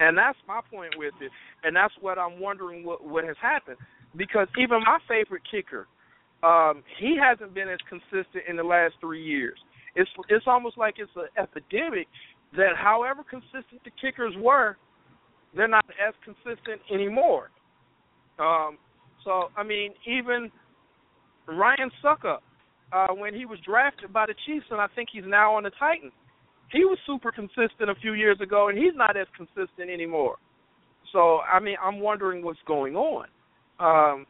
And 0.00 0.16
that's 0.16 0.38
my 0.46 0.60
point 0.70 0.94
with 0.96 1.14
it. 1.20 1.32
And 1.64 1.74
that's 1.74 1.94
what 2.00 2.18
I'm 2.18 2.40
wondering 2.40 2.84
what 2.84 3.04
what 3.04 3.24
has 3.24 3.36
happened 3.40 3.78
because 4.16 4.46
even 4.58 4.80
my 4.80 4.98
favorite 5.08 5.42
kicker, 5.50 5.86
um, 6.42 6.82
he 6.98 7.16
hasn't 7.20 7.54
been 7.54 7.68
as 7.68 7.78
consistent 7.88 8.44
in 8.48 8.56
the 8.56 8.62
last 8.62 8.94
three 9.00 9.24
years. 9.24 9.58
It's 9.96 10.10
it's 10.28 10.46
almost 10.46 10.78
like 10.78 10.94
it's 10.98 11.10
an 11.16 11.28
epidemic 11.36 12.06
that 12.56 12.76
however 12.76 13.24
consistent 13.28 13.82
the 13.84 13.90
kickers 14.00 14.34
were, 14.38 14.76
they're 15.56 15.68
not 15.68 15.84
as 16.06 16.14
consistent 16.24 16.80
anymore. 16.92 17.50
Um, 18.38 18.78
so 19.24 19.48
I 19.56 19.62
mean, 19.62 19.92
even 20.06 20.50
Ryan 21.46 21.90
Succop, 22.04 22.38
uh, 22.92 23.14
when 23.14 23.34
he 23.34 23.44
was 23.44 23.58
drafted 23.66 24.12
by 24.12 24.26
the 24.26 24.34
Chiefs, 24.46 24.66
and 24.70 24.80
I 24.80 24.86
think 24.94 25.08
he's 25.12 25.24
now 25.26 25.54
on 25.54 25.62
the 25.62 25.70
Titans, 25.78 26.12
he 26.70 26.84
was 26.84 26.98
super 27.06 27.32
consistent 27.32 27.90
a 27.90 27.94
few 28.00 28.14
years 28.14 28.38
ago, 28.40 28.68
and 28.68 28.78
he's 28.78 28.94
not 28.94 29.16
as 29.16 29.26
consistent 29.36 29.90
anymore. 29.92 30.36
So 31.12 31.38
I 31.38 31.60
mean, 31.60 31.76
I'm 31.82 32.00
wondering 32.00 32.44
what's 32.44 32.58
going 32.66 32.96
on. 32.96 33.26
Um, 33.80 34.26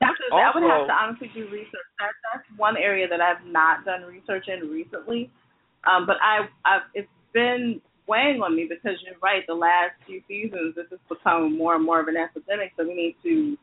That's 0.00 0.18
just, 0.18 0.32
I 0.32 0.50
would 0.54 0.66
have 0.66 0.86
to 0.86 0.92
honestly 0.92 1.30
do 1.34 1.44
research. 1.46 1.88
That, 1.98 2.10
that's 2.34 2.44
one 2.58 2.76
area 2.76 3.06
that 3.08 3.20
I've 3.20 3.46
not 3.46 3.84
done 3.84 4.02
research 4.02 4.46
in 4.48 4.68
recently. 4.68 5.30
Um, 5.86 6.06
but 6.06 6.16
I, 6.22 6.46
I've, 6.66 6.82
it's 6.94 7.08
been 7.32 7.80
weighing 8.06 8.42
on 8.42 8.54
me 8.54 8.66
because 8.68 8.98
you're 9.04 9.18
right. 9.22 9.42
The 9.46 9.54
last 9.54 9.94
few 10.06 10.20
seasons, 10.28 10.74
this 10.74 10.86
has 10.90 10.98
become 11.08 11.56
more 11.56 11.74
and 11.76 11.84
more 11.84 12.00
of 12.00 12.08
an 12.08 12.16
epidemic. 12.16 12.72
So 12.76 12.84
we 12.84 12.94
need 12.94 13.16
to 13.22 13.56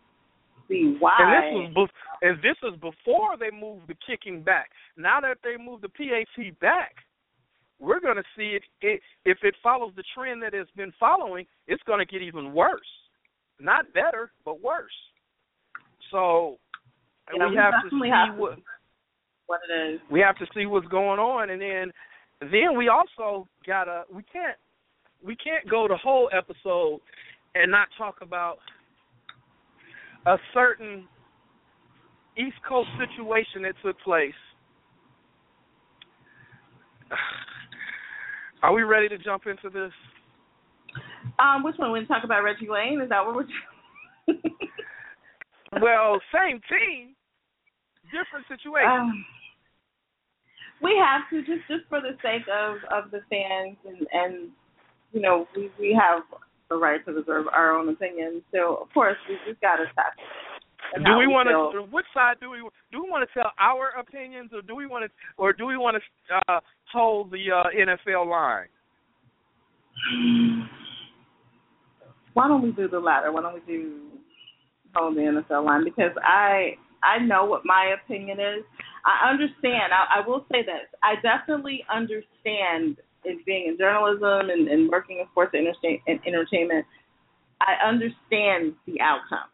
see 0.69 0.95
why. 0.99 1.15
And 1.19 1.33
this 1.33 1.75
was 1.75 1.89
bef- 1.89 2.21
and 2.21 2.37
this 2.37 2.57
is 2.63 2.79
before 2.79 3.37
they 3.37 3.51
moved 3.51 3.87
the 3.87 3.95
kicking 4.07 4.41
back. 4.43 4.69
Now 4.95 5.19
that 5.21 5.37
they 5.43 5.61
moved 5.61 5.83
the 5.83 5.89
PAT 5.89 6.59
back, 6.61 6.95
we're 7.79 7.99
going 7.99 8.17
to 8.17 8.23
see 8.37 8.57
it, 8.57 8.63
it. 8.81 9.01
If 9.25 9.39
it 9.43 9.55
follows 9.63 9.93
the 9.95 10.03
trend 10.15 10.43
that 10.43 10.53
it's 10.53 10.71
been 10.71 10.93
following, 10.99 11.45
it's 11.67 11.83
going 11.83 11.99
to 11.99 12.05
get 12.05 12.21
even 12.21 12.53
worse. 12.53 12.81
Not 13.59 13.91
better, 13.93 14.31
but 14.45 14.61
worse. 14.61 14.91
So 16.11 16.57
Yeah, 17.35 17.45
we 17.45 17.51
we 17.51 17.57
have 17.57 17.73
to 17.83 17.89
see 18.01 18.09
have 18.09 18.37
what 18.37 18.59
what 19.47 19.61
it 19.69 19.93
is. 19.93 19.99
we 20.11 20.19
have 20.19 20.37
to 20.37 20.45
see 20.53 20.65
what's 20.65 20.87
going 20.87 21.19
on, 21.19 21.49
and 21.49 21.61
then 21.61 21.91
then 22.51 22.77
we 22.77 22.87
also 22.87 23.47
gotta 23.65 24.03
we 24.13 24.23
can't 24.23 24.57
we 25.25 25.35
can't 25.35 25.69
go 25.69 25.87
the 25.87 25.97
whole 25.97 26.29
episode 26.35 27.01
and 27.55 27.71
not 27.71 27.87
talk 27.97 28.17
about 28.21 28.59
a 30.29 30.37
certain 30.53 31.07
East 32.37 32.57
Coast 32.67 32.89
situation 32.99 33.63
that 33.63 33.73
took 33.83 33.99
place. 34.01 34.31
Are 38.61 38.73
we 38.73 38.83
ready 38.83 39.09
to 39.09 39.17
jump 39.17 39.47
into 39.47 39.69
this? 39.69 39.91
Um, 41.39 41.63
which 41.63 41.75
one? 41.77 41.91
We 41.91 42.05
talk 42.05 42.23
about 42.23 42.43
Reggie 42.43 42.69
Wayne, 42.69 43.01
is 43.01 43.09
that 43.09 43.25
what 43.25 43.35
we're? 43.35 43.47
Well, 45.81 46.19
same 46.33 46.61
team, 46.69 47.15
different 48.05 48.45
situation. 48.47 48.89
Um, 48.89 49.25
we 50.81 50.95
have 51.03 51.21
to 51.31 51.39
just 51.41 51.67
just 51.67 51.89
for 51.89 52.01
the 52.01 52.17
sake 52.21 52.47
of 52.47 52.77
of 52.91 53.11
the 53.11 53.21
fans 53.29 53.77
and 53.85 54.07
and 54.13 54.49
you 55.13 55.21
know 55.21 55.47
we 55.55 55.69
we 55.79 55.99
have 55.99 56.23
the 56.69 56.77
right 56.77 57.03
to 57.05 57.11
reserve 57.11 57.45
our 57.53 57.71
own 57.71 57.89
opinion. 57.89 58.41
So 58.51 58.77
of 58.81 58.93
course 58.93 59.17
we 59.27 59.35
just 59.47 59.61
got 59.61 59.77
to 59.77 59.85
talk. 59.95 60.13
do 60.95 61.01
how 61.03 61.19
we 61.19 61.27
want 61.27 61.49
to? 61.49 61.81
Which 61.91 62.05
side 62.13 62.35
do 62.39 62.49
we 62.49 62.59
do? 62.91 63.03
We 63.03 63.09
want 63.09 63.27
to 63.27 63.33
tell 63.33 63.51
our 63.59 63.89
opinions, 63.99 64.51
or 64.53 64.61
do 64.61 64.75
we 64.75 64.85
want 64.85 65.05
to, 65.05 65.11
or 65.37 65.53
do 65.53 65.65
we 65.65 65.77
want 65.77 65.97
to 65.97 66.53
uh, 66.53 66.59
hold 66.91 67.31
the 67.31 67.51
uh, 67.51 67.63
NFL 67.75 68.29
line? 68.29 68.67
Why 72.33 72.47
don't 72.47 72.61
we 72.61 72.71
do 72.71 72.87
the 72.87 72.99
latter? 72.99 73.31
Why 73.31 73.41
don't 73.41 73.55
we 73.55 73.61
do 73.67 74.01
hold 74.93 75.15
the 75.15 75.21
NFL 75.21 75.65
line? 75.65 75.83
Because 75.83 76.11
I 76.23 76.75
I 77.03 77.19
know 77.19 77.45
what 77.45 77.61
my 77.65 77.95
opinion 78.03 78.39
is. 78.39 78.63
I 79.05 79.29
understand. 79.29 79.93
I, 79.93 80.19
I 80.19 80.27
will 80.27 80.45
say 80.51 80.61
this. 80.61 80.87
I 81.03 81.15
definitely 81.21 81.83
understand 81.91 82.97
in 83.25 83.41
being 83.45 83.67
in 83.67 83.77
journalism 83.77 84.49
and, 84.49 84.67
and 84.67 84.89
working 84.89 85.19
in 85.19 85.25
sports 85.31 85.51
and 85.53 85.67
entertain- 85.67 86.21
entertainment. 86.25 86.85
I 87.61 87.87
understand 87.87 88.73
the 88.85 89.01
outcome. 89.01 89.49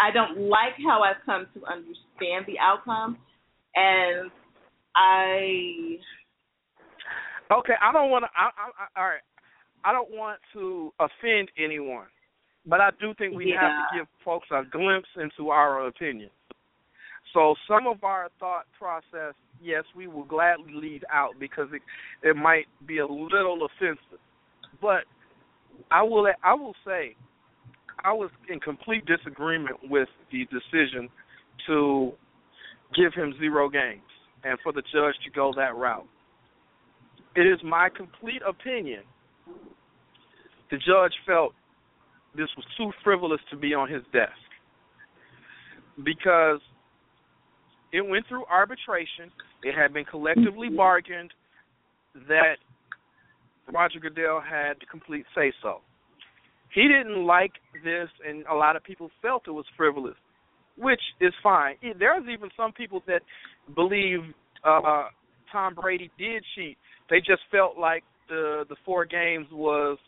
I 0.00 0.10
don't 0.12 0.48
like 0.48 0.74
how 0.84 1.02
I've 1.02 1.24
come 1.24 1.46
to 1.54 1.64
understand 1.66 2.46
the 2.46 2.58
outcome, 2.58 3.18
and 3.74 4.30
I 4.96 5.98
Okay, 7.52 7.74
I 7.82 7.92
don't 7.92 8.10
want 8.10 8.24
to. 8.24 8.30
I, 8.34 8.44
I, 8.44 8.70
I, 8.78 9.00
all 9.00 9.08
right, 9.08 9.20
I 9.84 9.92
don't 9.92 10.10
want 10.10 10.40
to 10.54 10.92
offend 10.98 11.50
anyone, 11.58 12.06
but 12.64 12.80
I 12.80 12.90
do 12.98 13.12
think 13.18 13.34
we 13.34 13.54
have 13.58 13.70
to 13.70 13.98
give 13.98 14.06
folks 14.24 14.48
a 14.50 14.62
glimpse 14.70 15.08
into 15.20 15.50
our 15.50 15.86
opinion. 15.86 16.30
So 17.34 17.54
some 17.68 17.86
of 17.86 18.04
our 18.04 18.28
thought 18.40 18.64
process, 18.78 19.34
yes, 19.62 19.84
we 19.96 20.06
will 20.06 20.24
gladly 20.24 20.72
leave 20.74 21.02
out 21.12 21.32
because 21.38 21.68
it 21.72 21.82
it 22.22 22.36
might 22.36 22.66
be 22.86 22.98
a 22.98 23.06
little 23.06 23.66
offensive. 23.66 24.20
But 24.80 25.04
I 25.90 26.02
will 26.02 26.26
I 26.42 26.54
will 26.54 26.74
say 26.84 27.16
I 28.04 28.12
was 28.12 28.30
in 28.48 28.60
complete 28.60 29.04
disagreement 29.06 29.76
with 29.84 30.08
the 30.30 30.46
decision 30.46 31.08
to 31.66 32.12
give 32.94 33.14
him 33.14 33.34
zero 33.38 33.68
games 33.68 34.02
and 34.44 34.58
for 34.62 34.72
the 34.72 34.82
judge 34.92 35.14
to 35.24 35.30
go 35.30 35.52
that 35.56 35.76
route. 35.76 36.06
It 37.34 37.42
is 37.42 37.58
my 37.64 37.88
complete 37.88 38.42
opinion 38.46 39.02
the 40.72 40.78
judge 40.78 41.12
felt 41.26 41.52
this 42.34 42.48
was 42.56 42.64
too 42.78 42.90
frivolous 43.04 43.40
to 43.50 43.56
be 43.56 43.74
on 43.74 43.90
his 43.90 44.02
desk 44.10 44.32
because 46.02 46.60
it 47.92 48.00
went 48.00 48.26
through 48.26 48.44
arbitration. 48.50 49.30
It 49.62 49.74
had 49.74 49.92
been 49.92 50.04
collectively 50.04 50.68
bargained 50.68 51.32
that 52.28 52.56
Roger 53.72 54.00
Goodell 54.00 54.40
had 54.40 54.74
the 54.80 54.86
complete 54.90 55.24
say 55.34 55.52
so. 55.62 55.80
He 56.74 56.82
didn't 56.82 57.26
like 57.26 57.52
this, 57.84 58.08
and 58.26 58.44
a 58.46 58.54
lot 58.54 58.76
of 58.76 58.82
people 58.82 59.10
felt 59.20 59.42
it 59.46 59.50
was 59.50 59.66
frivolous, 59.76 60.16
which 60.76 61.00
is 61.20 61.32
fine. 61.42 61.76
There's 61.98 62.24
even 62.32 62.48
some 62.56 62.72
people 62.72 63.02
that 63.06 63.20
believe 63.74 64.20
uh, 64.64 65.04
Tom 65.50 65.74
Brady 65.74 66.10
did 66.18 66.42
cheat. 66.54 66.78
They 67.10 67.18
just 67.18 67.42
felt 67.50 67.78
like 67.78 68.04
the 68.28 68.64
the 68.68 68.76
four 68.84 69.04
games 69.04 69.46
was 69.52 69.98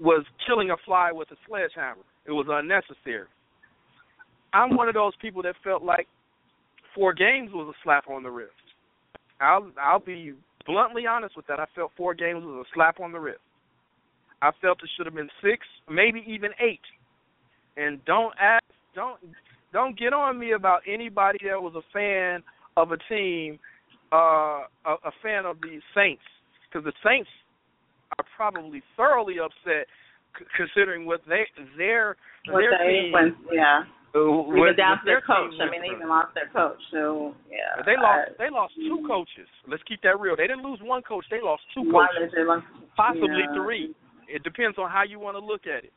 was 0.00 0.24
killing 0.46 0.70
a 0.70 0.76
fly 0.84 1.12
with 1.12 1.30
a 1.30 1.36
sledgehammer. 1.48 2.02
It 2.26 2.32
was 2.32 2.46
unnecessary. 2.48 3.26
I'm 4.52 4.76
one 4.76 4.88
of 4.88 4.94
those 4.94 5.12
people 5.20 5.42
that 5.42 5.54
felt 5.64 5.82
like 5.82 6.06
four 6.94 7.12
games 7.12 7.50
was 7.52 7.74
a 7.74 7.78
slap 7.82 8.08
on 8.08 8.22
the 8.22 8.30
wrist. 8.30 8.52
I'll 9.40 9.70
I'll 9.80 10.00
be 10.00 10.34
bluntly 10.66 11.06
honest 11.06 11.36
with 11.36 11.46
that. 11.48 11.60
I 11.60 11.66
felt 11.74 11.92
four 11.96 12.14
games 12.14 12.44
was 12.44 12.66
a 12.66 12.74
slap 12.74 13.00
on 13.00 13.12
the 13.12 13.20
wrist. 13.20 13.40
I 14.42 14.50
felt 14.60 14.82
it 14.82 14.90
should 14.96 15.06
have 15.06 15.14
been 15.14 15.30
six, 15.42 15.66
maybe 15.88 16.22
even 16.26 16.50
eight. 16.60 16.80
And 17.76 18.04
don't 18.04 18.34
ask, 18.40 18.64
don't 18.94 19.18
don't 19.72 19.98
get 19.98 20.12
on 20.12 20.38
me 20.38 20.52
about 20.52 20.80
anybody 20.86 21.38
that 21.48 21.60
was 21.60 21.74
a 21.74 21.82
fan 21.92 22.42
of 22.76 22.92
a 22.92 22.98
team, 23.08 23.58
uh, 24.12 24.66
a, 24.86 24.94
a 25.04 25.12
fan 25.22 25.46
of 25.46 25.60
the 25.60 25.80
Saints, 25.94 26.22
because 26.68 26.84
the 26.84 26.92
Saints 27.04 27.28
are 28.18 28.24
probably 28.36 28.82
thoroughly 28.96 29.36
upset 29.42 29.86
c- 30.38 30.44
considering 30.56 31.06
what 31.06 31.20
they 31.28 31.46
their 31.76 32.16
what 32.50 32.60
their 32.60 32.78
they 32.78 33.02
team 33.02 33.12
went 33.12 33.34
yeah. 33.52 33.82
Uh, 34.14 34.54
Even 34.54 34.76
down 34.76 34.98
to 34.98 35.04
their 35.04 35.20
coach. 35.20 35.52
I 35.60 35.68
mean, 35.70 35.82
they 35.82 35.90
even 35.94 36.08
lost 36.08 36.34
their 36.34 36.48
coach. 36.54 36.78
So 36.90 37.34
yeah, 37.50 37.82
They 37.84 37.96
lost. 37.98 38.30
I- 38.30 38.44
They 38.46 38.50
lost 38.50 38.74
two 38.76 39.02
coaches. 39.06 39.48
Let's 39.66 39.82
keep 39.84 40.00
that 40.02 40.18
real. 40.20 40.36
They 40.36 40.46
didn't 40.46 40.62
lose 40.64 40.78
one 40.82 41.02
coach. 41.02 41.26
They 41.30 41.40
lost 41.42 41.62
two 41.74 41.90
coaches, 41.90 42.32
lost- 42.46 42.66
possibly 42.96 43.42
yeah. 43.44 43.54
three. 43.54 43.94
It 44.28 44.42
depends 44.42 44.78
on 44.78 44.90
how 44.90 45.02
you 45.02 45.18
want 45.18 45.36
to 45.36 45.44
look 45.44 45.66
at 45.66 45.84
it. 45.84 45.92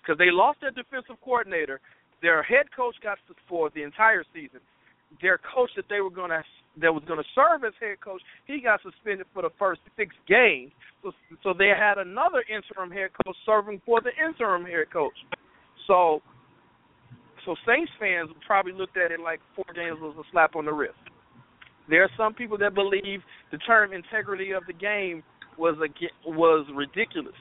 Because 0.00 0.18
they 0.18 0.30
lost 0.30 0.60
their 0.60 0.70
defensive 0.70 1.16
coordinator, 1.22 1.80
their 2.22 2.42
head 2.42 2.70
coach 2.74 2.94
got 3.02 3.18
suspended 3.26 3.42
for 3.48 3.70
the 3.74 3.82
entire 3.82 4.24
season. 4.32 4.60
Their 5.20 5.38
coach 5.38 5.70
that 5.76 5.84
they 5.88 6.00
were 6.00 6.10
going 6.10 6.30
to 6.30 6.42
that 6.80 6.92
was 6.92 7.02
going 7.08 7.18
to 7.18 7.24
serve 7.34 7.64
as 7.64 7.72
head 7.80 8.00
coach, 8.04 8.20
he 8.46 8.60
got 8.60 8.82
suspended 8.82 9.26
for 9.32 9.42
the 9.42 9.50
first 9.58 9.80
six 9.96 10.14
games. 10.28 10.72
So, 11.02 11.12
so 11.42 11.54
they 11.56 11.72
had 11.72 11.96
another 11.98 12.44
interim 12.52 12.90
head 12.90 13.10
coach 13.24 13.36
serving 13.46 13.80
for 13.86 14.00
the 14.02 14.10
interim 14.22 14.64
head 14.64 14.92
coach. 14.92 15.16
So, 15.86 16.20
so 17.46 17.54
Saints 17.66 17.90
fans 17.98 18.28
probably 18.44 18.72
looked 18.72 18.96
at 18.98 19.12
it 19.12 19.20
like 19.20 19.40
four 19.54 19.64
games 19.74 19.98
was 20.00 20.16
a 20.18 20.26
slap 20.32 20.56
on 20.56 20.66
the 20.66 20.72
wrist. 20.72 20.98
There 21.88 22.02
are 22.02 22.10
some 22.16 22.34
people 22.34 22.58
that 22.58 22.74
believe 22.74 23.20
the 23.52 23.58
term 23.58 23.92
integrity 23.92 24.50
of 24.50 24.64
the 24.66 24.72
game 24.72 25.22
was 25.56 25.76
a 25.78 26.28
was 26.28 26.66
ridiculous. 26.74 27.34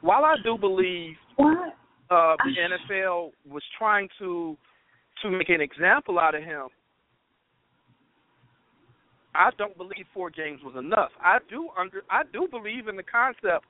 While 0.00 0.24
I 0.24 0.36
do 0.42 0.56
believe 0.56 1.16
what? 1.36 1.76
Uh, 2.10 2.34
the 2.38 2.54
NFL 2.98 3.30
was 3.48 3.62
trying 3.78 4.08
to 4.18 4.56
to 5.22 5.30
make 5.30 5.48
an 5.48 5.60
example 5.60 6.18
out 6.18 6.34
of 6.34 6.42
him, 6.42 6.68
I 9.34 9.50
don't 9.58 9.76
believe 9.76 10.06
four 10.14 10.30
games 10.30 10.60
was 10.64 10.74
enough. 10.78 11.10
I 11.20 11.38
do 11.48 11.68
under 11.78 12.02
I 12.10 12.22
do 12.32 12.48
believe 12.50 12.88
in 12.88 12.96
the 12.96 13.02
concept 13.02 13.66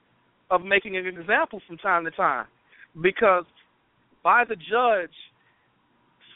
of 0.51 0.62
making 0.62 0.97
an 0.97 1.07
example 1.07 1.61
from 1.66 1.78
time 1.78 2.05
to 2.05 2.11
time, 2.11 2.47
because 3.03 3.45
by 4.22 4.45
the 4.45 4.57
judge 4.57 5.11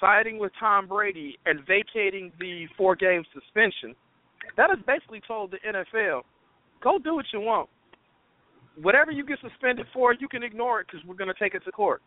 siding 0.05 0.39
with 0.39 0.53
Tom 0.61 0.87
Brady 0.87 1.39
and 1.47 1.61
vacating 1.67 2.31
the 2.39 2.67
four 2.77 2.95
game 2.95 3.25
suspension, 3.33 3.95
that 4.57 4.69
has 4.69 4.79
basically 4.87 5.23
told 5.27 5.53
the 5.53 5.59
NFL, 5.67 6.23
go 6.83 6.99
do 6.99 7.15
what 7.15 7.27
you 7.33 7.41
want. 7.41 7.69
Whatever 8.81 9.13
you 9.13 9.25
get 9.25 9.39
suspended 9.41 9.87
for, 9.93 10.13
you 10.15 10.29
can 10.29 10.43
ignore 10.43 10.81
it 10.81 10.89
because 10.91 11.07
we're 11.07 11.15
going 11.15 11.33
to 11.33 11.39
take 11.39 11.55
it 11.55 11.65
to 11.65 11.73
court. 11.73 12.03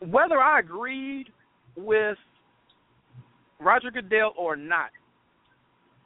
Whether 0.00 0.38
I 0.38 0.58
agreed 0.58 1.26
with 1.76 2.18
Roger 3.60 3.90
Goodell 3.90 4.34
or 4.36 4.56
not, 4.56 4.90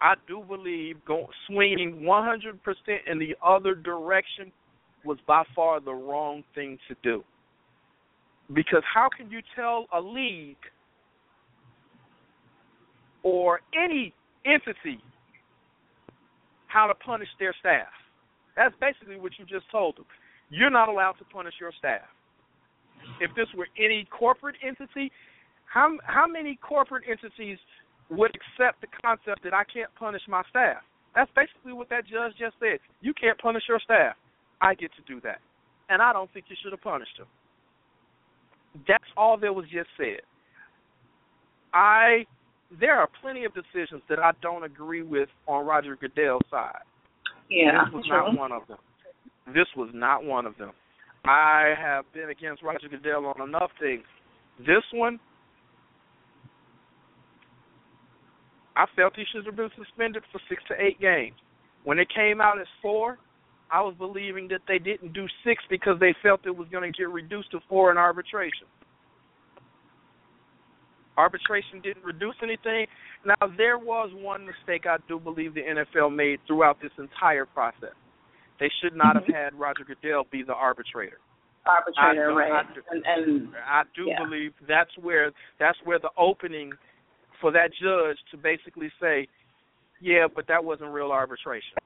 I 0.00 0.14
do 0.28 0.44
believe 0.46 1.02
going 1.06 1.26
swinging 1.48 2.02
100% 2.02 2.58
in 3.10 3.18
the 3.18 3.34
other 3.42 3.74
direction 3.74 4.52
was 5.04 5.16
by 5.26 5.42
far 5.54 5.80
the 5.80 5.94
wrong 5.94 6.44
thing 6.54 6.78
to 6.88 6.96
do. 7.02 7.24
Because 8.54 8.82
how 8.92 9.08
can 9.14 9.30
you 9.30 9.40
tell 9.54 9.86
a 9.92 10.00
league 10.00 10.56
or 13.22 13.60
any 13.74 14.14
entity 14.44 15.00
how 16.68 16.86
to 16.86 16.94
punish 16.94 17.28
their 17.40 17.54
staff? 17.58 17.88
That's 18.56 18.74
basically 18.80 19.18
what 19.18 19.32
you 19.38 19.44
just 19.44 19.70
told 19.70 19.96
them. 19.96 20.06
You're 20.48 20.70
not 20.70 20.88
allowed 20.88 21.14
to 21.18 21.24
punish 21.24 21.54
your 21.60 21.72
staff. 21.78 22.06
If 23.20 23.34
this 23.34 23.46
were 23.56 23.68
any 23.78 24.06
corporate 24.16 24.56
entity, 24.66 25.10
how 25.66 25.98
how 26.04 26.26
many 26.26 26.58
corporate 26.62 27.04
entities 27.08 27.58
would 28.10 28.30
accept 28.30 28.80
the 28.80 28.86
concept 29.02 29.42
that 29.42 29.52
I 29.52 29.64
can't 29.64 29.90
punish 29.98 30.22
my 30.28 30.42
staff? 30.50 30.78
That's 31.14 31.30
basically 31.34 31.72
what 31.72 31.88
that 31.90 32.06
judge 32.06 32.32
just 32.38 32.54
said. 32.60 32.78
You 33.00 33.12
can't 33.14 33.38
punish 33.38 33.64
your 33.68 33.80
staff. 33.80 34.16
I 34.60 34.74
get 34.74 34.90
to 34.96 35.02
do 35.12 35.20
that. 35.22 35.40
And 35.88 36.00
I 36.02 36.12
don't 36.12 36.32
think 36.32 36.46
you 36.48 36.56
should 36.62 36.72
have 36.72 36.82
punished 36.82 37.16
him. 37.18 37.26
That's 38.86 39.04
all 39.16 39.38
that 39.38 39.54
was 39.54 39.66
just 39.72 39.88
said. 39.96 40.20
I 41.72 42.26
there 42.80 42.98
are 42.98 43.08
plenty 43.22 43.44
of 43.44 43.52
decisions 43.54 44.02
that 44.08 44.18
I 44.18 44.32
don't 44.42 44.64
agree 44.64 45.02
with 45.02 45.28
on 45.46 45.66
Roger 45.66 45.96
Goodell's 45.96 46.42
side. 46.50 46.82
Yeah, 47.48 47.84
this 47.84 47.94
was 47.94 48.04
not 48.08 48.36
one 48.36 48.52
of 48.52 48.66
them. 48.66 48.78
This 49.48 49.66
was 49.76 49.90
not 49.94 50.24
one 50.24 50.46
of 50.46 50.56
them. 50.58 50.72
I 51.24 51.74
have 51.78 52.04
been 52.12 52.30
against 52.30 52.62
Roger 52.62 52.88
Goodell 52.88 53.26
on 53.26 53.48
enough 53.48 53.70
things. 53.80 54.04
This 54.58 54.82
one, 54.92 55.20
I 58.76 58.86
felt 58.96 59.14
he 59.16 59.24
should 59.32 59.46
have 59.46 59.56
been 59.56 59.70
suspended 59.76 60.22
for 60.32 60.40
six 60.48 60.62
to 60.68 60.74
eight 60.80 61.00
games. 61.00 61.36
When 61.84 61.98
it 61.98 62.08
came 62.14 62.40
out 62.40 62.60
as 62.60 62.66
four, 62.82 63.18
I 63.70 63.80
was 63.82 63.94
believing 63.98 64.48
that 64.48 64.60
they 64.68 64.78
didn't 64.78 65.12
do 65.12 65.26
six 65.44 65.62
because 65.68 65.98
they 65.98 66.14
felt 66.22 66.46
it 66.46 66.56
was 66.56 66.68
going 66.70 66.90
to 66.90 66.96
get 66.96 67.08
reduced 67.10 67.50
to 67.50 67.60
four 67.68 67.90
in 67.90 67.98
arbitration. 67.98 68.66
Arbitration 71.16 71.80
didn't 71.82 72.04
reduce 72.04 72.36
anything. 72.42 72.86
Now 73.24 73.48
there 73.56 73.78
was 73.78 74.10
one 74.14 74.46
mistake 74.46 74.86
I 74.86 74.98
do 75.08 75.18
believe 75.18 75.54
the 75.54 75.62
NFL 75.62 76.14
made 76.14 76.38
throughout 76.46 76.80
this 76.80 76.92
entire 76.98 77.46
process. 77.46 77.96
They 78.60 78.70
should 78.82 78.94
not 78.94 79.16
mm-hmm. 79.16 79.32
have 79.32 79.52
had 79.52 79.58
Roger 79.58 79.84
Goodell 79.84 80.26
be 80.30 80.42
the 80.42 80.52
arbitrator. 80.52 81.18
Arbitrator, 81.66 82.30
I, 82.32 82.34
right? 82.34 82.52
I 82.52 82.74
do, 82.74 82.80
and, 82.90 83.04
and 83.06 83.48
I 83.66 83.82
do 83.96 84.04
yeah. 84.06 84.22
believe 84.22 84.52
that's 84.68 84.90
where 85.00 85.32
that's 85.58 85.78
where 85.84 85.98
the 85.98 86.10
opening 86.16 86.72
for 87.40 87.50
that 87.52 87.70
judge 87.82 88.16
to 88.30 88.36
basically 88.36 88.90
say, 89.00 89.26
yeah, 90.00 90.26
but 90.32 90.46
that 90.48 90.64
wasn't 90.64 90.90
real 90.90 91.10
arbitration. 91.10 91.76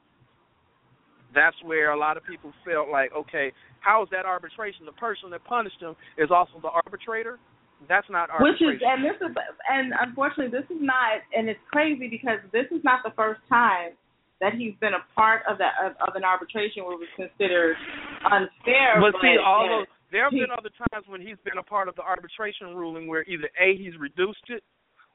That's 1.35 1.57
where 1.63 1.93
a 1.93 1.99
lot 1.99 2.17
of 2.17 2.25
people 2.25 2.53
felt 2.65 2.89
like, 2.89 3.13
okay, 3.15 3.53
how 3.81 4.03
is 4.03 4.09
that 4.11 4.27
arbitration? 4.27 4.85
The 4.85 4.99
person 4.99 5.31
that 5.31 5.45
punished 5.45 5.81
him 5.81 5.95
is 6.19 6.31
also 6.31 6.59
the 6.61 6.69
arbitrator. 6.69 7.39
That's 7.89 8.07
not 8.11 8.29
arbitration. 8.29 8.67
Which 8.67 8.77
is, 8.77 8.83
and 8.85 9.01
this 9.05 9.17
is, 9.23 9.33
and 9.71 9.95
unfortunately, 9.97 10.53
this 10.53 10.69
is 10.69 10.83
not, 10.83 11.25
and 11.33 11.49
it's 11.49 11.61
crazy 11.73 12.09
because 12.09 12.43
this 12.53 12.67
is 12.71 12.85
not 12.85 13.01
the 13.05 13.15
first 13.17 13.41
time 13.49 13.97
that 14.41 14.53
he's 14.55 14.75
been 14.81 14.93
a 14.93 15.05
part 15.15 15.43
of 15.49 15.59
that 15.59 15.77
of, 15.81 15.93
of 16.01 16.17
an 16.17 16.25
arbitration 16.25 16.85
where 16.85 16.95
it 16.95 17.01
was 17.01 17.13
considered 17.17 17.77
unfair. 18.25 19.01
But, 19.01 19.13
but 19.13 19.21
see, 19.21 19.37
although 19.41 19.85
there 20.13 20.25
have 20.25 20.33
been 20.33 20.53
other 20.53 20.73
times 20.93 21.07
when 21.09 21.21
he's 21.21 21.41
been 21.45 21.59
a 21.59 21.63
part 21.63 21.89
of 21.89 21.97
the 21.97 22.03
arbitration 22.03 22.75
ruling 22.75 23.07
where 23.07 23.25
either 23.25 23.49
a 23.61 23.77
he's 23.77 23.97
reduced 24.01 24.45
it, 24.49 24.63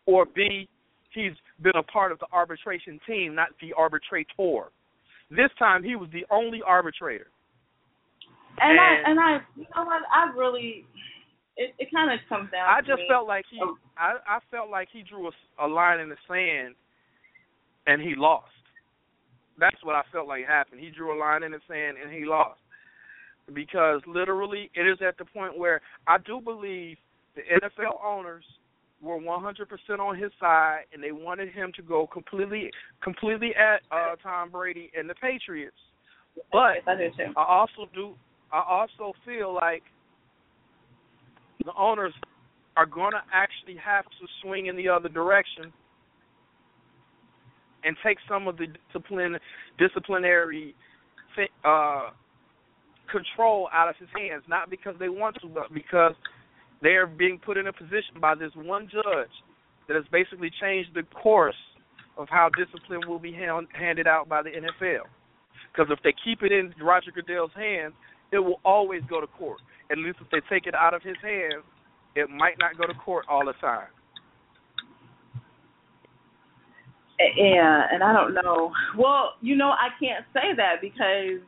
or 0.06 0.26
b 0.26 0.70
he's 1.14 1.34
been 1.62 1.76
a 1.76 1.84
part 1.84 2.12
of 2.12 2.20
the 2.20 2.28
arbitration 2.32 3.00
team, 3.08 3.36
not 3.36 3.50
the 3.62 3.74
arbitrator. 3.74 4.70
This 5.30 5.50
time 5.58 5.84
he 5.84 5.96
was 5.96 6.10
the 6.12 6.26
only 6.32 6.62
arbitrator. 6.66 7.28
And, 8.62 8.72
and 8.72 8.80
I 8.80 9.10
and 9.10 9.20
I 9.20 9.32
you 9.56 9.66
know 9.76 9.84
what 9.84 10.02
I 10.12 10.32
really 10.36 10.86
it 11.58 11.74
it 11.80 11.90
kind 11.92 12.12
of 12.12 12.20
comes 12.30 12.52
down. 12.52 12.68
I 12.68 12.82
just 12.82 13.00
me. 13.00 13.08
felt 13.10 13.28
like 13.28 13.46
he 13.50 13.60
oh. 13.62 13.78
I 13.98 14.16
I 14.28 14.40
felt 14.52 14.70
like 14.70 14.88
he 14.92 15.04
drew 15.04 15.28
a, 15.28 15.66
a 15.66 15.68
line 15.68 16.00
in 16.00 16.10
the 16.10 16.18
sand 16.28 16.76
and 17.88 18.02
he 18.02 18.14
lost. 18.16 18.52
That's 19.60 19.82
what 19.84 19.96
I 19.96 20.02
felt 20.12 20.28
like 20.28 20.46
happened. 20.46 20.82
He 20.82 20.90
drew 20.90 21.16
a 21.16 21.18
line 21.20 21.44
in 21.44 21.52
the 21.52 21.62
sand 21.68 21.98
and 22.02 22.12
he 22.14 22.26
lost. 22.26 22.60
Because 23.54 24.02
literally 24.08 24.72
it 24.74 24.88
is 24.88 24.98
at 25.08 25.18
the 25.18 25.26
point 25.26 25.58
where 25.58 25.82
I 26.08 26.18
do 26.18 26.42
believe 26.42 26.98
the 27.36 27.42
NFL 27.42 28.04
owners 28.04 28.44
were 29.02 29.20
100% 29.20 30.00
on 30.00 30.18
his 30.18 30.32
side 30.40 30.82
and 30.94 31.04
they 31.04 31.12
wanted 31.12 31.50
him 31.52 31.72
to 31.76 31.82
go 31.82 32.08
completely 32.08 32.72
completely 33.04 33.52
at 33.56 33.82
uh 33.92 34.16
Tom 34.24 34.50
Brady 34.50 34.92
and 34.98 35.10
the 35.10 35.16
Patriots. 35.16 35.76
But 36.52 36.78
I. 36.88 37.34
I 37.38 37.44
also 37.44 37.90
do 37.94 38.16
I 38.52 38.64
also 38.68 39.14
feel 39.26 39.54
like 39.54 39.84
the 41.64 41.72
owners 41.78 42.14
are 42.78 42.86
going 42.86 43.12
to 43.12 43.22
actually 43.34 43.78
have 43.84 44.06
to 44.06 44.28
swing 44.42 44.68
in 44.68 44.76
the 44.76 44.90
other 44.90 45.10
direction 45.10 45.72
and 47.84 47.96
take 48.04 48.18
some 48.28 48.48
of 48.48 48.58
the 48.58 48.68
discipline 48.92 49.38
disciplinary 49.78 50.76
uh, 51.64 52.10
control 53.12 53.70
out 53.74 53.90
of 53.90 53.96
his 53.98 54.10
hands, 54.18 54.44
not 54.48 54.70
because 54.70 54.96
they 55.00 55.10
want 55.10 55.38
to, 55.42 55.48
but 55.48 55.74
because 55.74 56.14
they 56.82 56.96
are 56.96 57.08
being 57.08 57.40
put 57.44 57.58
in 57.58 57.68
a 57.68 57.74
position 57.74 58.20
by 58.20 58.36
this 58.36 58.52
one 58.56 58.90
judge 58.92 59.32
that 59.88 59.96
has 59.96 60.06
basically 60.12 60.52
changed 60.62 60.90
the 60.94 61.04
course 61.22 61.56
of 62.18 62.28
how 62.30 62.50
discipline 62.58 63.02
will 63.08 63.20
be 63.20 63.34
hand, 63.34 63.68
handed 63.74 64.08
out 64.08 64.28
by 64.28 64.42
the 64.42 64.50
NFL. 64.50 65.06
Because 65.72 65.92
if 65.92 66.02
they 66.04 66.14
keep 66.24 66.42
it 66.44 66.52
in 66.52 66.74
Roger 66.82 67.12
Goodell's 67.12 67.52
hands, 67.56 67.94
it 68.32 68.40
will 68.40 68.60
always 68.64 69.02
go 69.10 69.22
to 69.22 69.28
court. 69.28 69.60
At 69.92 69.98
least 69.98 70.18
if 70.22 70.30
they 70.32 70.42
take 70.50 70.68
it 70.68 70.74
out 70.74 70.94
of 70.94 71.04
his 71.04 71.18
hands, 71.22 71.64
it 72.16 72.30
might 72.30 72.56
not 72.60 72.78
go 72.78 72.88
to 72.88 72.94
court 72.94 73.26
all 73.30 73.46
the 73.46 73.54
time. 73.54 73.88
Yeah, 77.38 77.84
and 77.92 78.04
I 78.04 78.12
don't 78.12 78.34
know. 78.34 78.72
Well, 78.98 79.34
you 79.42 79.56
know, 79.56 79.70
I 79.70 79.90
can't 80.00 80.26
say 80.34 80.54
that 80.58 80.82
because 80.82 81.40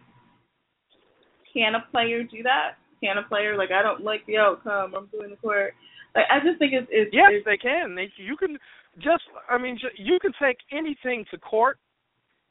can 1.54 1.76
a 1.76 1.84
player 1.92 2.24
do 2.24 2.44
that? 2.44 2.76
Can 3.02 3.18
a 3.18 3.24
player 3.24 3.58
like 3.58 3.72
I 3.72 3.82
don't 3.82 4.04
like 4.04 4.26
the 4.26 4.38
outcome? 4.38 4.94
I'm 4.96 5.08
doing 5.08 5.32
the 5.32 5.36
court. 5.38 5.74
Like 6.16 6.26
I 6.32 6.40
just 6.46 6.60
think 6.60 6.74
it's, 6.74 6.88
it's 6.90 7.14
yes, 7.14 7.30
it's, 7.32 7.46
they 7.46 7.58
can. 7.58 7.96
They 7.96 8.10
you 8.18 8.36
can 8.36 8.58
just 8.98 9.24
I 9.50 9.58
mean 9.58 9.78
you 9.98 10.18
can 10.20 10.32
take 10.42 10.58
anything 10.72 11.26
to 11.32 11.38
court. 11.38 11.78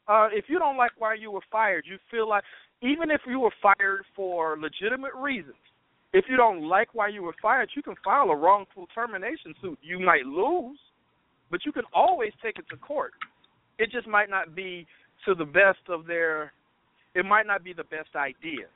Uh 0.07 0.27
if 0.31 0.45
you 0.47 0.59
don't 0.59 0.77
like 0.77 0.91
why 0.97 1.15
you 1.15 1.31
were 1.31 1.43
fired, 1.51 1.85
you 1.87 1.97
feel 2.09 2.29
like 2.29 2.43
even 2.81 3.11
if 3.11 3.21
you 3.27 3.39
were 3.39 3.53
fired 3.61 4.03
for 4.15 4.57
legitimate 4.57 5.13
reasons, 5.15 5.55
if 6.13 6.25
you 6.29 6.37
don't 6.37 6.67
like 6.67 6.89
why 6.93 7.07
you 7.09 7.23
were 7.23 7.35
fired, 7.41 7.69
you 7.75 7.81
can 7.81 7.95
file 8.03 8.29
a 8.29 8.35
wrongful 8.35 8.87
termination 8.93 9.53
suit. 9.61 9.77
You 9.81 9.99
might 9.99 10.25
lose, 10.25 10.79
but 11.51 11.65
you 11.65 11.71
can 11.71 11.83
always 11.93 12.31
take 12.41 12.57
it 12.57 12.65
to 12.69 12.77
court. 12.77 13.13
It 13.79 13.91
just 13.91 14.07
might 14.07 14.29
not 14.29 14.55
be 14.55 14.87
to 15.25 15.35
the 15.35 15.45
best 15.45 15.79
of 15.89 16.05
their 16.05 16.53
it 17.15 17.25
might 17.25 17.47
not 17.47 17.63
be 17.63 17.73
the 17.73 17.83
best 17.83 18.15
idea. 18.15 18.67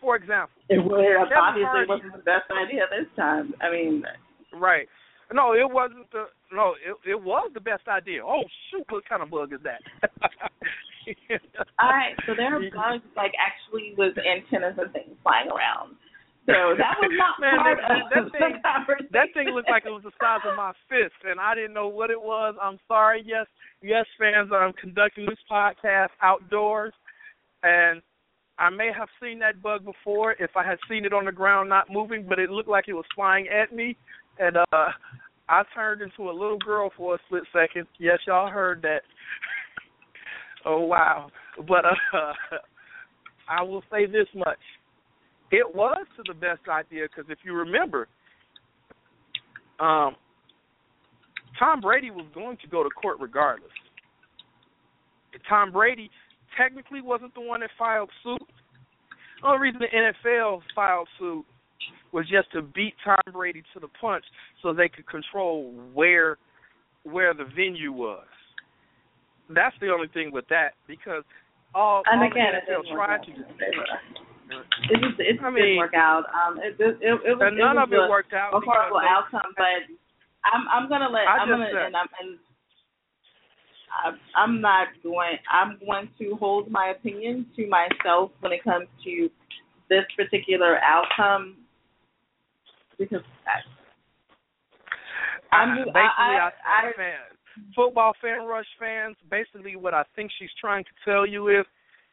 For 0.00 0.16
example, 0.16 0.54
it, 0.68 0.78
well, 0.78 1.00
it 1.00 1.16
Kevin 1.28 1.36
obviously 1.38 1.64
Hardy- 1.66 1.88
wasn't 1.88 2.12
the 2.12 2.22
best 2.26 2.46
idea 2.52 2.86
this 2.90 3.08
time. 3.16 3.54
I 3.60 3.70
mean, 3.70 4.04
right? 4.52 4.88
No, 5.32 5.52
it 5.54 5.66
wasn't 5.68 6.10
the 6.12 6.26
no. 6.52 6.74
It 6.78 6.94
it 7.10 7.20
was 7.22 7.50
the 7.54 7.60
best 7.60 7.88
idea. 7.88 8.22
Oh 8.24 8.42
shoot, 8.70 8.84
what 8.90 9.08
kind 9.08 9.22
of 9.22 9.30
bug 9.30 9.52
is 9.52 9.60
that? 9.64 9.80
all 11.78 11.90
right, 11.90 12.14
so 12.26 12.34
there 12.36 12.54
are 12.56 12.60
bugs 12.74 13.04
like 13.16 13.32
actually 13.38 13.94
with 13.96 14.14
antennas 14.18 14.74
and 14.78 14.92
things 14.92 15.14
flying 15.22 15.48
around. 15.48 15.94
So 16.46 16.78
that 16.78 16.94
was 17.02 17.10
not 17.18 17.38
Man, 17.42 17.58
part 17.58 17.78
that- 17.82 17.90
of 17.90 18.10
that 18.14 18.24
the 18.24 18.30
thing- 18.38 18.62
conversation. 18.62 19.08
That 19.12 19.28
thing 19.34 19.48
looked 19.50 19.70
like 19.70 19.82
it 19.86 19.90
was 19.90 20.02
the 20.04 20.14
size 20.20 20.46
of 20.46 20.54
my 20.56 20.72
fist, 20.88 21.18
and 21.26 21.40
I 21.40 21.54
didn't 21.54 21.74
know 21.74 21.88
what 21.88 22.10
it 22.10 22.20
was. 22.20 22.54
I'm 22.62 22.78
sorry, 22.86 23.22
yes, 23.26 23.46
yes, 23.82 24.06
fans. 24.18 24.50
I'm 24.54 24.72
conducting 24.74 25.26
this 25.26 25.42
podcast 25.50 26.14
outdoors, 26.22 26.92
and 27.62 28.00
I 28.58 28.70
may 28.70 28.90
have 28.96 29.08
seen 29.20 29.38
that 29.40 29.62
bug 29.62 29.84
before 29.84 30.32
if 30.38 30.50
I 30.56 30.64
had 30.64 30.78
seen 30.88 31.04
it 31.04 31.12
on 31.12 31.26
the 31.26 31.32
ground 31.32 31.68
not 31.68 31.90
moving, 31.90 32.26
but 32.26 32.38
it 32.38 32.50
looked 32.50 32.68
like 32.68 32.88
it 32.88 32.94
was 32.94 33.04
flying 33.14 33.48
at 33.48 33.74
me, 33.74 33.96
and 34.38 34.56
uh 34.56 34.88
I 35.48 35.62
turned 35.74 36.02
into 36.02 36.28
a 36.28 36.32
little 36.32 36.58
girl 36.58 36.90
for 36.96 37.14
a 37.14 37.18
split 37.26 37.44
second. 37.52 37.86
Yes, 37.98 38.18
y'all 38.26 38.50
heard 38.50 38.82
that. 38.82 39.02
oh 40.64 40.80
wow! 40.80 41.28
But 41.68 41.84
uh 41.84 42.32
I 43.48 43.62
will 43.62 43.82
say 43.90 44.06
this 44.06 44.26
much: 44.34 44.58
it 45.50 45.74
was 45.74 46.06
to 46.16 46.22
the 46.26 46.34
best 46.34 46.68
idea 46.68 47.06
because 47.08 47.30
if 47.30 47.38
you 47.44 47.54
remember, 47.54 48.08
um, 49.78 50.16
Tom 51.58 51.80
Brady 51.80 52.10
was 52.10 52.26
going 52.34 52.56
to 52.58 52.68
go 52.68 52.82
to 52.82 52.90
court 52.90 53.18
regardless. 53.20 53.70
Tom 55.48 55.70
Brady 55.72 56.10
technically 56.56 57.00
wasn't 57.00 57.34
the 57.34 57.40
one 57.40 57.60
that 57.60 57.70
filed 57.78 58.10
suit. 58.22 58.45
The 59.46 59.52
only 59.54 59.62
reason 59.62 59.78
the 59.80 59.94
NFL 59.94 60.58
filed 60.74 61.06
suit 61.20 61.44
was 62.10 62.26
just 62.28 62.50
to 62.50 62.62
beat 62.62 62.94
Tom 63.04 63.22
Brady 63.30 63.62
to 63.74 63.78
the 63.78 63.86
punch 64.00 64.24
so 64.60 64.74
they 64.74 64.88
could 64.88 65.06
control 65.06 65.70
where 65.94 66.38
where 67.04 67.32
the 67.32 67.44
venue 67.54 67.92
was. 67.92 68.26
That's 69.48 69.76
the 69.80 69.94
only 69.94 70.08
thing 70.10 70.32
with 70.34 70.48
that 70.50 70.74
because 70.90 71.22
all, 71.76 72.02
and 72.10 72.22
all 72.22 72.26
again, 72.26 72.58
the 72.66 72.74
NFL 72.74 72.90
tried 72.90 73.22
to 73.22 73.32
do. 73.38 73.44
It 74.90 74.98
just 74.98 75.14
it 75.22 75.38
I 75.38 75.50
didn't 75.54 75.76
work 75.78 75.94
out. 75.94 76.24
Um, 76.34 76.58
it 76.58 76.74
it, 76.82 76.98
it, 76.98 77.14
it 77.30 77.38
was 77.38 77.54
none 77.54 77.78
it 77.78 77.82
of 77.86 77.92
it 77.92 78.02
a, 78.02 78.10
worked 78.10 78.34
out. 78.34 78.50
a 78.50 78.58
horrible 78.58 78.98
outcome. 78.98 79.54
But 79.54 79.86
I'm 80.42 80.66
I'm 80.66 80.88
gonna 80.90 81.06
let 81.06 81.22
I 81.30 81.38
I'm 81.38 81.48
gonna 81.48 81.70
said- 81.70 81.86
and 81.86 81.94
I'm 81.94 82.10
and 82.18 82.38
I'm, 84.04 84.18
I'm 84.36 84.60
not 84.60 84.88
going. 85.02 85.36
I'm 85.50 85.78
going 85.84 86.08
to 86.18 86.36
hold 86.36 86.70
my 86.70 86.92
opinion 86.96 87.46
to 87.56 87.66
myself 87.68 88.30
when 88.40 88.52
it 88.52 88.62
comes 88.64 88.86
to 89.04 89.28
this 89.88 90.04
particular 90.16 90.78
outcome 90.82 91.56
because 92.98 93.22
I, 93.46 93.60
I'm 95.56 95.76
just- 95.78 95.86
basically, 95.86 95.96
I- 95.96 96.50
I, 96.66 96.88
I- 96.88 96.92
fan, 96.96 97.18
football 97.74 98.12
fan 98.20 98.44
rush 98.46 98.66
fans. 98.78 99.16
Basically, 99.30 99.76
what 99.76 99.94
I 99.94 100.04
think 100.14 100.30
she's 100.38 100.50
trying 100.60 100.84
to 100.84 100.90
tell 101.04 101.26
you 101.26 101.48
is, 101.48 101.64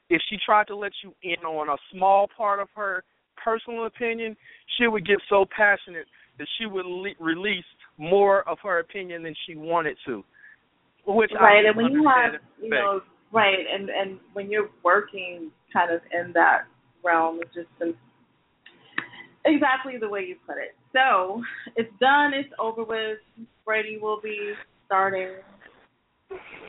if 0.09 0.21
she 0.29 0.37
tried 0.45 0.67
to 0.67 0.75
let 0.75 0.91
you 1.03 1.13
in 1.23 1.43
on 1.45 1.69
a 1.69 1.77
small 1.91 2.29
part 2.35 2.59
of 2.59 2.67
her 2.75 3.03
personal 3.43 3.85
opinion, 3.85 4.35
she 4.77 4.87
would 4.87 5.05
get 5.07 5.17
so 5.29 5.45
passionate 5.55 6.05
that 6.37 6.47
she 6.57 6.65
would 6.65 6.85
le- 6.85 7.15
release 7.19 7.65
more 7.97 8.47
of 8.47 8.57
her 8.63 8.79
opinion 8.79 9.23
than 9.23 9.35
she 9.45 9.55
wanted 9.55 9.97
to. 10.05 10.23
Which 11.05 11.31
right 11.39 11.65
and 11.65 11.75
when 11.75 11.91
you 11.91 12.07
have 12.07 12.39
you 12.61 12.69
know 12.69 13.01
right 13.31 13.65
and 13.71 13.89
and 13.89 14.19
when 14.33 14.49
you're 14.49 14.69
working 14.83 15.51
kind 15.71 15.91
of 15.91 16.01
in 16.13 16.31
that 16.33 16.61
realm 17.03 17.39
it's 17.41 17.53
just 17.53 17.67
been 17.79 17.93
exactly 19.45 19.93
the 19.99 20.07
way 20.07 20.21
you 20.21 20.37
put 20.47 20.57
it 20.57 20.75
so 20.93 21.41
it's 21.75 21.91
done 21.99 22.33
it's 22.33 22.49
over 22.59 22.83
with 22.85 23.17
brady 23.65 23.97
will 24.01 24.21
be 24.21 24.53
starting 24.85 25.33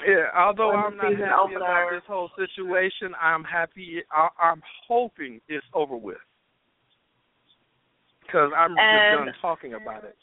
Yeah, 0.06 0.26
although 0.36 0.72
I'm 0.72 0.96
not 0.96 1.12
happy 1.14 1.54
about 1.54 1.90
this 1.92 2.02
whole 2.06 2.30
situation, 2.36 3.14
I'm 3.20 3.44
happy. 3.44 4.02
I, 4.12 4.28
I'm 4.38 4.60
hoping 4.86 5.40
it's 5.48 5.64
over 5.72 5.96
with 5.96 6.18
because 8.20 8.50
I'm 8.56 8.76
And- 8.76 9.24
just 9.24 9.24
done 9.24 9.34
talking 9.40 9.74
about 9.74 10.04
it. 10.04 10.16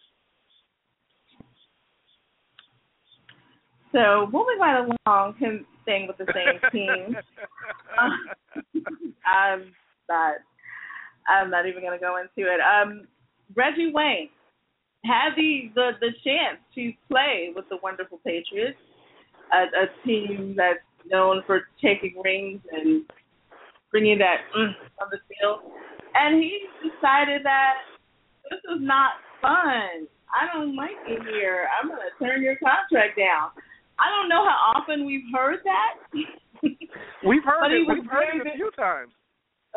So 3.92 4.28
moving 4.32 4.60
right 4.60 4.86
along 5.06 5.36
him 5.36 5.66
staying 5.84 6.08
with 6.08 6.18
the 6.18 6.28
same 6.34 6.72
team 6.72 7.16
i'm 9.26 9.72
not 10.10 10.36
i'm 11.28 11.50
not 11.50 11.66
even 11.66 11.82
going 11.82 11.98
to 11.98 12.04
go 12.04 12.18
into 12.18 12.50
it 12.50 12.60
um 12.62 13.08
reggie 13.56 13.92
wayne 13.94 14.30
had 15.04 15.32
the, 15.36 15.72
the 15.76 15.92
the 16.00 16.10
chance 16.24 16.60
to 16.76 16.92
play 17.10 17.52
with 17.56 17.66
the 17.70 17.78
wonderful 17.82 18.20
patriots 18.24 18.78
a, 19.52 19.84
a 19.84 20.08
team 20.08 20.56
that's 20.56 20.80
known 21.10 21.44
for 21.46 21.62
taking 21.82 22.16
rings 22.24 22.62
and 22.72 23.04
bringing 23.92 24.18
that 24.20 24.48
mm, 24.56 24.72
on 25.02 25.08
the 25.12 25.18
field. 25.28 25.72
And 26.16 26.42
he 26.42 26.60
decided 26.84 27.44
that 27.44 27.76
this 28.50 28.60
is 28.76 28.82
not 28.82 29.12
fun. 29.42 30.08
I 30.32 30.48
don't 30.54 30.76
like 30.76 30.96
it 31.08 31.22
here. 31.34 31.68
I'm 31.76 31.90
going 31.90 32.00
to 32.00 32.24
turn 32.24 32.42
your 32.42 32.56
contract 32.56 33.18
down. 33.18 33.52
I 34.02 34.10
don't 34.10 34.30
know 34.30 34.44
how 34.44 34.82
often 34.82 35.06
we've 35.06 35.30
heard 35.34 35.60
that. 35.64 36.02
We've 37.26 37.44
heard 37.44 37.70
it. 37.70 37.86
We've 37.88 38.10
heard 38.10 38.34
it 38.34 38.48
a 38.48 38.56
few 38.56 38.72
times. 38.76 39.14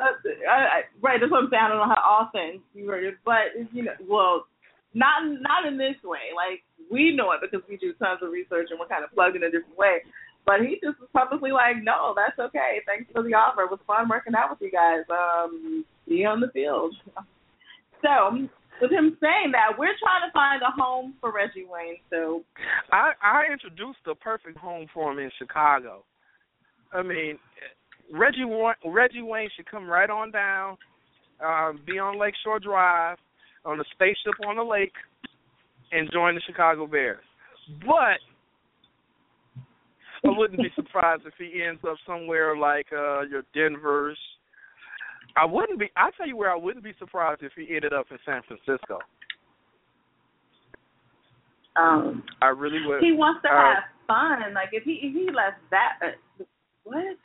uh, 0.01 0.17
I, 0.49 0.57
I, 0.57 0.79
right, 1.01 1.21
that's 1.21 1.31
what 1.31 1.45
I'm 1.45 1.51
saying. 1.51 1.63
I 1.65 1.69
don't 1.69 1.79
know 1.79 1.95
how 1.95 2.01
often 2.25 2.61
you 2.75 2.89
heard 2.89 3.05
it, 3.05 3.15
but 3.25 3.53
you 3.73 3.85
know, 3.85 3.93
well, 4.09 4.47
not 4.95 5.25
not 5.41 5.67
in 5.67 5.77
this 5.77 5.97
way. 6.05 6.33
Like 6.35 6.65
we 6.91 7.15
know 7.15 7.33
it 7.33 7.41
because 7.41 7.61
we 7.69 7.77
do 7.77 7.93
tons 7.95 8.21
of 8.23 8.33
research 8.33 8.69
and 8.71 8.81
we're 8.81 8.89
kind 8.89 9.05
of 9.05 9.13
plugged 9.13 9.37
in 9.37 9.45
a 9.45 9.51
different 9.51 9.77
way. 9.77 10.01
But 10.47 10.61
he 10.61 10.77
just 10.83 11.01
was 11.01 11.09
publicly 11.13 11.53
like, 11.53 11.77
"No, 11.83 12.15
that's 12.17 12.39
okay. 12.39 12.81
Thanks 12.87 13.11
for 13.13 13.23
the 13.23 13.33
offer. 13.35 13.63
It 13.65 13.71
was 13.71 13.81
fun 13.87 14.09
working 14.09 14.35
out 14.35 14.51
with 14.51 14.61
you 14.61 14.71
guys. 14.71 15.05
Um, 15.09 15.85
see 16.09 16.25
you 16.25 16.29
on 16.29 16.41
the 16.41 16.53
field." 16.53 16.95
So, 18.03 18.49
with 18.81 18.91
him 18.91 19.17
saying 19.21 19.53
that, 19.53 19.79
we're 19.79 19.95
trying 20.01 20.29
to 20.29 20.33
find 20.33 20.63
a 20.63 20.71
home 20.71 21.15
for 21.21 21.33
Reggie 21.33 21.67
Wayne. 21.69 21.99
So, 22.11 22.43
I 22.93 23.13
I 23.23 23.53
introduced 23.53 23.99
the 24.05 24.15
perfect 24.15 24.59
home 24.59 24.87
for 24.93 25.13
him 25.13 25.19
in 25.19 25.31
Chicago. 25.39 26.05
I 26.93 27.03
mean, 27.03 27.39
Reggie 28.13 28.45
Reggie 28.85 29.23
Wayne 29.23 29.49
should 29.57 29.71
come 29.71 29.89
right 29.89 30.11
on 30.11 30.31
down, 30.31 30.77
um, 31.45 31.81
be 31.87 31.99
on 31.99 32.19
Lakeshore 32.19 32.61
Drive, 32.61 33.19
on 33.65 33.79
the 33.79 33.85
spaceship 33.93 34.35
on 34.47 34.57
the 34.57 34.63
lake, 34.63 34.93
and 35.93 36.11
join 36.13 36.35
the 36.35 36.41
Chicago 36.47 36.87
Bears. 36.87 37.25
But 37.81 38.21
I 40.25 40.37
wouldn't 40.37 40.61
be 40.61 40.71
surprised 40.75 41.23
if 41.27 41.35
he 41.39 41.63
ends 41.63 41.81
up 41.89 41.97
somewhere 42.07 42.57
like 42.57 42.87
uh 42.93 43.23
your 43.23 43.43
Denver's. 43.55 44.19
I 45.37 45.45
wouldn't 45.45 45.79
be. 45.79 45.91
I 45.97 46.11
tell 46.17 46.27
you 46.29 46.37
where 46.37 46.51
I 46.53 46.57
wouldn't 46.57 46.85
be 46.85 46.93
surprised 46.99 47.43
if 47.43 47.53
he 47.57 47.75
ended 47.75 47.93
up 47.93 48.07
in 48.11 48.19
San 48.25 48.43
Francisco. 48.47 48.99
um, 51.77 52.23
I 52.41 52.47
really 52.49 52.87
would. 52.87 53.03
he 53.03 53.13
wants 53.13 53.43
to 53.43 53.49
Uh, 53.53 53.75
have 53.75 53.85
fun. 54.07 54.55
Like 54.55 54.69
if 54.73 54.85
he 54.85 54.93
if 55.03 55.13
he 55.13 55.31
left 55.35 55.59
that, 55.71 55.99
uh, 56.03 56.45
what? 56.85 57.17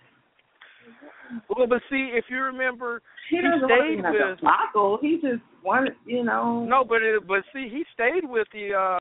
Well, 1.55 1.67
but 1.67 1.81
see, 1.89 2.09
if 2.13 2.25
you 2.29 2.41
remember, 2.41 3.03
He 3.29 3.35
He 3.37 3.41
doesn't 3.43 3.61
want 3.61 3.69
to 3.69 3.77
stayed 3.77 3.95
be 3.97 4.01
like 4.01 4.15
a 4.15 4.29
with- 4.31 4.39
Flacco. 4.41 4.99
He 5.01 5.21
just 5.21 5.43
wanted, 5.63 5.93
you 6.05 6.23
know. 6.23 6.65
no, 6.65 6.83
but 6.83 7.03
it, 7.03 7.27
but 7.27 7.43
see, 7.53 7.69
he 7.69 7.85
stayed 7.93 8.25
with 8.27 8.47
the 8.51 8.73
uh 8.73 8.97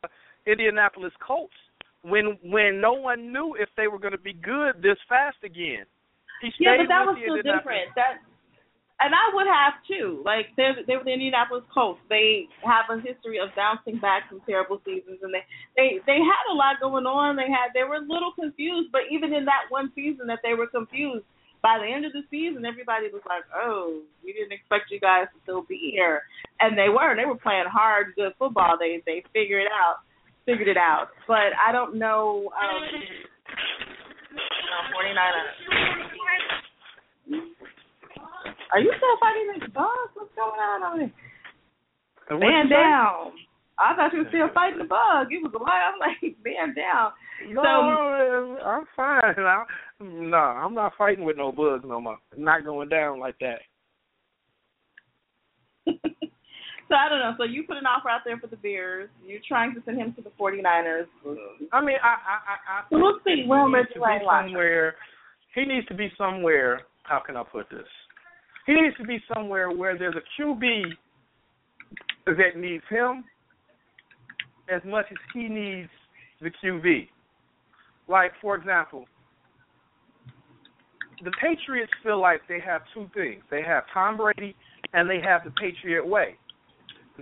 Indianapolis 0.47 1.13
Colts 1.27 1.55
when 2.03 2.37
when 2.43 2.79
no 2.81 2.93
one 2.93 3.33
knew 3.33 3.55
if 3.59 3.71
they 3.77 3.89
were 3.89 3.99
going 3.99 4.13
to 4.13 4.19
be 4.19 4.35
good 4.35 4.83
this 4.83 4.99
fast 5.09 5.39
again. 5.45 5.87
He 6.43 6.51
stayed 6.51 6.65
Yeah, 6.65 6.77
but 6.77 6.89
that 6.89 7.07
with 7.07 7.17
was 7.17 7.23
still 7.25 7.37
different. 7.57 7.89
That, 7.97 8.21
and 9.01 9.15
I 9.15 9.31
would 9.33 9.47
have 9.47 9.75
too. 9.87 10.23
Like 10.27 10.51
they 10.57 10.71
they 10.87 10.97
were 10.97 11.05
the 11.07 11.15
Indianapolis 11.15 11.63
Colts. 11.73 12.01
They 12.11 12.49
have 12.67 12.91
a 12.91 13.01
history 13.01 13.39
of 13.39 13.55
bouncing 13.55 13.99
back 14.03 14.29
from 14.29 14.41
terrible 14.43 14.81
seasons, 14.85 15.23
and 15.23 15.33
they 15.33 15.47
they 15.77 15.89
they 16.07 16.19
had 16.19 16.45
a 16.51 16.55
lot 16.55 16.83
going 16.83 17.07
on. 17.07 17.37
They 17.37 17.47
had 17.47 17.71
they 17.75 17.87
were 17.87 18.03
a 18.03 18.07
little 18.07 18.33
confused, 18.35 18.91
but 18.91 19.03
even 19.11 19.33
in 19.33 19.45
that 19.47 19.71
one 19.71 19.93
season 19.95 20.27
that 20.27 20.41
they 20.43 20.55
were 20.59 20.67
confused, 20.67 21.25
by 21.63 21.79
the 21.79 21.87
end 21.87 22.07
of 22.07 22.13
the 22.13 22.27
season, 22.31 22.67
everybody 22.67 23.07
was 23.15 23.23
like, 23.27 23.47
"Oh, 23.55 24.03
we 24.25 24.33
didn't 24.33 24.53
expect 24.53 24.91
you 24.91 24.99
guys 24.99 25.31
to 25.31 25.39
still 25.47 25.63
be 25.63 25.95
here," 25.95 26.23
and 26.59 26.77
they 26.77 26.91
were. 26.91 27.15
They 27.15 27.27
were 27.27 27.39
playing 27.39 27.71
hard, 27.71 28.15
good 28.19 28.35
football. 28.39 28.77
They 28.79 29.03
they 29.07 29.23
figured 29.33 29.63
it 29.63 29.71
out, 29.71 30.03
figured 30.43 30.69
it 30.69 30.77
out. 30.77 31.15
But 31.27 31.55
I 31.55 31.71
don't 31.71 31.99
know. 31.99 32.51
Um, 32.51 32.83
Forty 34.93 35.15
nine. 35.15 35.33
Are 38.73 38.81
you 38.81 38.93
still 38.97 39.17
fighting 39.21 39.49
this 39.59 39.71
boss? 39.73 40.09
What's 40.15 40.35
going 40.37 40.61
on 40.61 40.83
over 40.85 40.99
there? 40.99 41.13
Uh, 42.31 42.35
and 42.35 42.41
Man 42.41 42.69
down. 42.69 43.33
I 43.79 43.95
thought 43.95 44.13
you 44.13 44.25
were 44.25 44.29
still 44.29 44.49
fighting 44.53 44.79
the 44.79 44.85
bug. 44.85 45.31
It 45.31 45.41
was 45.43 45.53
a 45.55 45.63
lie. 45.63 45.87
I'm 45.87 45.99
like, 46.03 46.37
man, 46.45 46.75
down. 46.75 47.13
No, 47.55 47.63
so, 47.63 48.67
I'm 48.67 48.85
fine. 48.97 49.39
I, 49.39 49.65
no, 50.01 50.37
I'm 50.37 50.75
not 50.75 50.93
fighting 50.99 51.25
with 51.25 51.37
no 51.37 51.53
bugs 51.53 51.85
no 51.87 52.01
more. 52.01 52.19
Not 52.37 52.65
going 52.65 52.89
down 52.89 53.21
like 53.21 53.37
that. 53.39 53.61
so 55.87 56.95
I 56.95 57.09
don't 57.09 57.21
know. 57.21 57.35
So 57.39 57.45
you 57.45 57.63
put 57.63 57.77
an 57.77 57.87
offer 57.87 58.11
out 58.11 58.23
there 58.25 58.37
for 58.39 58.49
the 58.49 58.57
Bears. 58.57 59.09
You're 59.25 59.41
trying 59.47 59.75
to 59.75 59.81
send 59.85 59.99
him 59.99 60.13
to 60.15 60.23
the 60.23 60.31
49ers. 60.39 61.07
I 61.73 61.81
mean, 61.81 61.97
I, 62.03 62.09
I, 62.09 62.37
I, 62.43 62.57
I 62.69 62.83
so 62.91 62.99
we'll 62.99 63.21
see. 63.25 63.45
Well, 63.47 63.69
needs 63.69 63.89
to 63.95 64.01
be 64.01 64.07
somewhere. 64.27 64.97
He 65.55 65.65
needs 65.65 65.87
to 65.87 65.95
be 65.95 66.11
somewhere. 66.19 66.83
How 67.05 67.23
can 67.25 67.37
I 67.37 67.45
put 67.45 67.71
this? 67.71 67.87
He 68.69 68.75
needs 68.75 68.95
to 68.99 69.05
be 69.05 69.19
somewhere 69.33 69.71
where 69.71 69.97
there's 69.97 70.15
a 70.15 70.43
QB 70.43 70.83
that 72.27 72.55
needs 72.55 72.85
him 72.91 73.25
as 74.71 74.83
much 74.85 75.07
as 75.11 75.17
he 75.33 75.49
needs 75.49 75.89
the 76.43 76.51
QB. 76.63 77.09
Like, 78.09 78.33
for 78.43 78.57
example, 78.57 79.07
the 81.25 81.31
Patriots 81.41 81.91
feel 82.03 82.21
like 82.21 82.43
they 82.47 82.61
have 82.61 82.83
two 82.93 83.09
things. 83.15 83.43
They 83.51 83.63
have 83.63 83.85
Tom 83.95 84.19
Brady 84.19 84.55
and 84.93 85.09
they 85.09 85.21
have 85.27 85.45
the 85.45 85.51
Patriot 85.53 86.07
way. 86.07 86.35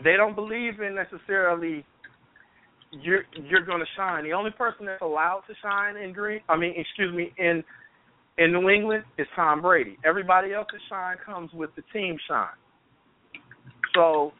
They 0.02 0.16
don't 0.16 0.34
believe 0.34 0.80
in 0.80 0.96
necessarily 0.96 1.84
you're 2.90 3.22
you're 3.34 3.64
going 3.64 3.78
to 3.78 3.86
shine. 3.96 4.24
The 4.24 4.32
only 4.32 4.50
person 4.50 4.86
that's 4.86 5.00
allowed 5.00 5.42
to 5.46 5.54
shine 5.62 5.96
in 5.96 6.12
green, 6.12 6.40
I 6.48 6.56
mean, 6.56 6.74
excuse 6.76 7.14
me, 7.14 7.32
in 7.38 7.62
in 8.38 8.52
New 8.52 8.68
England 8.68 9.04
is 9.18 9.26
Tom 9.34 9.62
Brady. 9.62 9.98
Everybody 10.04 10.52
else's 10.52 10.80
shine 10.88 11.16
comes 11.24 11.50
with 11.52 11.70
the 11.76 11.82
team 11.92 12.16
shine. 12.28 12.48
So 13.94 14.32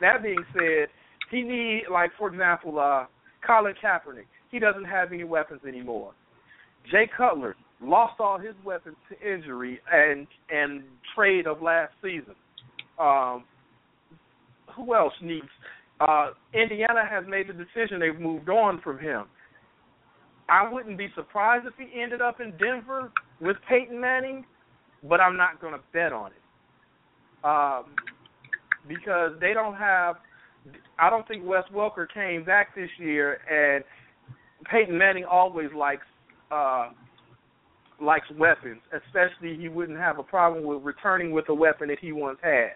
that 0.00 0.22
being 0.22 0.44
said, 0.52 0.88
he 1.30 1.42
need 1.42 1.84
like 1.90 2.10
for 2.18 2.28
example, 2.28 2.78
uh 2.78 3.06
Colin 3.46 3.74
Kaepernick. 3.82 4.26
He 4.50 4.58
doesn't 4.58 4.84
have 4.84 5.12
any 5.12 5.24
weapons 5.24 5.60
anymore. 5.66 6.12
Jay 6.90 7.08
Cutler 7.16 7.56
lost 7.80 8.14
all 8.20 8.38
his 8.38 8.54
weapons 8.64 8.96
to 9.08 9.34
injury 9.34 9.80
and 9.92 10.26
and 10.50 10.82
trade 11.14 11.46
of 11.46 11.62
last 11.62 11.92
season. 12.02 12.34
Um, 12.98 13.44
who 14.74 14.94
else 14.94 15.12
needs? 15.22 15.46
Uh, 16.00 16.30
Indiana 16.52 17.02
has 17.08 17.24
made 17.28 17.48
the 17.48 17.52
decision; 17.52 17.98
they've 17.98 18.20
moved 18.20 18.48
on 18.48 18.80
from 18.82 18.98
him. 18.98 19.24
I 20.48 20.70
wouldn't 20.72 20.98
be 20.98 21.08
surprised 21.14 21.66
if 21.66 21.74
he 21.76 22.00
ended 22.00 22.22
up 22.22 22.40
in 22.40 22.52
Denver 22.58 23.12
with 23.40 23.56
Peyton 23.68 24.00
Manning, 24.00 24.44
but 25.02 25.20
I'm 25.20 25.36
not 25.36 25.60
going 25.60 25.74
to 25.74 25.80
bet 25.92 26.12
on 26.12 26.30
it 26.30 27.44
um, 27.44 27.84
because 28.88 29.32
they 29.40 29.52
don't 29.52 29.76
have. 29.76 30.16
I 30.98 31.10
don't 31.10 31.26
think 31.28 31.44
Wes 31.44 31.64
Welker 31.72 32.06
came 32.12 32.44
back 32.44 32.74
this 32.74 32.90
year, 32.98 33.38
and 33.50 33.84
Peyton 34.70 34.96
Manning 34.96 35.24
always 35.24 35.68
likes 35.76 36.06
uh, 36.50 36.90
likes 38.00 38.26
weapons. 38.38 38.80
Especially, 38.92 39.56
he 39.56 39.68
wouldn't 39.68 39.98
have 39.98 40.18
a 40.18 40.22
problem 40.22 40.64
with 40.64 40.82
returning 40.82 41.32
with 41.32 41.48
a 41.48 41.54
weapon 41.54 41.88
that 41.88 41.98
he 42.00 42.12
once 42.12 42.38
had. 42.42 42.72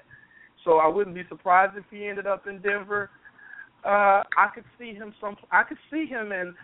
So 0.65 0.77
I 0.77 0.89
wouldn't 0.89 1.15
be 1.15 1.23
surprised 1.29 1.77
if 1.77 1.85
he 1.91 2.07
ended 2.07 2.27
up 2.27 2.47
in 2.47 2.61
Denver. 2.61 3.11
Uh, 3.85 4.23
I 4.37 4.49
could 4.55 4.65
see 4.79 4.93
him 4.93 5.15
some. 5.21 5.37
I 5.51 5.63
could 5.63 5.79
see 5.91 6.07
him 6.07 6.33
in 6.33 6.55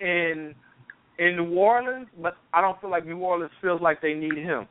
in 0.00 0.54
in 1.18 1.36
New 1.36 1.54
Orleans, 1.54 2.08
but 2.20 2.36
I 2.52 2.60
don't 2.60 2.80
feel 2.80 2.90
like 2.90 3.06
New 3.06 3.18
Orleans 3.18 3.52
feels 3.60 3.80
like 3.80 4.02
they 4.02 4.14
need 4.14 4.36
him. 4.36 4.66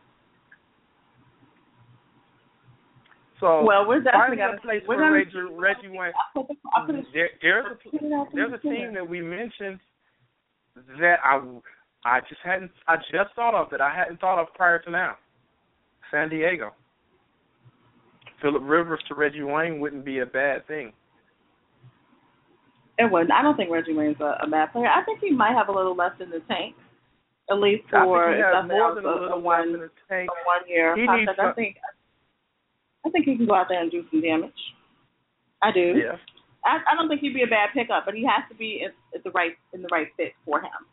So 3.40 3.64
well, 3.64 3.86
we're 3.88 4.02
definitely 4.02 4.38
finding 4.38 4.58
a 4.58 4.62
place 4.62 4.82
for 4.86 5.12
Reggie, 5.12 5.32
Reggie 5.52 5.90
Wayne. 5.90 6.14
Mm-hmm. 6.38 7.00
There, 7.14 7.30
there's 7.42 7.66
a 7.66 8.26
there's 8.34 8.54
a 8.54 8.58
team 8.60 8.94
that 8.94 9.08
we 9.08 9.22
mentioned 9.22 9.80
that 11.00 11.16
I 11.24 11.42
I 12.06 12.20
just 12.22 12.42
hadn't 12.44 12.72
I 12.88 12.96
just 12.98 13.36
thought 13.36 13.54
of 13.54 13.70
that 13.72 13.82
I 13.82 13.94
hadn't 13.94 14.20
thought 14.20 14.40
of 14.40 14.54
prior 14.54 14.80
to 14.80 14.92
now. 14.92 15.16
San 16.12 16.30
Diego. 16.30 16.72
Philip 18.42 18.62
Rivers 18.66 19.02
to 19.08 19.16
Reggie 19.16 19.44
Wayne 19.44 19.80
wouldn't 19.80 20.06
be 20.06 20.20
a 20.20 20.26
bad 20.26 20.68
thing. 20.68 20.94
It 22.98 23.12
wouldn't. 23.12 23.32
I 23.32 23.42
don't 23.42 23.58
think 23.58 23.72
Reggie 23.72 23.94
Wayne's 23.94 24.20
a, 24.22 24.38
a 24.44 24.48
bad 24.48 24.72
player. 24.72 24.88
I 24.88 25.04
think 25.04 25.20
he 25.20 25.32
might 25.32 25.54
have 25.54 25.68
a 25.68 25.72
little 25.72 25.96
left 25.96 26.22
in 26.22 26.30
the 26.30 26.40
tank, 26.48 26.76
at 27.50 27.60
least 27.60 27.84
for 27.90 28.30
I 28.30 28.32
think 28.32 28.38
he 28.38 28.56
has 28.56 28.68
more 28.68 28.96
than 28.96 29.06
a, 29.06 29.12
little 29.12 29.30
a 29.30 29.40
one, 29.40 29.68
in 29.68 29.74
the 29.74 29.90
tank. 30.08 30.30
A 30.30 30.48
one 30.48 30.70
year 30.70 30.96
he. 30.96 31.02
Needs 31.02 31.32
I 31.38 31.52
think. 31.54 31.78
I 33.06 33.10
think 33.10 33.26
he 33.26 33.36
can 33.36 33.46
go 33.46 33.54
out 33.54 33.68
there 33.70 33.82
and 33.82 33.92
do 33.92 34.04
some 34.10 34.22
damage. 34.22 34.52
I 35.62 35.72
do. 35.72 35.94
Yeah. 35.96 36.18
I, 36.66 36.80
I 36.92 36.96
don't 36.96 37.08
think 37.08 37.22
he'd 37.22 37.36
be 37.36 37.44
a 37.44 37.48
bad 37.48 37.70
pickup, 37.74 38.04
but 38.06 38.16
he 38.16 38.26
has 38.26 38.42
to 38.50 38.56
be 38.56 38.82
in, 38.82 38.90
in 39.14 39.22
the 39.24 39.32
right 39.32 39.52
in 39.74 39.82
the 39.82 39.90
right 39.92 40.08
fit 40.18 40.34
for 40.46 40.60
him. 40.60 40.88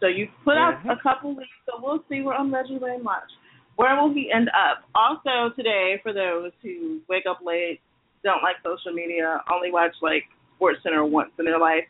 So 0.00 0.06
you 0.06 0.28
put 0.44 0.56
out 0.56 0.78
mm-hmm. 0.78 0.90
a 0.90 1.00
couple 1.02 1.34
leagues, 1.34 1.50
so 1.66 1.80
we'll 1.82 2.04
see 2.08 2.22
where 2.22 2.36
on 2.36 2.52
Reggie 2.52 2.78
Wayne 2.78 3.02
March. 3.02 3.30
Where 3.76 4.00
will 4.00 4.12
he 4.12 4.30
end 4.34 4.48
up? 4.48 4.84
Also 4.94 5.54
today, 5.56 6.00
for 6.02 6.12
those 6.12 6.52
who 6.62 7.00
wake 7.08 7.24
up 7.28 7.40
late, 7.44 7.80
don't 8.24 8.42
like 8.42 8.56
social 8.62 8.92
media, 8.92 9.40
only 9.52 9.72
watch 9.72 9.94
like 10.02 10.24
Sports 10.58 10.80
Center 10.82 11.04
once 11.04 11.30
in 11.38 11.44
their 11.44 11.58
life, 11.58 11.84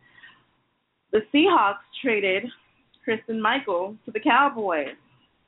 the 1.11 1.21
Seahawks 1.35 1.81
traded 2.03 2.45
Christine 3.03 3.41
Michael 3.41 3.97
to 4.05 4.11
the 4.13 4.21
Cowboys, 4.21 4.95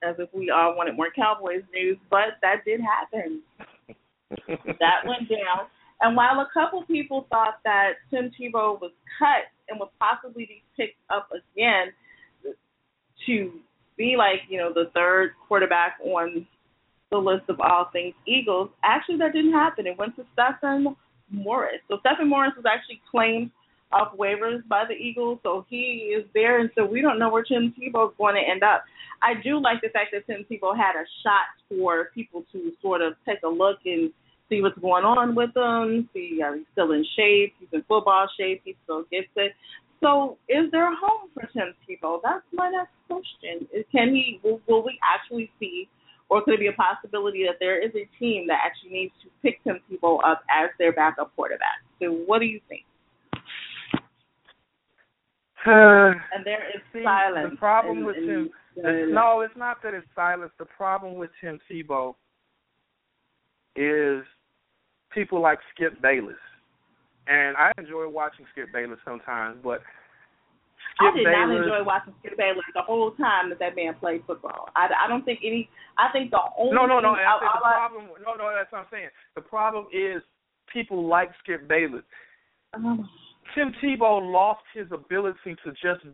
as 0.03 0.17
if 0.19 0.31
we 0.33 0.51
all 0.51 0.75
wanted 0.75 0.97
more 0.97 1.11
Cowboys 1.15 1.63
news, 1.75 1.99
but 2.11 2.41
that 2.41 2.65
did 2.65 2.81
happen. 2.81 3.43
that 4.49 5.05
went 5.07 5.29
down. 5.29 5.69
And 6.01 6.17
while 6.17 6.41
a 6.41 6.49
couple 6.55 6.83
people 6.85 7.27
thought 7.29 7.61
that 7.65 7.93
Tim 8.11 8.31
Tebow 8.31 8.81
was 8.81 8.93
cut 9.19 9.53
and 9.69 9.79
would 9.79 9.91
possibly 10.01 10.47
be 10.47 10.63
picked 10.77 10.97
up 11.11 11.29
again 11.31 11.93
to 13.27 13.53
be 13.99 14.15
like, 14.17 14.41
you 14.49 14.57
know, 14.57 14.73
the 14.73 14.91
third 14.95 15.33
quarterback 15.47 15.99
on 16.03 16.47
the 17.11 17.19
list 17.19 17.43
of 17.49 17.61
all 17.61 17.91
things 17.93 18.15
Eagles, 18.27 18.71
actually 18.83 19.19
that 19.19 19.35
didn't 19.35 19.53
happen. 19.53 19.87
It 19.87 19.99
went 19.99 20.17
to 20.17 20.25
Stephen 20.33 20.97
Morris. 21.31 21.81
So 21.89 21.99
Stephen 22.01 22.29
Morris 22.29 22.53
was 22.57 22.65
actually 22.67 23.01
claimed 23.11 23.51
off 23.93 24.17
waivers 24.17 24.67
by 24.69 24.85
the 24.87 24.95
Eagles, 24.95 25.41
so 25.43 25.67
he 25.69 26.15
is 26.17 26.25
there, 26.33 26.61
and 26.61 26.71
so 26.77 26.85
we 26.85 27.01
don't 27.01 27.19
know 27.19 27.29
where 27.29 27.43
Tim 27.43 27.75
Tebow 27.75 28.11
is 28.11 28.15
going 28.19 28.37
to 28.37 28.41
end 28.41 28.63
up. 28.63 28.85
I 29.23 29.35
do 29.43 29.61
like 29.61 29.81
the 29.83 29.89
fact 29.89 30.13
that 30.13 30.27
Tim 30.27 30.47
Tebow 30.51 30.77
had 30.77 30.95
a 30.95 31.05
shot 31.23 31.51
for 31.69 32.11
people 32.15 32.45
to 32.53 32.73
sort 32.81 33.03
of 33.03 33.15
take 33.27 33.39
a 33.45 33.49
look 33.49 33.79
and 33.85 34.13
see 34.49 34.61
what's 34.61 34.79
going 34.79 35.05
on 35.05 35.35
with 35.35 35.57
him, 35.57 36.09
see 36.13 36.41
uh, 36.45 36.55
he's 36.55 36.67
still 36.73 36.93
in 36.93 37.05
shape, 37.17 37.55
he's 37.59 37.69
in 37.73 37.83
football 37.89 38.29
shape, 38.39 38.63
he 38.65 38.77
still 38.85 39.05
gets 39.11 39.29
it. 39.37 39.53
So, 40.01 40.39
is 40.49 40.71
there 40.73 40.91
a 40.91 40.97
home 40.97 41.29
for 41.35 41.49
Tim 41.53 41.75
Tebow? 41.89 42.21
That's 42.23 42.45
my 42.53 42.71
next 42.71 42.93
question. 43.07 43.69
Is, 43.73 43.85
can 43.93 44.15
he? 44.15 44.41
Will, 44.43 44.61
will 44.67 44.85
we 44.85 44.99
actually 45.03 45.51
see, 45.61 45.89
or 46.31 46.43
could 46.43 46.55
it 46.55 46.61
be 46.61 46.69
a 46.69 46.73
possibility 46.73 47.45
that 47.45 47.57
there 47.59 47.85
is 47.85 47.91
a 47.95 48.09
team 48.19 48.47
that 48.47 48.61
actually 48.65 48.91
needs 48.91 49.13
to 49.23 49.29
pick 49.43 49.63
Tim 49.65 49.81
Tebow 49.91 50.19
up 50.25 50.43
as 50.49 50.71
their 50.79 50.93
backup 50.93 51.35
quarterback? 51.35 51.83
So, 52.01 52.07
what 52.27 52.39
do 52.39 52.47
you 52.47 52.61
think? 52.69 52.85
Uh, 55.67 56.15
and 56.33 56.45
there 56.45 56.69
is 56.75 56.81
see, 56.93 57.03
silence. 57.03 57.51
The 57.51 57.57
problem 57.57 57.99
in, 57.99 58.07
with 58.07 58.17
in, 58.17 58.51
Tim, 58.77 58.87
in, 58.87 59.13
no, 59.13 59.41
it's 59.41 59.57
not 59.57 59.83
that 59.83 59.93
it's 59.93 60.07
silence. 60.15 60.53
The 60.59 60.65
problem 60.65 61.15
with 61.15 61.31
Tim 61.41 61.59
Tebow 61.71 62.15
is 63.75 64.25
people 65.13 65.41
like 65.41 65.59
Skip 65.75 66.01
Bayless, 66.01 66.37
and 67.27 67.57
I 67.57 67.73
enjoy 67.77 68.09
watching 68.09 68.47
Skip 68.53 68.73
Bayless 68.73 69.01
sometimes, 69.05 69.59
but 69.65 69.81
Skip 70.97 71.15
I 71.15 71.17
did 71.17 71.25
Bayless, 71.25 71.49
not 71.49 71.63
enjoy 71.63 71.83
watching 71.85 72.15
Skip 72.21 72.37
Bayless 72.37 72.65
the 72.75 72.83
whole 72.83 73.13
time 73.13 73.49
that 73.51 73.59
that 73.59 73.77
man 73.77 73.95
played 73.95 74.23
football. 74.27 74.69
I, 74.77 74.89
I 75.05 75.09
don't 75.09 75.25
think 75.25 75.41
any. 75.45 75.69
I 75.99 76.13
think 76.13 76.31
the 76.31 76.41
only 76.59 76.75
no, 76.75 76.87
no, 76.87 77.01
no. 77.01 77.15
thing, 77.15 77.25
I 77.25 77.37
I, 77.37 77.61
the 77.61 77.67
I, 77.67 77.73
problem. 77.75 78.05
No, 78.25 78.35
no, 78.35 78.53
that's 78.55 78.71
what 78.73 78.87
I'm 78.87 78.91
saying. 78.91 79.09
The 79.35 79.43
problem 79.43 79.87
is 79.93 80.23
people 80.73 81.07
like 81.09 81.31
Skip 81.43 81.69
Bayless. 81.69 82.05
Um, 82.75 83.09
Tim 83.55 83.73
Tebow 83.83 84.21
lost 84.33 84.63
his 84.75 84.87
ability 84.93 85.57
to 85.65 85.71
just 85.73 86.07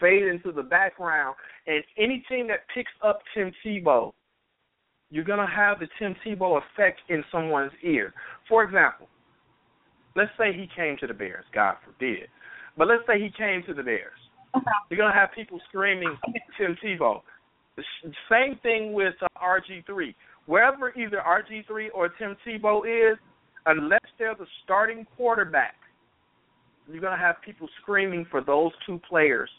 fade 0.00 0.24
into 0.24 0.52
the 0.52 0.62
background, 0.62 1.36
and 1.66 1.84
any 1.98 2.24
team 2.28 2.48
that 2.48 2.60
picks 2.74 2.90
up 3.04 3.20
Tim 3.34 3.52
Tebow, 3.64 4.12
you're 5.10 5.24
gonna 5.24 5.46
have 5.46 5.78
the 5.78 5.88
Tim 5.98 6.16
Tebow 6.24 6.58
effect 6.58 7.00
in 7.08 7.22
someone's 7.30 7.72
ear. 7.82 8.14
For 8.48 8.64
example, 8.64 9.08
let's 10.16 10.30
say 10.38 10.52
he 10.52 10.68
came 10.74 10.96
to 10.98 11.06
the 11.06 11.14
Bears, 11.14 11.44
God 11.54 11.76
forbid, 11.84 12.28
but 12.80 12.88
let's 12.88 13.02
say 13.06 13.20
he 13.20 13.28
came 13.36 13.62
to 13.66 13.74
the 13.74 13.82
Bears. 13.82 14.16
You're 14.88 14.96
gonna 14.96 15.12
have 15.12 15.28
people 15.34 15.60
screaming 15.68 16.16
Tim 16.56 16.78
Tebow. 16.82 17.20
The 17.76 17.84
same 18.30 18.58
thing 18.62 18.94
with 18.94 19.14
uh, 19.22 19.26
RG3. 19.38 20.14
Wherever 20.46 20.90
either 20.98 21.18
RG3 21.18 21.88
or 21.94 22.08
Tim 22.08 22.36
Tebow 22.46 23.12
is, 23.12 23.18
unless 23.66 24.00
they're 24.18 24.34
the 24.34 24.46
starting 24.64 25.06
quarterback, 25.16 25.76
you're 26.90 27.00
going 27.00 27.16
to 27.16 27.22
have 27.22 27.36
people 27.44 27.68
screaming 27.82 28.26
for 28.30 28.42
those 28.42 28.72
two 28.86 29.00
players 29.08 29.50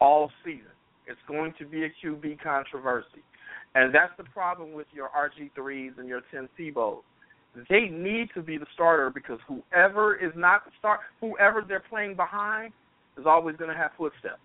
all 0.00 0.30
season. 0.44 0.66
It's 1.06 1.18
going 1.26 1.54
to 1.58 1.66
be 1.66 1.84
a 1.84 1.88
QB 1.88 2.40
controversy. 2.42 3.22
And 3.74 3.94
that's 3.94 4.12
the 4.16 4.24
problem 4.24 4.72
with 4.72 4.86
your 4.92 5.08
RG3s 5.08 5.98
and 5.98 6.08
your 6.08 6.20
Tim 6.30 6.48
Tebows. 6.58 7.02
They 7.68 7.88
need 7.90 8.28
to 8.34 8.42
be 8.42 8.58
the 8.58 8.66
starter 8.74 9.10
because 9.10 9.38
whoever 9.46 10.16
is 10.16 10.32
not 10.36 10.64
the 10.64 10.70
start, 10.78 11.00
whoever 11.20 11.64
they're 11.66 11.84
playing 11.88 12.16
behind, 12.16 12.72
is 13.18 13.26
always 13.26 13.56
going 13.56 13.70
to 13.70 13.76
have 13.76 13.92
footsteps. 13.96 14.40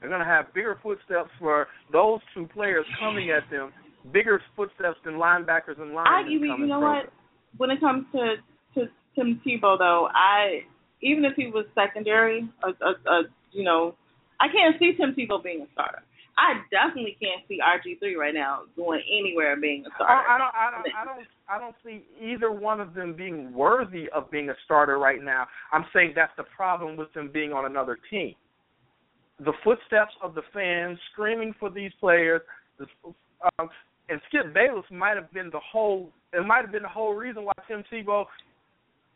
They're 0.00 0.08
going 0.08 0.20
to 0.20 0.26
have 0.26 0.52
bigger 0.52 0.78
footsteps 0.82 1.30
for 1.38 1.68
those 1.92 2.20
two 2.34 2.48
players 2.52 2.84
coming 2.98 3.30
at 3.30 3.48
them, 3.50 3.72
bigger 4.12 4.40
footsteps 4.56 4.98
than 5.04 5.14
linebackers 5.14 5.80
and 5.80 5.94
linemen. 5.94 6.06
I, 6.06 6.28
you, 6.28 6.40
you 6.40 6.66
know 6.66 6.80
from 6.80 6.82
what? 6.82 7.12
When 7.56 7.70
it 7.70 7.80
comes 7.80 8.06
to 8.12 8.34
to 8.74 8.88
Tim 9.14 9.40
Tebow, 9.46 9.78
though, 9.78 10.08
I 10.12 10.62
even 11.02 11.24
if 11.24 11.34
he 11.36 11.46
was 11.46 11.66
secondary, 11.74 12.48
a, 12.62 12.68
a, 12.68 12.90
a 13.10 13.22
you 13.52 13.64
know, 13.64 13.94
I 14.40 14.46
can't 14.48 14.76
see 14.78 14.92
Tim 14.98 15.14
Tebow 15.14 15.42
being 15.42 15.62
a 15.62 15.66
starter. 15.72 16.02
I 16.38 16.62
definitely 16.70 17.16
can't 17.20 17.42
see 17.46 17.58
RG 17.60 17.98
three 17.98 18.16
right 18.16 18.34
now 18.34 18.62
going 18.76 19.02
anywhere 19.10 19.54
being 19.60 19.84
a 19.86 19.90
starter. 19.94 20.14
I, 20.28 20.34
I 20.34 20.38
don't, 20.38 20.54
I 20.54 20.70
don't, 20.70 20.94
I 20.96 21.04
don't, 21.04 21.26
I 21.48 21.58
don't 21.58 21.74
see 21.84 22.04
either 22.20 22.50
one 22.50 22.80
of 22.80 22.94
them 22.94 23.14
being 23.14 23.52
worthy 23.52 24.08
of 24.14 24.30
being 24.30 24.48
a 24.48 24.54
starter 24.64 24.98
right 24.98 25.22
now. 25.22 25.46
I'm 25.72 25.84
saying 25.92 26.12
that's 26.16 26.32
the 26.36 26.44
problem 26.44 26.96
with 26.96 27.12
them 27.12 27.30
being 27.32 27.52
on 27.52 27.66
another 27.66 27.98
team. 28.10 28.34
The 29.40 29.52
footsteps 29.62 30.12
of 30.22 30.34
the 30.34 30.42
fans 30.54 30.98
screaming 31.12 31.54
for 31.60 31.68
these 31.68 31.90
players, 32.00 32.40
the, 32.78 32.86
um, 33.58 33.68
and 34.08 34.20
Skip 34.28 34.54
Bayless 34.54 34.84
might 34.90 35.16
have 35.16 35.30
been 35.32 35.50
the 35.50 35.60
whole. 35.60 36.10
It 36.32 36.46
might 36.46 36.62
have 36.62 36.72
been 36.72 36.82
the 36.82 36.88
whole 36.88 37.14
reason 37.14 37.44
why 37.44 37.52
Tim 37.68 37.84
Tebow 37.92 38.24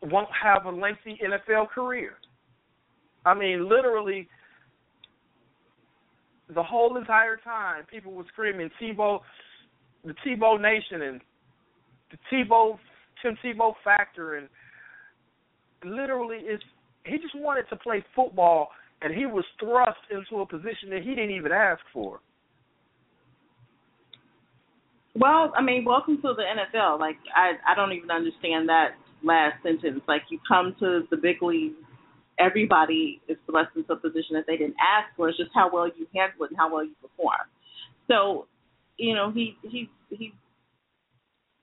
won't 0.03 0.29
have 0.31 0.65
a 0.65 0.69
lengthy 0.69 1.19
NFL 1.23 1.69
career. 1.69 2.13
I 3.25 3.33
mean, 3.33 3.67
literally, 3.67 4.27
the 6.53 6.63
whole 6.63 6.97
entire 6.97 7.37
time, 7.37 7.83
people 7.89 8.13
were 8.13 8.25
screaming 8.31 8.69
Tebow, 8.81 9.19
the 10.05 10.13
Tebow 10.25 10.59
Nation, 10.59 11.01
and 11.01 11.21
the 12.11 12.17
Tebow 12.31 12.77
Tim 13.21 13.37
Tebow 13.43 13.73
factor, 13.83 14.35
and 14.35 14.47
literally, 15.83 16.37
it's 16.41 16.63
he 17.05 17.17
just 17.17 17.35
wanted 17.35 17.67
to 17.69 17.75
play 17.77 18.03
football, 18.15 18.69
and 19.01 19.13
he 19.13 19.25
was 19.25 19.45
thrust 19.59 19.99
into 20.11 20.41
a 20.41 20.45
position 20.45 20.89
that 20.91 21.01
he 21.03 21.09
didn't 21.09 21.31
even 21.31 21.51
ask 21.51 21.81
for. 21.93 22.19
Well, 25.15 25.51
I 25.57 25.61
mean, 25.61 25.83
welcome 25.83 26.17
to 26.21 26.33
the 26.35 26.43
NFL. 26.43 26.99
Like, 26.99 27.17
I 27.35 27.53
I 27.71 27.75
don't 27.75 27.93
even 27.93 28.11
understand 28.11 28.69
that 28.69 28.89
last 29.23 29.63
sentence. 29.63 30.01
Like, 30.07 30.23
you 30.29 30.39
come 30.47 30.75
to 30.79 31.03
the 31.09 31.17
big 31.17 31.41
leagues, 31.41 31.75
everybody 32.39 33.21
is 33.27 33.37
thrust 33.49 33.69
into 33.75 33.93
a 33.93 33.95
position 33.95 34.33
that 34.33 34.45
they 34.47 34.57
didn't 34.57 34.75
ask 34.81 35.15
for. 35.15 35.29
It's 35.29 35.37
just 35.37 35.51
how 35.53 35.69
well 35.71 35.87
you 35.87 36.07
handle 36.15 36.45
it 36.45 36.51
and 36.51 36.57
how 36.57 36.73
well 36.73 36.83
you 36.83 36.93
perform. 37.01 37.47
So, 38.07 38.47
you 38.97 39.15
know, 39.15 39.31
he 39.31 39.57
he 39.63 39.89
he. 40.09 40.33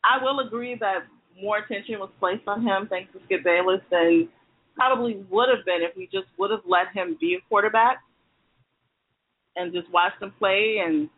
I 0.04 0.22
will 0.22 0.40
agree 0.40 0.76
that 0.80 1.04
more 1.40 1.58
attention 1.58 1.98
was 1.98 2.10
placed 2.20 2.46
on 2.46 2.62
him 2.62 2.86
thanks 2.88 3.12
to 3.12 3.20
Skip 3.24 3.42
Bayless 3.42 3.80
than 3.90 4.28
probably 4.74 5.24
would 5.30 5.48
have 5.48 5.64
been 5.64 5.80
if 5.82 5.96
we 5.96 6.06
just 6.12 6.26
would 6.38 6.50
have 6.50 6.60
let 6.66 6.92
him 6.94 7.16
be 7.20 7.34
a 7.34 7.48
quarterback 7.48 7.98
and 9.56 9.72
just 9.72 9.90
watched 9.92 10.20
him 10.20 10.32
play 10.38 10.82
and 10.84 11.08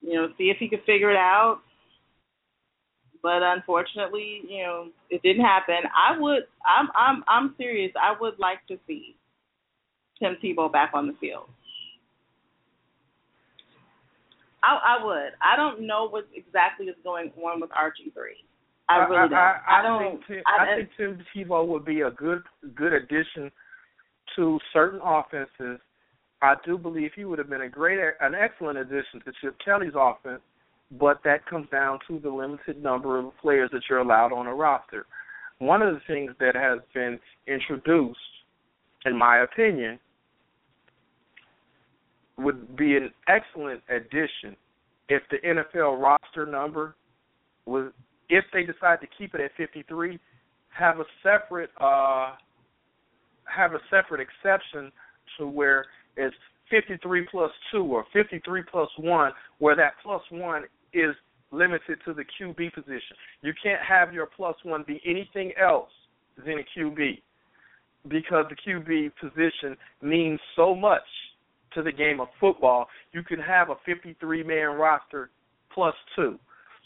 you 0.00 0.14
know 0.14 0.28
see 0.36 0.44
if 0.44 0.58
he 0.58 0.68
could 0.68 0.82
figure 0.84 1.10
it 1.10 1.16
out 1.16 1.60
but 3.22 3.42
unfortunately, 3.42 4.42
you 4.48 4.62
know, 4.62 4.88
it 5.10 5.22
didn't 5.22 5.44
happen. 5.44 5.76
I 5.94 6.18
would 6.18 6.44
I'm 6.64 6.88
I'm 6.96 7.24
I'm 7.28 7.54
serious. 7.56 7.92
I 8.00 8.14
would 8.20 8.38
like 8.38 8.66
to 8.68 8.78
see 8.86 9.16
Tim 10.18 10.36
Tebow 10.42 10.70
back 10.70 10.90
on 10.94 11.06
the 11.06 11.14
field. 11.20 11.48
I 14.62 14.98
I 14.98 15.04
would. 15.04 15.32
I 15.42 15.56
don't 15.56 15.86
know 15.86 16.08
what 16.08 16.26
exactly 16.34 16.86
is 16.86 16.96
going 17.04 17.30
on 17.42 17.60
with 17.60 17.70
RG 17.70 18.12
three. 18.14 18.44
I 18.88 18.98
really 18.98 19.28
don't. 19.28 19.34
I, 19.34 19.58
I, 19.68 19.80
I 19.80 19.82
don't. 19.82 20.12
Think 20.12 20.26
Tim, 20.26 20.42
I, 20.46 20.62
I 20.62 20.76
think 20.76 20.90
Tim 20.96 21.24
Tebow 21.34 21.66
would 21.66 21.84
be 21.84 22.00
a 22.02 22.10
good 22.10 22.42
good 22.74 22.92
addition 22.92 23.50
to 24.36 24.58
certain 24.72 25.00
offenses. 25.02 25.80
I 26.40 26.54
do 26.64 26.78
believe 26.78 27.10
he 27.16 27.24
would 27.24 27.38
have 27.38 27.50
been 27.50 27.62
a 27.62 27.68
great, 27.68 27.98
an 28.20 28.34
excellent 28.34 28.78
addition 28.78 29.20
to 29.24 29.32
Chip 29.40 29.56
Kelly's 29.64 29.94
offense 29.96 30.40
but 30.90 31.20
that 31.24 31.44
comes 31.46 31.68
down 31.70 31.98
to 32.08 32.18
the 32.18 32.30
limited 32.30 32.82
number 32.82 33.18
of 33.18 33.36
players 33.40 33.70
that 33.72 33.82
you're 33.88 33.98
allowed 33.98 34.32
on 34.32 34.46
a 34.46 34.54
roster. 34.54 35.06
One 35.58 35.82
of 35.82 35.94
the 35.94 36.00
things 36.06 36.32
that 36.40 36.54
has 36.54 36.78
been 36.94 37.18
introduced, 37.46 38.18
in 39.04 39.16
my 39.16 39.42
opinion, 39.42 39.98
would 42.38 42.76
be 42.76 42.96
an 42.96 43.10
excellent 43.26 43.82
addition 43.88 44.56
if 45.08 45.22
the 45.30 45.38
NFL 45.38 46.00
roster 46.00 46.46
number 46.46 46.94
was, 47.66 47.92
if 48.28 48.44
they 48.52 48.62
decide 48.62 49.00
to 49.00 49.06
keep 49.18 49.34
it 49.34 49.40
at 49.40 49.50
53, 49.56 50.18
have 50.68 51.00
a 51.00 51.04
separate, 51.22 51.70
uh, 51.80 52.34
have 53.44 53.72
a 53.72 53.80
separate 53.90 54.20
exception 54.20 54.92
to 55.38 55.46
where 55.48 55.86
it's 56.16 56.36
53 56.70 57.26
plus 57.30 57.50
2 57.72 57.82
or 57.82 58.04
53 58.12 58.62
plus 58.70 58.88
1, 58.98 59.32
where 59.58 59.74
that 59.76 59.94
plus 60.02 60.22
1 60.30 60.64
is 60.92 61.14
limited 61.50 61.98
to 62.04 62.14
the 62.14 62.24
QB 62.24 62.74
position. 62.74 63.16
You 63.42 63.52
can't 63.62 63.80
have 63.86 64.12
your 64.12 64.26
plus 64.26 64.56
one 64.62 64.84
be 64.86 65.00
anything 65.06 65.52
else 65.60 65.90
than 66.36 66.58
a 66.58 66.78
QB 66.78 67.20
because 68.08 68.46
the 68.48 68.56
QB 68.56 69.12
position 69.20 69.76
means 70.02 70.38
so 70.56 70.74
much 70.74 71.02
to 71.74 71.82
the 71.82 71.92
game 71.92 72.20
of 72.20 72.28
football. 72.40 72.86
You 73.12 73.22
can 73.22 73.38
have 73.40 73.70
a 73.70 73.74
53 73.84 74.42
man 74.42 74.76
roster 74.76 75.30
plus 75.74 75.94
two, 76.16 76.38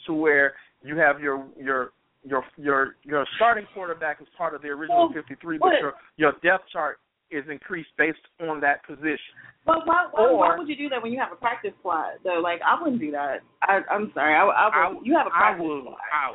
to 0.06 0.12
where 0.12 0.54
you 0.82 0.96
have 0.96 1.20
your 1.20 1.44
your 1.58 1.92
your 2.24 2.44
your 2.56 2.96
your 3.04 3.26
starting 3.36 3.66
quarterback 3.74 4.20
is 4.20 4.28
part 4.36 4.54
of 4.54 4.62
the 4.62 4.68
original 4.68 5.10
53, 5.12 5.58
but 5.58 5.72
your 5.80 5.92
your 6.16 6.32
depth 6.42 6.64
chart 6.72 6.98
is 7.32 7.44
increased 7.50 7.90
based 7.96 8.22
on 8.40 8.60
that 8.60 8.84
position. 8.86 9.32
But 9.64 9.86
why, 9.86 10.06
why, 10.10 10.22
or, 10.22 10.38
why 10.38 10.58
would 10.58 10.68
you 10.68 10.76
do 10.76 10.88
that 10.90 11.02
when 11.02 11.12
you 11.12 11.18
have 11.18 11.32
a 11.32 11.36
practice 11.36 11.72
squad? 11.80 12.18
Though, 12.24 12.40
like 12.42 12.60
I 12.60 12.80
wouldn't 12.80 13.00
do 13.00 13.10
that. 13.12 13.40
I, 13.62 13.80
I'm 13.90 14.10
sorry. 14.14 14.34
I, 14.34 14.44
I, 14.44 14.92
would, 14.92 15.06
you 15.06 15.16
have 15.16 15.26
a 15.26 15.30
practice 15.30 15.62
I 15.62 15.66
would, 15.66 15.82
squad. 15.82 15.98
I, 16.12 16.34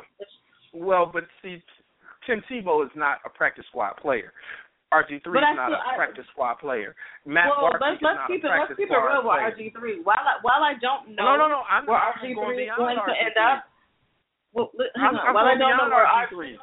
well, 0.74 1.10
but 1.12 1.24
see, 1.42 1.62
Tim 2.26 2.42
Tebow 2.50 2.84
is 2.84 2.92
not 2.96 3.18
a 3.24 3.30
practice 3.30 3.64
squad 3.68 3.96
player. 3.96 4.32
RG 4.92 5.20
three 5.20 5.36
is 5.36 5.52
not 5.52 5.68
still, 5.68 5.84
a 5.84 5.96
practice 5.96 6.24
squad 6.32 6.56
player. 6.64 6.96
Matt 7.28 7.52
well, 7.52 7.68
Barkley 7.76 8.00
let's, 8.00 8.00
let's 8.00 8.16
is 8.16 8.24
not 8.24 8.28
keep 8.32 8.44
a 8.44 8.48
it 8.48 8.56
let's 8.56 8.72
keep 8.80 8.88
it 8.88 8.96
real 8.96 9.20
with 9.20 9.44
RG 9.44 9.60
three. 9.76 10.00
While 10.00 10.24
I 10.24 10.40
while 10.40 10.64
I 10.64 10.80
don't 10.80 11.12
know 11.12 11.36
No, 11.36 11.44
no, 11.44 11.46
no. 11.48 11.60
I'm, 11.68 11.84
where 11.84 12.00
RG 12.00 12.32
going 12.32 12.56
three 12.56 12.64
is 12.64 12.72
going 12.72 12.96
to 12.96 13.12
end 13.12 13.36
up. 13.36 13.68
Well, 14.56 14.72
I'm. 14.96 15.12
I'm 15.12 15.36
while 15.36 15.44
I 15.44 15.60
don't 15.60 15.76
know 15.76 15.92
where 15.92 16.08
RG 16.08 16.32
three. 16.32 16.56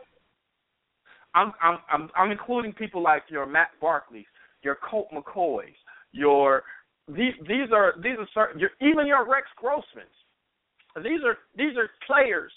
I'm, 1.36 1.52
I'm 1.91 2.10
I'm 2.16 2.32
including 2.32 2.74
people 2.74 3.03
like 3.03 3.24
your 3.30 3.45
Matt 3.45 3.72
Barkleys, 3.82 4.26
your 4.64 4.78
Colt 4.90 5.07
McCoys, 5.14 5.76
your 6.12 6.64
these 7.07 7.34
these 7.41 7.72
are 7.74 7.94
these 8.02 8.18
are 8.18 8.28
certain 8.34 8.60
your, 8.60 8.72
even 8.82 9.06
your 9.06 9.30
Rex 9.30 9.48
Grossmans. 9.62 11.03
These 11.03 11.22
are 11.26 11.38
these 11.56 11.78
are 11.78 11.90
players 12.07 12.52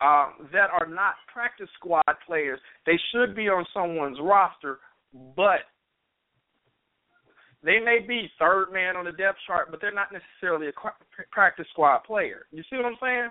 um, 0.00 0.48
that 0.52 0.68
are 0.70 0.86
not 0.86 1.14
practice 1.32 1.68
squad 1.78 2.04
players. 2.26 2.60
They 2.86 2.98
should 3.12 3.34
be 3.34 3.48
on 3.48 3.66
someone's 3.74 4.18
roster, 4.20 4.78
but 5.34 5.60
they 7.62 7.78
may 7.78 7.98
be 8.06 8.30
third 8.38 8.72
man 8.72 8.96
on 8.96 9.04
the 9.04 9.12
depth 9.12 9.38
chart, 9.46 9.70
but 9.70 9.80
they're 9.80 9.94
not 9.94 10.08
necessarily 10.12 10.68
a 10.68 10.72
practice 11.30 11.66
squad 11.70 11.98
player. 12.04 12.46
You 12.52 12.62
see 12.70 12.76
what 12.76 12.86
I'm 12.86 12.96
saying? 13.02 13.28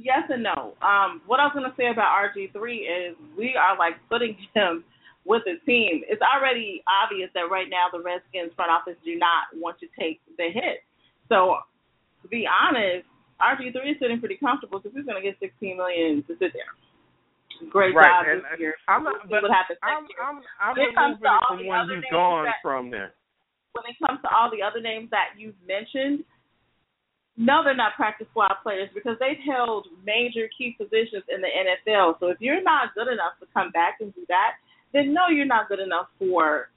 Yes 0.00 0.24
and 0.32 0.42
no. 0.42 0.72
Um, 0.80 1.20
what 1.28 1.40
I 1.40 1.44
was 1.44 1.52
going 1.52 1.68
to 1.68 1.76
say 1.76 1.92
about 1.92 2.16
RG 2.16 2.52
three 2.56 2.88
is 2.88 3.12
we 3.36 3.52
are 3.54 3.76
like 3.76 4.00
putting 4.08 4.36
him 4.54 4.84
with 5.28 5.42
the 5.44 5.60
team. 5.68 6.00
It's 6.08 6.22
already 6.24 6.80
obvious 6.88 7.28
that 7.36 7.52
right 7.52 7.68
now 7.68 7.92
the 7.92 8.00
Redskins 8.00 8.56
front 8.56 8.72
office 8.72 8.96
do 9.04 9.16
not 9.20 9.52
want 9.52 9.76
to 9.84 9.86
take 9.98 10.20
the 10.40 10.48
hit. 10.48 10.80
So 11.28 11.60
to 12.22 12.28
be 12.28 12.48
honest, 12.48 13.04
RG 13.40 13.72
three 13.76 13.92
is 13.92 13.98
sitting 14.00 14.20
pretty 14.20 14.40
comfortable 14.40 14.80
because 14.80 14.96
he's 14.96 15.04
going 15.04 15.20
to 15.20 15.26
get 15.26 15.36
sixteen 15.40 15.76
million 15.76 16.24
to 16.28 16.32
sit 16.40 16.56
there. 16.56 16.72
Great 17.68 17.92
right. 17.92 18.08
job 18.08 18.24
and, 18.24 18.40
this 18.40 18.56
year. 18.56 18.74
I'm 18.88 19.04
we'll 19.04 19.20
see 19.20 19.28
but 19.36 19.44
what 19.44 19.52
happens 19.52 19.76
I'm, 19.84 20.08
next 20.08 20.16
year. 20.16 20.24
I'm, 20.24 20.40
I'm 20.64 20.72
When 20.72 20.88
it 20.88 20.96
comes 20.96 21.20
to 21.20 21.28
all 21.28 21.44
from 21.52 21.60
the 21.60 21.68
other 21.76 21.92
he's 22.00 22.08
names 22.08 22.16
gone 22.16 22.44
that- 22.48 22.64
from 22.64 22.88
there. 22.88 23.12
when 23.76 23.84
it 23.84 23.96
comes 24.00 24.16
to 24.24 24.28
all 24.32 24.48
the 24.48 24.64
other 24.64 24.80
names 24.80 25.12
that 25.12 25.36
you've 25.36 25.60
mentioned, 25.68 26.24
no, 27.36 27.62
they're 27.64 27.76
not 27.76 27.94
practice 27.96 28.26
squad 28.30 28.54
players 28.62 28.90
because 28.94 29.16
they've 29.20 29.40
held 29.46 29.86
major 30.04 30.48
key 30.56 30.74
positions 30.76 31.24
in 31.32 31.40
the 31.40 31.48
NFL. 31.48 32.20
So 32.20 32.28
if 32.28 32.36
you're 32.40 32.62
not 32.62 32.94
good 32.94 33.08
enough 33.08 33.38
to 33.40 33.46
come 33.54 33.70
back 33.70 33.96
and 34.00 34.14
do 34.14 34.22
that, 34.28 34.52
then 34.92 35.14
no, 35.14 35.28
you're 35.28 35.46
not 35.46 35.68
good 35.68 35.80
enough 35.80 36.08
for 36.18 36.68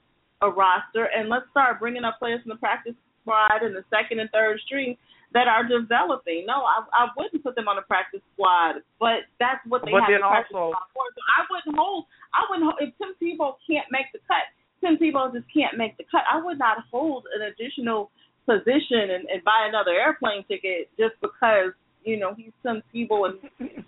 a 0.42 0.48
roster. 0.48 1.08
And 1.16 1.28
let's 1.28 1.44
start 1.50 1.80
bringing 1.80 2.04
up 2.04 2.18
players 2.18 2.40
from 2.42 2.50
the 2.50 2.56
practice 2.56 2.94
squad 3.22 3.62
and 3.62 3.74
the 3.74 3.84
second 3.90 4.20
and 4.20 4.30
third 4.30 4.60
string 4.64 4.96
that 5.34 5.48
are 5.48 5.66
developing. 5.66 6.44
No, 6.46 6.62
I, 6.62 6.86
I 6.94 7.08
wouldn't 7.16 7.42
put 7.42 7.56
them 7.56 7.66
on 7.68 7.76
a 7.76 7.82
practice 7.82 8.20
squad, 8.34 8.76
but 9.00 9.26
that's 9.40 9.60
what 9.66 9.82
they 9.84 9.90
But 9.90 10.06
have 10.06 10.10
then 10.14 10.20
the 10.22 10.28
practice 10.30 10.54
also- 10.54 10.72
squad 10.72 10.88
for. 10.94 11.04
So 11.12 11.20
I 11.26 11.40
wouldn't 11.50 11.76
hold. 11.76 12.04
I 12.32 12.40
wouldn't 12.48 12.64
hold, 12.70 12.78
if 12.80 12.94
Tim 12.96 13.12
Tebow 13.20 13.58
can't 13.68 13.86
make 13.90 14.06
the 14.14 14.20
cut. 14.30 14.46
Tim 14.80 14.96
Tebow 14.96 15.32
just 15.32 15.46
can't 15.52 15.76
make 15.76 15.96
the 15.96 16.04
cut. 16.10 16.22
I 16.30 16.38
would 16.40 16.58
not 16.58 16.78
hold 16.90 17.26
an 17.34 17.42
additional 17.50 18.10
position 18.46 19.10
and, 19.12 19.28
and 19.28 19.44
buy 19.44 19.66
another 19.68 19.92
airplane 19.92 20.44
ticket 20.48 20.88
just 20.98 21.14
because 21.20 21.72
you 22.04 22.18
know 22.18 22.34
he's 22.34 22.52
Tim 22.62 22.82
Tebow 22.94 23.30
and 23.30 23.38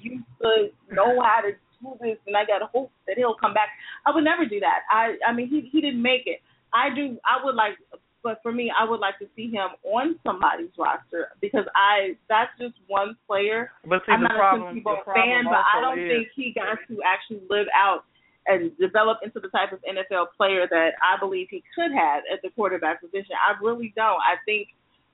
you 0.01 0.23
to 0.41 0.69
know 0.93 1.21
how 1.23 1.41
to 1.43 1.53
do 1.83 1.97
this, 2.01 2.19
and 2.27 2.37
I 2.37 2.45
got 2.45 2.63
hope 2.73 2.91
that 3.07 3.17
he'll 3.17 3.37
come 3.37 3.55
back. 3.55 3.69
I 4.07 4.11
would 4.15 4.25
never 4.25 4.47
do 4.47 4.61
that. 4.61 4.81
I 4.91 5.17
I 5.27 5.33
mean, 5.33 5.49
he 5.49 5.69
he 5.71 5.81
didn't 5.81 6.03
make 6.03 6.27
it. 6.27 6.41
I 6.73 6.95
do. 6.95 7.17
I 7.25 7.45
would 7.45 7.55
like, 7.55 7.75
but 8.23 8.41
for 8.43 8.53
me, 8.53 8.73
I 8.73 8.89
would 8.89 9.01
like 9.01 9.19
to 9.21 9.27
see 9.37 9.51
him 9.51 9.69
on 9.85 10.19
somebody's 10.25 10.73
roster 10.79 11.29
because 11.41 11.65
I 11.75 12.17
that's 12.29 12.51
just 12.59 12.75
one 12.89 13.17
player. 13.27 13.71
But 13.85 14.03
see, 14.07 14.13
I'm 14.13 14.23
the 14.23 14.29
not 14.29 14.37
problem, 14.37 14.63
a 14.63 14.75
Tim 14.75 14.83
the 14.83 14.91
Tebow 14.91 15.15
fan, 15.15 15.45
but 15.45 15.63
I 15.63 15.81
don't 15.81 15.99
is, 15.99 16.09
think 16.09 16.29
he 16.35 16.53
got 16.55 16.79
to 16.89 16.95
actually 17.05 17.47
live 17.49 17.67
out 17.77 18.05
and 18.47 18.71
develop 18.79 19.19
into 19.23 19.41
the 19.41 19.49
type 19.49 19.73
of 19.73 19.81
NFL 19.83 20.27
player 20.37 20.67
that 20.71 20.91
I 21.03 21.19
believe 21.19 21.49
he 21.51 21.63
could 21.75 21.93
have 21.93 22.23
at 22.33 22.41
the 22.43 22.51
quarterback 22.51 23.01
position. 23.01 23.35
I 23.41 23.61
really 23.63 23.93
don't. 23.97 24.21
I 24.21 24.37
think 24.45 24.69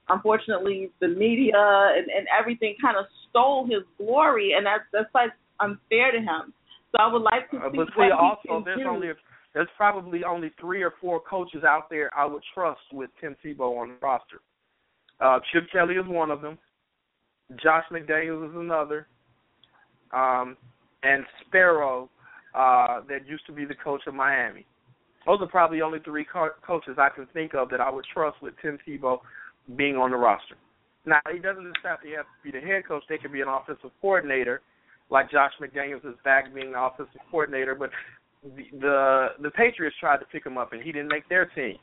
unfortunately 0.09 0.89
the 0.99 1.07
media 1.07 1.53
and, 1.55 2.07
and 2.09 2.27
everything 2.37 2.75
kind 2.81 2.97
of 2.97 3.05
stole 3.29 3.65
his 3.65 3.83
glory 3.97 4.53
and 4.55 4.65
that's 4.65 4.83
that's 4.91 5.13
like 5.15 5.31
unfair 5.59 6.11
to 6.11 6.19
him. 6.19 6.53
So 6.91 7.01
I 7.01 7.11
would 7.11 7.21
like 7.21 7.49
to 7.51 7.57
Uh, 7.57 7.71
see 7.71 7.77
but 7.77 7.87
what 7.95 7.97
see, 7.97 8.03
he 8.05 8.11
also 8.11 8.41
can 8.47 8.63
there's 8.65 8.79
do. 8.79 8.87
only 8.87 9.07
there's 9.53 9.69
probably 9.77 10.23
only 10.23 10.51
three 10.59 10.81
or 10.83 10.93
four 10.99 11.21
coaches 11.21 11.63
out 11.63 11.89
there 11.89 12.09
I 12.17 12.25
would 12.25 12.43
trust 12.53 12.81
with 12.91 13.09
Tim 13.21 13.35
Tebow 13.43 13.79
on 13.81 13.89
the 13.89 13.95
roster. 14.01 14.41
Uh, 15.19 15.39
Chip 15.51 15.63
Kelly 15.71 15.95
is 15.95 16.07
one 16.07 16.31
of 16.31 16.41
them. 16.41 16.57
Josh 17.61 17.85
McDaniels 17.91 18.49
is 18.49 18.55
another. 18.55 19.07
Um, 20.11 20.57
and 21.03 21.23
Sparano, 21.45 22.09
uh, 22.55 23.01
that 23.09 23.27
used 23.27 23.45
to 23.47 23.51
be 23.51 23.65
the 23.65 23.75
coach 23.75 24.01
of 24.07 24.13
Miami. 24.13 24.65
Those 25.25 25.39
are 25.41 25.47
probably 25.47 25.81
only 25.81 25.99
three 25.99 26.25
co- 26.25 26.49
coaches 26.65 26.97
I 26.97 27.09
can 27.09 27.27
think 27.33 27.53
of 27.53 27.69
that 27.69 27.79
I 27.79 27.89
would 27.89 28.05
trust 28.13 28.41
with 28.41 28.53
Tim 28.61 28.77
Tebow 28.87 29.19
being 29.75 29.95
on 29.95 30.11
the 30.11 30.17
roster. 30.17 30.55
Now 31.05 31.19
he 31.31 31.39
doesn't 31.39 31.63
just 31.63 31.85
have 31.85 32.01
to 32.01 32.09
have 32.15 32.25
to 32.25 32.43
be 32.43 32.51
the 32.51 32.65
head 32.65 32.83
coach; 32.87 33.03
they 33.09 33.17
could 33.17 33.31
be 33.31 33.41
an 33.41 33.47
offensive 33.47 33.91
coordinator, 34.01 34.61
like 35.09 35.31
Josh 35.31 35.51
McDaniels 35.61 36.05
is 36.05 36.15
back 36.23 36.53
being 36.53 36.71
the 36.71 36.81
offensive 36.81 37.21
coordinator. 37.29 37.75
But 37.75 37.89
the 38.43 38.63
the, 38.79 39.27
the 39.41 39.51
Patriots 39.51 39.95
tried 39.99 40.17
to 40.17 40.25
pick 40.25 40.45
him 40.45 40.57
up, 40.57 40.73
and 40.73 40.81
he 40.81 40.91
didn't 40.91 41.09
make 41.09 41.27
their 41.29 41.45
team. 41.45 41.77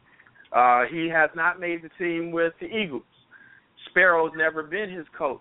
Uh, 0.52 0.82
he 0.90 1.09
has 1.09 1.30
not 1.34 1.60
made 1.60 1.82
the 1.82 1.90
team 1.98 2.32
with 2.32 2.52
the 2.60 2.66
Eagles. 2.66 3.02
Sparano's 3.88 4.32
never 4.36 4.62
been 4.62 4.90
his 4.90 5.06
coach, 5.16 5.40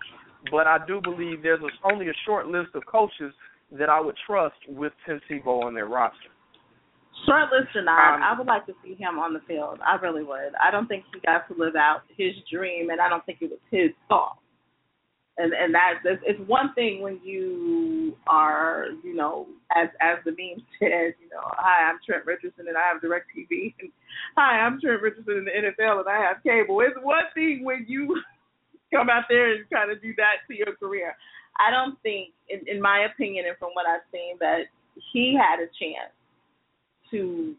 but 0.51 0.67
I 0.67 0.77
do 0.85 1.01
believe 1.01 1.41
there's 1.41 1.61
a, 1.61 1.87
only 1.91 2.07
a 2.09 2.13
short 2.25 2.47
list 2.47 2.69
of 2.75 2.85
coaches 2.85 3.33
that 3.71 3.89
I 3.89 3.99
would 3.99 4.15
trust 4.25 4.55
with 4.67 4.93
Tim 5.05 5.19
Tebow 5.29 5.63
on 5.63 5.73
their 5.73 5.87
roster. 5.87 6.29
Short 7.25 7.51
list 7.51 7.75
or 7.75 7.83
not, 7.83 8.15
Um, 8.15 8.23
I 8.23 8.37
would 8.37 8.47
like 8.47 8.65
to 8.67 8.75
see 8.83 8.95
him 8.95 9.19
on 9.19 9.33
the 9.33 9.41
field. 9.41 9.79
I 9.85 9.95
really 9.95 10.23
would. 10.23 10.55
I 10.55 10.71
don't 10.71 10.87
think 10.87 11.03
he 11.13 11.19
got 11.19 11.47
to 11.49 11.53
live 11.53 11.75
out 11.75 12.03
his 12.15 12.33
dream, 12.51 12.89
and 12.89 13.01
I 13.01 13.09
don't 13.09 13.25
think 13.25 13.41
it 13.41 13.49
was 13.49 13.59
his 13.69 13.91
fault. 14.07 14.37
And 15.37 15.53
and 15.53 15.73
that 15.73 15.99
it's, 16.03 16.21
it's 16.25 16.49
one 16.49 16.73
thing 16.73 17.01
when 17.01 17.19
you 17.23 18.17
are, 18.27 18.87
you 19.03 19.15
know, 19.15 19.47
as 19.75 19.87
as 20.01 20.19
the 20.25 20.31
meme 20.31 20.65
says, 20.79 21.13
you 21.21 21.29
know, 21.31 21.43
hi, 21.43 21.89
I'm 21.89 21.99
Trent 22.05 22.25
Richardson 22.25 22.67
and 22.67 22.75
I 22.75 22.81
have 22.91 23.01
DirecTV, 23.01 23.73
and 23.79 23.91
hi, 24.35 24.59
I'm 24.59 24.81
Trent 24.81 25.01
Richardson 25.01 25.37
in 25.37 25.45
the 25.45 25.51
NFL 25.51 25.99
and 26.01 26.09
I 26.09 26.19
have 26.19 26.43
cable. 26.43 26.81
It's 26.81 26.97
one 27.01 27.23
thing 27.33 27.63
when 27.63 27.85
you 27.87 28.19
come 28.93 29.09
out 29.09 29.25
there 29.29 29.53
and 29.53 29.65
try 29.69 29.85
to 29.85 29.95
do 29.95 30.13
that 30.17 30.43
to 30.49 30.57
your 30.57 30.75
career. 30.75 31.15
I 31.59 31.71
don't 31.71 32.01
think, 32.01 32.29
in, 32.49 32.61
in 32.67 32.81
my 32.81 33.07
opinion, 33.11 33.45
and 33.47 33.57
from 33.57 33.71
what 33.73 33.85
I've 33.85 34.05
seen, 34.11 34.37
that 34.39 34.63
he 35.11 35.37
had 35.37 35.59
a 35.59 35.67
chance 35.67 36.13
to 37.11 37.55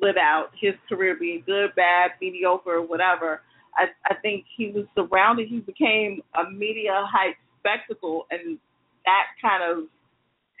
live 0.00 0.16
out 0.16 0.50
his 0.60 0.74
career, 0.88 1.16
being 1.18 1.42
good, 1.46 1.74
bad, 1.76 2.12
mediocre, 2.20 2.82
whatever. 2.82 3.42
I 3.76 3.86
I 4.10 4.14
think 4.20 4.44
he 4.56 4.70
was 4.70 4.84
surrounded. 4.94 5.48
He 5.48 5.60
became 5.60 6.20
a 6.34 6.50
media 6.50 7.04
hype 7.06 7.36
spectacle, 7.58 8.26
and 8.30 8.58
that 9.04 9.24
kind 9.40 9.62
of 9.62 9.88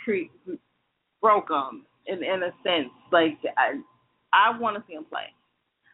cre- 0.04 0.54
broke 1.20 1.50
him 1.50 1.84
in 2.06 2.22
in 2.22 2.42
a 2.42 2.52
sense. 2.62 2.90
Like 3.10 3.38
I 3.56 3.80
I 4.32 4.58
want 4.58 4.76
to 4.76 4.84
see 4.86 4.94
him 4.94 5.04
play. 5.04 5.26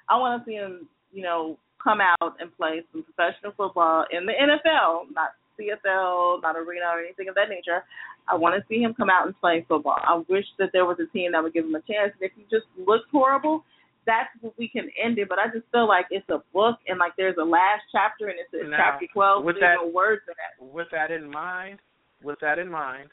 I 0.09 0.17
want 0.17 0.43
to 0.43 0.49
see 0.49 0.55
him, 0.55 0.89
you 1.13 1.23
know, 1.23 1.59
come 1.83 2.01
out 2.01 2.37
and 2.41 2.55
play 2.57 2.83
some 2.93 3.05
professional 3.05 3.53
football 3.57 4.05
in 4.11 4.27
the 4.27 4.33
NFL, 4.33 5.13
not 5.13 5.31
CFL, 5.59 6.41
not 6.43 6.57
arena 6.57 6.87
or 6.95 7.01
anything 7.01 7.29
of 7.29 7.35
that 7.35 7.49
nature. 7.51 7.83
I 8.29 8.37
want 8.37 8.55
to 8.61 8.65
see 8.69 8.81
him 8.83 8.95
come 8.95 9.11
out 9.11 9.27
and 9.27 9.39
play 9.41 9.65
football. 9.69 9.99
I 10.03 10.23
wish 10.29 10.45
that 10.59 10.71
there 10.73 10.85
was 10.87 10.99
a 11.01 11.07
team 11.13 11.33
that 11.33 11.43
would 11.43 11.53
give 11.55 11.65
him 11.65 11.75
a 11.75 11.81
chance. 11.83 12.13
And 12.21 12.23
if 12.23 12.33
he 12.37 12.43
just 12.51 12.67
looks 12.87 13.07
horrible, 13.11 13.65
that's 14.07 14.29
what 14.41 14.55
we 14.59 14.69
can 14.69 14.89
end 15.03 15.19
it. 15.19 15.29
But 15.29 15.39
I 15.39 15.47
just 15.53 15.67
feel 15.73 15.89
like 15.89 16.07
it's 16.11 16.29
a 16.31 16.43
book 16.53 16.79
and 16.87 16.99
like 16.99 17.13
there's 17.17 17.37
a 17.41 17.45
last 17.45 17.83
chapter 17.93 18.29
and 18.29 18.37
it's 18.39 18.71
Now, 18.71 18.77
chapter 18.77 19.07
twelve. 19.13 19.45
with 19.45 19.57
there's 19.61 19.79
that- 19.79 19.85
no 19.85 19.91
words 19.91 20.23
in 20.29 20.35
that. 20.37 20.73
With 20.75 20.89
that 20.93 21.11
in 21.11 21.31
mind, 21.31 21.79
with 22.23 22.39
that 22.41 22.59
in 22.59 22.71
mind, 22.71 23.09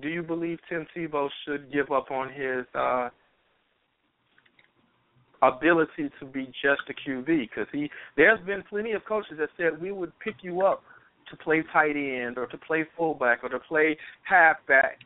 do 0.00 0.08
you 0.08 0.22
believe 0.22 0.58
Tim 0.68 0.86
Tebow 0.96 1.28
should 1.44 1.70
give 1.72 1.92
up 1.92 2.10
on 2.10 2.28
his 2.32 2.64
uh, 2.74 3.10
ability 5.42 6.10
to 6.18 6.26
be 6.26 6.46
just 6.62 6.82
a 6.88 7.08
QB? 7.08 7.26
Because 7.26 7.66
he, 7.72 7.90
there's 8.16 8.40
been 8.46 8.62
plenty 8.68 8.92
of 8.92 9.04
coaches 9.04 9.34
that 9.38 9.50
said 9.56 9.80
we 9.80 9.92
would 9.92 10.12
pick 10.20 10.36
you 10.42 10.62
up 10.62 10.82
to 11.30 11.36
play 11.36 11.62
tight 11.72 11.96
end 11.96 12.38
or 12.38 12.46
to 12.46 12.58
play 12.58 12.84
fullback 12.96 13.42
or 13.42 13.48
to 13.48 13.58
play 13.58 13.96
halfback, 14.22 14.98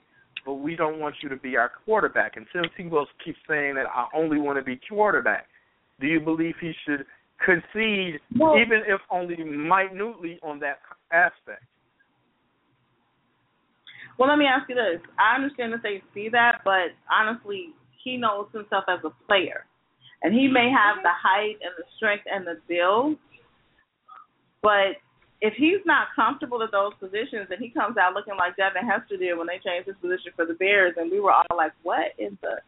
but 0.45 0.55
we 0.55 0.77
don't 0.77 0.99
want 0.99 1.17
you 1.23 1.29
to 1.29 1.37
be 1.37 1.57
our 1.57 1.71
quarterback. 1.85 2.37
And 2.37 2.47
Tim 2.53 2.65
Tebow 2.79 3.07
keeps 3.25 3.39
saying 3.49 3.75
that 3.75 3.87
I 3.87 4.07
only 4.15 4.39
want 4.39 4.59
to 4.59 4.65
be 4.65 4.81
quarterback. 4.89 5.47
Do 6.01 6.07
you 6.07 6.21
believe 6.21 6.55
he 6.61 6.73
should 6.85 7.05
concede, 7.45 8.21
Well- 8.37 8.59
even 8.59 8.83
if 8.87 9.01
only 9.11 9.37
minutely, 9.43 10.39
on 10.43 10.59
that 10.61 10.81
aspect? 11.11 11.63
Well, 14.17 14.29
let 14.29 14.39
me 14.39 14.47
ask 14.47 14.69
you 14.69 14.75
this. 14.75 15.01
I 15.19 15.37
understand 15.37 15.73
that 15.73 15.83
they 15.83 16.03
see 16.13 16.29
that, 16.31 16.63
but 16.65 16.91
honestly, 17.09 17.73
he 18.03 18.17
knows 18.17 18.51
himself 18.53 18.85
as 18.89 18.99
a 19.05 19.11
player. 19.27 19.65
And 20.23 20.35
he 20.35 20.49
may 20.49 20.71
have 20.71 21.03
the 21.05 21.13
height 21.13 21.59
and 21.63 21.73
the 21.79 21.85
strength 21.97 22.25
and 22.27 22.45
the 22.45 22.61
build, 22.67 23.17
but 24.61 24.99
if 25.41 25.55
he's 25.55 25.79
not 25.87 26.09
comfortable 26.17 26.63
at 26.63 26.73
those 26.73 26.93
positions 26.99 27.47
and 27.51 27.61
he 27.61 27.71
comes 27.71 27.97
out 27.97 28.15
looking 28.15 28.37
like 28.37 28.57
Devin 28.57 28.87
Hester 28.87 29.17
did 29.17 29.37
when 29.39 29.47
they 29.47 29.61
changed 29.63 29.87
his 29.87 29.97
position 30.03 30.33
for 30.35 30.45
the 30.47 30.55
Bears, 30.55 30.95
and 30.97 31.11
we 31.11 31.21
were 31.21 31.33
all 31.33 31.45
like, 31.57 31.73
what 31.83 32.11
in 32.19 32.37
the 32.43 32.59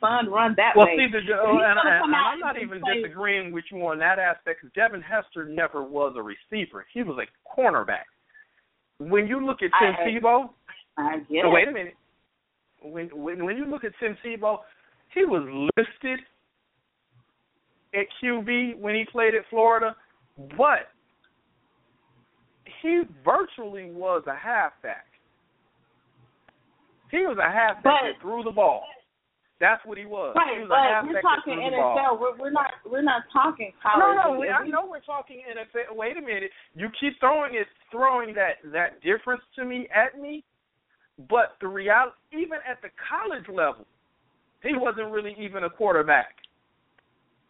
sun 0.00 0.30
run 0.30 0.54
that 0.56 0.72
Well, 0.76 0.86
way? 0.86 0.96
Well, 0.96 1.08
see, 1.08 1.26
the, 1.26 1.34
oh, 1.36 1.58
and, 1.60 1.76
gonna 1.76 1.80
and, 1.84 2.04
and 2.04 2.14
I'm 2.14 2.40
not 2.40 2.56
even 2.60 2.80
play- 2.80 3.02
disagreeing 3.02 3.52
with 3.52 3.64
you 3.70 3.78
on 3.86 3.98
that 3.98 4.18
aspect 4.18 4.60
because 4.62 4.72
Devin 4.74 5.02
Hester 5.02 5.44
never 5.44 5.82
was 5.82 6.16
a 6.16 6.22
receiver. 6.22 6.86
He 6.92 7.02
was 7.02 7.18
a 7.20 7.28
cornerback. 7.48 8.08
When 8.98 9.26
you 9.26 9.44
look 9.44 9.58
at 9.62 9.70
Tim 9.78 9.94
I- 10.00 10.08
Tebow, 10.08 10.48
I 10.96 11.18
get 11.30 11.44
so 11.44 11.50
wait 11.50 11.68
a 11.68 11.72
minute. 11.72 11.94
When, 12.82 13.08
when 13.08 13.44
when 13.44 13.56
you 13.56 13.66
look 13.66 13.84
at 13.84 13.92
Tim 14.00 14.16
Tebow, 14.24 14.58
he 15.12 15.24
was 15.24 15.42
listed 15.76 16.20
at 17.94 18.06
QB 18.22 18.78
when 18.78 18.94
he 18.94 19.04
played 19.10 19.34
at 19.34 19.42
Florida, 19.50 19.94
but 20.56 20.88
he 22.82 23.02
virtually 23.24 23.90
was 23.90 24.22
a 24.26 24.34
halfback. 24.36 25.06
He 27.10 27.18
was 27.26 27.38
a 27.38 27.50
halfback 27.50 27.82
But- 27.84 28.02
that 28.02 28.20
threw 28.20 28.42
the 28.42 28.50
ball. 28.50 28.84
That's 29.58 29.82
what 29.86 29.96
he 29.96 30.04
was. 30.04 30.34
he 30.34 30.38
Right, 30.38 30.60
was 30.60 30.68
but 30.68 31.08
we're 31.08 31.22
talking. 31.22 31.58
NFL. 31.60 32.20
We're, 32.20 32.36
we're 32.36 32.50
not 32.50 32.72
we're 32.84 33.00
not 33.00 33.22
talking 33.32 33.72
college. 33.82 34.16
No, 34.22 34.34
no, 34.34 34.38
we, 34.38 34.50
I 34.50 34.66
know 34.66 34.84
we're 34.84 35.00
talking 35.00 35.42
NFL. 35.48 35.96
Wait 35.96 36.18
a 36.18 36.20
minute, 36.20 36.50
you 36.74 36.88
keep 37.00 37.18
throwing 37.20 37.54
it, 37.54 37.66
throwing 37.90 38.34
that 38.34 38.56
that 38.72 39.00
difference 39.00 39.40
to 39.56 39.64
me 39.64 39.88
at 39.94 40.20
me, 40.20 40.44
but 41.30 41.56
the 41.62 41.68
reality, 41.68 42.12
even 42.34 42.58
at 42.68 42.82
the 42.82 42.90
college 43.08 43.48
level, 43.48 43.86
he 44.62 44.76
wasn't 44.76 45.10
really 45.10 45.34
even 45.40 45.64
a 45.64 45.70
quarterback. 45.70 46.34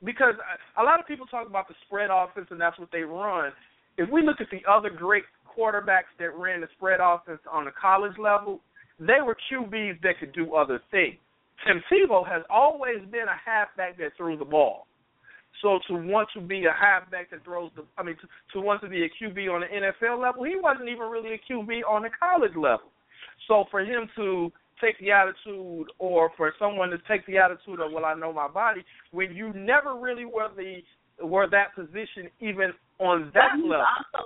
Because 0.05 0.34
a 0.78 0.82
lot 0.84 1.01
of 1.01 1.09
people 1.09 1.26
talk 1.26 1.48
about 1.48 1.66
the 1.66 1.74
spread 1.86 2.10
offense 2.12 2.47
and 2.51 2.60
that's 2.60 2.78
what 2.78 2.90
they 2.93 3.01
run. 3.02 3.51
If 3.98 4.10
we 4.10 4.23
look 4.23 4.40
at 4.40 4.48
the 4.51 4.60
other 4.70 4.90
great 4.90 5.24
quarterbacks 5.56 6.12
that 6.18 6.36
ran 6.36 6.60
the 6.60 6.68
spread 6.77 7.01
offense 7.01 7.40
on 7.51 7.64
the 7.64 7.70
college 7.81 8.16
level, 8.18 8.60
they 8.98 9.20
were 9.24 9.36
QBs 9.51 10.01
that 10.02 10.18
could 10.20 10.32
do 10.32 10.55
other 10.55 10.81
things. 10.90 11.16
Tim 11.66 11.82
Tebow 11.90 12.27
has 12.27 12.43
always 12.51 13.01
been 13.10 13.27
a 13.28 13.40
halfback 13.44 13.97
that 13.98 14.12
threw 14.16 14.36
the 14.36 14.44
ball. 14.44 14.86
So 15.62 15.78
to 15.89 15.94
want 15.94 16.28
to 16.35 16.40
be 16.40 16.66
a 16.66 16.73
halfback 16.73 17.31
that 17.31 17.43
throws 17.44 17.70
the, 17.77 17.85
I 17.97 18.02
mean, 18.02 18.16
to, 18.16 18.28
to 18.52 18.60
want 18.60 18.82
to 18.82 18.89
be 18.89 19.05
a 19.05 19.09
QB 19.09 19.51
on 19.51 19.62
the 19.62 19.66
NFL 19.66 20.20
level, 20.20 20.44
he 20.44 20.55
wasn't 20.60 20.89
even 20.89 21.09
really 21.09 21.32
a 21.32 21.52
QB 21.52 21.81
on 21.89 22.02
the 22.02 22.10
college 22.20 22.55
level. 22.55 22.93
So 23.48 23.64
for 23.70 23.81
him 23.81 24.09
to 24.16 24.52
take 24.81 24.98
the 25.01 25.10
attitude, 25.10 25.86
or 25.98 26.31
for 26.36 26.52
someone 26.59 26.90
to 26.90 26.98
take 27.09 27.27
the 27.27 27.39
attitude 27.39 27.81
of, 27.81 27.93
well, 27.93 28.05
I 28.05 28.14
know 28.14 28.32
my 28.32 28.48
body, 28.48 28.85
when 29.12 29.35
you 29.35 29.52
never 29.55 29.97
really 29.97 30.27
were 30.27 30.51
the 30.55 30.82
were 31.24 31.48
that 31.48 31.74
position 31.74 32.28
even 32.40 32.74
on 32.98 33.31
that 33.35 33.52
he's 33.56 33.62
level. 33.62 33.85
also 33.85 34.24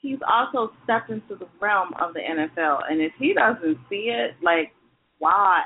he's 0.00 0.18
also 0.28 0.72
stepped 0.84 1.10
into 1.10 1.34
the 1.34 1.48
realm 1.60 1.90
of 2.00 2.14
the 2.14 2.20
NFL, 2.20 2.80
and 2.90 3.00
if 3.00 3.12
he 3.18 3.34
doesn't 3.34 3.78
see 3.88 4.12
it, 4.12 4.36
like 4.42 4.72
why, 5.18 5.62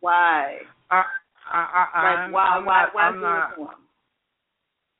why, 0.00 0.58
I, 0.90 1.02
I, 1.50 1.86
I, 1.94 2.02
like 2.02 2.18
I'm, 2.18 2.32
why, 2.32 2.44
I'm 2.44 2.64
why, 2.64 2.82
not, 2.82 2.94
why 2.94 3.02
I'm 3.02 3.20
not, 3.20 3.58
him? 3.58 3.66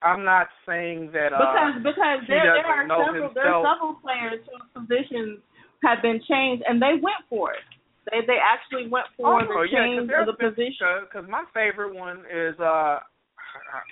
I'm 0.03 0.25
not 0.25 0.49
saying 0.67 1.11
that. 1.13 1.33
Uh, 1.33 1.39
Because 1.41 1.75
because 1.83 2.21
he 2.23 2.35
there 2.35 2.55
there 2.55 2.67
are 2.67 2.87
several 2.87 3.33
there 3.35 3.55
are 3.55 3.65
several 3.65 3.95
players 4.03 4.45
whose 4.45 4.67
positions 4.75 5.41
had 5.83 6.03
been 6.03 6.21
changed, 6.29 6.65
and 6.69 6.81
they 6.81 7.01
went 7.01 7.23
for 7.29 7.53
it. 7.53 7.65
They 8.11 8.27
they 8.27 8.39
actually 8.39 8.89
went 8.89 9.07
for 9.17 9.41
oh, 9.41 9.47
the 9.47 9.69
yeah, 9.71 9.83
change 9.83 10.11
of 10.13 10.27
the 10.27 10.37
position. 10.39 11.09
Because 11.09 11.29
my 11.29 11.45
favorite 11.55 11.95
one 11.95 12.23
is 12.31 12.59
uh, 12.61 13.01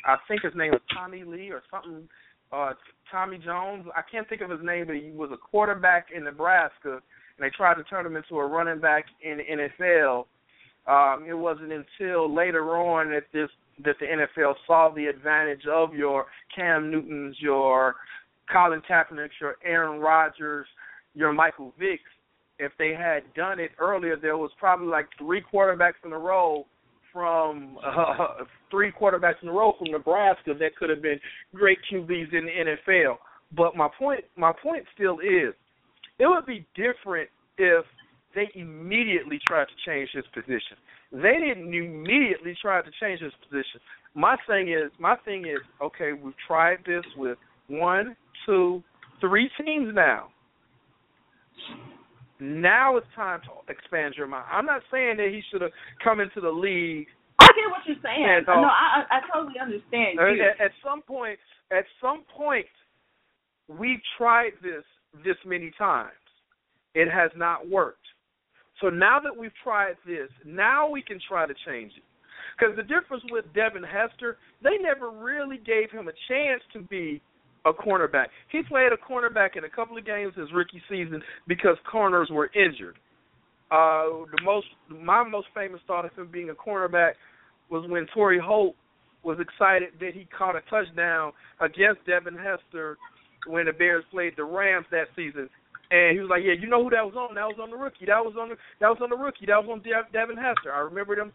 I 0.04 0.16
think 0.28 0.42
his 0.42 0.52
name 0.54 0.72
was 0.72 0.80
Tommy 0.92 1.24
Lee 1.24 1.50
or 1.50 1.62
something. 1.70 2.08
Uh, 2.52 2.72
Tommy 3.10 3.38
Jones. 3.38 3.86
I 3.96 4.02
can't 4.10 4.28
think 4.28 4.40
of 4.40 4.50
his 4.50 4.60
name, 4.62 4.86
but 4.86 4.96
he 4.96 5.10
was 5.12 5.30
a 5.32 5.36
quarterback 5.36 6.08
in 6.14 6.24
Nebraska, 6.24 6.92
and 6.92 7.40
they 7.40 7.50
tried 7.50 7.74
to 7.74 7.84
turn 7.84 8.06
him 8.06 8.16
into 8.16 8.36
a 8.36 8.46
running 8.46 8.80
back 8.80 9.04
in 9.22 9.38
the 9.38 9.44
NFL. 9.44 10.26
Um, 10.86 11.24
it 11.26 11.34
wasn't 11.34 11.72
until 11.72 12.32
later 12.32 12.76
on 12.76 13.10
that 13.10 13.24
this 13.32 13.48
that 13.84 13.96
the 13.98 14.06
NFL 14.06 14.54
saw 14.66 14.92
the 14.94 15.06
advantage 15.06 15.66
of 15.66 15.94
your 15.94 16.26
Cam 16.54 16.90
Newtons, 16.92 17.36
your 17.40 17.96
Colin 18.52 18.82
Kaepernick, 18.88 19.30
your 19.40 19.56
Aaron 19.64 20.00
Rodgers, 20.00 20.66
your 21.14 21.32
Michael 21.32 21.72
Vicks. 21.80 21.98
If 22.60 22.70
they 22.78 22.94
had 22.94 23.22
done 23.34 23.58
it 23.58 23.72
earlier, 23.80 24.16
there 24.16 24.36
was 24.36 24.52
probably 24.60 24.86
like 24.86 25.08
three 25.18 25.42
quarterbacks 25.52 26.04
in 26.04 26.12
a 26.12 26.18
row 26.18 26.66
from 27.14 27.78
uh, 27.82 28.44
three 28.70 28.92
quarterbacks 28.92 29.42
in 29.42 29.48
a 29.48 29.52
row 29.52 29.72
from 29.78 29.90
Nebraska 29.90 30.52
that 30.58 30.76
could 30.76 30.90
have 30.90 31.00
been 31.00 31.18
great 31.54 31.78
QBs 31.90 32.34
in 32.34 32.44
the 32.44 32.76
NFL. 32.92 33.16
But 33.56 33.76
my 33.76 33.88
point, 33.98 34.24
my 34.36 34.52
point 34.62 34.84
still 34.94 35.20
is, 35.20 35.54
it 36.18 36.26
would 36.26 36.44
be 36.44 36.66
different 36.74 37.30
if 37.56 37.84
they 38.34 38.50
immediately 38.54 39.38
tried 39.46 39.66
to 39.66 39.90
change 39.90 40.10
his 40.12 40.24
position. 40.34 40.76
They 41.12 41.38
didn't 41.38 41.72
immediately 41.72 42.56
try 42.60 42.82
to 42.82 42.90
change 43.00 43.20
his 43.20 43.32
position. 43.48 43.80
My 44.14 44.36
thing 44.48 44.68
is, 44.68 44.90
my 44.98 45.16
thing 45.24 45.46
is, 45.46 45.60
okay, 45.80 46.12
we've 46.12 46.34
tried 46.46 46.78
this 46.84 47.04
with 47.16 47.38
one, 47.68 48.16
two, 48.44 48.82
three 49.20 49.48
teams 49.64 49.94
now. 49.94 50.28
Now 52.40 52.96
it's 52.96 53.06
time 53.14 53.40
to 53.42 53.72
expand 53.72 54.14
your 54.16 54.26
mind. 54.26 54.46
I'm 54.50 54.66
not 54.66 54.82
saying 54.90 55.16
that 55.18 55.28
he 55.30 55.40
should 55.50 55.62
have 55.62 55.70
come 56.02 56.20
into 56.20 56.40
the 56.40 56.50
league. 56.50 57.06
I 57.38 57.46
get 57.46 57.70
what 57.70 57.82
you're 57.86 57.96
saying. 58.02 58.26
And, 58.26 58.48
uh, 58.48 58.60
no, 58.60 58.68
I 58.68 59.04
I 59.10 59.20
totally 59.32 59.58
understand. 59.60 60.18
You. 60.18 60.44
At, 60.44 60.64
at 60.66 60.70
some 60.84 61.02
point, 61.02 61.38
at 61.70 61.84
some 62.00 62.24
point, 62.36 62.66
we've 63.68 64.00
tried 64.18 64.52
this 64.62 64.84
this 65.24 65.36
many 65.46 65.70
times. 65.78 66.12
It 66.94 67.10
has 67.10 67.30
not 67.36 67.68
worked. 67.68 68.06
So 68.80 68.88
now 68.88 69.20
that 69.20 69.36
we've 69.36 69.54
tried 69.62 69.94
this, 70.06 70.28
now 70.44 70.88
we 70.88 71.02
can 71.02 71.20
try 71.28 71.46
to 71.46 71.54
change 71.66 71.92
it. 71.96 72.02
Because 72.58 72.76
the 72.76 72.82
difference 72.82 73.22
with 73.30 73.44
Devin 73.54 73.82
Hester, 73.82 74.38
they 74.62 74.76
never 74.80 75.10
really 75.10 75.58
gave 75.58 75.90
him 75.90 76.08
a 76.08 76.12
chance 76.28 76.62
to 76.72 76.80
be 76.82 77.22
a 77.64 77.72
cornerback. 77.72 78.26
He 78.50 78.62
played 78.62 78.90
a 78.92 78.96
cornerback 78.96 79.56
in 79.56 79.64
a 79.64 79.68
couple 79.68 79.96
of 79.96 80.04
games 80.04 80.34
his 80.36 80.52
rookie 80.52 80.82
season 80.88 81.22
because 81.46 81.76
corners 81.90 82.28
were 82.30 82.50
injured. 82.54 82.96
Uh, 83.70 84.28
the 84.30 84.42
most, 84.44 84.66
my 84.90 85.26
most 85.26 85.48
famous 85.54 85.80
thought 85.86 86.04
of 86.04 86.12
him 86.14 86.28
being 86.30 86.50
a 86.50 86.54
cornerback 86.54 87.12
was 87.70 87.88
when 87.88 88.06
Torry 88.14 88.38
Holt 88.38 88.76
was 89.24 89.38
excited 89.40 89.90
that 90.00 90.12
he 90.14 90.28
caught 90.36 90.54
a 90.54 90.60
touchdown 90.68 91.32
against 91.60 92.04
Devin 92.06 92.36
Hester 92.36 92.98
when 93.46 93.66
the 93.66 93.72
Bears 93.72 94.04
played 94.10 94.34
the 94.36 94.44
Rams 94.44 94.86
that 94.90 95.08
season. 95.16 95.48
And 95.90 96.14
he 96.14 96.20
was 96.20 96.28
like, 96.30 96.42
"Yeah, 96.44 96.52
you 96.52 96.68
know 96.68 96.82
who 96.82 96.90
that 96.90 97.04
was 97.04 97.14
on? 97.14 97.34
That 97.34 97.46
was 97.46 97.58
on 97.60 97.70
the 97.70 97.76
rookie. 97.76 98.06
That 98.06 98.24
was 98.24 98.34
on 98.40 98.48
the 98.50 98.56
that 98.80 98.88
was 98.88 98.98
on 99.00 99.10
the 99.10 99.16
rookie. 99.16 99.46
That 99.46 99.64
was 99.64 99.68
on 99.68 99.82
Devin 100.12 100.36
Hester. 100.36 100.72
I 100.72 100.80
remember 100.80 101.14
them 101.14 101.32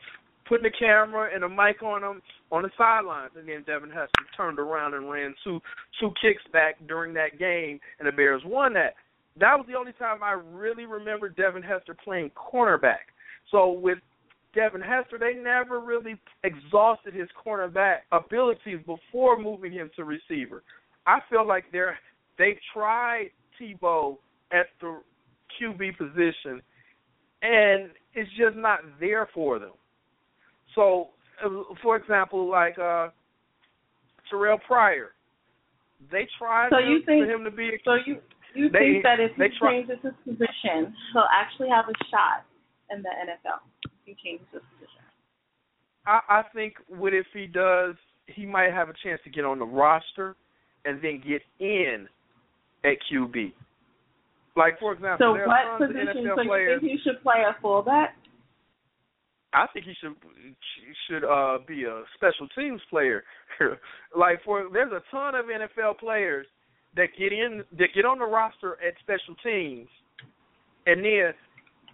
putting 0.49 0.65
a 0.65 0.71
camera 0.71 1.29
and 1.33 1.43
a 1.43 1.49
mic 1.49 1.81
on 1.83 2.03
him 2.03 2.21
on 2.51 2.63
the 2.63 2.69
sidelines, 2.77 3.31
and 3.37 3.47
then 3.47 3.63
Devin 3.65 3.89
Hester 3.91 4.25
turned 4.35 4.59
around 4.59 4.95
and 4.95 5.09
ran 5.09 5.35
two 5.43 5.59
two 5.99 6.11
kicks 6.21 6.41
back 6.51 6.75
during 6.87 7.13
that 7.13 7.37
game, 7.37 7.79
and 7.99 8.07
the 8.07 8.11
Bears 8.11 8.41
won 8.43 8.73
that. 8.73 8.95
That 9.39 9.55
was 9.55 9.65
the 9.69 9.77
only 9.77 9.93
time 9.93 10.23
I 10.23 10.31
really 10.31 10.85
remember 10.85 11.29
Devin 11.29 11.61
Hester 11.61 11.95
playing 12.03 12.31
cornerback. 12.31 13.13
So 13.51 13.71
with 13.71 13.99
Devin 14.55 14.81
Hester, 14.81 15.17
they 15.19 15.33
never 15.39 15.79
really 15.79 16.15
exhausted 16.43 17.13
his 17.13 17.29
cornerback 17.45 17.99
abilities 18.11 18.79
before 18.85 19.39
moving 19.39 19.71
him 19.71 19.91
to 19.95 20.03
receiver. 20.03 20.63
I 21.05 21.19
feel 21.29 21.47
like 21.47 21.65
they're 21.71 21.97
they 22.37 22.57
tried 22.73 23.29
Tebow 23.61 24.17
at 24.51 24.67
the 24.81 24.99
QB 25.61 25.97
position, 25.97 26.61
and 27.41 27.91
it's 28.13 28.29
just 28.37 28.55
not 28.55 28.79
there 28.99 29.29
for 29.33 29.59
them. 29.59 29.71
So, 30.75 31.09
uh, 31.43 31.49
for 31.81 31.95
example, 31.95 32.49
like 32.49 32.77
uh 32.77 33.09
Terrell 34.29 34.59
Pryor, 34.67 35.11
they 36.11 36.27
tried 36.37 36.69
so 36.71 36.77
you 36.79 37.01
think, 37.05 37.25
for 37.25 37.31
him 37.31 37.43
to 37.43 37.51
be. 37.51 37.69
A, 37.69 37.79
so 37.83 37.95
you 38.05 38.17
you 38.55 38.69
they, 38.69 39.01
think 39.01 39.03
that 39.03 39.19
if 39.19 39.31
he 39.35 39.57
try, 39.57 39.81
changes 39.81 39.97
his 40.01 40.13
position, 40.25 40.93
he'll 41.13 41.29
actually 41.33 41.69
have 41.69 41.85
a 41.85 41.97
shot 42.09 42.45
in 42.91 43.01
the 43.01 43.09
NFL? 43.09 43.61
If 43.85 43.91
he 44.05 44.15
changes 44.23 44.47
his 44.51 44.61
position. 44.77 45.03
I, 46.05 46.19
I 46.29 46.43
think 46.53 46.75
what 46.87 47.13
if 47.13 47.25
he 47.33 47.45
does, 47.45 47.95
he 48.27 48.45
might 48.45 48.71
have 48.71 48.89
a 48.89 48.93
chance 49.03 49.21
to 49.23 49.29
get 49.29 49.45
on 49.45 49.59
the 49.59 49.65
roster 49.65 50.35
and 50.85 50.99
then 51.01 51.21
get 51.25 51.41
in 51.59 52.07
at 52.83 52.97
QB. 53.11 53.53
Like 54.55 54.79
for 54.79 54.93
example, 54.93 55.37
so 55.37 55.47
what 55.47 55.79
position? 55.79 56.29
so 56.35 56.43
players, 56.43 56.79
you 56.81 56.89
think 56.89 56.99
he 56.99 57.03
should 57.03 57.21
play 57.21 57.43
a 57.47 57.59
fullback? 57.61 58.15
I 59.53 59.65
think 59.73 59.85
he 59.85 59.93
should 59.99 60.15
should 61.07 61.23
uh 61.23 61.57
be 61.67 61.83
a 61.85 62.03
special 62.15 62.47
teams 62.55 62.81
player. 62.89 63.23
like 64.15 64.43
for 64.43 64.67
there's 64.71 64.91
a 64.91 65.01
ton 65.11 65.35
of 65.35 65.45
NFL 65.45 65.97
players 65.99 66.45
that 66.95 67.07
get 67.17 67.33
in 67.33 67.63
that 67.77 67.89
get 67.95 68.05
on 68.05 68.19
the 68.19 68.25
roster 68.25 68.77
at 68.85 68.93
special 69.01 69.35
teams 69.43 69.87
and 70.85 71.03
then 71.03 71.33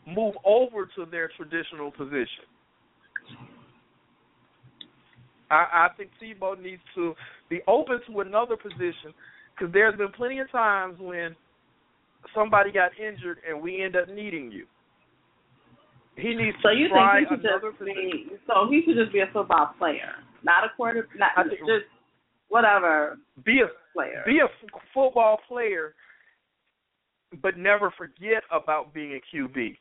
move 0.07 0.35
over 0.45 0.85
to 0.95 1.05
their 1.09 1.29
traditional 1.35 1.91
position. 1.91 2.45
I, 5.49 5.55
I 5.55 5.87
think 5.97 6.11
Tebow 6.21 6.61
needs 6.61 6.81
to 6.95 7.13
be 7.49 7.61
open 7.67 7.99
to 8.07 8.19
another 8.19 8.57
position 8.57 9.13
because 9.55 9.73
there's 9.73 9.97
been 9.97 10.11
plenty 10.11 10.39
of 10.39 10.51
times 10.51 10.97
when 10.99 11.35
somebody 12.33 12.71
got 12.71 12.91
injured 12.99 13.37
and 13.47 13.61
we 13.61 13.83
end 13.83 13.95
up 13.95 14.09
needing 14.09 14.51
you. 14.51 14.65
He 16.17 16.33
needs 16.33 16.57
so 16.63 16.69
to 16.69 16.75
you 16.75 16.87
try 16.89 17.19
think 17.19 17.29
he 17.29 17.35
should 17.35 17.45
another 17.45 17.71
just 17.71 17.83
be, 17.83 18.25
so 18.47 18.67
he 18.69 18.83
should 18.85 18.95
just 18.95 19.11
be 19.11 19.19
a 19.19 19.27
football 19.33 19.73
player, 19.77 20.15
not 20.43 20.63
a 20.63 20.69
quarter, 20.75 21.07
not 21.17 21.31
I 21.35 21.43
think, 21.43 21.59
just 21.59 21.91
whatever. 22.47 23.17
Be 23.43 23.61
a 23.61 23.67
player. 23.93 24.23
Be 24.25 24.39
a 24.39 24.45
f- 24.45 24.81
football 24.93 25.39
player, 25.47 25.93
but 27.41 27.57
never 27.57 27.91
forget 27.97 28.43
about 28.49 28.93
being 28.93 29.19
a 29.19 29.35
QB. 29.35 29.77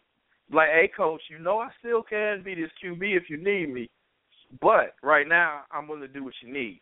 Like, 0.53 0.69
hey, 0.71 0.91
coach, 0.95 1.23
you 1.31 1.39
know 1.39 1.59
I 1.59 1.69
still 1.79 2.03
can 2.03 2.43
be 2.43 2.55
this 2.55 2.71
QB 2.85 3.17
if 3.17 3.31
you 3.31 3.37
need 3.37 3.73
me, 3.73 3.89
but 4.61 4.95
right 5.03 5.29
now 5.29 5.63
I'm 5.71 5.87
going 5.87 6.01
to 6.01 6.09
do 6.09 6.25
what 6.25 6.35
you 6.43 6.53
need. 6.53 6.81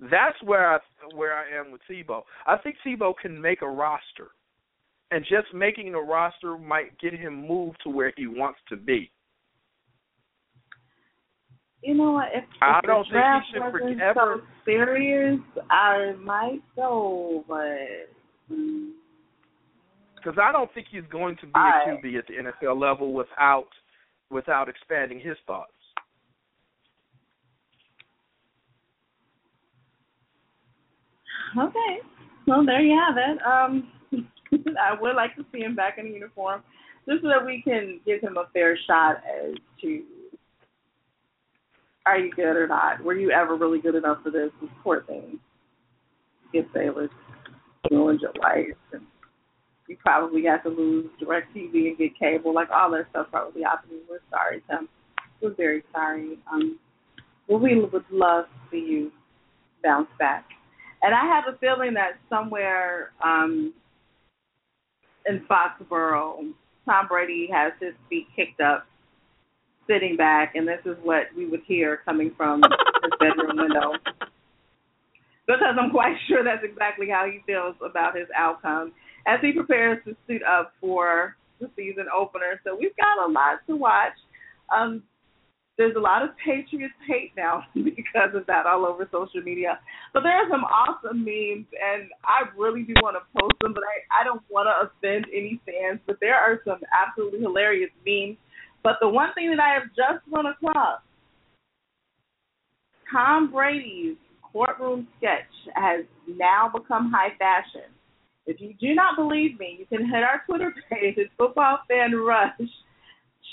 That's 0.00 0.36
where 0.42 0.74
I 0.74 0.78
where 1.14 1.34
I 1.34 1.44
am 1.56 1.70
with 1.70 1.82
Tebow. 1.88 2.22
I 2.46 2.56
think 2.56 2.76
Tebow 2.84 3.12
can 3.20 3.40
make 3.40 3.62
a 3.62 3.68
roster 3.68 4.30
and 5.10 5.24
just 5.24 5.52
making 5.54 5.92
the 5.92 5.98
roster 5.98 6.56
might 6.56 6.98
get 6.98 7.12
him 7.12 7.46
moved 7.46 7.78
to 7.82 7.90
where 7.90 8.12
he 8.16 8.26
wants 8.26 8.58
to 8.68 8.76
be. 8.76 9.10
You 11.82 11.94
know 11.94 12.12
what? 12.12 12.28
If, 12.34 12.44
if 12.44 12.62
I 12.62 12.80
don't 12.86 13.06
the 13.08 13.12
draft 13.12 13.46
think 13.52 13.64
he 13.64 13.70
should 13.70 13.82
wasn't 13.82 14.02
ever. 14.02 14.36
so 14.36 14.46
serious, 14.64 15.40
I 15.70 16.12
might 16.22 16.60
go, 16.76 17.44
but. 17.48 18.08
Because 20.16 20.38
I 20.40 20.52
don't 20.52 20.72
think 20.74 20.88
he's 20.90 21.04
going 21.10 21.36
to 21.36 21.46
be 21.46 21.52
I, 21.54 21.84
a 21.86 21.88
QB 21.88 22.18
at 22.18 22.26
the 22.26 22.68
NFL 22.68 22.78
level 22.78 23.14
without 23.14 23.68
without 24.30 24.68
expanding 24.68 25.18
his 25.18 25.36
thoughts. 25.46 25.72
Okay. 31.58 31.98
Well, 32.46 32.64
there 32.64 32.80
you 32.80 32.96
have 32.96 33.16
it. 33.16 33.38
Um, 33.44 33.88
I 34.80 35.00
would 35.00 35.16
like 35.16 35.36
to 35.36 35.44
see 35.52 35.60
him 35.60 35.74
back 35.74 35.98
in 35.98 36.06
uniform, 36.06 36.62
just 37.08 37.22
so 37.22 37.28
that 37.28 37.44
we 37.44 37.62
can 37.62 38.00
give 38.06 38.20
him 38.20 38.36
a 38.36 38.48
fair 38.52 38.78
shot 38.86 39.22
as 39.26 39.54
to 39.82 40.02
are 42.06 42.18
you 42.18 42.30
good 42.32 42.56
or 42.56 42.66
not? 42.66 43.02
Were 43.02 43.14
you 43.14 43.30
ever 43.30 43.56
really 43.56 43.80
good 43.80 43.94
enough 43.94 44.22
for 44.22 44.30
this? 44.30 44.50
This 44.60 44.70
poor 44.82 45.02
thing. 45.02 45.38
Skip 46.48 46.72
Bayless 46.72 47.10
ruined 47.90 48.20
your 48.20 48.32
life, 48.42 48.76
and 48.92 49.02
you 49.86 49.96
probably 49.98 50.42
got 50.42 50.62
to 50.64 50.70
lose 50.70 51.06
DirecTV 51.22 51.72
and 51.72 51.98
get 51.98 52.18
cable. 52.18 52.54
Like 52.54 52.68
all 52.70 52.90
that 52.92 53.06
stuff 53.10 53.28
probably 53.30 53.62
happened. 53.62 54.00
We're 54.08 54.20
sorry, 54.30 54.62
Tim. 54.68 54.88
We're 55.40 55.54
very 55.54 55.84
sorry. 55.92 56.38
Um, 56.52 56.78
well, 57.48 57.60
we 57.60 57.80
would 57.80 58.04
love 58.10 58.46
to 58.46 58.70
see 58.70 58.78
you 58.78 59.12
bounce 59.82 60.08
back. 60.18 60.46
And 61.02 61.14
I 61.14 61.24
have 61.24 61.44
a 61.52 61.56
feeling 61.58 61.94
that 61.94 62.18
somewhere 62.28 63.12
um, 63.24 63.72
in 65.26 65.44
Foxborough, 65.46 66.52
Tom 66.84 67.08
Brady 67.08 67.48
has 67.52 67.72
his 67.80 67.94
feet 68.08 68.26
kicked 68.34 68.60
up, 68.60 68.86
sitting 69.86 70.16
back, 70.16 70.54
and 70.54 70.66
this 70.66 70.80
is 70.84 70.96
what 71.02 71.24
we 71.36 71.46
would 71.46 71.62
hear 71.66 72.00
coming 72.04 72.32
from 72.36 72.62
his 73.02 73.12
bedroom 73.18 73.56
window. 73.56 73.92
because 75.46 75.76
I'm 75.78 75.90
quite 75.90 76.16
sure 76.28 76.42
that's 76.44 76.64
exactly 76.64 77.08
how 77.08 77.26
he 77.26 77.40
feels 77.46 77.74
about 77.84 78.16
his 78.16 78.28
outcome 78.36 78.92
as 79.26 79.40
he 79.42 79.52
prepares 79.52 79.98
to 80.06 80.16
suit 80.26 80.42
up 80.42 80.72
for 80.80 81.36
the 81.60 81.70
season 81.76 82.06
opener. 82.14 82.60
So 82.64 82.76
we've 82.78 82.96
got 82.96 83.28
a 83.28 83.30
lot 83.30 83.58
to 83.66 83.76
watch. 83.76 84.14
Um, 84.74 85.02
there's 85.80 85.96
a 85.96 86.00
lot 86.00 86.22
of 86.22 86.28
Patriots 86.44 86.92
hate 87.08 87.32
now 87.38 87.64
because 87.74 88.34
of 88.34 88.44
that 88.46 88.66
all 88.66 88.84
over 88.84 89.08
social 89.10 89.40
media. 89.40 89.80
But 90.12 90.24
there 90.24 90.36
are 90.36 90.46
some 90.50 90.62
awesome 90.62 91.24
memes, 91.24 91.64
and 91.72 92.10
I 92.22 92.44
really 92.54 92.82
do 92.82 92.92
want 93.00 93.16
to 93.16 93.40
post 93.40 93.54
them, 93.62 93.72
but 93.72 93.82
I, 93.82 94.20
I 94.20 94.24
don't 94.24 94.42
want 94.50 94.68
to 94.68 94.92
offend 94.92 95.24
any 95.32 95.58
fans. 95.64 96.00
But 96.06 96.18
there 96.20 96.36
are 96.36 96.60
some 96.66 96.80
absolutely 96.92 97.40
hilarious 97.40 97.90
memes. 98.06 98.36
But 98.82 98.96
the 99.00 99.08
one 99.08 99.32
thing 99.32 99.48
that 99.50 99.58
I 99.58 99.72
have 99.72 99.88
just 99.96 100.20
run 100.30 100.44
across 100.44 101.00
Tom 103.10 103.50
Brady's 103.50 104.16
courtroom 104.52 105.08
sketch 105.16 105.48
has 105.74 106.04
now 106.28 106.70
become 106.74 107.10
high 107.10 107.32
fashion. 107.38 107.88
If 108.44 108.60
you 108.60 108.74
do 108.78 108.94
not 108.94 109.16
believe 109.16 109.58
me, 109.58 109.76
you 109.78 109.86
can 109.86 110.04
hit 110.04 110.22
our 110.22 110.42
Twitter 110.44 110.74
page 110.92 111.16
Football 111.38 111.80
Fan 111.88 112.12
Rush 112.14 112.52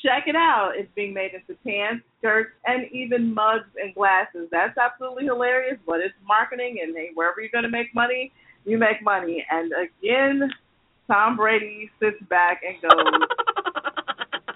check 0.04 0.24
it 0.28 0.36
out. 0.36 0.74
It's 0.76 0.90
being 0.96 1.14
made 1.14 1.32
into 1.34 1.60
pants, 1.64 2.04
skirts, 2.20 2.52
and 2.66 2.92
even 2.92 3.34
mugs 3.34 3.70
and 3.82 3.94
glasses. 3.94 4.48
That's 4.52 4.78
absolutely 4.78 5.26
hilarious, 5.26 5.78
but 5.86 6.00
it's 6.00 6.16
marketing, 6.26 6.80
and 6.84 6.96
hey, 6.96 7.10
wherever 7.14 7.42
you're 7.42 7.50
going 7.52 7.64
to 7.64 7.70
make 7.70 7.94
money, 7.96 8.32
you 8.66 8.78
make 8.78 9.02
money. 9.02 9.46
And 9.50 9.72
again, 9.74 10.50
Tom 11.08 11.38
Brady 11.38 11.90
sits 12.02 12.18
back 12.30 12.62
and 12.68 12.82
goes. 12.82 13.28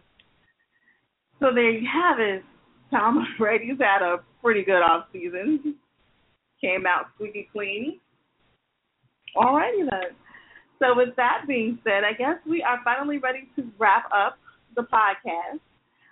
so 1.40 1.48
there 1.54 1.72
you 1.72 1.88
have 1.92 2.20
it. 2.20 2.44
Tom 2.92 3.26
Brady's 3.38 3.80
had 3.80 4.02
a 4.02 4.18
pretty 4.42 4.64
good 4.64 4.82
off 4.82 5.06
season. 5.14 5.76
Came 6.60 6.86
out 6.86 7.08
squeaky 7.16 7.50
clean. 7.52 8.00
Alrighty 9.36 9.90
then. 9.90 10.12
So 10.80 10.96
with 10.96 11.16
that 11.16 11.44
being 11.48 11.80
said, 11.84 12.04
I 12.04 12.14
guess 12.14 12.38
we 12.46 12.62
are 12.64 12.80
finally 12.84 13.18
ready 13.18 13.48
to 13.56 13.64
wrap 13.78 14.06
up 14.14 14.38
the 14.76 14.84
podcast. 14.84 15.60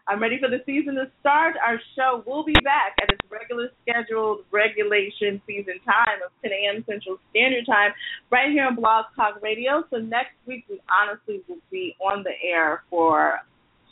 I'm 0.07 0.19
ready 0.19 0.39
for 0.39 0.49
the 0.49 0.57
season 0.65 0.95
to 0.95 1.05
start. 1.19 1.55
Our 1.63 1.79
show 1.95 2.23
will 2.25 2.43
be 2.43 2.55
back 2.63 2.95
at 3.01 3.13
its 3.13 3.21
regular 3.29 3.69
scheduled 3.83 4.39
regulation 4.51 5.39
season 5.45 5.75
time 5.85 6.17
of 6.25 6.31
10 6.41 6.51
a.m. 6.51 6.83
Central 6.89 7.17
Standard 7.29 7.65
Time 7.67 7.91
right 8.31 8.49
here 8.49 8.65
on 8.65 8.75
Blog 8.75 9.05
Talk 9.15 9.39
Radio. 9.43 9.83
So 9.91 9.97
next 9.97 10.33
week, 10.47 10.65
we 10.67 10.81
honestly 10.89 11.43
will 11.47 11.61
be 11.69 11.95
on 12.01 12.23
the 12.23 12.31
air 12.43 12.83
for 12.89 13.37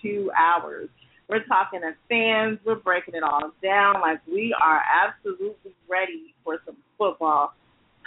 two 0.01 0.31
hours. 0.35 0.89
We're 1.29 1.45
talking 1.45 1.81
to 1.81 1.91
fans. 2.09 2.57
We're 2.65 2.81
breaking 2.81 3.13
it 3.13 3.21
all 3.21 3.51
down. 3.61 4.01
Like, 4.01 4.19
we 4.25 4.55
are 4.59 4.81
absolutely 5.05 5.75
ready 5.87 6.33
for 6.43 6.57
some 6.65 6.77
football. 6.97 7.53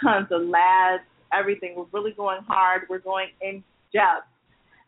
Tons 0.03 0.27
of 0.31 0.41
lads, 0.41 1.03
everything. 1.31 1.75
We're 1.77 1.85
really 1.93 2.11
going 2.11 2.41
hard. 2.45 2.81
We're 2.89 2.99
going 2.99 3.27
in 3.41 3.63
depth 3.93 4.27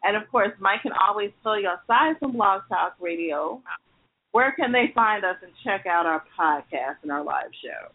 and 0.04 0.18
of 0.18 0.30
course, 0.30 0.52
Mike 0.60 0.82
can 0.84 0.92
always 0.92 1.32
tell 1.42 1.60
you 1.60 1.70
aside 1.70 2.16
from 2.20 2.34
Blog 2.34 2.62
Talk 2.70 2.96
Radio, 3.00 3.62
where 4.32 4.52
can 4.52 4.72
they 4.72 4.92
find 4.94 5.24
us 5.24 5.36
and 5.42 5.52
check 5.64 5.86
out 5.86 6.06
our 6.06 6.24
podcast 6.40 6.98
and 7.04 7.12
our 7.12 7.24
live 7.24 7.52
show? 7.64 7.92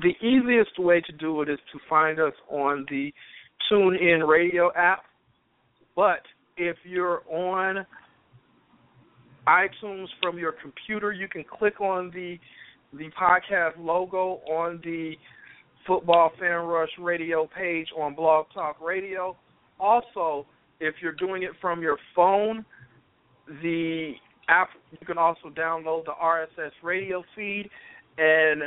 The 0.00 0.14
easiest 0.24 0.78
way 0.78 1.00
to 1.00 1.12
do 1.12 1.42
it 1.42 1.48
is 1.48 1.58
to 1.72 1.78
find 1.88 2.20
us 2.20 2.34
on 2.50 2.84
the 2.90 3.12
TuneIn 3.70 4.26
Radio 4.28 4.70
app. 4.76 5.02
But 5.94 6.20
if 6.56 6.76
you're 6.84 7.22
on 7.30 7.86
iTunes 9.48 10.08
from 10.22 10.38
your 10.38 10.52
computer, 10.60 11.12
you 11.12 11.28
can 11.28 11.44
click 11.44 11.80
on 11.80 12.10
the 12.14 12.38
the 12.92 13.10
podcast 13.20 13.72
logo 13.78 14.40
on 14.48 14.80
the 14.84 15.14
Football 15.86 16.32
Fan 16.38 16.64
Rush 16.66 16.90
Radio 17.00 17.48
page 17.56 17.88
on 17.98 18.14
Blog 18.14 18.46
Talk 18.54 18.76
Radio 18.80 19.36
also, 19.78 20.46
if 20.80 20.94
you're 21.02 21.12
doing 21.12 21.42
it 21.42 21.52
from 21.60 21.82
your 21.82 21.96
phone, 22.14 22.64
the 23.62 24.12
app 24.48 24.68
you 24.92 25.06
can 25.06 25.18
also 25.18 25.48
download 25.50 26.04
the 26.04 26.12
RSS 26.22 26.70
radio 26.82 27.22
feed 27.34 27.68
and 28.18 28.62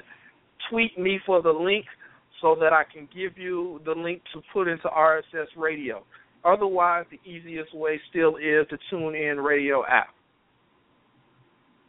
tweet 0.69 0.97
me 0.99 1.19
for 1.25 1.41
the 1.41 1.51
link 1.51 1.85
so 2.41 2.55
that 2.59 2.73
I 2.73 2.83
can 2.91 3.07
give 3.13 3.37
you 3.37 3.81
the 3.85 3.91
link 3.91 4.21
to 4.33 4.41
put 4.53 4.67
into 4.67 4.87
RSS 4.87 5.47
radio. 5.57 6.03
Otherwise, 6.45 7.05
the 7.11 7.19
easiest 7.29 7.73
way 7.73 7.99
still 8.09 8.37
is 8.37 8.65
the 8.71 8.77
TuneIn 8.91 9.43
Radio 9.43 9.85
app. 9.85 10.13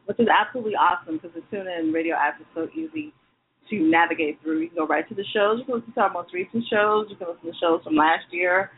Which 0.07 0.19
is 0.19 0.27
absolutely 0.29 0.75
awesome 0.75 1.21
because 1.23 1.31
the 1.35 1.57
TuneIn 1.57 1.95
Radio 1.95 2.17
app 2.17 2.41
is 2.41 2.47
so 2.55 2.67
easy 2.75 3.13
to 3.71 3.77
navigate 3.79 4.43
through. 4.43 4.61
You 4.61 4.69
can 4.69 4.77
go 4.79 4.87
right 4.87 5.09
to 5.09 5.15
the 5.15 5.25
shows. 5.33 5.61
You 5.61 5.65
can 5.65 5.75
listen 5.77 5.93
to 5.95 6.01
our 6.01 6.13
most 6.13 6.35
recent 6.35 6.65
shows. 6.71 7.07
You 7.11 7.17
can 7.17 7.29
listen 7.29 7.53
to 7.53 7.59
shows 7.61 7.85
from 7.85 7.95
last 7.95 8.25
year. 8.33 8.71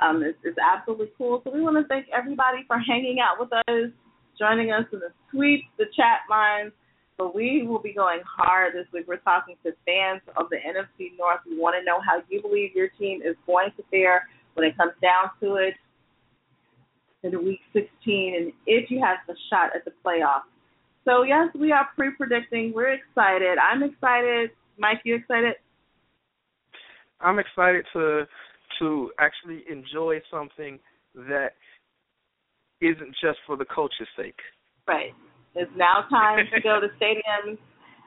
Um, 0.00 0.22
it's, 0.22 0.38
it's 0.42 0.58
absolutely 0.58 1.10
cool. 1.18 1.42
So 1.44 1.50
we 1.50 1.60
want 1.60 1.76
to 1.76 1.86
thank 1.88 2.06
everybody 2.16 2.64
for 2.66 2.78
hanging 2.78 3.18
out 3.20 3.38
with 3.38 3.52
us, 3.52 3.90
joining 4.38 4.72
us 4.72 4.84
in 4.92 5.00
the 5.00 5.12
tweets, 5.32 5.68
the 5.78 5.86
chat 5.96 6.20
lines. 6.28 6.72
But 7.18 7.34
we 7.34 7.66
will 7.68 7.80
be 7.82 7.92
going 7.92 8.20
hard 8.24 8.72
this 8.72 8.86
week. 8.94 9.04
We're 9.06 9.18
talking 9.18 9.56
to 9.62 9.72
fans 9.84 10.22
of 10.38 10.48
the 10.48 10.56
NFC 10.56 11.12
North. 11.18 11.40
We 11.46 11.58
want 11.58 11.76
to 11.78 11.84
know 11.84 12.00
how 12.00 12.22
you 12.30 12.40
believe 12.40 12.70
your 12.74 12.88
team 12.98 13.20
is 13.20 13.36
going 13.46 13.68
to 13.76 13.82
fare 13.90 14.26
when 14.54 14.66
it 14.66 14.76
comes 14.76 14.92
down 15.02 15.30
to 15.40 15.56
it 15.56 15.74
in 17.22 17.44
week 17.44 17.60
16 17.74 17.86
and 18.34 18.52
if 18.66 18.90
you 18.90 19.02
have 19.04 19.18
a 19.28 19.38
shot 19.50 19.76
at 19.76 19.84
the 19.84 19.92
playoffs. 20.02 20.48
So, 21.04 21.22
yes, 21.22 21.48
we 21.58 21.72
are 21.72 21.88
pre 21.94 22.10
predicting. 22.12 22.72
We're 22.74 22.94
excited. 22.94 23.58
I'm 23.58 23.82
excited. 23.82 24.50
Mike, 24.78 25.00
you 25.04 25.16
excited? 25.16 25.54
I'm 27.20 27.38
excited 27.38 27.84
to 27.92 28.26
to 28.80 29.12
actually 29.18 29.62
enjoy 29.70 30.20
something 30.30 30.78
that 31.14 31.52
isn't 32.80 33.14
just 33.22 33.38
for 33.46 33.56
the 33.56 33.64
culture's 33.64 34.08
sake. 34.16 34.38
Right. 34.88 35.12
It's 35.54 35.70
now 35.76 36.04
time 36.10 36.46
to 36.52 36.60
go 36.60 36.80
to 36.80 36.88
stadiums 37.00 37.58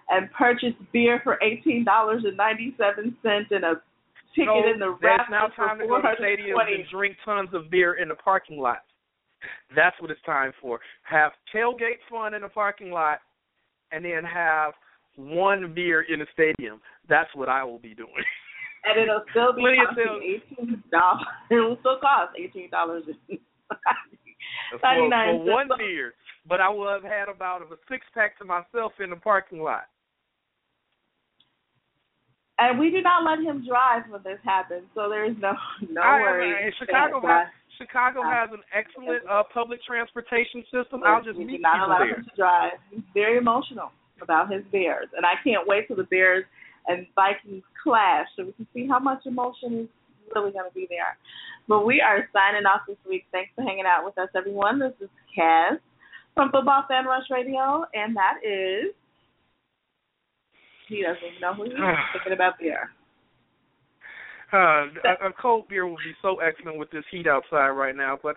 and 0.10 0.32
purchase 0.34 0.74
beer 0.92 1.22
for 1.24 1.42
eighteen 1.42 1.86
dollars 1.86 2.24
and 2.26 2.36
ninety 2.36 2.76
seven 2.78 3.16
cents 3.24 3.48
and 3.52 3.64
a 3.64 3.82
ticket 4.36 4.48
no, 4.48 4.72
in 4.74 4.80
the 4.80 4.98
There's 5.02 5.20
now 5.30 5.48
time 5.56 5.80
to 5.80 5.88
go 5.88 6.02
to 6.02 6.08
stadiums 6.22 6.76
and 6.76 6.86
drink 6.92 7.16
tons 7.24 7.50
of 7.54 7.70
beer 7.70 7.96
in 7.96 8.10
the 8.10 8.16
parking 8.16 8.58
lot. 8.58 8.84
That's 9.76 9.96
what 10.02 10.12
it's 10.12 10.22
time 10.26 10.52
for. 10.62 10.80
Have 11.04 11.34
tailgate 11.54 12.00
fun 12.10 12.34
in 12.34 12.42
the 12.42 12.50
parking 12.50 12.92
lot 12.92 13.20
and 13.92 14.04
then 14.04 14.24
have 14.24 14.74
one 15.16 15.74
beer 15.74 16.02
in 16.02 16.20
the 16.20 16.26
stadium. 16.34 16.82
That's 17.08 17.30
what 17.36 17.50
I 17.50 17.64
will 17.64 17.80
be 17.80 17.94
doing. 17.94 18.10
and 18.86 19.00
it'll 19.00 19.24
still 19.32 19.54
be 19.54 19.64
eighteen 19.66 20.84
dollars. 20.92 21.26
It 21.50 21.56
will 21.56 21.78
still 21.80 22.00
cost 22.00 22.36
eighteen 22.38 22.70
dollars 22.70 23.04
ninety 24.84 25.10
nine 25.10 25.40
for, 25.40 25.46
for 25.46 25.52
one 25.52 25.70
beer. 25.78 26.14
But 26.48 26.60
I 26.60 26.70
will 26.70 26.92
have 26.92 27.04
had 27.04 27.30
about 27.30 27.62
a 27.62 27.66
six 27.90 28.06
pack 28.14 28.38
to 28.40 28.46
myself 28.46 28.92
in 29.00 29.10
the 29.10 29.16
parking 29.16 29.62
lot. 29.62 29.88
And 32.60 32.78
we 32.78 32.92
do 32.92 33.02
not 33.02 33.24
let 33.24 33.40
him 33.40 33.66
drive 33.66 34.04
when 34.10 34.22
this 34.24 34.40
happens, 34.44 34.84
so 34.94 35.10
there's 35.10 35.36
no 35.40 35.54
no 35.90 36.02
I, 36.02 36.22
worries. 36.22 36.74
Chicago 36.78 37.20
has 37.26 37.48
Chicago 37.78 38.22
has 38.22 38.50
an 38.54 38.62
excellent 38.70 39.24
uh, 39.30 39.44
public 39.54 39.80
transportation 39.84 40.64
system. 40.70 41.02
I'll 41.06 41.24
just 41.24 41.38
we 41.38 41.46
meet 41.46 41.58
do 41.58 41.64
not 41.64 41.88
allow 41.88 42.00
there. 42.00 42.16
him 42.16 42.26
to 42.26 42.36
drive. 42.38 42.74
He's 42.92 43.02
very 43.14 43.38
emotional 43.38 43.92
about 44.22 44.52
his 44.52 44.62
Bears, 44.72 45.08
and 45.18 45.26
I 45.26 45.34
can't 45.44 45.68
wait 45.68 45.88
till 45.88 45.98
the 45.98 46.04
Bears 46.04 46.46
and 46.88 47.08
Vikings 47.16 47.64
clash 47.82 48.28
so 48.36 48.46
we 48.46 48.52
can 48.54 48.68
see 48.74 48.88
how 48.88 49.00
much 49.00 49.26
emotion 49.26 49.82
is 49.82 49.88
really 50.36 50.52
going 50.52 50.70
to 50.70 50.74
be 50.74 50.88
there. 50.90 51.18
But 51.68 51.86
we 51.86 52.02
are 52.02 52.28
signing 52.34 52.66
off 52.66 52.82
this 52.88 52.98
week. 53.08 53.26
Thanks 53.32 53.52
for 53.56 53.64
hanging 53.64 53.86
out 53.86 54.06
with 54.06 54.18
us, 54.18 54.30
everyone. 54.36 54.80
This 54.80 54.94
is 55.00 55.10
Kass 55.36 55.80
from 56.36 56.52
Football 56.52 56.86
Fan 56.88 57.06
Rush 57.06 57.30
Radio, 57.32 57.86
and 57.94 58.16
that 58.16 58.40
is. 58.44 58.94
He 60.90 61.02
doesn't 61.02 61.24
even 61.24 61.42
know 61.42 61.54
who 61.54 61.64
he 61.64 61.70
is. 61.70 61.78
thinking 62.14 62.34
about 62.34 62.60
beer. 62.60 62.90
Uh, 64.52 64.86
a, 65.06 65.30
a 65.30 65.34
cold 65.42 65.68
beer 65.68 65.88
will 65.88 65.96
be 65.98 66.14
so 66.22 66.38
excellent 66.40 66.78
with 66.78 66.92
this 66.92 67.06
heat 67.10 67.26
outside 67.26 67.70
right 67.70 67.96
now. 67.96 68.20
But 68.22 68.36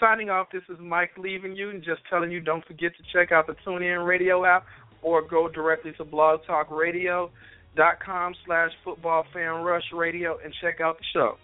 signing 0.00 0.30
off, 0.30 0.48
this 0.52 0.62
is 0.68 0.76
Mike 0.80 1.12
leaving 1.16 1.56
you 1.56 1.70
and 1.70 1.82
just 1.82 2.00
telling 2.10 2.30
you 2.30 2.40
don't 2.40 2.64
forget 2.66 2.92
to 2.96 3.02
check 3.12 3.32
out 3.32 3.46
the 3.46 3.56
TuneIn 3.66 4.06
Radio 4.06 4.44
app 4.44 4.66
or 5.02 5.22
go 5.22 5.48
directly 5.48 5.92
to 5.98 6.04
Blog 6.04 6.40
Talk 6.46 6.70
Radio 6.70 7.30
dot 7.76 8.00
com 8.04 8.34
slash 8.46 8.70
football 8.84 9.24
fan 9.32 9.62
rush 9.62 9.84
radio 9.92 10.38
and 10.44 10.52
check 10.60 10.80
out 10.80 10.98
the 10.98 11.04
show. 11.12 11.36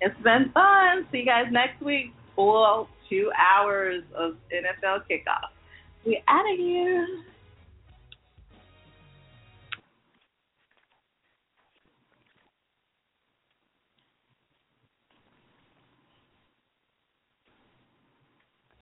It's 0.00 0.20
been 0.22 0.50
fun. 0.54 1.06
See 1.10 1.18
you 1.18 1.26
guys 1.26 1.46
next 1.50 1.82
week. 1.82 2.12
Full 2.36 2.88
two 3.08 3.30
hours 3.36 4.02
of 4.14 4.32
NFL 4.52 5.02
kickoff. 5.10 5.50
We 6.04 6.22
out 6.28 6.44
of 6.50 6.58
here. 6.58 7.06